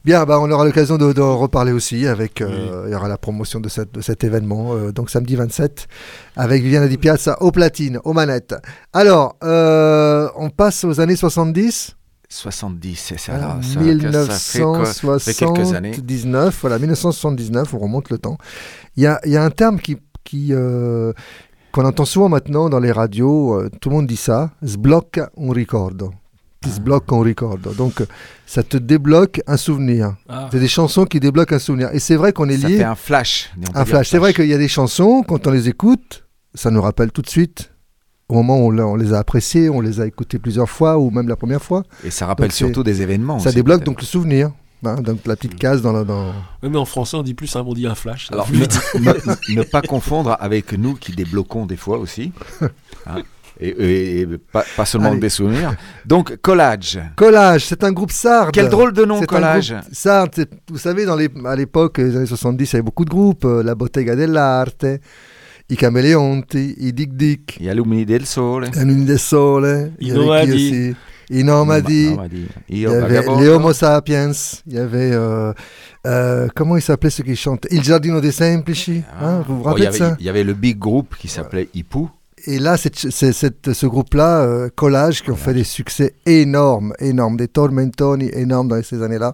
Bien, 0.04 0.24
bah, 0.24 0.40
on 0.40 0.50
aura 0.50 0.64
l'occasion 0.64 0.98
de, 0.98 1.12
de 1.12 1.20
reparler 1.20 1.70
aussi 1.70 2.04
avec, 2.08 2.40
euh, 2.40 2.86
il 2.88 2.92
y 2.92 2.96
aura 2.96 3.06
la 3.06 3.16
promotion 3.16 3.60
de, 3.60 3.68
cette- 3.68 3.94
de 3.94 4.00
cet 4.00 4.24
événement, 4.24 4.74
euh, 4.74 4.90
donc 4.90 5.08
samedi 5.10 5.36
27, 5.36 5.86
avec 6.36 6.62
Viviana 6.64 6.88
Di 6.88 6.98
Piazza 6.98 7.40
aux 7.40 7.52
platines, 7.52 8.00
aux 8.02 8.12
manettes. 8.12 8.56
Alors, 8.92 9.36
euh, 9.44 10.28
on 10.36 10.50
passe 10.50 10.82
aux 10.82 10.98
années 11.00 11.14
70 11.14 11.94
70, 12.32 12.96
c'est 12.96 13.18
ça. 13.18 13.34
Alors, 13.34 13.56
ça, 13.62 13.74
ça 13.74 13.80
fait 14.38 14.62
quoi- 14.62 14.86
ça 14.86 15.18
fait 15.18 15.34
quelques 15.34 15.72
années. 15.74 15.90
1979, 15.90 16.58
voilà, 16.60 16.78
1979, 16.78 17.74
on 17.74 17.78
remonte 17.78 18.10
le 18.10 18.18
temps. 18.18 18.38
Il 18.96 19.02
y 19.02 19.06
a, 19.06 19.20
il 19.24 19.32
y 19.32 19.36
a 19.36 19.44
un 19.44 19.50
terme 19.50 19.78
qui, 19.80 19.96
qui, 20.24 20.48
euh, 20.52 21.12
qu'on 21.72 21.84
entend 21.84 22.04
souvent 22.04 22.28
maintenant 22.28 22.68
dans 22.68 22.80
les 22.80 22.92
radios, 22.92 23.54
euh, 23.60 23.70
tout 23.80 23.90
le 23.90 23.96
monde 23.96 24.06
dit 24.06 24.16
ça, 24.16 24.50
sblocca 24.64 25.30
un 25.38 25.52
ricordo. 25.52 26.12
Ti 26.62 26.70
sblocca 26.70 27.14
un 27.16 27.22
ricordo. 27.22 27.72
Donc, 27.72 28.02
ça 28.46 28.62
te 28.62 28.76
débloque 28.76 29.40
un 29.46 29.56
souvenir. 29.56 30.14
Ah. 30.28 30.48
C'est 30.52 30.60
des 30.60 30.68
chansons 30.68 31.04
qui 31.06 31.18
débloquent 31.20 31.54
un 31.56 31.58
souvenir. 31.58 31.90
Et 31.92 31.98
c'est 31.98 32.14
vrai 32.16 32.32
qu'on 32.32 32.48
est 32.48 32.58
Ça 32.58 32.68
lié. 32.68 32.78
fait 32.78 32.84
un 32.84 32.94
flash. 32.94 33.50
Un 33.74 33.84
flash. 33.84 34.08
C'est 34.10 34.18
vrai 34.18 34.32
qu'il 34.32 34.46
y 34.46 34.54
a 34.54 34.58
des 34.58 34.68
chansons, 34.68 35.22
quand 35.26 35.46
on 35.46 35.50
les 35.50 35.68
écoute, 35.68 36.24
ça 36.54 36.70
nous 36.70 36.80
rappelle 36.80 37.10
tout 37.10 37.22
de 37.22 37.28
suite 37.28 37.71
au 38.32 38.34
moment 38.42 38.58
où 38.64 38.72
on, 38.80 38.96
les 38.96 39.12
a 39.12 39.18
appréciées, 39.18 39.68
on 39.68 39.80
les 39.80 40.00
a 40.00 40.06
écoutées 40.06 40.38
plusieurs 40.38 40.70
fois 40.70 40.98
ou 40.98 41.10
même 41.10 41.28
la 41.28 41.36
première 41.36 41.62
fois. 41.62 41.82
Et 42.04 42.10
ça 42.10 42.26
rappelle 42.26 42.48
Donc, 42.48 42.52
surtout 42.54 42.82
des 42.82 43.02
événements 43.02 43.38
Ça 43.38 43.48
aussi, 43.48 43.56
débloque 43.56 43.84
donc 43.84 44.00
le 44.00 44.06
souvenir. 44.06 44.50
hein, 44.84 44.96
donc 45.00 45.18
la 45.26 45.36
petite 45.36 45.56
case 45.56 45.82
dans 45.82 45.92
la. 45.92 46.04
Dans... 46.04 46.32
Oui, 46.62 46.68
mais 46.70 46.78
en 46.78 46.84
français, 46.84 47.16
on 47.16 47.22
dit 47.22 47.34
plus 47.34 47.46
simple, 47.46 47.68
on 47.68 47.74
dit 47.74 47.86
un 47.86 47.94
flash. 47.94 48.28
Alors, 48.32 48.50
ne, 48.50 48.56
vite. 48.56 48.80
ne- 49.00 49.54
ne 49.56 49.62
pas 49.62 49.82
confondre 49.82 50.36
avec 50.40 50.72
nous 50.72 50.94
qui 50.94 51.12
débloquons 51.12 51.66
des 51.66 51.76
fois 51.76 51.98
aussi. 51.98 52.32
Hein. 53.06 53.22
et, 53.60 53.68
et- 53.68 54.20
et 54.20 54.26
pas, 54.52 54.64
pas 54.76 54.84
seulement 54.84 55.10
Allez. 55.10 55.18
des 55.18 55.28
souvenirs. 55.28 55.74
Donc, 56.06 56.36
Collage. 56.40 57.00
Collage, 57.16 57.66
c'est 57.66 57.82
un 57.82 57.90
groupe 57.92 58.12
sarde. 58.12 58.50
Quel 58.52 58.68
drôle 58.68 58.92
de 58.92 59.04
nom, 59.04 59.20
Collage. 59.22 59.74
Sarde, 59.90 60.30
c'est- 60.36 60.50
vous 60.70 60.78
savez, 60.78 61.04
dans 61.04 61.16
les, 61.16 61.28
à 61.44 61.56
l'époque, 61.56 61.98
les 61.98 62.14
années 62.16 62.26
70, 62.26 62.64
il 62.64 62.72
y 62.72 62.76
avait 62.76 62.82
beaucoup 62.84 63.04
de 63.04 63.10
groupes. 63.10 63.44
euh, 63.44 63.62
la 63.64 63.74
Bottega 63.74 64.14
dell'Arte, 64.14 64.86
i 65.72 65.76
Cameleonti, 65.76 66.74
i 66.86 66.92
Dick 66.92 67.12
Dick, 67.14 67.56
Gli 67.60 67.68
Alumni 67.68 68.04
del 68.04 68.26
Sole. 68.26 68.68
la 68.74 68.82
Lune 68.84 69.04
del 69.04 69.18
Sole, 69.18 69.92
il 70.00 70.08
y 70.08 70.10
I 70.10 70.14
Nomadi. 70.14 70.96
I 71.30 71.42
Nomadi, 71.44 72.10
Nomadi. 72.10 72.46
il 72.68 72.76
y 72.78 72.80
Io 72.82 72.90
avait 72.90 73.22
les 73.40 73.48
Homo 73.48 73.72
Sapiens, 73.72 74.32
il 74.66 74.74
y 74.74 74.78
avait, 74.78 75.12
euh, 75.12 75.52
euh, 76.06 76.48
comment 76.54 76.76
il 76.76 76.82
s'appelait 76.82 77.08
ceux 77.10 77.22
qui 77.24 77.36
chantent 77.36 77.66
Il 77.70 77.82
Giardino 77.82 78.20
dei 78.20 78.32
Semplici, 78.32 79.02
hein, 79.18 79.42
vous 79.48 79.58
vous 79.58 79.62
rappelez 79.62 79.84
il 79.86 79.94
y 79.94 79.98
de 79.98 80.02
avait- 80.02 80.10
ça 80.10 80.16
Il 80.20 80.26
y 80.26 80.28
avait 80.28 80.44
le 80.44 80.52
big 80.52 80.78
group 80.78 81.14
qui 81.18 81.28
s'appelait 81.28 81.68
Ipu. 81.74 82.06
et 82.46 82.58
là, 82.58 82.76
c'est 82.76 82.94
c'est- 82.96 83.32
c'est- 83.32 83.72
ce 83.72 83.86
groupe-là, 83.86 84.42
euh, 84.42 84.68
Collage, 84.74 85.22
qui 85.22 85.30
ont 85.30 85.36
fait 85.36 85.54
des 85.54 85.64
succès 85.64 86.16
énormes, 86.26 86.92
énormes, 86.98 87.36
des 87.38 87.48
tormentoni 87.48 88.28
énormes 88.34 88.68
dans 88.68 88.82
ces 88.82 89.00
années-là. 89.02 89.32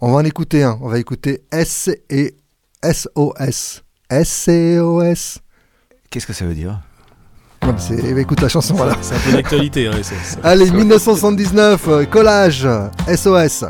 On 0.00 0.10
va 0.12 0.16
en 0.18 0.24
écouter 0.24 0.64
un. 0.64 0.76
On 0.80 0.88
va 0.88 0.98
écouter 0.98 1.42
S 1.52 1.90
et 2.10 2.34
SOS. 2.82 3.82
SOS. 4.10 5.38
Qu'est-ce 6.10 6.26
que 6.26 6.32
ça 6.32 6.44
veut 6.44 6.54
dire 6.54 6.80
eh 7.90 8.14
ben, 8.14 8.18
écoute 8.18 8.40
la 8.40 8.48
chanson, 8.48 8.74
voilà. 8.74 8.96
C'est 9.00 9.16
un 9.16 9.18
peu 9.18 9.32
d'actualité, 9.32 9.88
hein, 9.88 9.92
SOS. 10.00 10.38
Allez, 10.44 10.70
1979, 10.70 11.88
euh, 11.88 12.04
Collage, 12.04 12.68
SOS. 13.08 13.64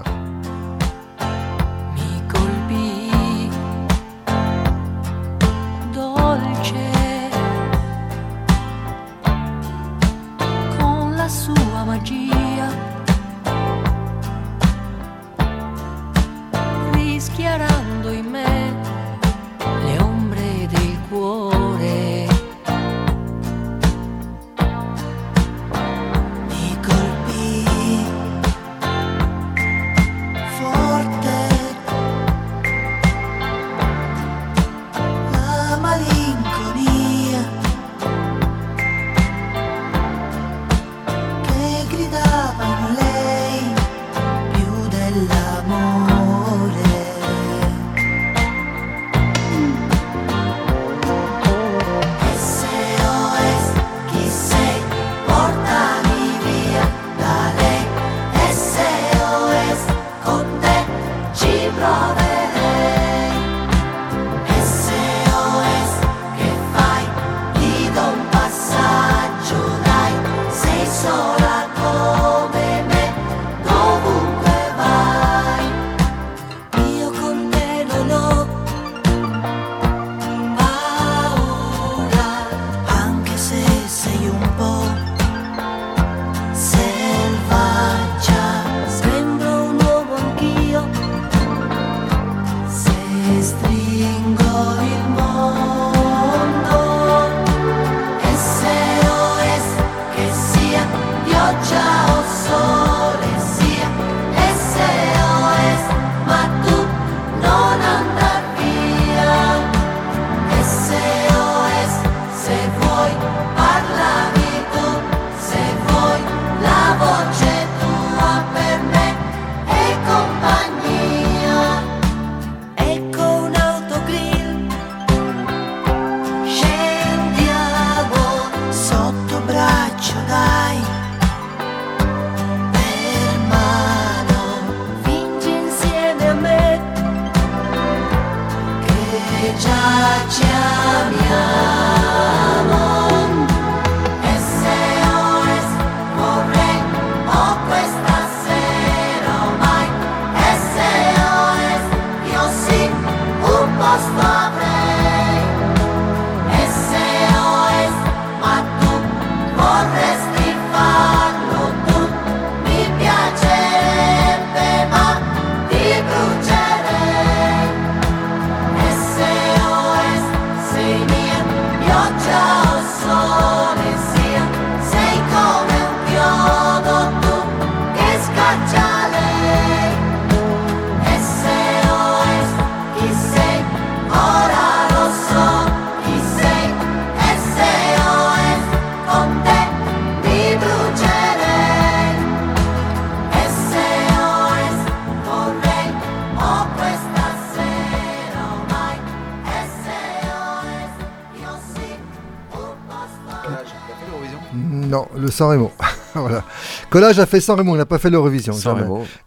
Le 205.27 205.31
San 205.33 205.49
Remo. 205.51 205.71
voilà. 206.15 206.45
Collage 206.91 207.19
a 207.19 207.27
fait 207.27 207.41
San 207.41 207.59
Remo, 207.59 207.75
il 207.75 207.79
n'a 207.79 207.87
pas 207.87 207.99
fait 207.99 208.11
l'Eurovision. 208.11 208.55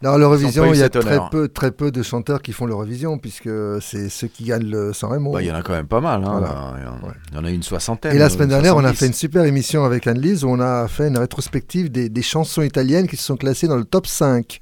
Dans 0.02 0.18
l'Eurovision, 0.18 0.74
il 0.74 0.80
y 0.80 0.84
a 0.84 0.90
très 0.90 1.02
honneur. 1.02 1.30
peu, 1.30 1.48
très 1.48 1.72
peu 1.72 1.92
de 1.92 2.02
chanteurs 2.02 2.42
qui 2.42 2.52
font 2.54 2.66
l'Eurovision, 2.66 3.18
puisque 3.18 3.50
c'est 3.82 4.10
ceux 4.10 4.28
qui 4.28 4.46
gagnent 4.46 4.70
le 4.70 4.94
San 4.94 5.12
Remo. 5.12 5.32
Bah, 5.34 5.42
Il 5.42 5.48
y 5.48 5.52
en 5.52 5.56
a 5.56 5.62
quand 5.62 5.74
même 5.74 5.88
pas 5.88 6.02
mal. 6.02 6.24
hein. 6.24 6.40
Voilà. 6.40 6.74
Il 7.32 7.36
y 7.36 7.40
en- 7.40 7.46
a 7.46 7.50
une 7.52 7.64
soixantaine. 7.64 8.16
Et 8.16 8.20
la 8.20 8.30
semaine 8.30 8.50
dernière, 8.50 8.76
on 8.76 8.80
a 8.80 8.94
70. 8.94 8.98
fait 9.00 9.08
une 9.08 9.14
super 9.14 9.44
émission 9.46 9.84
avec 9.86 10.08
Anne-Lise 10.08 10.44
où 10.44 10.50
on 10.50 10.60
a 10.60 10.88
fait 10.88 11.08
une 11.08 11.18
rétrospective 11.18 11.92
des, 11.92 12.10
des 12.10 12.22
chansons 12.22 12.62
italiennes 12.62 13.08
qui 13.08 13.18
se 13.18 13.24
sont 13.24 13.38
classées 13.38 13.68
dans 13.68 13.78
le 13.78 13.86
top 13.86 14.08
5 14.08 14.62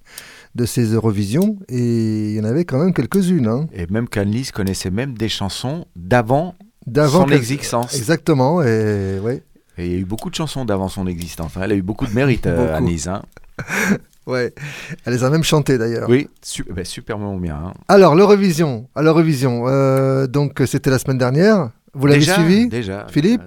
de 0.56 0.66
ces 0.66 0.94
Eurovisions. 0.94 1.58
Et 1.70 2.32
il 2.32 2.36
y 2.36 2.42
en 2.42 2.46
avait 2.46 2.66
quand 2.66 2.80
même 2.80 2.94
quelques-unes. 2.94 3.48
hein. 3.48 3.68
Et 3.74 3.86
même 3.88 4.10
qu'Annelise 4.10 4.52
connaissait 4.52 4.90
même 4.92 5.14
des 5.18 5.30
chansons 5.30 5.86
d'avant 5.96 6.56
son 7.10 7.28
existence. 7.30 7.96
Exactement. 7.96 8.62
Et, 8.64 9.20
ouais. 9.22 9.44
Et 9.78 9.86
il 9.86 9.92
y 9.92 9.96
a 9.96 10.00
eu 10.00 10.06
beaucoup 10.06 10.30
de 10.30 10.36
chansons 10.36 10.66
d'avant 10.66 10.90
son 10.90 11.06
existence. 11.08 11.56
hein. 11.58 11.62
Elle 11.64 11.72
a 11.72 11.76
eu 11.76 11.82
beaucoup 11.82 12.08
de 12.08 12.14
mérite, 12.14 12.48
euh, 12.48 12.58
Beaucoup. 12.66 12.76
Annelise. 12.78 13.08
hein. 13.08 13.22
ouais. 14.26 14.54
Elle 15.06 15.14
les 15.14 15.24
a 15.24 15.30
même 15.30 15.44
chantées 15.44 15.78
d'ailleurs. 15.78 16.10
Oui, 16.10 16.30
su- 16.44 16.66
bah, 16.70 16.84
superment 16.84 17.38
bien. 17.40 17.56
hein. 17.68 17.74
Alors, 17.88 18.16
l'Eurovision. 18.16 18.88
À 18.96 19.02
l'Eurovision. 19.02 19.64
euh, 19.68 20.28
donc, 20.28 20.62
c'était 20.66 20.90
la 20.90 21.00
semaine 21.00 21.18
dernière. 21.18 21.70
Vous 21.94 22.08
l'avez 22.08 22.20
Déjà, 22.20 22.36
suivi 22.36 22.68
déjà, 22.68 23.08
Philippe? 23.10 23.42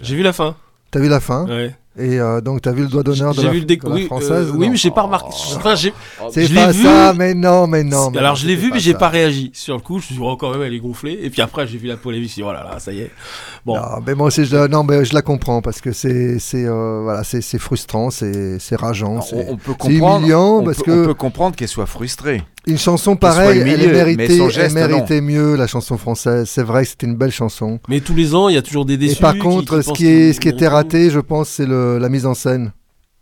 J'ai 0.00 0.16
vu 0.16 0.22
la 0.22 0.32
fin. 0.32 0.56
T'as 0.90 1.00
vu 1.00 1.08
la 1.08 1.20
fin? 1.20 1.46
Ouais. 1.46 1.74
Et 1.98 2.20
euh, 2.20 2.40
donc, 2.40 2.62
t'as 2.62 2.70
vu 2.72 2.82
le 2.82 2.88
doigt 2.88 3.02
d'honneur 3.02 3.34
de 3.34 3.40
J'ai 3.40 3.46
la, 3.46 3.52
vu 3.52 3.58
le 3.60 3.64
déc- 3.66 3.82
de 3.82 3.88
la 3.88 3.94
oui, 3.96 4.02
euh, 4.04 4.06
française 4.06 4.50
oui, 4.54 4.66
Non. 4.66 4.70
mais 4.72 4.76
j'ai 4.76 4.90
pas 4.92 5.02
remarqué. 5.02 5.28
Enfin, 5.56 5.74
j'ai. 5.74 5.92
C'est 6.30 6.54
pas 6.54 6.70
vu. 6.70 6.82
ça, 6.84 7.12
mais 7.12 7.34
non, 7.34 7.66
mais 7.66 7.82
non. 7.82 8.10
mais 8.10 8.18
Alors 8.18 8.36
je 8.36 8.46
l'ai 8.46 8.54
vu, 8.54 8.70
mais 8.72 8.78
j'ai 8.78 8.94
pas 8.94 9.08
réagi. 9.08 9.50
Sur 9.52 9.74
le 9.74 9.80
coup, 9.80 9.94
je 9.94 9.96
me 9.98 10.02
suis 10.06 10.14
dit, 10.14 10.20
oh, 10.22 10.36
quand 10.36 10.50
même, 10.52 10.62
elle 10.62 10.74
est 10.74 10.78
gonflée. 10.78 11.18
Et 11.22 11.28
puis 11.30 11.42
après, 11.42 11.66
j'ai 11.66 11.76
vu 11.78 11.88
la 11.88 11.96
polémique. 11.96 12.28
Je 12.28 12.28
me 12.28 12.32
suis 12.34 12.42
dit, 12.42 12.48
oh 12.48 12.52
là 12.52 12.62
là, 12.72 12.78
ça 12.78 12.92
y 12.92 13.00
est. 13.00 13.10
Bon. 13.66 13.74
Non, 13.76 13.82
mais 14.06 14.14
moi 14.14 14.28
aussi, 14.28 14.44
je, 14.44 14.54
la- 14.54 14.68
non, 14.68 14.84
mais 14.84 15.04
je 15.04 15.12
la 15.12 15.22
comprends 15.22 15.60
parce 15.60 15.80
que 15.80 15.92
c'est, 15.92 16.38
c'est, 16.38 16.64
euh, 16.66 17.00
voilà, 17.02 17.24
c'est, 17.24 17.42
frustrant, 17.58 18.10
c'est, 18.10 18.58
c'est 18.60 18.76
rageant, 18.76 19.20
c'est, 19.20 19.34
On, 19.48 19.52
on 19.54 19.56
peut 19.56 19.72
c'est 19.72 19.76
comprendre, 19.94 20.18
humiliant 20.20 20.58
on 20.58 20.64
parce 20.64 20.76
peut, 20.78 20.84
que 20.84 21.02
on 21.02 21.06
peut 21.06 21.14
comprendre 21.14 21.56
qu'elle 21.56 21.68
soit 21.68 21.86
frustrée. 21.86 22.42
Une 22.68 22.78
chanson 22.78 23.16
pareille, 23.16 23.58
elle, 23.60 23.68
est 23.82 23.92
méritée, 23.92 24.16
mais 24.28 24.36
son 24.36 24.48
geste, 24.48 24.76
elle 24.76 24.88
méritait 24.88 25.20
mieux 25.20 25.56
la 25.56 25.66
chanson 25.66 25.96
française. 25.96 26.48
C'est 26.48 26.62
vrai 26.62 26.82
que 26.84 26.90
c'était 26.90 27.06
une 27.06 27.16
belle 27.16 27.32
chanson. 27.32 27.80
Mais 27.88 28.00
tous 28.00 28.14
les 28.14 28.34
ans, 28.34 28.48
il 28.48 28.54
y 28.54 28.58
a 28.58 28.62
toujours 28.62 28.84
des 28.84 28.94
Et 28.94 28.98
déçus. 28.98 29.20
par 29.20 29.32
qui- 29.32 29.38
contre, 29.40 29.78
qui 29.80 29.84
ce 29.88 29.92
qui, 29.94 30.06
est, 30.06 30.32
ce 30.34 30.40
qui 30.40 30.48
était 30.48 30.68
raté, 30.68 31.10
je 31.10 31.20
pense, 31.20 31.48
c'est 31.48 31.66
le- 31.66 31.98
la 31.98 32.08
mise 32.08 32.26
en 32.26 32.34
scène. 32.34 32.72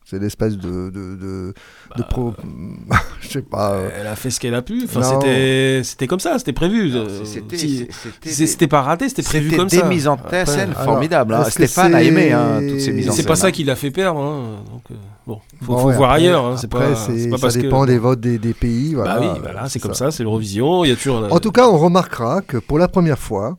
C'est 0.05 0.21
l'espèce 0.21 0.57
de, 0.57 0.91
de, 0.91 1.17
de, 1.17 1.55
de 1.97 2.03
pro... 2.09 2.33
je 3.27 3.33
sais 3.35 3.43
pas. 3.43 3.73
euh, 3.73 3.91
Elle 4.01 4.07
a 4.07 4.17
fait 4.17 4.31
ce 4.31 4.41
qu'elle 4.41 4.55
a 4.55 4.63
pu. 4.63 4.83
Enfin, 4.85 5.03
c'était, 5.03 5.83
c'était 5.85 6.07
comme 6.07 6.21
ça, 6.21 6.39
c'était 6.39 6.53
prévu. 6.53 6.95
Euh, 6.95 7.25
c'était- 7.25 7.57
c'était 7.57 7.87
c'est- 8.31 8.39
des- 8.39 8.47
c'était 8.47 8.67
pas 8.69 8.83
raté, 8.83 9.09
c'était 9.09 9.23
prévu 9.23 9.47
c'était 9.51 9.57
comme 9.59 9.69
des 9.69 9.79
ça. 9.79 9.87
mises 9.89 10.09
en 10.09 10.15
Après, 10.15 10.47
scène 10.47 10.71
alors, 10.71 10.83
formidables, 10.85 11.35
hein. 11.35 11.41
est-ce 11.45 11.57
que 11.59 11.67
Stéphane 11.67 11.95
a 11.95 11.99
c'est- 12.01 12.07
aimé, 12.07 12.33
hein, 12.33 12.61
toutes 12.69 12.81
ces 12.81 12.93
mises 12.93 13.09
en 13.09 13.13
C'est 13.13 13.19
scène. 13.19 13.27
pas 13.27 13.37
ça 13.37 13.53
qui 13.53 13.65
l'a 13.65 13.77
fait 13.77 13.91
perdre. 13.91 14.21
hein. 14.21 14.57
Donc, 14.73 14.83
euh, 14.91 14.95
bon, 15.27 15.41
faut, 15.63 15.73
bon, 15.73 15.79
faut 15.79 15.89
ouais, 15.89 15.97
voir 15.97 16.11
après- 16.13 16.23
ailleurs. 16.23 16.45
hein. 16.47 16.57
C'est 16.57 16.67
après, 16.67 16.89
pas, 16.91 16.95
c'est- 16.97 17.19
c'est 17.19 17.29
pas 17.29 17.51
ça 17.51 17.61
dépend 17.61 17.83
que. 17.83 17.87
des 17.89 17.99
votes 17.99 18.21
des, 18.21 18.39
des 18.39 18.55
pays. 18.55 18.95
Voilà, 18.95 19.19
bah 19.19 19.33
oui, 19.35 19.41
voilà, 19.43 19.65
c'est 19.65 19.75
c'est 19.75 19.79
comme 19.81 19.95
ça, 19.95 20.11
c'est 20.11 20.23
l'Eurovision. 20.23 20.85
Il 20.85 20.89
y 20.89 20.93
a 20.93 20.97
toujours. 20.97 21.27
En 21.31 21.39
tout 21.41 21.53
cas, 21.53 21.69
on 21.69 21.77
remarquera 21.79 22.43
que 22.43 22.57
pour 22.57 22.79
la 22.79 22.89
première 22.89 23.19
fois, 23.19 23.59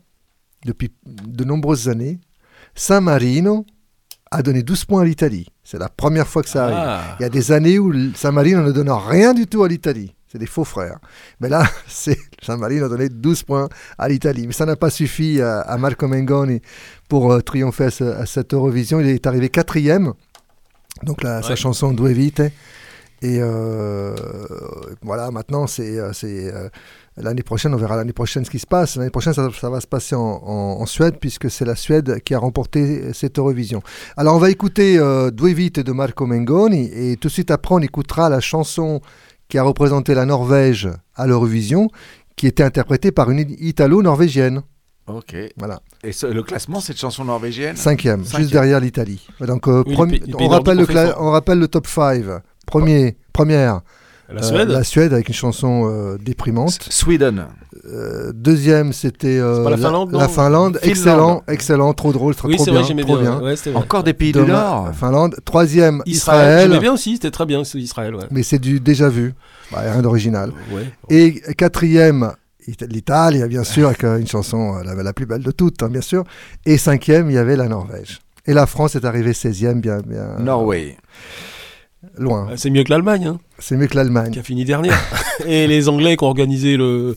depuis 0.65 0.91
de 1.05 1.43
nombreuses 1.43 1.87
années, 1.89 2.19
San 2.75 3.03
Marino 3.03 3.65
a 4.31 4.41
donné 4.41 4.63
12 4.63 4.85
points 4.85 5.01
à 5.01 5.05
l'Italie. 5.05 5.47
C'est 5.63 5.77
la 5.79 5.89
première 5.89 6.27
fois 6.27 6.43
que 6.43 6.49
ça 6.49 6.65
arrive. 6.65 6.77
Ah. 6.79 7.15
Il 7.19 7.23
y 7.23 7.25
a 7.25 7.29
des 7.29 7.51
années 7.51 7.79
où 7.79 7.93
San 8.15 8.33
Marino 8.33 8.61
ne 8.63 8.71
donne 8.71 8.89
rien 8.89 9.33
du 9.33 9.47
tout 9.47 9.63
à 9.63 9.67
l'Italie. 9.67 10.13
C'est 10.31 10.37
des 10.37 10.45
faux 10.45 10.65
frères. 10.65 10.99
Mais 11.39 11.47
là, 11.49 11.63
c'est 11.87 12.17
San 12.41 12.59
Marino 12.59 12.85
a 12.85 12.89
donné 12.89 13.07
12 13.09 13.43
points 13.43 13.69
à 13.97 14.09
l'Italie. 14.09 14.45
Mais 14.47 14.53
ça 14.53 14.65
n'a 14.65 14.75
pas 14.75 14.89
suffi 14.89 15.41
à, 15.41 15.61
à 15.61 15.77
Marco 15.77 16.07
Mengoni 16.07 16.61
pour 17.07 17.31
euh, 17.31 17.41
triompher 17.41 17.85
à, 17.85 17.91
ce- 17.91 18.03
à 18.03 18.25
cette 18.25 18.53
Eurovision. 18.53 18.99
Il 18.99 19.07
est 19.07 19.25
arrivé 19.27 19.49
quatrième. 19.49 20.13
Donc 21.03 21.23
la- 21.23 21.41
sa 21.41 21.49
Ouais. 21.49 21.55
chanson 21.55 21.93
Due 21.93 22.11
Vite. 22.13 22.41
Et 23.21 23.39
euh, 23.41 24.15
voilà, 25.01 25.31
maintenant, 25.31 25.65
c'est 25.65 25.97
c'est, 26.13 26.53
euh, 26.53 26.69
l'année 27.17 27.43
prochaine, 27.43 27.73
on 27.73 27.77
verra 27.77 27.95
l'année 27.95 28.13
prochaine 28.13 28.45
ce 28.45 28.49
qui 28.49 28.59
se 28.59 28.67
passe. 28.67 28.95
L'année 28.95 29.09
prochaine, 29.09 29.33
ça, 29.33 29.49
ça 29.59 29.69
va 29.69 29.81
se 29.81 29.87
passer 29.87 30.15
en, 30.15 30.21
en- 30.21 30.77
en 30.81 30.85
Suède, 30.85 31.15
puisque 31.19 31.49
c'est 31.51 31.65
la 31.65 31.75
Suède 31.75 32.21
qui 32.23 32.33
a 32.33 32.39
remporté 32.39 33.11
cette 33.13 33.39
Eurovision. 33.39 33.81
Alors, 34.15 34.35
on 34.35 34.39
va 34.39 34.49
écouter 34.49 34.97
euh, 34.97 35.31
Due 35.31 35.53
Vite 35.53 35.79
de 35.79 35.91
Marco 35.91 36.25
Mengoni, 36.25 36.89
et 36.93 37.17
tout 37.17 37.27
de 37.27 37.33
suite 37.33 37.51
après, 37.51 37.75
on 37.75 37.79
écoutera 37.79 38.29
la 38.29 38.39
chanson 38.39 39.01
qui 39.49 39.57
a 39.57 39.63
représenté 39.63 40.13
la 40.13 40.25
Norvège 40.25 40.89
à 41.15 41.25
l'Eurovision, 41.27 41.89
qui 42.35 42.47
était 42.47 42.63
interprétée 42.63 43.11
par 43.11 43.31
une 43.31 43.39
Italo-Norvégienne. 43.59 44.61
Ok. 45.07 45.35
Voilà. 45.57 45.79
Et 46.03 46.11
ce- 46.11 46.27
le 46.27 46.43
classement, 46.43 46.81
cette 46.81 46.97
chanson 46.99 47.23
norvégienne? 47.23 47.77
Cinquième, 47.77 48.23
Cinquième. 48.25 48.41
juste 48.41 48.51
derrière 48.51 48.79
l'Italie. 48.81 49.25
Donc, 49.39 49.67
euh, 49.69 49.81
Oui, 49.87 49.95
rappelle 50.47 50.77
le 50.77 50.85
on 51.21 51.31
rappelle 51.31 51.59
le 51.59 51.67
top 51.69 51.87
5. 51.87 52.23
Premier, 52.65 53.15
première, 53.31 53.79
La 54.29 54.41
euh, 54.41 54.43
Suède 54.43 54.69
la 54.69 54.83
Suède 54.83 55.13
avec 55.13 55.27
une 55.29 55.33
chanson 55.33 55.89
euh, 55.89 56.17
déprimante. 56.17 56.79
Sweden. 56.89 57.45
Euh, 57.85 58.33
deuxième, 58.35 58.91
c'était 58.91 59.39
euh, 59.39 59.63
pas 59.63 59.69
la 59.69 59.77
Finlande, 59.77 60.11
non 60.11 60.19
Finlande. 60.19 60.33
Finlande. 60.33 60.79
Excellent, 60.83 61.43
excellent, 61.47 61.93
trop 61.93 62.11
drôle, 62.11 62.35
trop, 62.35 62.49
Oui, 62.49 62.55
trop 62.55 62.65
c'est 62.65 62.71
bien. 62.71 62.79
vrai, 62.81 62.87
j'aimais 62.89 63.03
trop 63.03 63.17
bien. 63.17 63.41
Encore 63.75 64.03
des 64.03 64.13
pays 64.13 64.33
du 64.33 64.41
Nord. 64.41 64.89
Finlande. 64.93 65.35
Troisième, 65.45 66.01
Israël. 66.05 66.09
Israël. 66.47 66.67
J'aimais 66.69 66.81
bien 66.81 66.93
aussi, 66.93 67.13
c'était 67.13 67.31
très 67.31 67.45
bien, 67.45 67.61
Israël. 67.61 68.15
Ouais. 68.15 68.25
Mais 68.31 68.43
c'est 68.43 68.59
du 68.59 68.79
déjà 68.81 69.07
vu. 69.07 69.33
Bah, 69.71 69.79
rien 69.81 70.01
d'original. 70.01 70.51
Ouais. 70.71 70.83
Et 71.09 71.39
quatrième, 71.55 72.33
It- 72.67 72.81
l'Italie, 72.91 73.41
bien 73.47 73.63
sûr, 73.63 73.87
avec 73.87 74.03
euh, 74.03 74.17
une 74.17 74.27
chanson 74.27 74.75
euh, 74.77 74.83
la, 74.83 74.95
la 75.01 75.13
plus 75.13 75.25
belle 75.25 75.43
de 75.43 75.51
toutes, 75.51 75.81
hein, 75.83 75.89
bien 75.89 76.01
sûr. 76.01 76.25
Et 76.65 76.77
cinquième, 76.77 77.29
il 77.29 77.33
y 77.35 77.37
avait 77.37 77.55
la 77.55 77.69
Norvège. 77.69 78.19
Et 78.45 78.53
la 78.53 78.65
France 78.65 78.95
est 78.97 79.05
arrivée 79.05 79.31
16e, 79.31 79.79
bien, 79.79 79.99
bien 80.05 80.35
Norway. 80.39 80.97
loin. 82.17 82.47
Ah, 82.51 82.53
C'est 82.57 82.69
mieux 82.69 82.83
que 82.83 82.89
l'Allemagne, 82.89 83.27
hein, 83.27 83.39
C'est 83.59 83.75
mieux 83.75 83.87
que 83.87 83.95
l'Allemagne. 83.95 84.31
qui 84.31 84.39
a 84.39 84.43
fini 84.43 84.65
dernière. 84.65 84.97
Et 85.47 85.65
les 85.67 85.89
Anglais 85.89 86.15
qui 86.17 86.23
ont 86.23 86.27
organisé 86.27 86.77
le, 86.77 87.15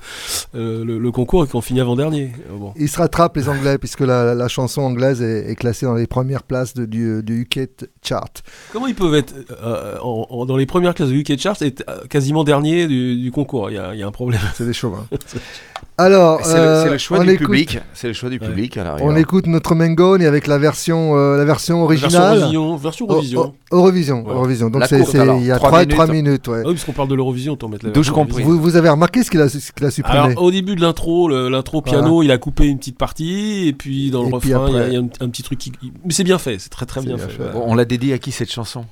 euh, 0.55 0.85
le, 0.85 0.99
le 0.99 1.11
concours 1.13 1.45
et 1.45 1.47
qui 1.47 1.57
ont 1.57 1.61
fini 1.61 1.81
avant-dernier. 1.81 2.33
Euh, 2.51 2.57
Bon. 2.59 2.73
Ils 2.77 2.89
se 2.89 2.99
rattrapent, 2.99 3.37
les 3.37 3.49
Anglais, 3.49 3.79
puisque 3.79 4.01
la, 4.01 4.35
la 4.35 4.49
chanson 4.49 4.83
anglaise 4.83 5.23
est, 5.23 5.51
est 5.51 5.55
classée 5.55 5.87
dans 5.87 5.95
les 5.95 6.07
premières 6.07 6.43
places 6.43 6.75
de- 6.75 6.85
du, 6.87 7.23
du 7.23 7.43
UK 7.43 7.69
chart. 8.03 8.43
Comment 8.73 8.87
ils 8.87 8.95
peuvent 8.95 9.15
être 9.15 9.35
euh, 9.63 9.97
en- 10.03 10.27
en- 10.31 10.47
dans 10.47 10.57
les 10.57 10.67
premières 10.67 10.95
classes 10.95 11.09
de 11.11 11.15
UK 11.15 11.39
Charts 11.39 11.63
et 11.63 11.67
être, 11.69 12.09
quasiment 12.09 12.45
dernier 12.45 12.87
du, 12.87 13.17
du 13.17 13.31
concours? 13.31 13.71
Il 13.71 13.75
y, 13.75 13.79
a, 13.79 13.95
il 13.95 14.01
y 14.01 14.03
a 14.03 14.07
un 14.07 14.11
problème. 14.13 14.41
C'est 14.55 14.67
des 14.67 14.73
chauvins. 14.73 15.07
Alors, 15.99 16.41
C'est 16.45 16.55
le, 16.55 16.61
euh, 16.61 16.99
choix 16.99 17.19
du 17.25 17.31
écoute- 17.33 17.47
public. 17.47 17.79
C'est 17.93 18.09
le 18.09 18.15
choix 18.15 18.31
du 18.31 18.39
Ouais. 18.39 18.47
public. 18.49 18.77
à 18.79 18.85
la 18.85 18.97
On 19.03 19.15
écoute 19.17 19.47
notre 19.47 19.75
Mengoni 19.75 20.25
avec 20.25 20.47
la 20.47 20.57
version, 20.57 21.15
euh, 21.17 21.37
la 21.37 21.45
version 21.45 21.87
Version 21.87 22.19
originale. 22.19 22.39
Version 22.81 23.07
Oh, 23.09 23.13
Eurovision. 23.13 23.41
oh, 23.71 23.77
Eurovision, 23.77 24.25
Ouais. 24.27 24.33
Eurovision. 24.33 24.71
Donc 24.71 24.83
il 24.91 25.47
y 25.47 25.51
a 25.51 25.57
Trois 25.57 25.69
3 25.69 25.79
minutes. 25.81 25.95
trois 25.95 26.07
minutes. 26.07 26.30
Ouais. 26.49 26.63
Ah 26.65 26.69
oui, 26.69 26.75
parce 26.75 26.85
qu'on 26.85 26.93
parle 26.93 27.09
de 27.09 27.15
l'Eurovision, 27.15 27.57
on 27.63 27.69
mettre 27.69 27.85
la 27.87 27.93
D'où 27.93 28.03
je 28.03 28.11
version 28.11 28.15
compris. 28.15 28.43
Eurovision. 28.43 28.57
Vous, 28.63 28.71
vous 28.71 28.77
avez 28.77 28.89
remarqué 28.89 29.23
ce 29.23 29.31
qu'il 29.31 29.41
a, 29.41 29.45
a 29.45 29.91
supprimé 29.91 30.19
Alors, 30.19 30.43
au 30.43 30.51
début 30.51 30.75
de 30.77 30.81
l'intro, 30.81 31.29
l'intro 31.49 31.83
piano, 31.83 32.23
il 32.23 32.31
a 32.31 32.39
coupé 32.39 32.67
une 32.67 32.79
petite 32.79 32.99
partie, 32.99 33.67
et 33.69 33.73
puis 33.73 34.11
dans 34.11 34.23
le 34.23 34.29
Et 34.29 34.33
refrain, 34.33 34.49
il 34.49 34.51
y 34.51 34.55
a- 34.55 34.59
après- 34.59 34.87
il 34.89 34.93
y, 34.93 34.97
a 34.97 35.01
un, 35.01 35.09
un 35.27 35.29
petit 35.29 35.43
truc 35.43 35.59
qui. 35.59 35.73
Mais 36.05 36.13
c'est 36.13 36.25
bien 36.25 36.39
fait, 36.39 36.59
c'est 36.59 36.69
très 36.71 36.87
très 36.87 37.01
bien, 37.03 37.17
bien 37.17 37.27
fait. 37.27 37.33
fait. 37.35 37.43
ouais. 37.45 37.53
Bon, 37.53 37.63
on 37.67 37.75
l'a 37.75 37.85
dédié 37.85 38.13
à 38.15 38.19
qui 38.19 38.33
cette 38.33 38.51
chanson? 38.53 38.85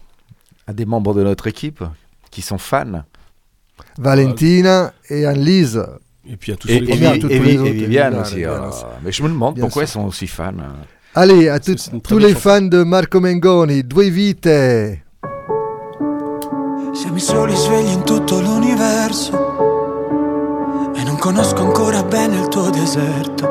À 0.66 0.73
des 0.73 0.85
membres 0.86 1.15
de 1.15 1.23
notre 1.23 1.47
équipe 1.47 1.82
qui 2.31 2.43
sont 2.43 2.59
fans. 2.59 3.02
Valentina 3.98 4.93
et 5.09 5.24
Anne-Lise. 5.27 5.85
Et 6.31 6.36
puis 6.36 6.52
à 6.52 6.56
tous 6.56 6.69
Et, 6.69 6.78
ceux 6.78 6.85
et, 6.85 6.93
et 6.93 6.97
les 6.97 7.06
autres, 7.09 7.31
et 7.31 7.39
Viviane 7.73 8.19
aussi. 8.19 8.35
Viviane. 8.35 8.70
Mais 9.02 9.12
je 9.12 9.23
me 9.23 9.28
demande 9.28 9.55
Bien 9.55 9.65
pourquoi 9.65 9.85
ils 9.85 9.89
sont 9.89 10.05
aussi 10.05 10.27
fans. 10.27 10.52
Allez, 11.15 11.48
à 11.48 11.59
tous 11.59 12.19
les 12.19 12.35
fans 12.35 12.60
de 12.60 12.82
Marco 12.82 13.19
Mengoni, 13.20 13.82
Due 13.82 14.10
Vite. 14.10 14.47
Siamo 16.98 17.16
i 17.16 17.20
soli 17.20 17.54
svegli 17.54 17.92
in 17.92 18.02
tutto 18.02 18.40
l'universo 18.40 19.30
e 20.96 21.04
non 21.04 21.16
conosco 21.16 21.62
ancora 21.62 22.02
bene 22.02 22.40
il 22.40 22.48
tuo 22.48 22.70
deserto. 22.70 23.46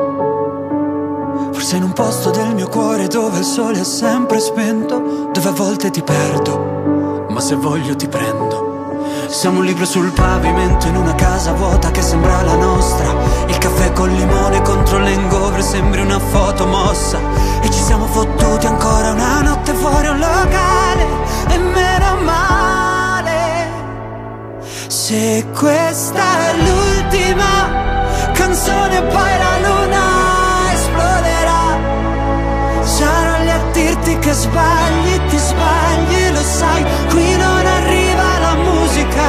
Forse 1.52 1.76
in 1.76 1.84
un 1.84 1.94
posto 1.94 2.28
del 2.28 2.54
mio 2.54 2.68
cuore 2.68 3.06
dove 3.06 3.38
il 3.38 3.46
sole 3.46 3.80
è 3.80 3.84
sempre 3.84 4.38
spento, 4.38 5.30
dove 5.32 5.48
a 5.48 5.52
volte 5.52 5.88
ti 5.88 6.02
perdo, 6.02 7.26
ma 7.30 7.40
se 7.40 7.54
voglio 7.54 7.96
ti 7.96 8.06
prendo. 8.06 9.00
Siamo 9.28 9.60
un 9.60 9.64
libro 9.64 9.86
sul 9.86 10.12
pavimento 10.12 10.86
in 10.86 10.96
una 10.96 11.14
casa 11.14 11.54
vuota 11.54 11.90
che 11.90 12.02
sembra 12.02 12.42
la 12.42 12.56
nostra. 12.56 13.14
Il 13.46 13.56
caffè 13.56 13.94
col 13.94 14.10
limone 14.10 14.60
contro 14.60 14.98
l'engovre 14.98 15.62
sembri 15.62 16.02
una 16.02 16.18
foto 16.18 16.66
mossa. 16.66 17.18
E 17.62 17.70
ci 17.70 17.80
siamo 17.80 18.04
fottuti 18.08 18.66
ancora 18.66 19.12
una 19.12 19.40
notte 19.40 19.72
fuori 19.72 20.06
un 20.08 20.18
locale. 20.18 21.06
E 21.48 21.56
meno 21.56 22.16
male. 22.24 22.77
Se 24.88 25.44
questa 25.54 26.48
è 26.48 26.54
l'ultima 26.56 28.32
canzone, 28.32 29.02
poi 29.02 29.38
la 29.38 29.58
luna 29.68 30.72
esploderà. 30.72 31.78
Sarò 32.84 33.42
lì 33.42 33.50
a 33.50 33.60
dirti 33.72 34.18
che 34.18 34.32
sbagli, 34.32 35.20
ti 35.28 35.36
sbagli, 35.36 36.30
lo 36.32 36.40
sai, 36.40 36.84
qui 37.10 37.36
non 37.36 37.66
arriva 37.66 38.38
la 38.38 38.54
musica. 38.54 39.28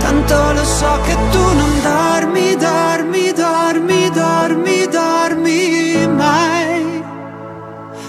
Tanto 0.00 0.52
lo 0.52 0.64
so 0.64 1.00
che 1.06 1.16
tu 1.30 1.42
non 1.54 1.80
dormi, 1.80 2.56
dormi, 2.56 3.32
dormi, 3.32 4.10
dormi, 4.10 4.86
dormi 4.88 6.06
mai. 6.08 7.04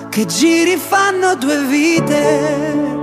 Che 0.09 0.25
giri 0.25 0.75
fanno 0.75 1.35
due 1.35 1.57
vite. 1.63 3.02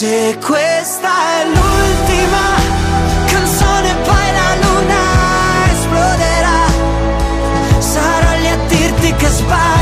Se 0.00 0.38
questa 0.42 1.10
è 1.10 1.44
l'ultima 1.44 2.56
canzone, 3.26 3.94
poi 3.96 4.32
la 4.32 4.54
luna 4.64 5.02
esploderà. 5.72 6.60
Sarò 7.80 8.38
lì 8.38 8.48
a 8.48 8.56
dirti 8.66 9.14
che 9.16 9.28
sbagli, 9.28 9.79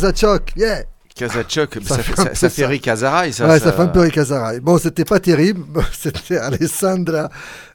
Kazachok, 0.00 0.52
yeah 0.56 0.82
Kazachok, 1.14 1.78
Ça 1.84 1.94
ça, 1.96 2.02
fait 2.02 2.16
ça, 2.16 2.34
ça 2.34 2.50
fait 2.50 2.64
ça. 3.32 3.46
Ouais, 3.46 3.60
ça 3.60 3.72
fait 3.72 3.82
un 3.82 3.86
peu 3.86 4.00
Ricazaraï. 4.00 4.58
Bon, 4.58 4.78
c'était 4.78 5.04
pas 5.04 5.20
terrible, 5.20 5.62
c'était 5.92 6.38
Alessandra. 6.38 7.28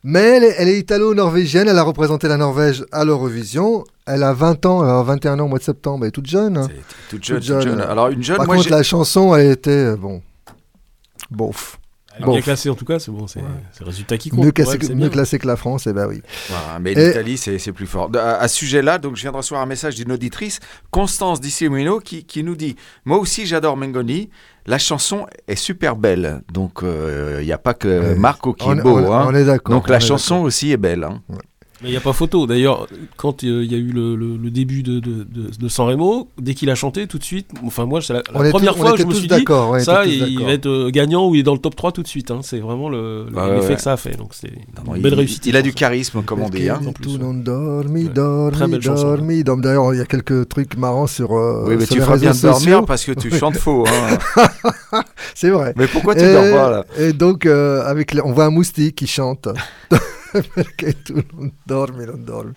Mais 0.03 0.19
elle 0.19 0.43
est, 0.43 0.55
elle 0.57 0.67
est 0.67 0.79
italo-norvégienne, 0.79 1.69
elle 1.69 1.77
a 1.77 1.83
représenté 1.83 2.27
la 2.27 2.35
Norvège 2.35 2.83
à 2.91 3.05
l'Eurovision. 3.05 3.85
Elle 4.05 4.23
a 4.23 4.33
20 4.33 4.65
ans, 4.65 4.83
elle 4.83 4.89
a 4.89 5.03
21 5.03 5.39
ans 5.39 5.45
au 5.45 5.47
mois 5.47 5.59
de 5.59 5.63
septembre, 5.63 6.03
elle 6.03 6.09
est 6.09 6.11
toute 6.11 6.25
jeune. 6.27 6.57
hein. 6.57 6.67
toute 7.09 7.23
jeune, 7.23 7.37
toute 7.39 7.61
jeune. 7.61 7.79
Alors, 7.79 8.09
une 8.09 8.21
jeune, 8.23 8.35
Par 8.37 8.45
moi, 8.45 8.57
contre, 8.57 8.71
la 8.71 8.83
chanson, 8.83 9.33
elle 9.33 9.51
était, 9.51 9.69
euh, 9.71 9.95
bon, 9.95 10.21
bof. 11.31 11.79
Bof. 12.25 12.35
bien 12.35 12.41
classée 12.41 12.69
en 12.69 12.75
tout 12.75 12.85
cas, 12.85 12.99
c'est 12.99 13.11
bon, 13.11 13.27
c'est 13.27 13.39
c'est 13.71 13.81
le 13.81 13.87
résultat 13.87 14.17
qui 14.17 14.29
compte. 14.29 14.43
Mieux, 14.45 14.51
classé, 14.51 14.77
mieux 14.95 15.09
classé 15.09 15.39
que 15.39 15.47
la 15.47 15.55
France, 15.55 15.87
eh 15.87 15.93
ben 15.93 16.07
oui. 16.07 16.21
Voilà, 16.49 16.79
mais 16.79 16.91
Et- 16.93 17.07
l'Italie, 17.07 17.37
c'est 17.37 17.57
c'est 17.59 17.71
plus 17.71 17.87
fort. 17.87 18.09
À, 18.15 18.35
à 18.35 18.47
ce 18.47 18.55
sujet-là, 18.57 18.97
donc 18.99 19.15
je 19.15 19.21
viens 19.21 19.31
de 19.31 19.37
recevoir 19.37 19.61
un 19.61 19.65
message 19.65 19.95
d'une 19.95 20.11
auditrice, 20.11 20.59
Constance 20.91 21.39
Dissimino, 21.41 21.99
qui, 21.99 22.23
qui 22.25 22.43
nous 22.43 22.55
dit 22.55 22.75
Moi 23.05 23.17
aussi, 23.17 23.45
j'adore 23.45 23.77
Mengoni. 23.77 24.29
La 24.65 24.77
chanson 24.77 25.25
est 25.47 25.55
super 25.55 25.95
belle. 25.95 26.41
Donc, 26.53 26.83
il 26.83 27.43
n'y 27.45 27.51
a 27.51 27.57
pas 27.57 27.73
que 27.73 27.87
Ouais. 27.87 28.15
Marco 28.15 28.53
qui 28.53 28.67
On- 28.67 28.77
est 28.77 28.81
beau. 28.81 28.99
on- 28.99 29.11
hein. 29.13 29.25
on 29.27 29.33
est 29.33 29.45
d'accord, 29.45 29.73
Donc, 29.75 29.85
on 29.87 29.91
la 29.91 29.99
chanson 29.99 30.35
aussi 30.41 30.71
est 30.71 30.77
belle. 30.77 31.03
hein. 31.05 31.21
Mais 31.81 31.87
il 31.89 31.91
n'y 31.91 31.97
a 31.97 32.01
pas 32.01 32.11
photo. 32.11 32.45
D'ailleurs, 32.45 32.87
quand 33.15 33.43
euh, 33.45 33.63
il 33.63 33.71
y 33.71 33.75
a 33.75 33.77
eu 33.77 33.91
le, 33.91 34.15
le- 34.15 34.35
le 34.35 34.49
début 34.51 34.83
de, 34.83 34.99
de, 34.99 35.23
de, 35.23 35.49
de 35.57 35.67
San 35.69 35.87
Remo, 35.87 36.27
dès 36.37 36.53
qu'il 36.53 36.69
a 36.69 36.75
chanté, 36.75 37.07
tout 37.07 37.17
de 37.17 37.23
suite, 37.23 37.47
enfin 37.65 37.85
moi, 37.85 38.01
c'est 38.01 38.11
la, 38.13 38.21
première 38.49 38.75
fois 38.75 38.91
que 38.93 38.97
je 39.01 39.05
me 39.05 39.13
suis 39.13 39.29
dit, 39.29 39.45
ouais, 39.49 39.79
ça, 39.79 40.05
il, 40.05 40.43
va 40.43 40.51
être 40.51 40.65
euh, 40.67 40.89
gagnant 40.91 41.29
ou 41.29 41.35
il 41.35 41.39
est 41.39 41.43
dans 41.43 41.53
le 41.53 41.59
top 41.59 41.77
3 41.77 41.93
tout 41.93 42.03
de 42.03 42.07
suite. 42.07 42.31
hein. 42.31 42.39
C'est 42.43 42.59
vraiment 42.59 42.89
le- 42.89 43.27
le- 43.29 43.35
Ouais, 43.35 43.43
ouais, 43.43 43.55
l'effet 43.55 43.69
ouais. 43.69 43.75
que 43.75 43.81
ça 43.81 43.93
a 43.93 43.97
fait. 43.97 44.17
Donc 44.17 44.33
c'est 44.33 44.51
non, 44.85 44.95
une 44.95 45.01
belle 45.01 45.13
il- 45.13 45.19
réussite. 45.19 45.45
il 45.45 45.55
a 45.55 45.61
du 45.61 45.71
charisme, 45.73 46.21
comme 46.23 46.41
on 46.41 46.49
dit, 46.49 46.67
hein. 46.69 46.79
Belle 46.81 46.93
D'ailleurs, 49.61 49.93
il 49.93 49.97
y 49.97 50.01
a 50.01 50.05
quelques 50.05 50.49
trucs 50.49 50.75
marrants 50.77 51.07
sur, 51.07 51.31
euh, 51.33 51.63
Oui, 51.67 51.75
mais 51.79 51.85
sur 51.85 51.95
tu 51.95 52.01
feras 52.01 52.17
bien 52.17 52.33
dormir 52.33 52.85
parce 52.85 53.05
que 53.05 53.13
tu 53.13 53.31
chantes 53.31 53.57
faux. 53.57 53.85
hein. 53.87 55.01
C'est 55.35 55.49
vrai. 55.49 55.73
Mais 55.77 55.87
pourquoi 55.87 56.13
tu 56.15 56.21
dors 56.25 56.43
pas, 56.43 56.69
là? 56.71 56.85
Et 56.97 57.13
donc, 57.13 57.45
avec 57.45 58.15
on 58.25 58.33
voit 58.33 58.45
un 58.45 58.49
moustique 58.51 58.95
qui 58.95 59.07
chante. 59.07 59.47
Perché 60.55 60.95
tu 61.03 61.13
non 61.13 61.51
dormi, 61.65 62.05
non 62.05 62.17
dormi. 62.17 62.53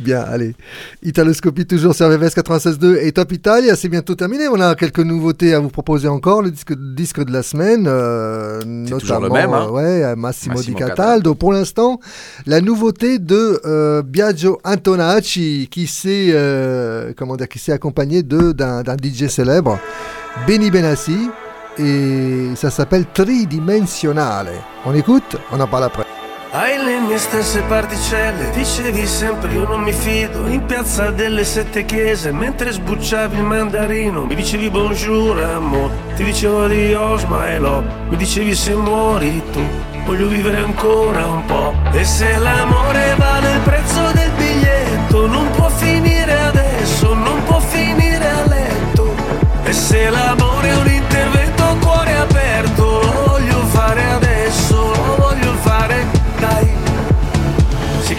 Bien, 0.00 0.20
allez. 0.20 0.54
Italoscopie 1.02 1.66
toujours 1.66 1.94
sur 1.94 2.08
VVS 2.08 2.34
96.2 2.34 2.98
et 3.00 3.12
Top 3.12 3.32
Italia, 3.32 3.76
c'est 3.76 3.88
bientôt 3.88 4.14
terminé. 4.14 4.48
On 4.48 4.60
a 4.60 4.74
quelques 4.74 5.00
nouveautés 5.00 5.54
à 5.54 5.60
vous 5.60 5.68
proposer 5.68 6.08
encore. 6.08 6.42
Le 6.42 6.50
disque, 6.50 6.74
disque 6.74 7.22
de 7.24 7.32
la 7.32 7.42
semaine, 7.42 7.86
euh, 7.86 8.60
notamment 8.64 8.98
toujours 8.98 9.20
le 9.20 9.28
même, 9.30 9.52
hein 9.52 9.66
euh, 9.68 9.70
ouais, 9.70 10.02
à 10.02 10.16
Massimo, 10.16 10.56
Massimo 10.56 10.78
Di 10.78 10.84
Cataldo. 10.84 11.34
Pour 11.34 11.52
l'instant, 11.52 12.00
la 12.46 12.60
nouveauté 12.60 13.18
de 13.18 13.60
euh, 13.64 14.02
Biagio 14.02 14.58
Antonacci 14.64 15.68
qui 15.70 15.86
s'est 15.86 16.30
euh, 16.30 17.12
comment 17.16 17.36
dire, 17.36 17.48
qui 17.48 17.58
s'est 17.58 17.72
accompagné 17.72 18.22
d'un 18.22 18.82
DJ 18.82 19.28
célèbre, 19.28 19.78
Benny 20.46 20.70
Benassi, 20.70 21.30
et 21.78 22.50
ça 22.56 22.70
s'appelle 22.70 23.06
Tridimensionale. 23.12 24.50
On 24.84 24.94
écoute, 24.94 25.36
on 25.52 25.60
en 25.60 25.66
parle 25.66 25.84
après. 25.84 26.21
Hai 26.54 26.76
le 26.76 27.00
mie 27.00 27.16
stesse 27.16 27.62
particelle, 27.62 28.50
dicevi 28.50 29.06
sempre 29.06 29.50
io 29.54 29.66
non 29.66 29.80
mi 29.80 29.92
fido. 29.92 30.46
In 30.48 30.66
piazza 30.66 31.10
delle 31.10 31.44
sette 31.44 31.86
chiese, 31.86 32.30
mentre 32.30 32.72
sbucciavi 32.72 33.38
il 33.38 33.42
mandarino 33.42 34.24
Mi 34.24 34.34
dicevi 34.34 34.68
bonjour 34.68 35.42
amore, 35.42 35.94
ti 36.14 36.24
dicevo 36.24 36.64
adios 36.64 37.24
my 37.24 37.56
love 37.56 37.86
Mi 38.10 38.16
dicevi 38.16 38.54
se 38.54 38.74
muori 38.74 39.42
tu, 39.50 39.62
voglio 40.04 40.26
vivere 40.26 40.58
ancora 40.58 41.24
un 41.24 41.42
po' 41.46 41.72
E 41.90 42.04
se 42.04 42.36
l'amore 42.36 43.14
vale 43.16 43.52
il 43.52 43.60
prezzo 43.60 44.10
del 44.12 44.30
biglietto 44.36 45.26
Non 45.26 45.50
può 45.52 45.70
finire 45.70 46.38
adesso, 46.38 47.14
non 47.14 47.42
può 47.44 47.60
finire 47.60 48.28
a 48.28 48.46
letto. 48.46 49.14
E 49.64 49.72
se 49.72 50.10
l'amore 50.10 50.68
è 50.68 50.76
un 50.76 50.91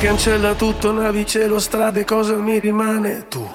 cancella 0.03 0.53
tutto, 0.53 0.91
navi, 0.91 1.25
cielo, 1.25 1.59
strade, 1.59 2.03
cosa 2.03 2.35
mi 2.35 2.59
rimane? 2.59 3.25
Tu 3.29 3.49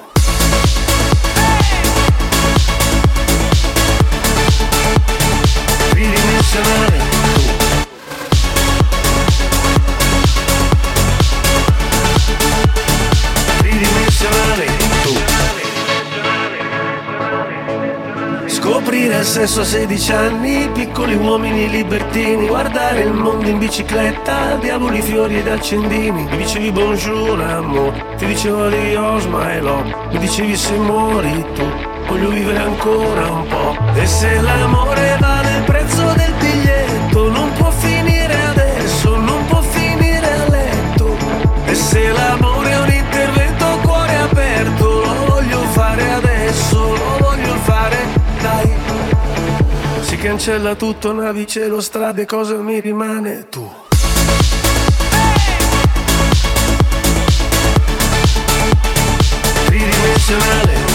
al 18.89 19.25
sesso 19.25 19.61
a 19.61 19.65
16 19.65 20.13
anni, 20.13 20.71
piccoli 20.73 21.15
uomini 21.15 21.69
libertini, 21.69 22.47
guardare 22.47 23.03
il 23.03 23.13
mondo 23.13 23.47
in 23.47 23.59
bicicletta, 23.59 24.55
diavoli, 24.55 25.03
fiori 25.03 25.37
ed 25.39 25.47
accendini. 25.47 26.23
Mi 26.23 26.37
dicevi 26.39 26.73
bonjour 26.73 27.39
amore, 27.39 28.03
ti 28.17 28.25
dicevo 28.25 28.65
adios 28.65 29.27
my 29.27 29.61
love, 29.61 29.95
mi 30.11 30.19
dicevi 30.19 30.57
se 30.57 30.73
muori 30.79 31.45
tu, 31.55 31.65
voglio 32.07 32.31
vivere 32.31 32.59
ancora 32.61 33.31
un 33.31 33.47
po'. 33.47 33.77
E 33.95 34.07
se 34.07 34.41
l'amore 34.41 35.19
vale 35.21 35.57
il 35.59 35.63
prezzo 35.65 36.13
del 36.15 36.33
biglietto, 36.39 37.31
non 37.31 37.53
può 37.59 37.71
finire 37.71 38.35
adesso, 38.47 39.17
non 39.17 39.45
può 39.49 39.61
finire 39.61 40.33
a 40.33 40.49
letto. 40.49 41.17
E 41.67 41.75
se 41.75 42.09
l'amore 42.09 42.48
cancella 50.29 50.75
tutto, 50.75 51.11
navi, 51.15 51.47
cielo, 51.47 51.81
strade, 51.81 52.27
cosa 52.27 52.57
mi 52.57 52.81
rimane? 52.81 53.49
Tu. 53.49 53.67
Tridimensionale. 59.65 60.88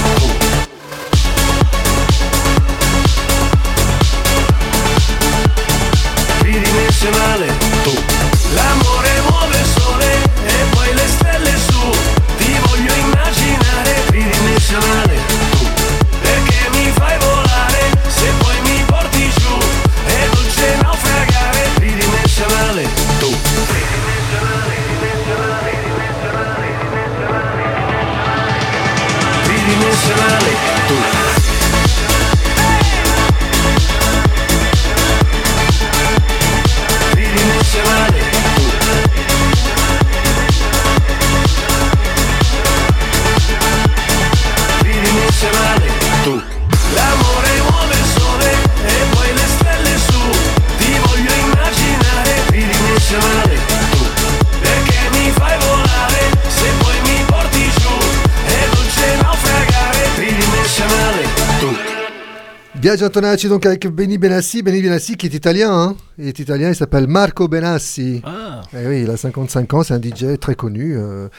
Antonacci 62.91 63.47
donc 63.47 63.65
avec 63.65 63.87
Benny 63.87 64.17
Benassi. 64.17 64.61
Benny 64.61 64.81
Benassi 64.81 65.15
qui 65.15 65.27
est 65.27 65.33
italien. 65.33 65.71
hein. 65.71 65.95
Il 66.17 66.27
est 66.27 66.39
italien, 66.39 66.69
il 66.69 66.75
s'appelle 66.75 67.07
Marco 67.07 67.47
Benassi. 67.47 68.21
Ah. 68.25 68.61
Eh 68.73 68.87
oui, 68.87 69.01
il 69.03 69.09
a 69.09 69.17
55 69.17 69.73
ans, 69.73 69.83
c'est 69.83 69.93
un 69.93 70.01
DJ 70.01 70.37
très 70.39 70.55
connu. 70.55 70.95
euh, 70.97 71.29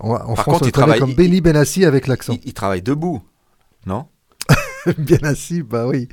en, 0.00 0.10
en 0.14 0.34
Par 0.34 0.44
France, 0.44 0.44
contre, 0.54 0.64
on 0.64 0.68
il 0.68 0.72
travaille- 0.72 0.98
comme 1.00 1.10
il- 1.10 1.16
Benny 1.16 1.40
Benassi 1.40 1.84
avec 1.84 2.06
l'accent. 2.06 2.36
Il 2.44 2.52
travaille 2.54 2.82
debout, 2.82 3.22
non? 3.86 4.06
Benassi, 4.98 5.62
bah 5.62 5.86
oui. 5.86 6.08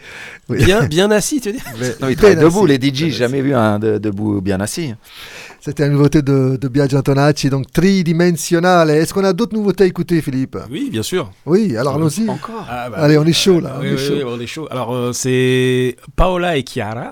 Oui. 0.50 0.64
Bien, 0.64 0.86
bien 0.86 1.12
assis, 1.12 1.42
tu 1.42 1.50
veux 1.52 1.58
dire 1.58 1.64
Non, 2.02 2.08
il 2.10 2.16
travaille 2.16 2.36
Benassi. 2.36 2.56
debout, 2.56 2.66
les 2.66 2.76
DJ, 2.76 2.94
j'ai 2.96 3.10
jamais 3.12 3.42
vu 3.42 3.54
un 3.54 3.80
de- 3.80 3.98
debout 3.98 4.42
bien 4.42 4.60
assis. 4.62 4.94
C'était 5.60 5.84
la 5.84 5.90
nouveauté 5.90 6.22
de, 6.22 6.58
de 6.60 6.68
Biagio 6.68 6.98
Antonacci, 6.98 7.50
donc 7.50 7.72
tridimensionnale. 7.72 8.90
Est-ce 8.92 9.14
qu'on 9.14 9.24
a 9.24 9.34
d'autres 9.34 9.54
nouveautés 9.56 9.84
à 9.84 9.88
écouter, 9.88 10.22
Philippe? 10.22 10.58
Oui, 10.72 10.90
bien 10.92 11.04
sûr. 11.04 11.32
Oui, 11.46 11.76
alors 11.78 11.96
allons-y. 11.96 12.28
Encore? 12.30 12.66
Ah, 12.70 12.90
bah, 12.90 12.98
Allez, 12.98 13.18
on 13.18 13.26
est 13.26 13.34
chaud 13.34 13.60
là. 13.60 13.78
Oui, 13.80 13.88
on 13.90 13.92
est 13.92 13.94
oui, 13.94 13.98
chaud. 14.08 14.14
oui, 14.16 14.24
on 14.26 14.40
est 14.40 14.48
chaud. 14.48 14.68
Alors, 14.72 14.94
euh, 14.96 15.14
c'est 15.14 15.98
Paola 16.16 16.58
et 16.58 16.64
Chiara 16.68 17.12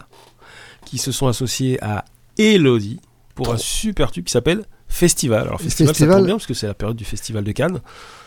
qui 0.85 0.97
se 0.97 1.11
sont 1.11 1.27
associés 1.27 1.77
à 1.83 2.05
Elodie 2.37 2.99
pour 3.35 3.53
un 3.53 3.57
super 3.57 4.11
tube 4.11 4.25
qui 4.25 4.31
s'appelle 4.31 4.63
Festival. 4.91 5.43
Alors, 5.43 5.61
Festival, 5.61 5.89
Festival. 5.89 6.11
ça 6.11 6.17
tombe 6.17 6.25
bien 6.25 6.35
parce 6.35 6.47
que 6.47 6.53
c'est 6.55 6.67
la 6.67 6.73
période 6.73 6.97
du 6.97 7.05
Festival 7.05 7.43
de 7.43 7.51
Cannes. 7.51 7.79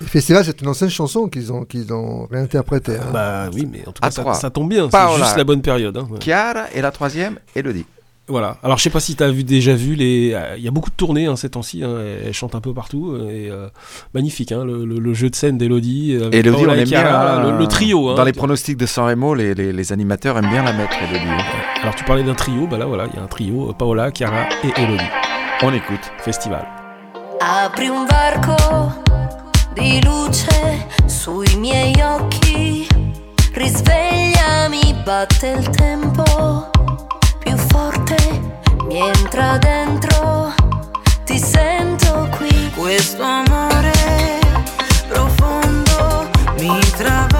Festival, 0.06 0.44
c'est 0.44 0.60
une 0.62 0.68
ancienne 0.68 0.90
chanson 0.90 1.28
qu'ils 1.28 1.52
ont, 1.52 1.64
qu'ils 1.64 1.92
ont 1.92 2.26
réinterprétée. 2.30 2.96
hein. 2.96 3.10
Bah 3.12 3.50
oui, 3.52 3.68
mais 3.70 3.80
en 3.86 3.92
tout 3.92 4.00
cas, 4.00 4.10
ça, 4.34 4.50
tombe 4.50 4.68
bien. 4.68 4.88
C'est 4.90 5.18
juste 5.18 5.36
la 5.36 5.44
bonne 5.44 5.60
période. 5.60 5.96
hein. 5.96 6.06
Ouais. 6.10 6.18
Chiara 6.20 6.66
et 6.74 6.80
la 6.80 6.90
troisième, 6.92 7.38
Elodie. 7.54 7.84
Voilà. 8.28 8.56
Alors, 8.62 8.78
je 8.78 8.84
sais 8.84 8.90
pas 8.90 9.00
si 9.00 9.16
tu 9.16 9.22
as 9.24 9.30
vu, 9.30 9.42
déjà 9.42 9.74
vu 9.74 9.96
les. 9.96 10.32
euh, 10.32 10.54
Il 10.56 10.62
y 10.62 10.68
a 10.68 10.70
beaucoup 10.70 10.88
de 10.90 10.94
tournées 10.94 11.26
hein, 11.26 11.34
ces 11.34 11.50
temps-ci. 11.50 11.82
hein, 11.82 11.96
Elle 12.24 12.32
chante 12.32 12.54
un 12.54 12.60
peu 12.60 12.72
partout. 12.72 13.16
Et, 13.16 13.50
euh, 13.50 13.66
magnifique, 14.14 14.52
hein, 14.52 14.64
le, 14.64 14.84
le- 14.84 15.00
le 15.00 15.14
jeu 15.14 15.28
de 15.28 15.34
scène 15.34 15.58
d'Elodie. 15.58 16.16
avec 16.22 16.32
Elodie, 16.32 16.56
Paola 16.62 16.72
on 16.72 16.76
et 16.76 16.80
aime 16.82 16.86
Chiara, 16.86 17.40
bien. 17.42 17.50
le, 17.52 17.58
le 17.58 17.66
trio. 17.66 18.08
hein. 18.10 18.14
Dans 18.14 18.24
les 18.24 18.32
pronostics 18.32 18.76
de 18.78 18.86
San 18.86 19.06
Remo, 19.06 19.34
les, 19.34 19.54
les- 19.54 19.72
les 19.72 19.92
animateurs 19.92 20.38
aiment 20.38 20.48
bien 20.48 20.62
la 20.62 20.72
mettre, 20.72 20.94
Elodie. 21.02 21.26
Alors, 21.82 21.96
tu 21.96 22.04
parlais 22.04 22.22
d'un 22.22 22.34
trio. 22.34 22.68
Bah 22.68 22.78
là, 22.78 22.86
voilà, 22.86 23.08
il 23.12 23.16
y 23.16 23.18
a 23.18 23.22
un 23.24 23.26
trio 23.26 23.70
euh, 23.70 23.72
Paola, 23.72 24.12
Chiara 24.12 24.44
et 24.64 24.80
Elodie. 24.80 25.02
On 25.64 25.72
écoute. 25.72 26.10
Festival. 26.18 26.66
Apri 27.38 27.86
un 27.86 28.04
varco 28.04 29.00
di 29.72 30.02
luce 30.02 30.88
sui 31.06 31.54
miei 31.56 31.94
occhi, 32.02 32.84
risvegliami, 33.52 34.92
batte 35.04 35.46
il 35.46 35.70
tempo 35.70 36.68
più 37.38 37.56
forte, 37.56 38.16
mi 38.86 38.98
entra 38.98 39.56
dentro, 39.58 40.52
ti 41.24 41.38
sento 41.38 42.28
qui. 42.36 42.72
Questo 42.74 43.22
amore 43.22 44.40
profondo 45.06 46.28
mi 46.58 46.80
travolge, 46.96 47.31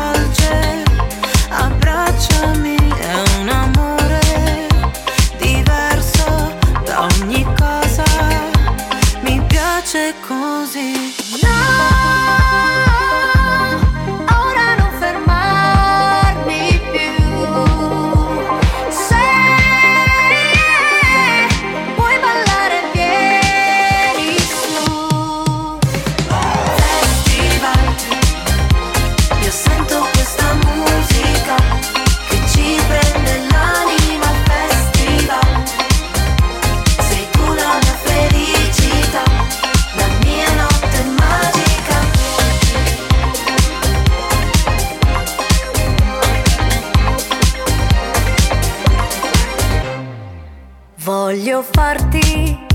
Voglio 51.52 51.68
farti 51.70 52.66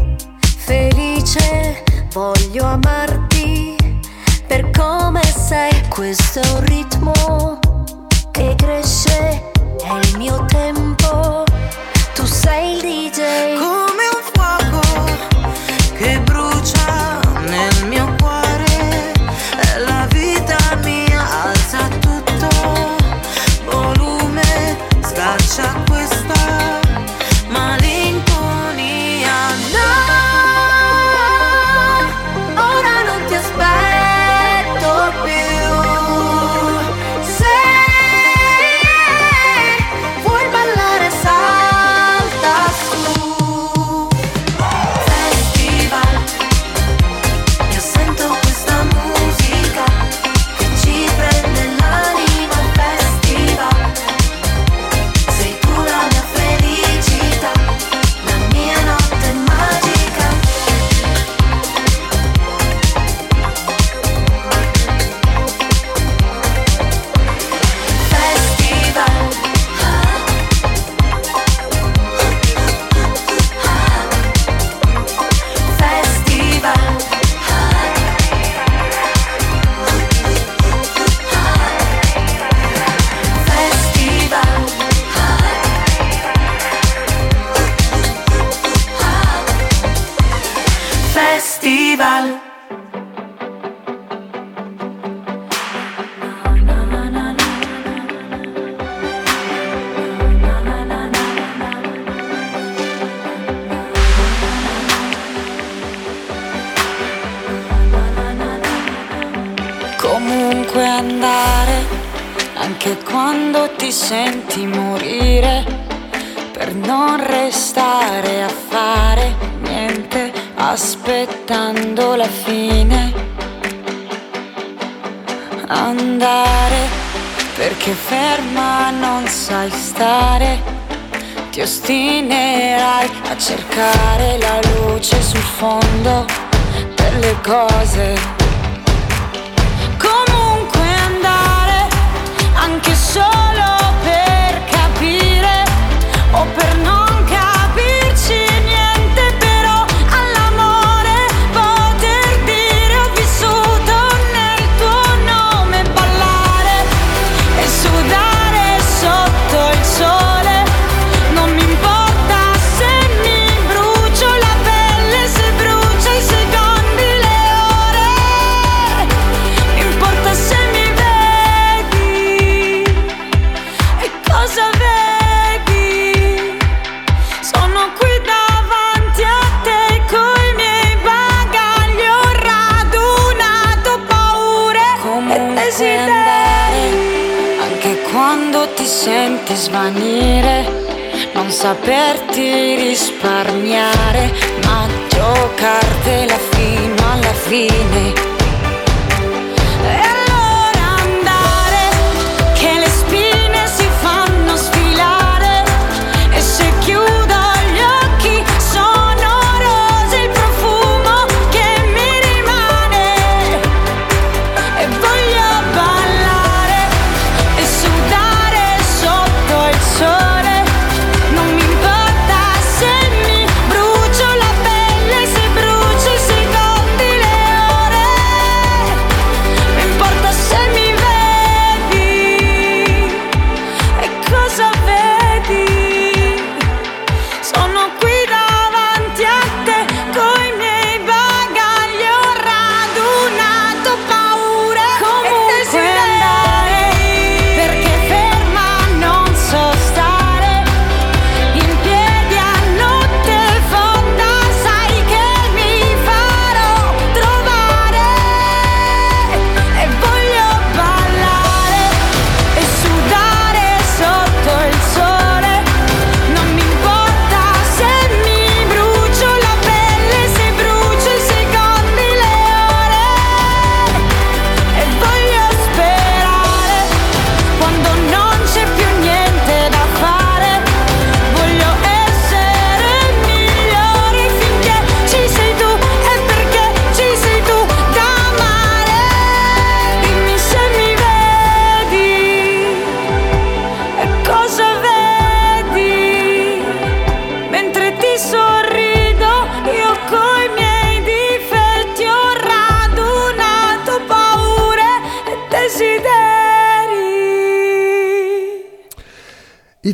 felice, 0.55 1.83
voglio 2.13 2.63
amarti 2.63 3.75
per 4.45 4.69
come 4.69 5.23
sei. 5.23 5.71
Questo 5.89 6.41
è 6.41 6.51
un 6.51 6.63
ritmo 6.65 7.59
che 8.29 8.53
cresce, 8.55 9.51
è 9.83 9.99
il 10.03 10.17
mio 10.17 10.45
tempo. 10.45 10.86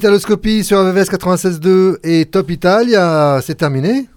Italoscopie 0.03 0.65
sur 0.65 0.81
RVVS 0.81 1.09
96.2 1.09 1.99
et 2.03 2.25
Top 2.25 2.51
Italia, 2.51 3.39
c'est 3.41 3.55
terminé. 3.55 4.09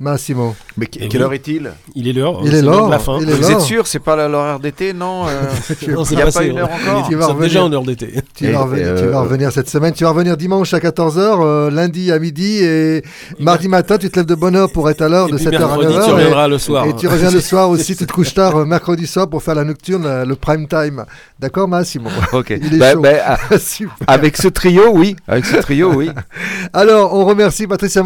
Massimo. 0.00 0.56
Mais 0.78 0.86
que- 0.86 1.06
quelle 1.08 1.22
heure 1.22 1.32
est-il? 1.32 1.70
Il 1.94 2.08
est 2.08 2.12
l'heure. 2.12 2.40
Il 2.44 2.50
c'est 2.50 2.58
est 2.58 2.62
l'heure 2.62 2.74
l'heure, 2.74 2.86
de 2.86 2.90
la 2.92 2.98
fin. 2.98 3.18
il 3.20 3.28
est 3.28 3.32
Vous 3.34 3.42
l'heure. 3.42 3.50
êtes 3.50 3.60
sûr, 3.60 3.86
c'est 3.86 3.98
pas 3.98 4.28
l'horaire 4.28 4.60
d'été, 4.60 4.92
non 4.92 5.26
euh, 5.26 5.28
Non, 5.88 6.04
c'est 6.04 6.12
Il 6.14 6.16
n'y 6.16 6.22
a 6.22 6.26
passé, 6.26 6.38
pas 6.38 6.44
une 6.44 6.58
heure 6.58 6.70
encore 6.70 7.08
Tu 7.08 7.14
vas 7.14 7.20
Nous 7.20 7.26
sommes 7.26 7.36
revenir. 7.36 7.48
déjà 7.48 7.64
en 7.64 7.72
heure 7.72 7.82
d'été. 7.82 8.14
Tu 8.34 8.50
vas, 8.50 8.60
revenir, 8.62 8.86
euh, 8.86 9.20
revenir 9.20 9.52
cette 9.52 9.68
semaine. 9.68 9.92
Tu 9.92 10.04
vas 10.04 10.10
revenir 10.10 10.36
dimanche 10.36 10.72
à 10.74 10.78
14h, 10.78 11.18
euh, 11.42 11.70
lundi 11.70 12.12
à 12.12 12.18
midi 12.18 12.58
et 12.62 13.02
mardi 13.38 13.68
matin, 13.68 13.98
tu 13.98 14.08
te 14.10 14.16
lèves 14.18 14.26
de 14.26 14.34
bonne 14.34 14.54
heure 14.56 14.70
pour 14.72 14.88
être 14.88 15.02
à 15.02 15.08
l'heure 15.08 15.28
de 15.28 15.36
puis 15.36 15.44
7h 15.46 15.56
à 15.56 15.58
mercredi, 15.58 15.94
9h. 15.94 16.04
tu 16.04 16.10
reviendras 16.12 16.48
le 16.48 16.58
soir. 16.58 16.86
Et 16.86 16.94
tu 16.96 17.08
reviens 17.08 17.30
le 17.30 17.40
soir 17.40 17.68
aussi, 17.70 17.96
tu 17.96 18.06
te 18.06 18.12
couches 18.12 18.34
tard 18.34 18.56
euh, 18.56 18.64
mercredi 18.64 19.06
soir 19.06 19.28
pour 19.28 19.42
faire 19.42 19.54
la 19.56 19.64
nocturne, 19.64 20.06
euh, 20.06 20.24
le 20.24 20.36
prime 20.36 20.66
time. 20.68 21.04
D'accord, 21.40 21.68
Massimo 21.68 22.08
Ok. 22.32 22.50
Il 22.62 22.74
est 22.74 22.78
Bah, 22.78 22.92
chaud. 22.92 23.00
bah, 23.00 23.10
ah, 23.26 23.38
Super. 23.58 23.92
avec 24.06 24.36
ce 24.36 24.48
trio, 24.48 24.90
oui. 24.92 25.16
Avec 25.26 25.44
ce 25.44 25.56
trio, 25.56 25.92
oui. 25.94 26.10
Alors, 26.72 27.14
on 27.14 27.24
remercie 27.24 27.66
Patricia 27.66 28.02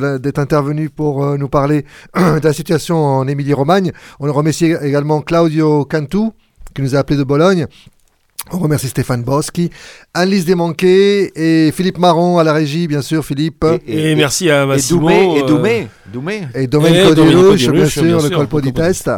la- 0.00 0.18
d'être 0.18 0.38
intervenue 0.38 0.90
pour 0.90 1.24
euh, 1.24 1.36
nous 1.48 1.50
parler 1.50 1.84
de 2.14 2.44
la 2.44 2.52
situation 2.52 2.96
en 2.96 3.26
Émilie-Romagne. 3.26 3.92
On 4.20 4.30
remercie 4.32 4.66
également 4.82 5.22
Claudio 5.22 5.84
Cantu, 5.86 6.30
qui 6.74 6.82
nous 6.82 6.94
a 6.94 6.98
appelé 6.98 7.18
de 7.18 7.24
Bologne. 7.24 7.66
On 8.50 8.58
remercie 8.58 8.88
Stéphane 8.88 9.22
Boschi, 9.24 9.68
Alice 10.14 10.46
Desmanqués 10.46 11.32
et 11.34 11.70
Philippe 11.72 11.98
Marron 11.98 12.38
à 12.38 12.44
la 12.44 12.52
régie, 12.54 12.86
bien 12.86 13.02
sûr, 13.02 13.22
Philippe. 13.24 13.64
Et, 13.86 14.14
merci 14.14 14.48
à 14.48 14.64
Massimo. 14.64 15.00
Doumé, 15.00 15.36
et 15.36 15.42
euh, 15.42 15.46
Doumé. 15.46 15.88
Doumé. 16.06 16.48
Et 16.54 16.62
Et 16.62 16.68
Rush, 16.72 17.60
Di 17.60 17.68
bien 17.68 17.82
Rush, 17.82 17.92
sûr, 17.92 18.02
bien 18.04 18.16
le 18.16 18.20
colpo 18.20 18.30
di 18.30 18.36
colpo 18.36 18.60
di 18.60 18.72
test. 18.72 19.10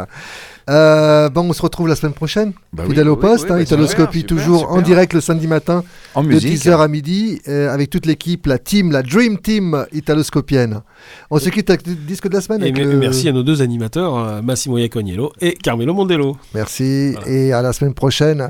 Euh, 0.69 1.29
bon, 1.29 1.49
on 1.49 1.53
se 1.53 1.61
retrouve 1.61 1.87
la 1.87 1.95
semaine 1.95 2.13
prochaine, 2.13 2.53
Bah 2.73 2.83
oui, 2.85 2.91
fidèle 2.91 3.09
au 3.09 3.15
oui, 3.15 3.21
poste, 3.21 3.45
oui, 3.45 3.51
hein, 3.51 3.55
bah, 3.55 3.61
Italoscopie 3.63 4.19
super, 4.19 4.35
toujours 4.35 4.59
super. 4.59 4.75
en 4.75 4.81
direct 4.81 5.13
le 5.13 5.21
samedi 5.21 5.47
matin 5.47 5.83
En 6.15 6.23
de 6.23 6.27
musique. 6.29 6.53
10h 6.63 6.79
à 6.81 6.87
midi 6.87 7.41
euh, 7.47 7.73
avec 7.73 7.89
toute 7.89 8.05
l'équipe, 8.05 8.45
la 8.45 8.57
team, 8.59 8.91
la 8.91 9.01
Dream 9.03 9.39
Team 9.39 9.85
italoscopienne. 9.91 10.81
On 11.29 11.39
se 11.39 11.49
quitte 11.49 11.69
avec 11.69 11.85
le 11.87 11.95
disque 11.95 12.27
de 12.27 12.33
la 12.35 12.41
semaine. 12.41 12.61
Et 12.61 12.69
avec 12.71 12.77
le- 12.77 12.97
merci 12.97 13.27
à 13.27 13.31
nos 13.31 13.43
deux 13.43 13.61
animateurs, 13.61 14.17
euh, 14.17 14.41
Massimo 14.41 14.77
Iaconiello 14.77 15.33
et 15.41 15.53
Carmelo 15.53 15.93
Mondello. 15.93 16.37
Merci 16.53 17.15
et 17.25 17.53
à 17.53 17.61
la 17.61 17.73
semaine 17.73 17.93
prochaine. 17.93 18.47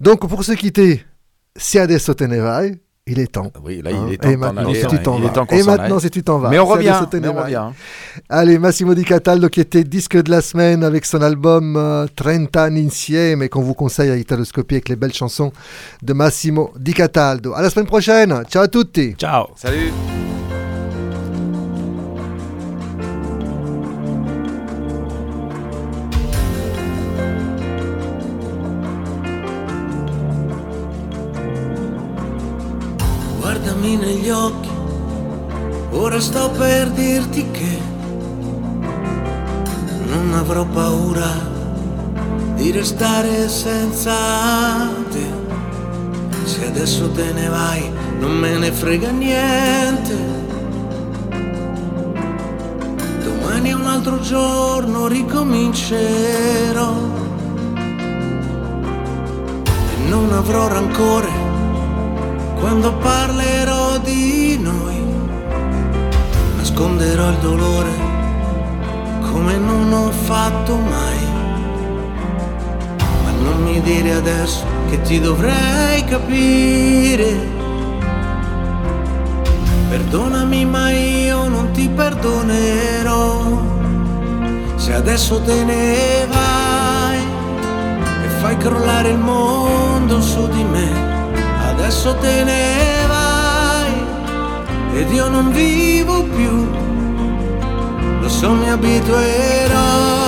Donc 0.00 0.28
pour 0.28 0.42
se 0.44 0.52
quitter, 0.52 1.04
si 1.56 1.78
adesso 1.78 2.14
te 2.14 2.24
ne 2.24 2.38
vai, 2.40 2.72
il 3.06 3.18
est 3.18 3.26
temps. 3.32 3.52
Oui, 3.62 3.82
là, 3.82 3.90
Hein, 3.92 4.06
il 4.08 4.14
est 4.14 4.16
temps 4.16 4.30
et 4.30 4.36
maintenant, 4.36 4.70
aller, 4.70 4.80
si 4.80 4.86
tu 4.86 4.98
t'en 4.98 5.18
vas. 5.18 5.54
Et 5.54 5.62
maintenant, 5.62 5.98
si 5.98 6.10
tu 6.10 6.22
t'en 6.22 6.38
vas. 6.38 6.48
Mais 6.48 6.58
on 6.58 6.64
revient, 6.64 6.98
mais 7.12 7.28
on 7.28 7.34
revient. 7.34 7.66
Allez, 8.30 8.58
Massimo 8.58 8.94
Di 8.94 9.04
Cataldo 9.04 9.48
qui 9.50 9.60
était 9.60 9.84
disque 9.84 10.16
de 10.22 10.30
la 10.30 10.40
semaine 10.40 10.82
avec 10.82 11.04
son 11.04 11.20
album 11.20 11.76
euh, 11.76 12.06
30 12.16 12.56
anni 12.56 12.86
insieme 12.86 13.42
et 13.42 13.50
qu'on 13.50 13.60
vous 13.60 13.74
conseille 13.74 14.10
à 14.10 14.16
Italoscopie 14.16 14.76
avec 14.76 14.88
les 14.88 14.96
belles 14.96 15.12
chansons 15.12 15.52
de 16.02 16.12
Massimo 16.14 16.72
Di 16.78 16.94
Cataldo. 16.94 17.52
À 17.52 17.60
la 17.60 17.68
semaine 17.68 17.86
prochaine. 17.86 18.42
Ciao 18.48 18.62
à 18.62 18.68
tutti. 18.68 19.14
Ciao. 19.18 19.48
Salut. 19.54 19.92
Restare 42.74 43.48
senza 43.48 44.90
te. 45.08 45.26
Se 46.42 46.66
adesso 46.66 47.08
te 47.12 47.32
ne 47.32 47.48
vai, 47.48 47.88
non 48.18 48.32
me 48.32 48.58
ne 48.58 48.72
frega 48.72 49.10
niente. 49.10 50.16
Domani 53.22 53.70
è 53.70 53.74
un 53.74 53.86
altro 53.86 54.18
giorno, 54.20 55.06
ricomincerò. 55.06 56.94
E 59.92 60.08
non 60.08 60.32
avrò 60.32 60.66
rancore 60.66 61.30
quando 62.58 62.92
parlerò 62.94 63.98
di 63.98 64.58
noi. 64.60 65.00
Nasconderò 66.56 67.30
il 67.30 67.36
dolore 67.36 68.12
come 69.30 69.56
non 69.58 69.92
ho 69.92 70.10
fatto 70.10 70.76
mai. 70.76 71.23
Mi 73.74 73.80
dire 73.80 74.12
adesso 74.12 74.64
che 74.88 75.02
ti 75.02 75.18
dovrei 75.18 76.04
capire. 76.04 77.36
Perdonami 79.88 80.64
ma 80.64 80.90
io 80.90 81.48
non 81.48 81.72
ti 81.72 81.88
perdonerò. 81.88 83.60
Se 84.76 84.94
adesso 84.94 85.40
te 85.42 85.64
ne 85.64 86.24
vai 86.30 87.18
e 88.24 88.28
fai 88.40 88.56
crollare 88.58 89.08
il 89.08 89.18
mondo 89.18 90.22
su 90.22 90.46
di 90.46 90.62
me, 90.62 91.32
adesso 91.70 92.14
te 92.18 92.44
ne 92.44 93.06
vai 93.08 95.00
ed 95.00 95.10
io 95.10 95.28
non 95.28 95.50
vivo 95.50 96.22
più. 96.22 96.70
Lo 98.20 98.28
so 98.28 98.52
mi 98.52 98.70
abituerò 98.70 100.23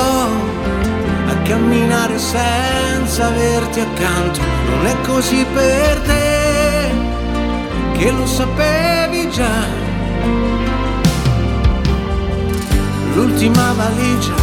camminare 1.47 2.18
senza 2.18 3.27
averti 3.27 3.81
accanto. 3.81 4.40
Non 4.68 4.86
è 4.86 5.01
così 5.02 5.44
per 5.52 6.01
te 6.01 6.90
che 7.97 8.10
lo 8.10 8.27
sapevi 8.27 9.31
già. 9.31 9.85
L'ultima 13.14 13.73
valigia 13.73 14.35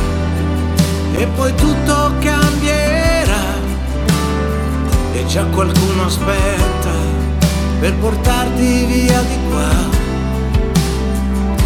e 1.16 1.28
poi 1.28 1.54
tutto 1.56 2.12
cambierà 2.20 3.62
e 5.14 5.26
già 5.28 5.44
qualcuno 5.46 6.06
aspetta 6.06 6.92
per 7.80 7.94
portarti 7.96 8.86
via 8.86 9.22
di 9.22 9.38
qua. 9.50 10.02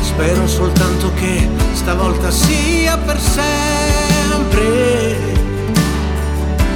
Spero 0.02 0.48
soltanto 0.48 1.12
che 1.14 1.48
stavolta 1.74 2.32
sia 2.32 2.98
per 2.98 3.20
sempre. 3.20 3.87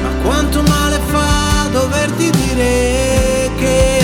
Ma 0.01 0.09
quanto 0.23 0.61
male 0.63 0.99
fa 1.07 1.67
doverti 1.71 2.29
dire 2.29 3.49
che 3.57 3.99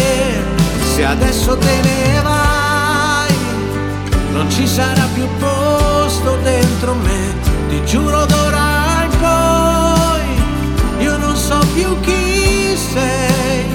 se 0.94 1.06
adesso 1.06 1.57
te 1.57 1.81
ne 1.81 2.22
vai 2.22 3.35
non 4.34 4.49
ci 4.49 4.68
sarà 4.68 5.07
più 5.14 5.27
posto 5.39 6.38
dentro 6.44 6.94
me. 6.95 7.35
Ti 7.69 7.85
giuro 7.85 8.26
d'ora 8.26 9.03
in 9.03 9.18
poi 9.19 11.03
io 11.03 11.18
non 11.18 11.35
so 11.35 11.60
più 11.73 11.99
chi 12.02 12.76
sei. 12.76 13.65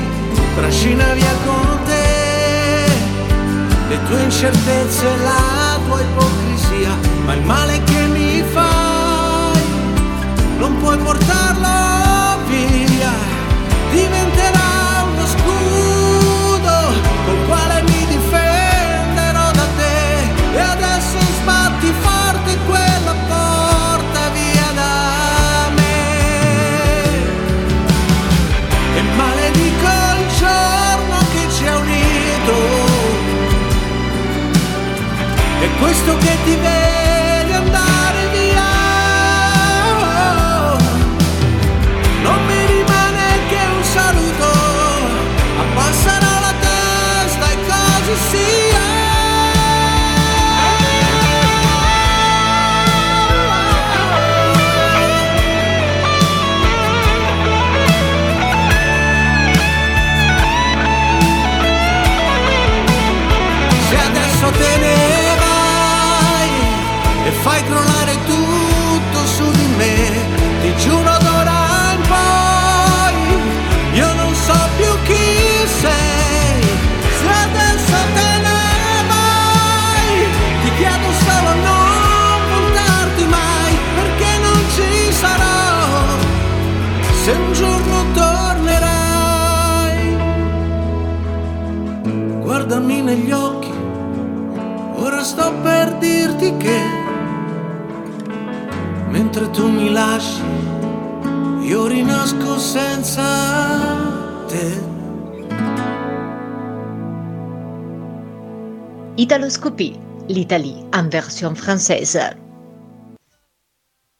Trascina 0.56 1.12
via 1.14 1.35
con 1.44 1.78
te 1.85 2.90
le 3.89 3.98
tue 4.06 4.23
incertezze 4.23 5.06
e 5.06 5.16
la 5.19 5.78
tua 5.86 6.01
ipocrisia, 6.01 6.97
ma 7.24 7.35
il 7.35 7.43
male 7.43 7.82
che 7.85 8.06
mi 8.06 8.43
fai 8.52 8.91
non 10.62 10.78
puoi 10.78 10.97
portarlo 10.97 12.47
via, 12.47 13.10
diventerà 13.90 15.02
uno 15.10 15.26
scudo 15.26 16.76
col 17.24 17.47
quale 17.48 17.82
mi 17.82 18.06
difenderò 18.06 19.51
da 19.51 19.66
te. 19.76 20.55
E 20.55 20.60
adesso 20.60 21.18
sbatti 21.40 21.93
forte 22.01 22.56
quella 22.68 23.14
porta 23.26 24.28
via 24.39 24.70
da 24.72 25.68
me. 25.74 26.05
E 28.98 29.02
maledico 29.16 29.90
il 30.14 30.26
giorno 30.39 31.18
che 31.32 31.52
ci 31.55 31.66
ha 31.66 31.76
unito. 31.76 32.55
È 35.59 35.68
questo 35.80 36.16
che 36.18 36.36
ti 36.44 36.55
vede 36.55 36.91
fai 67.43 67.65
crollare 67.65 68.16
tutto 68.24 69.27
su 69.27 69.51
di 69.51 69.66
me, 69.77 70.27
ti 70.61 70.77
giuro 70.77 71.11
guardami 92.82 93.02
negli 93.02 93.30
occhi. 93.30 93.70
Ora 94.94 95.22
sto 95.22 95.52
per 95.62 95.96
dirti 95.98 96.56
che 96.56 96.80
mentre 99.09 99.50
tu 99.50 99.68
mi 99.68 99.90
lasci, 99.90 100.42
io 101.60 101.86
rinasco 101.86 102.59
senza 102.59 103.22
te. 104.46 104.90
Italoscopie, 109.14 109.98
l'Italie 110.26 110.86
en 110.90 111.09
version 111.09 111.54
française. 111.54 112.41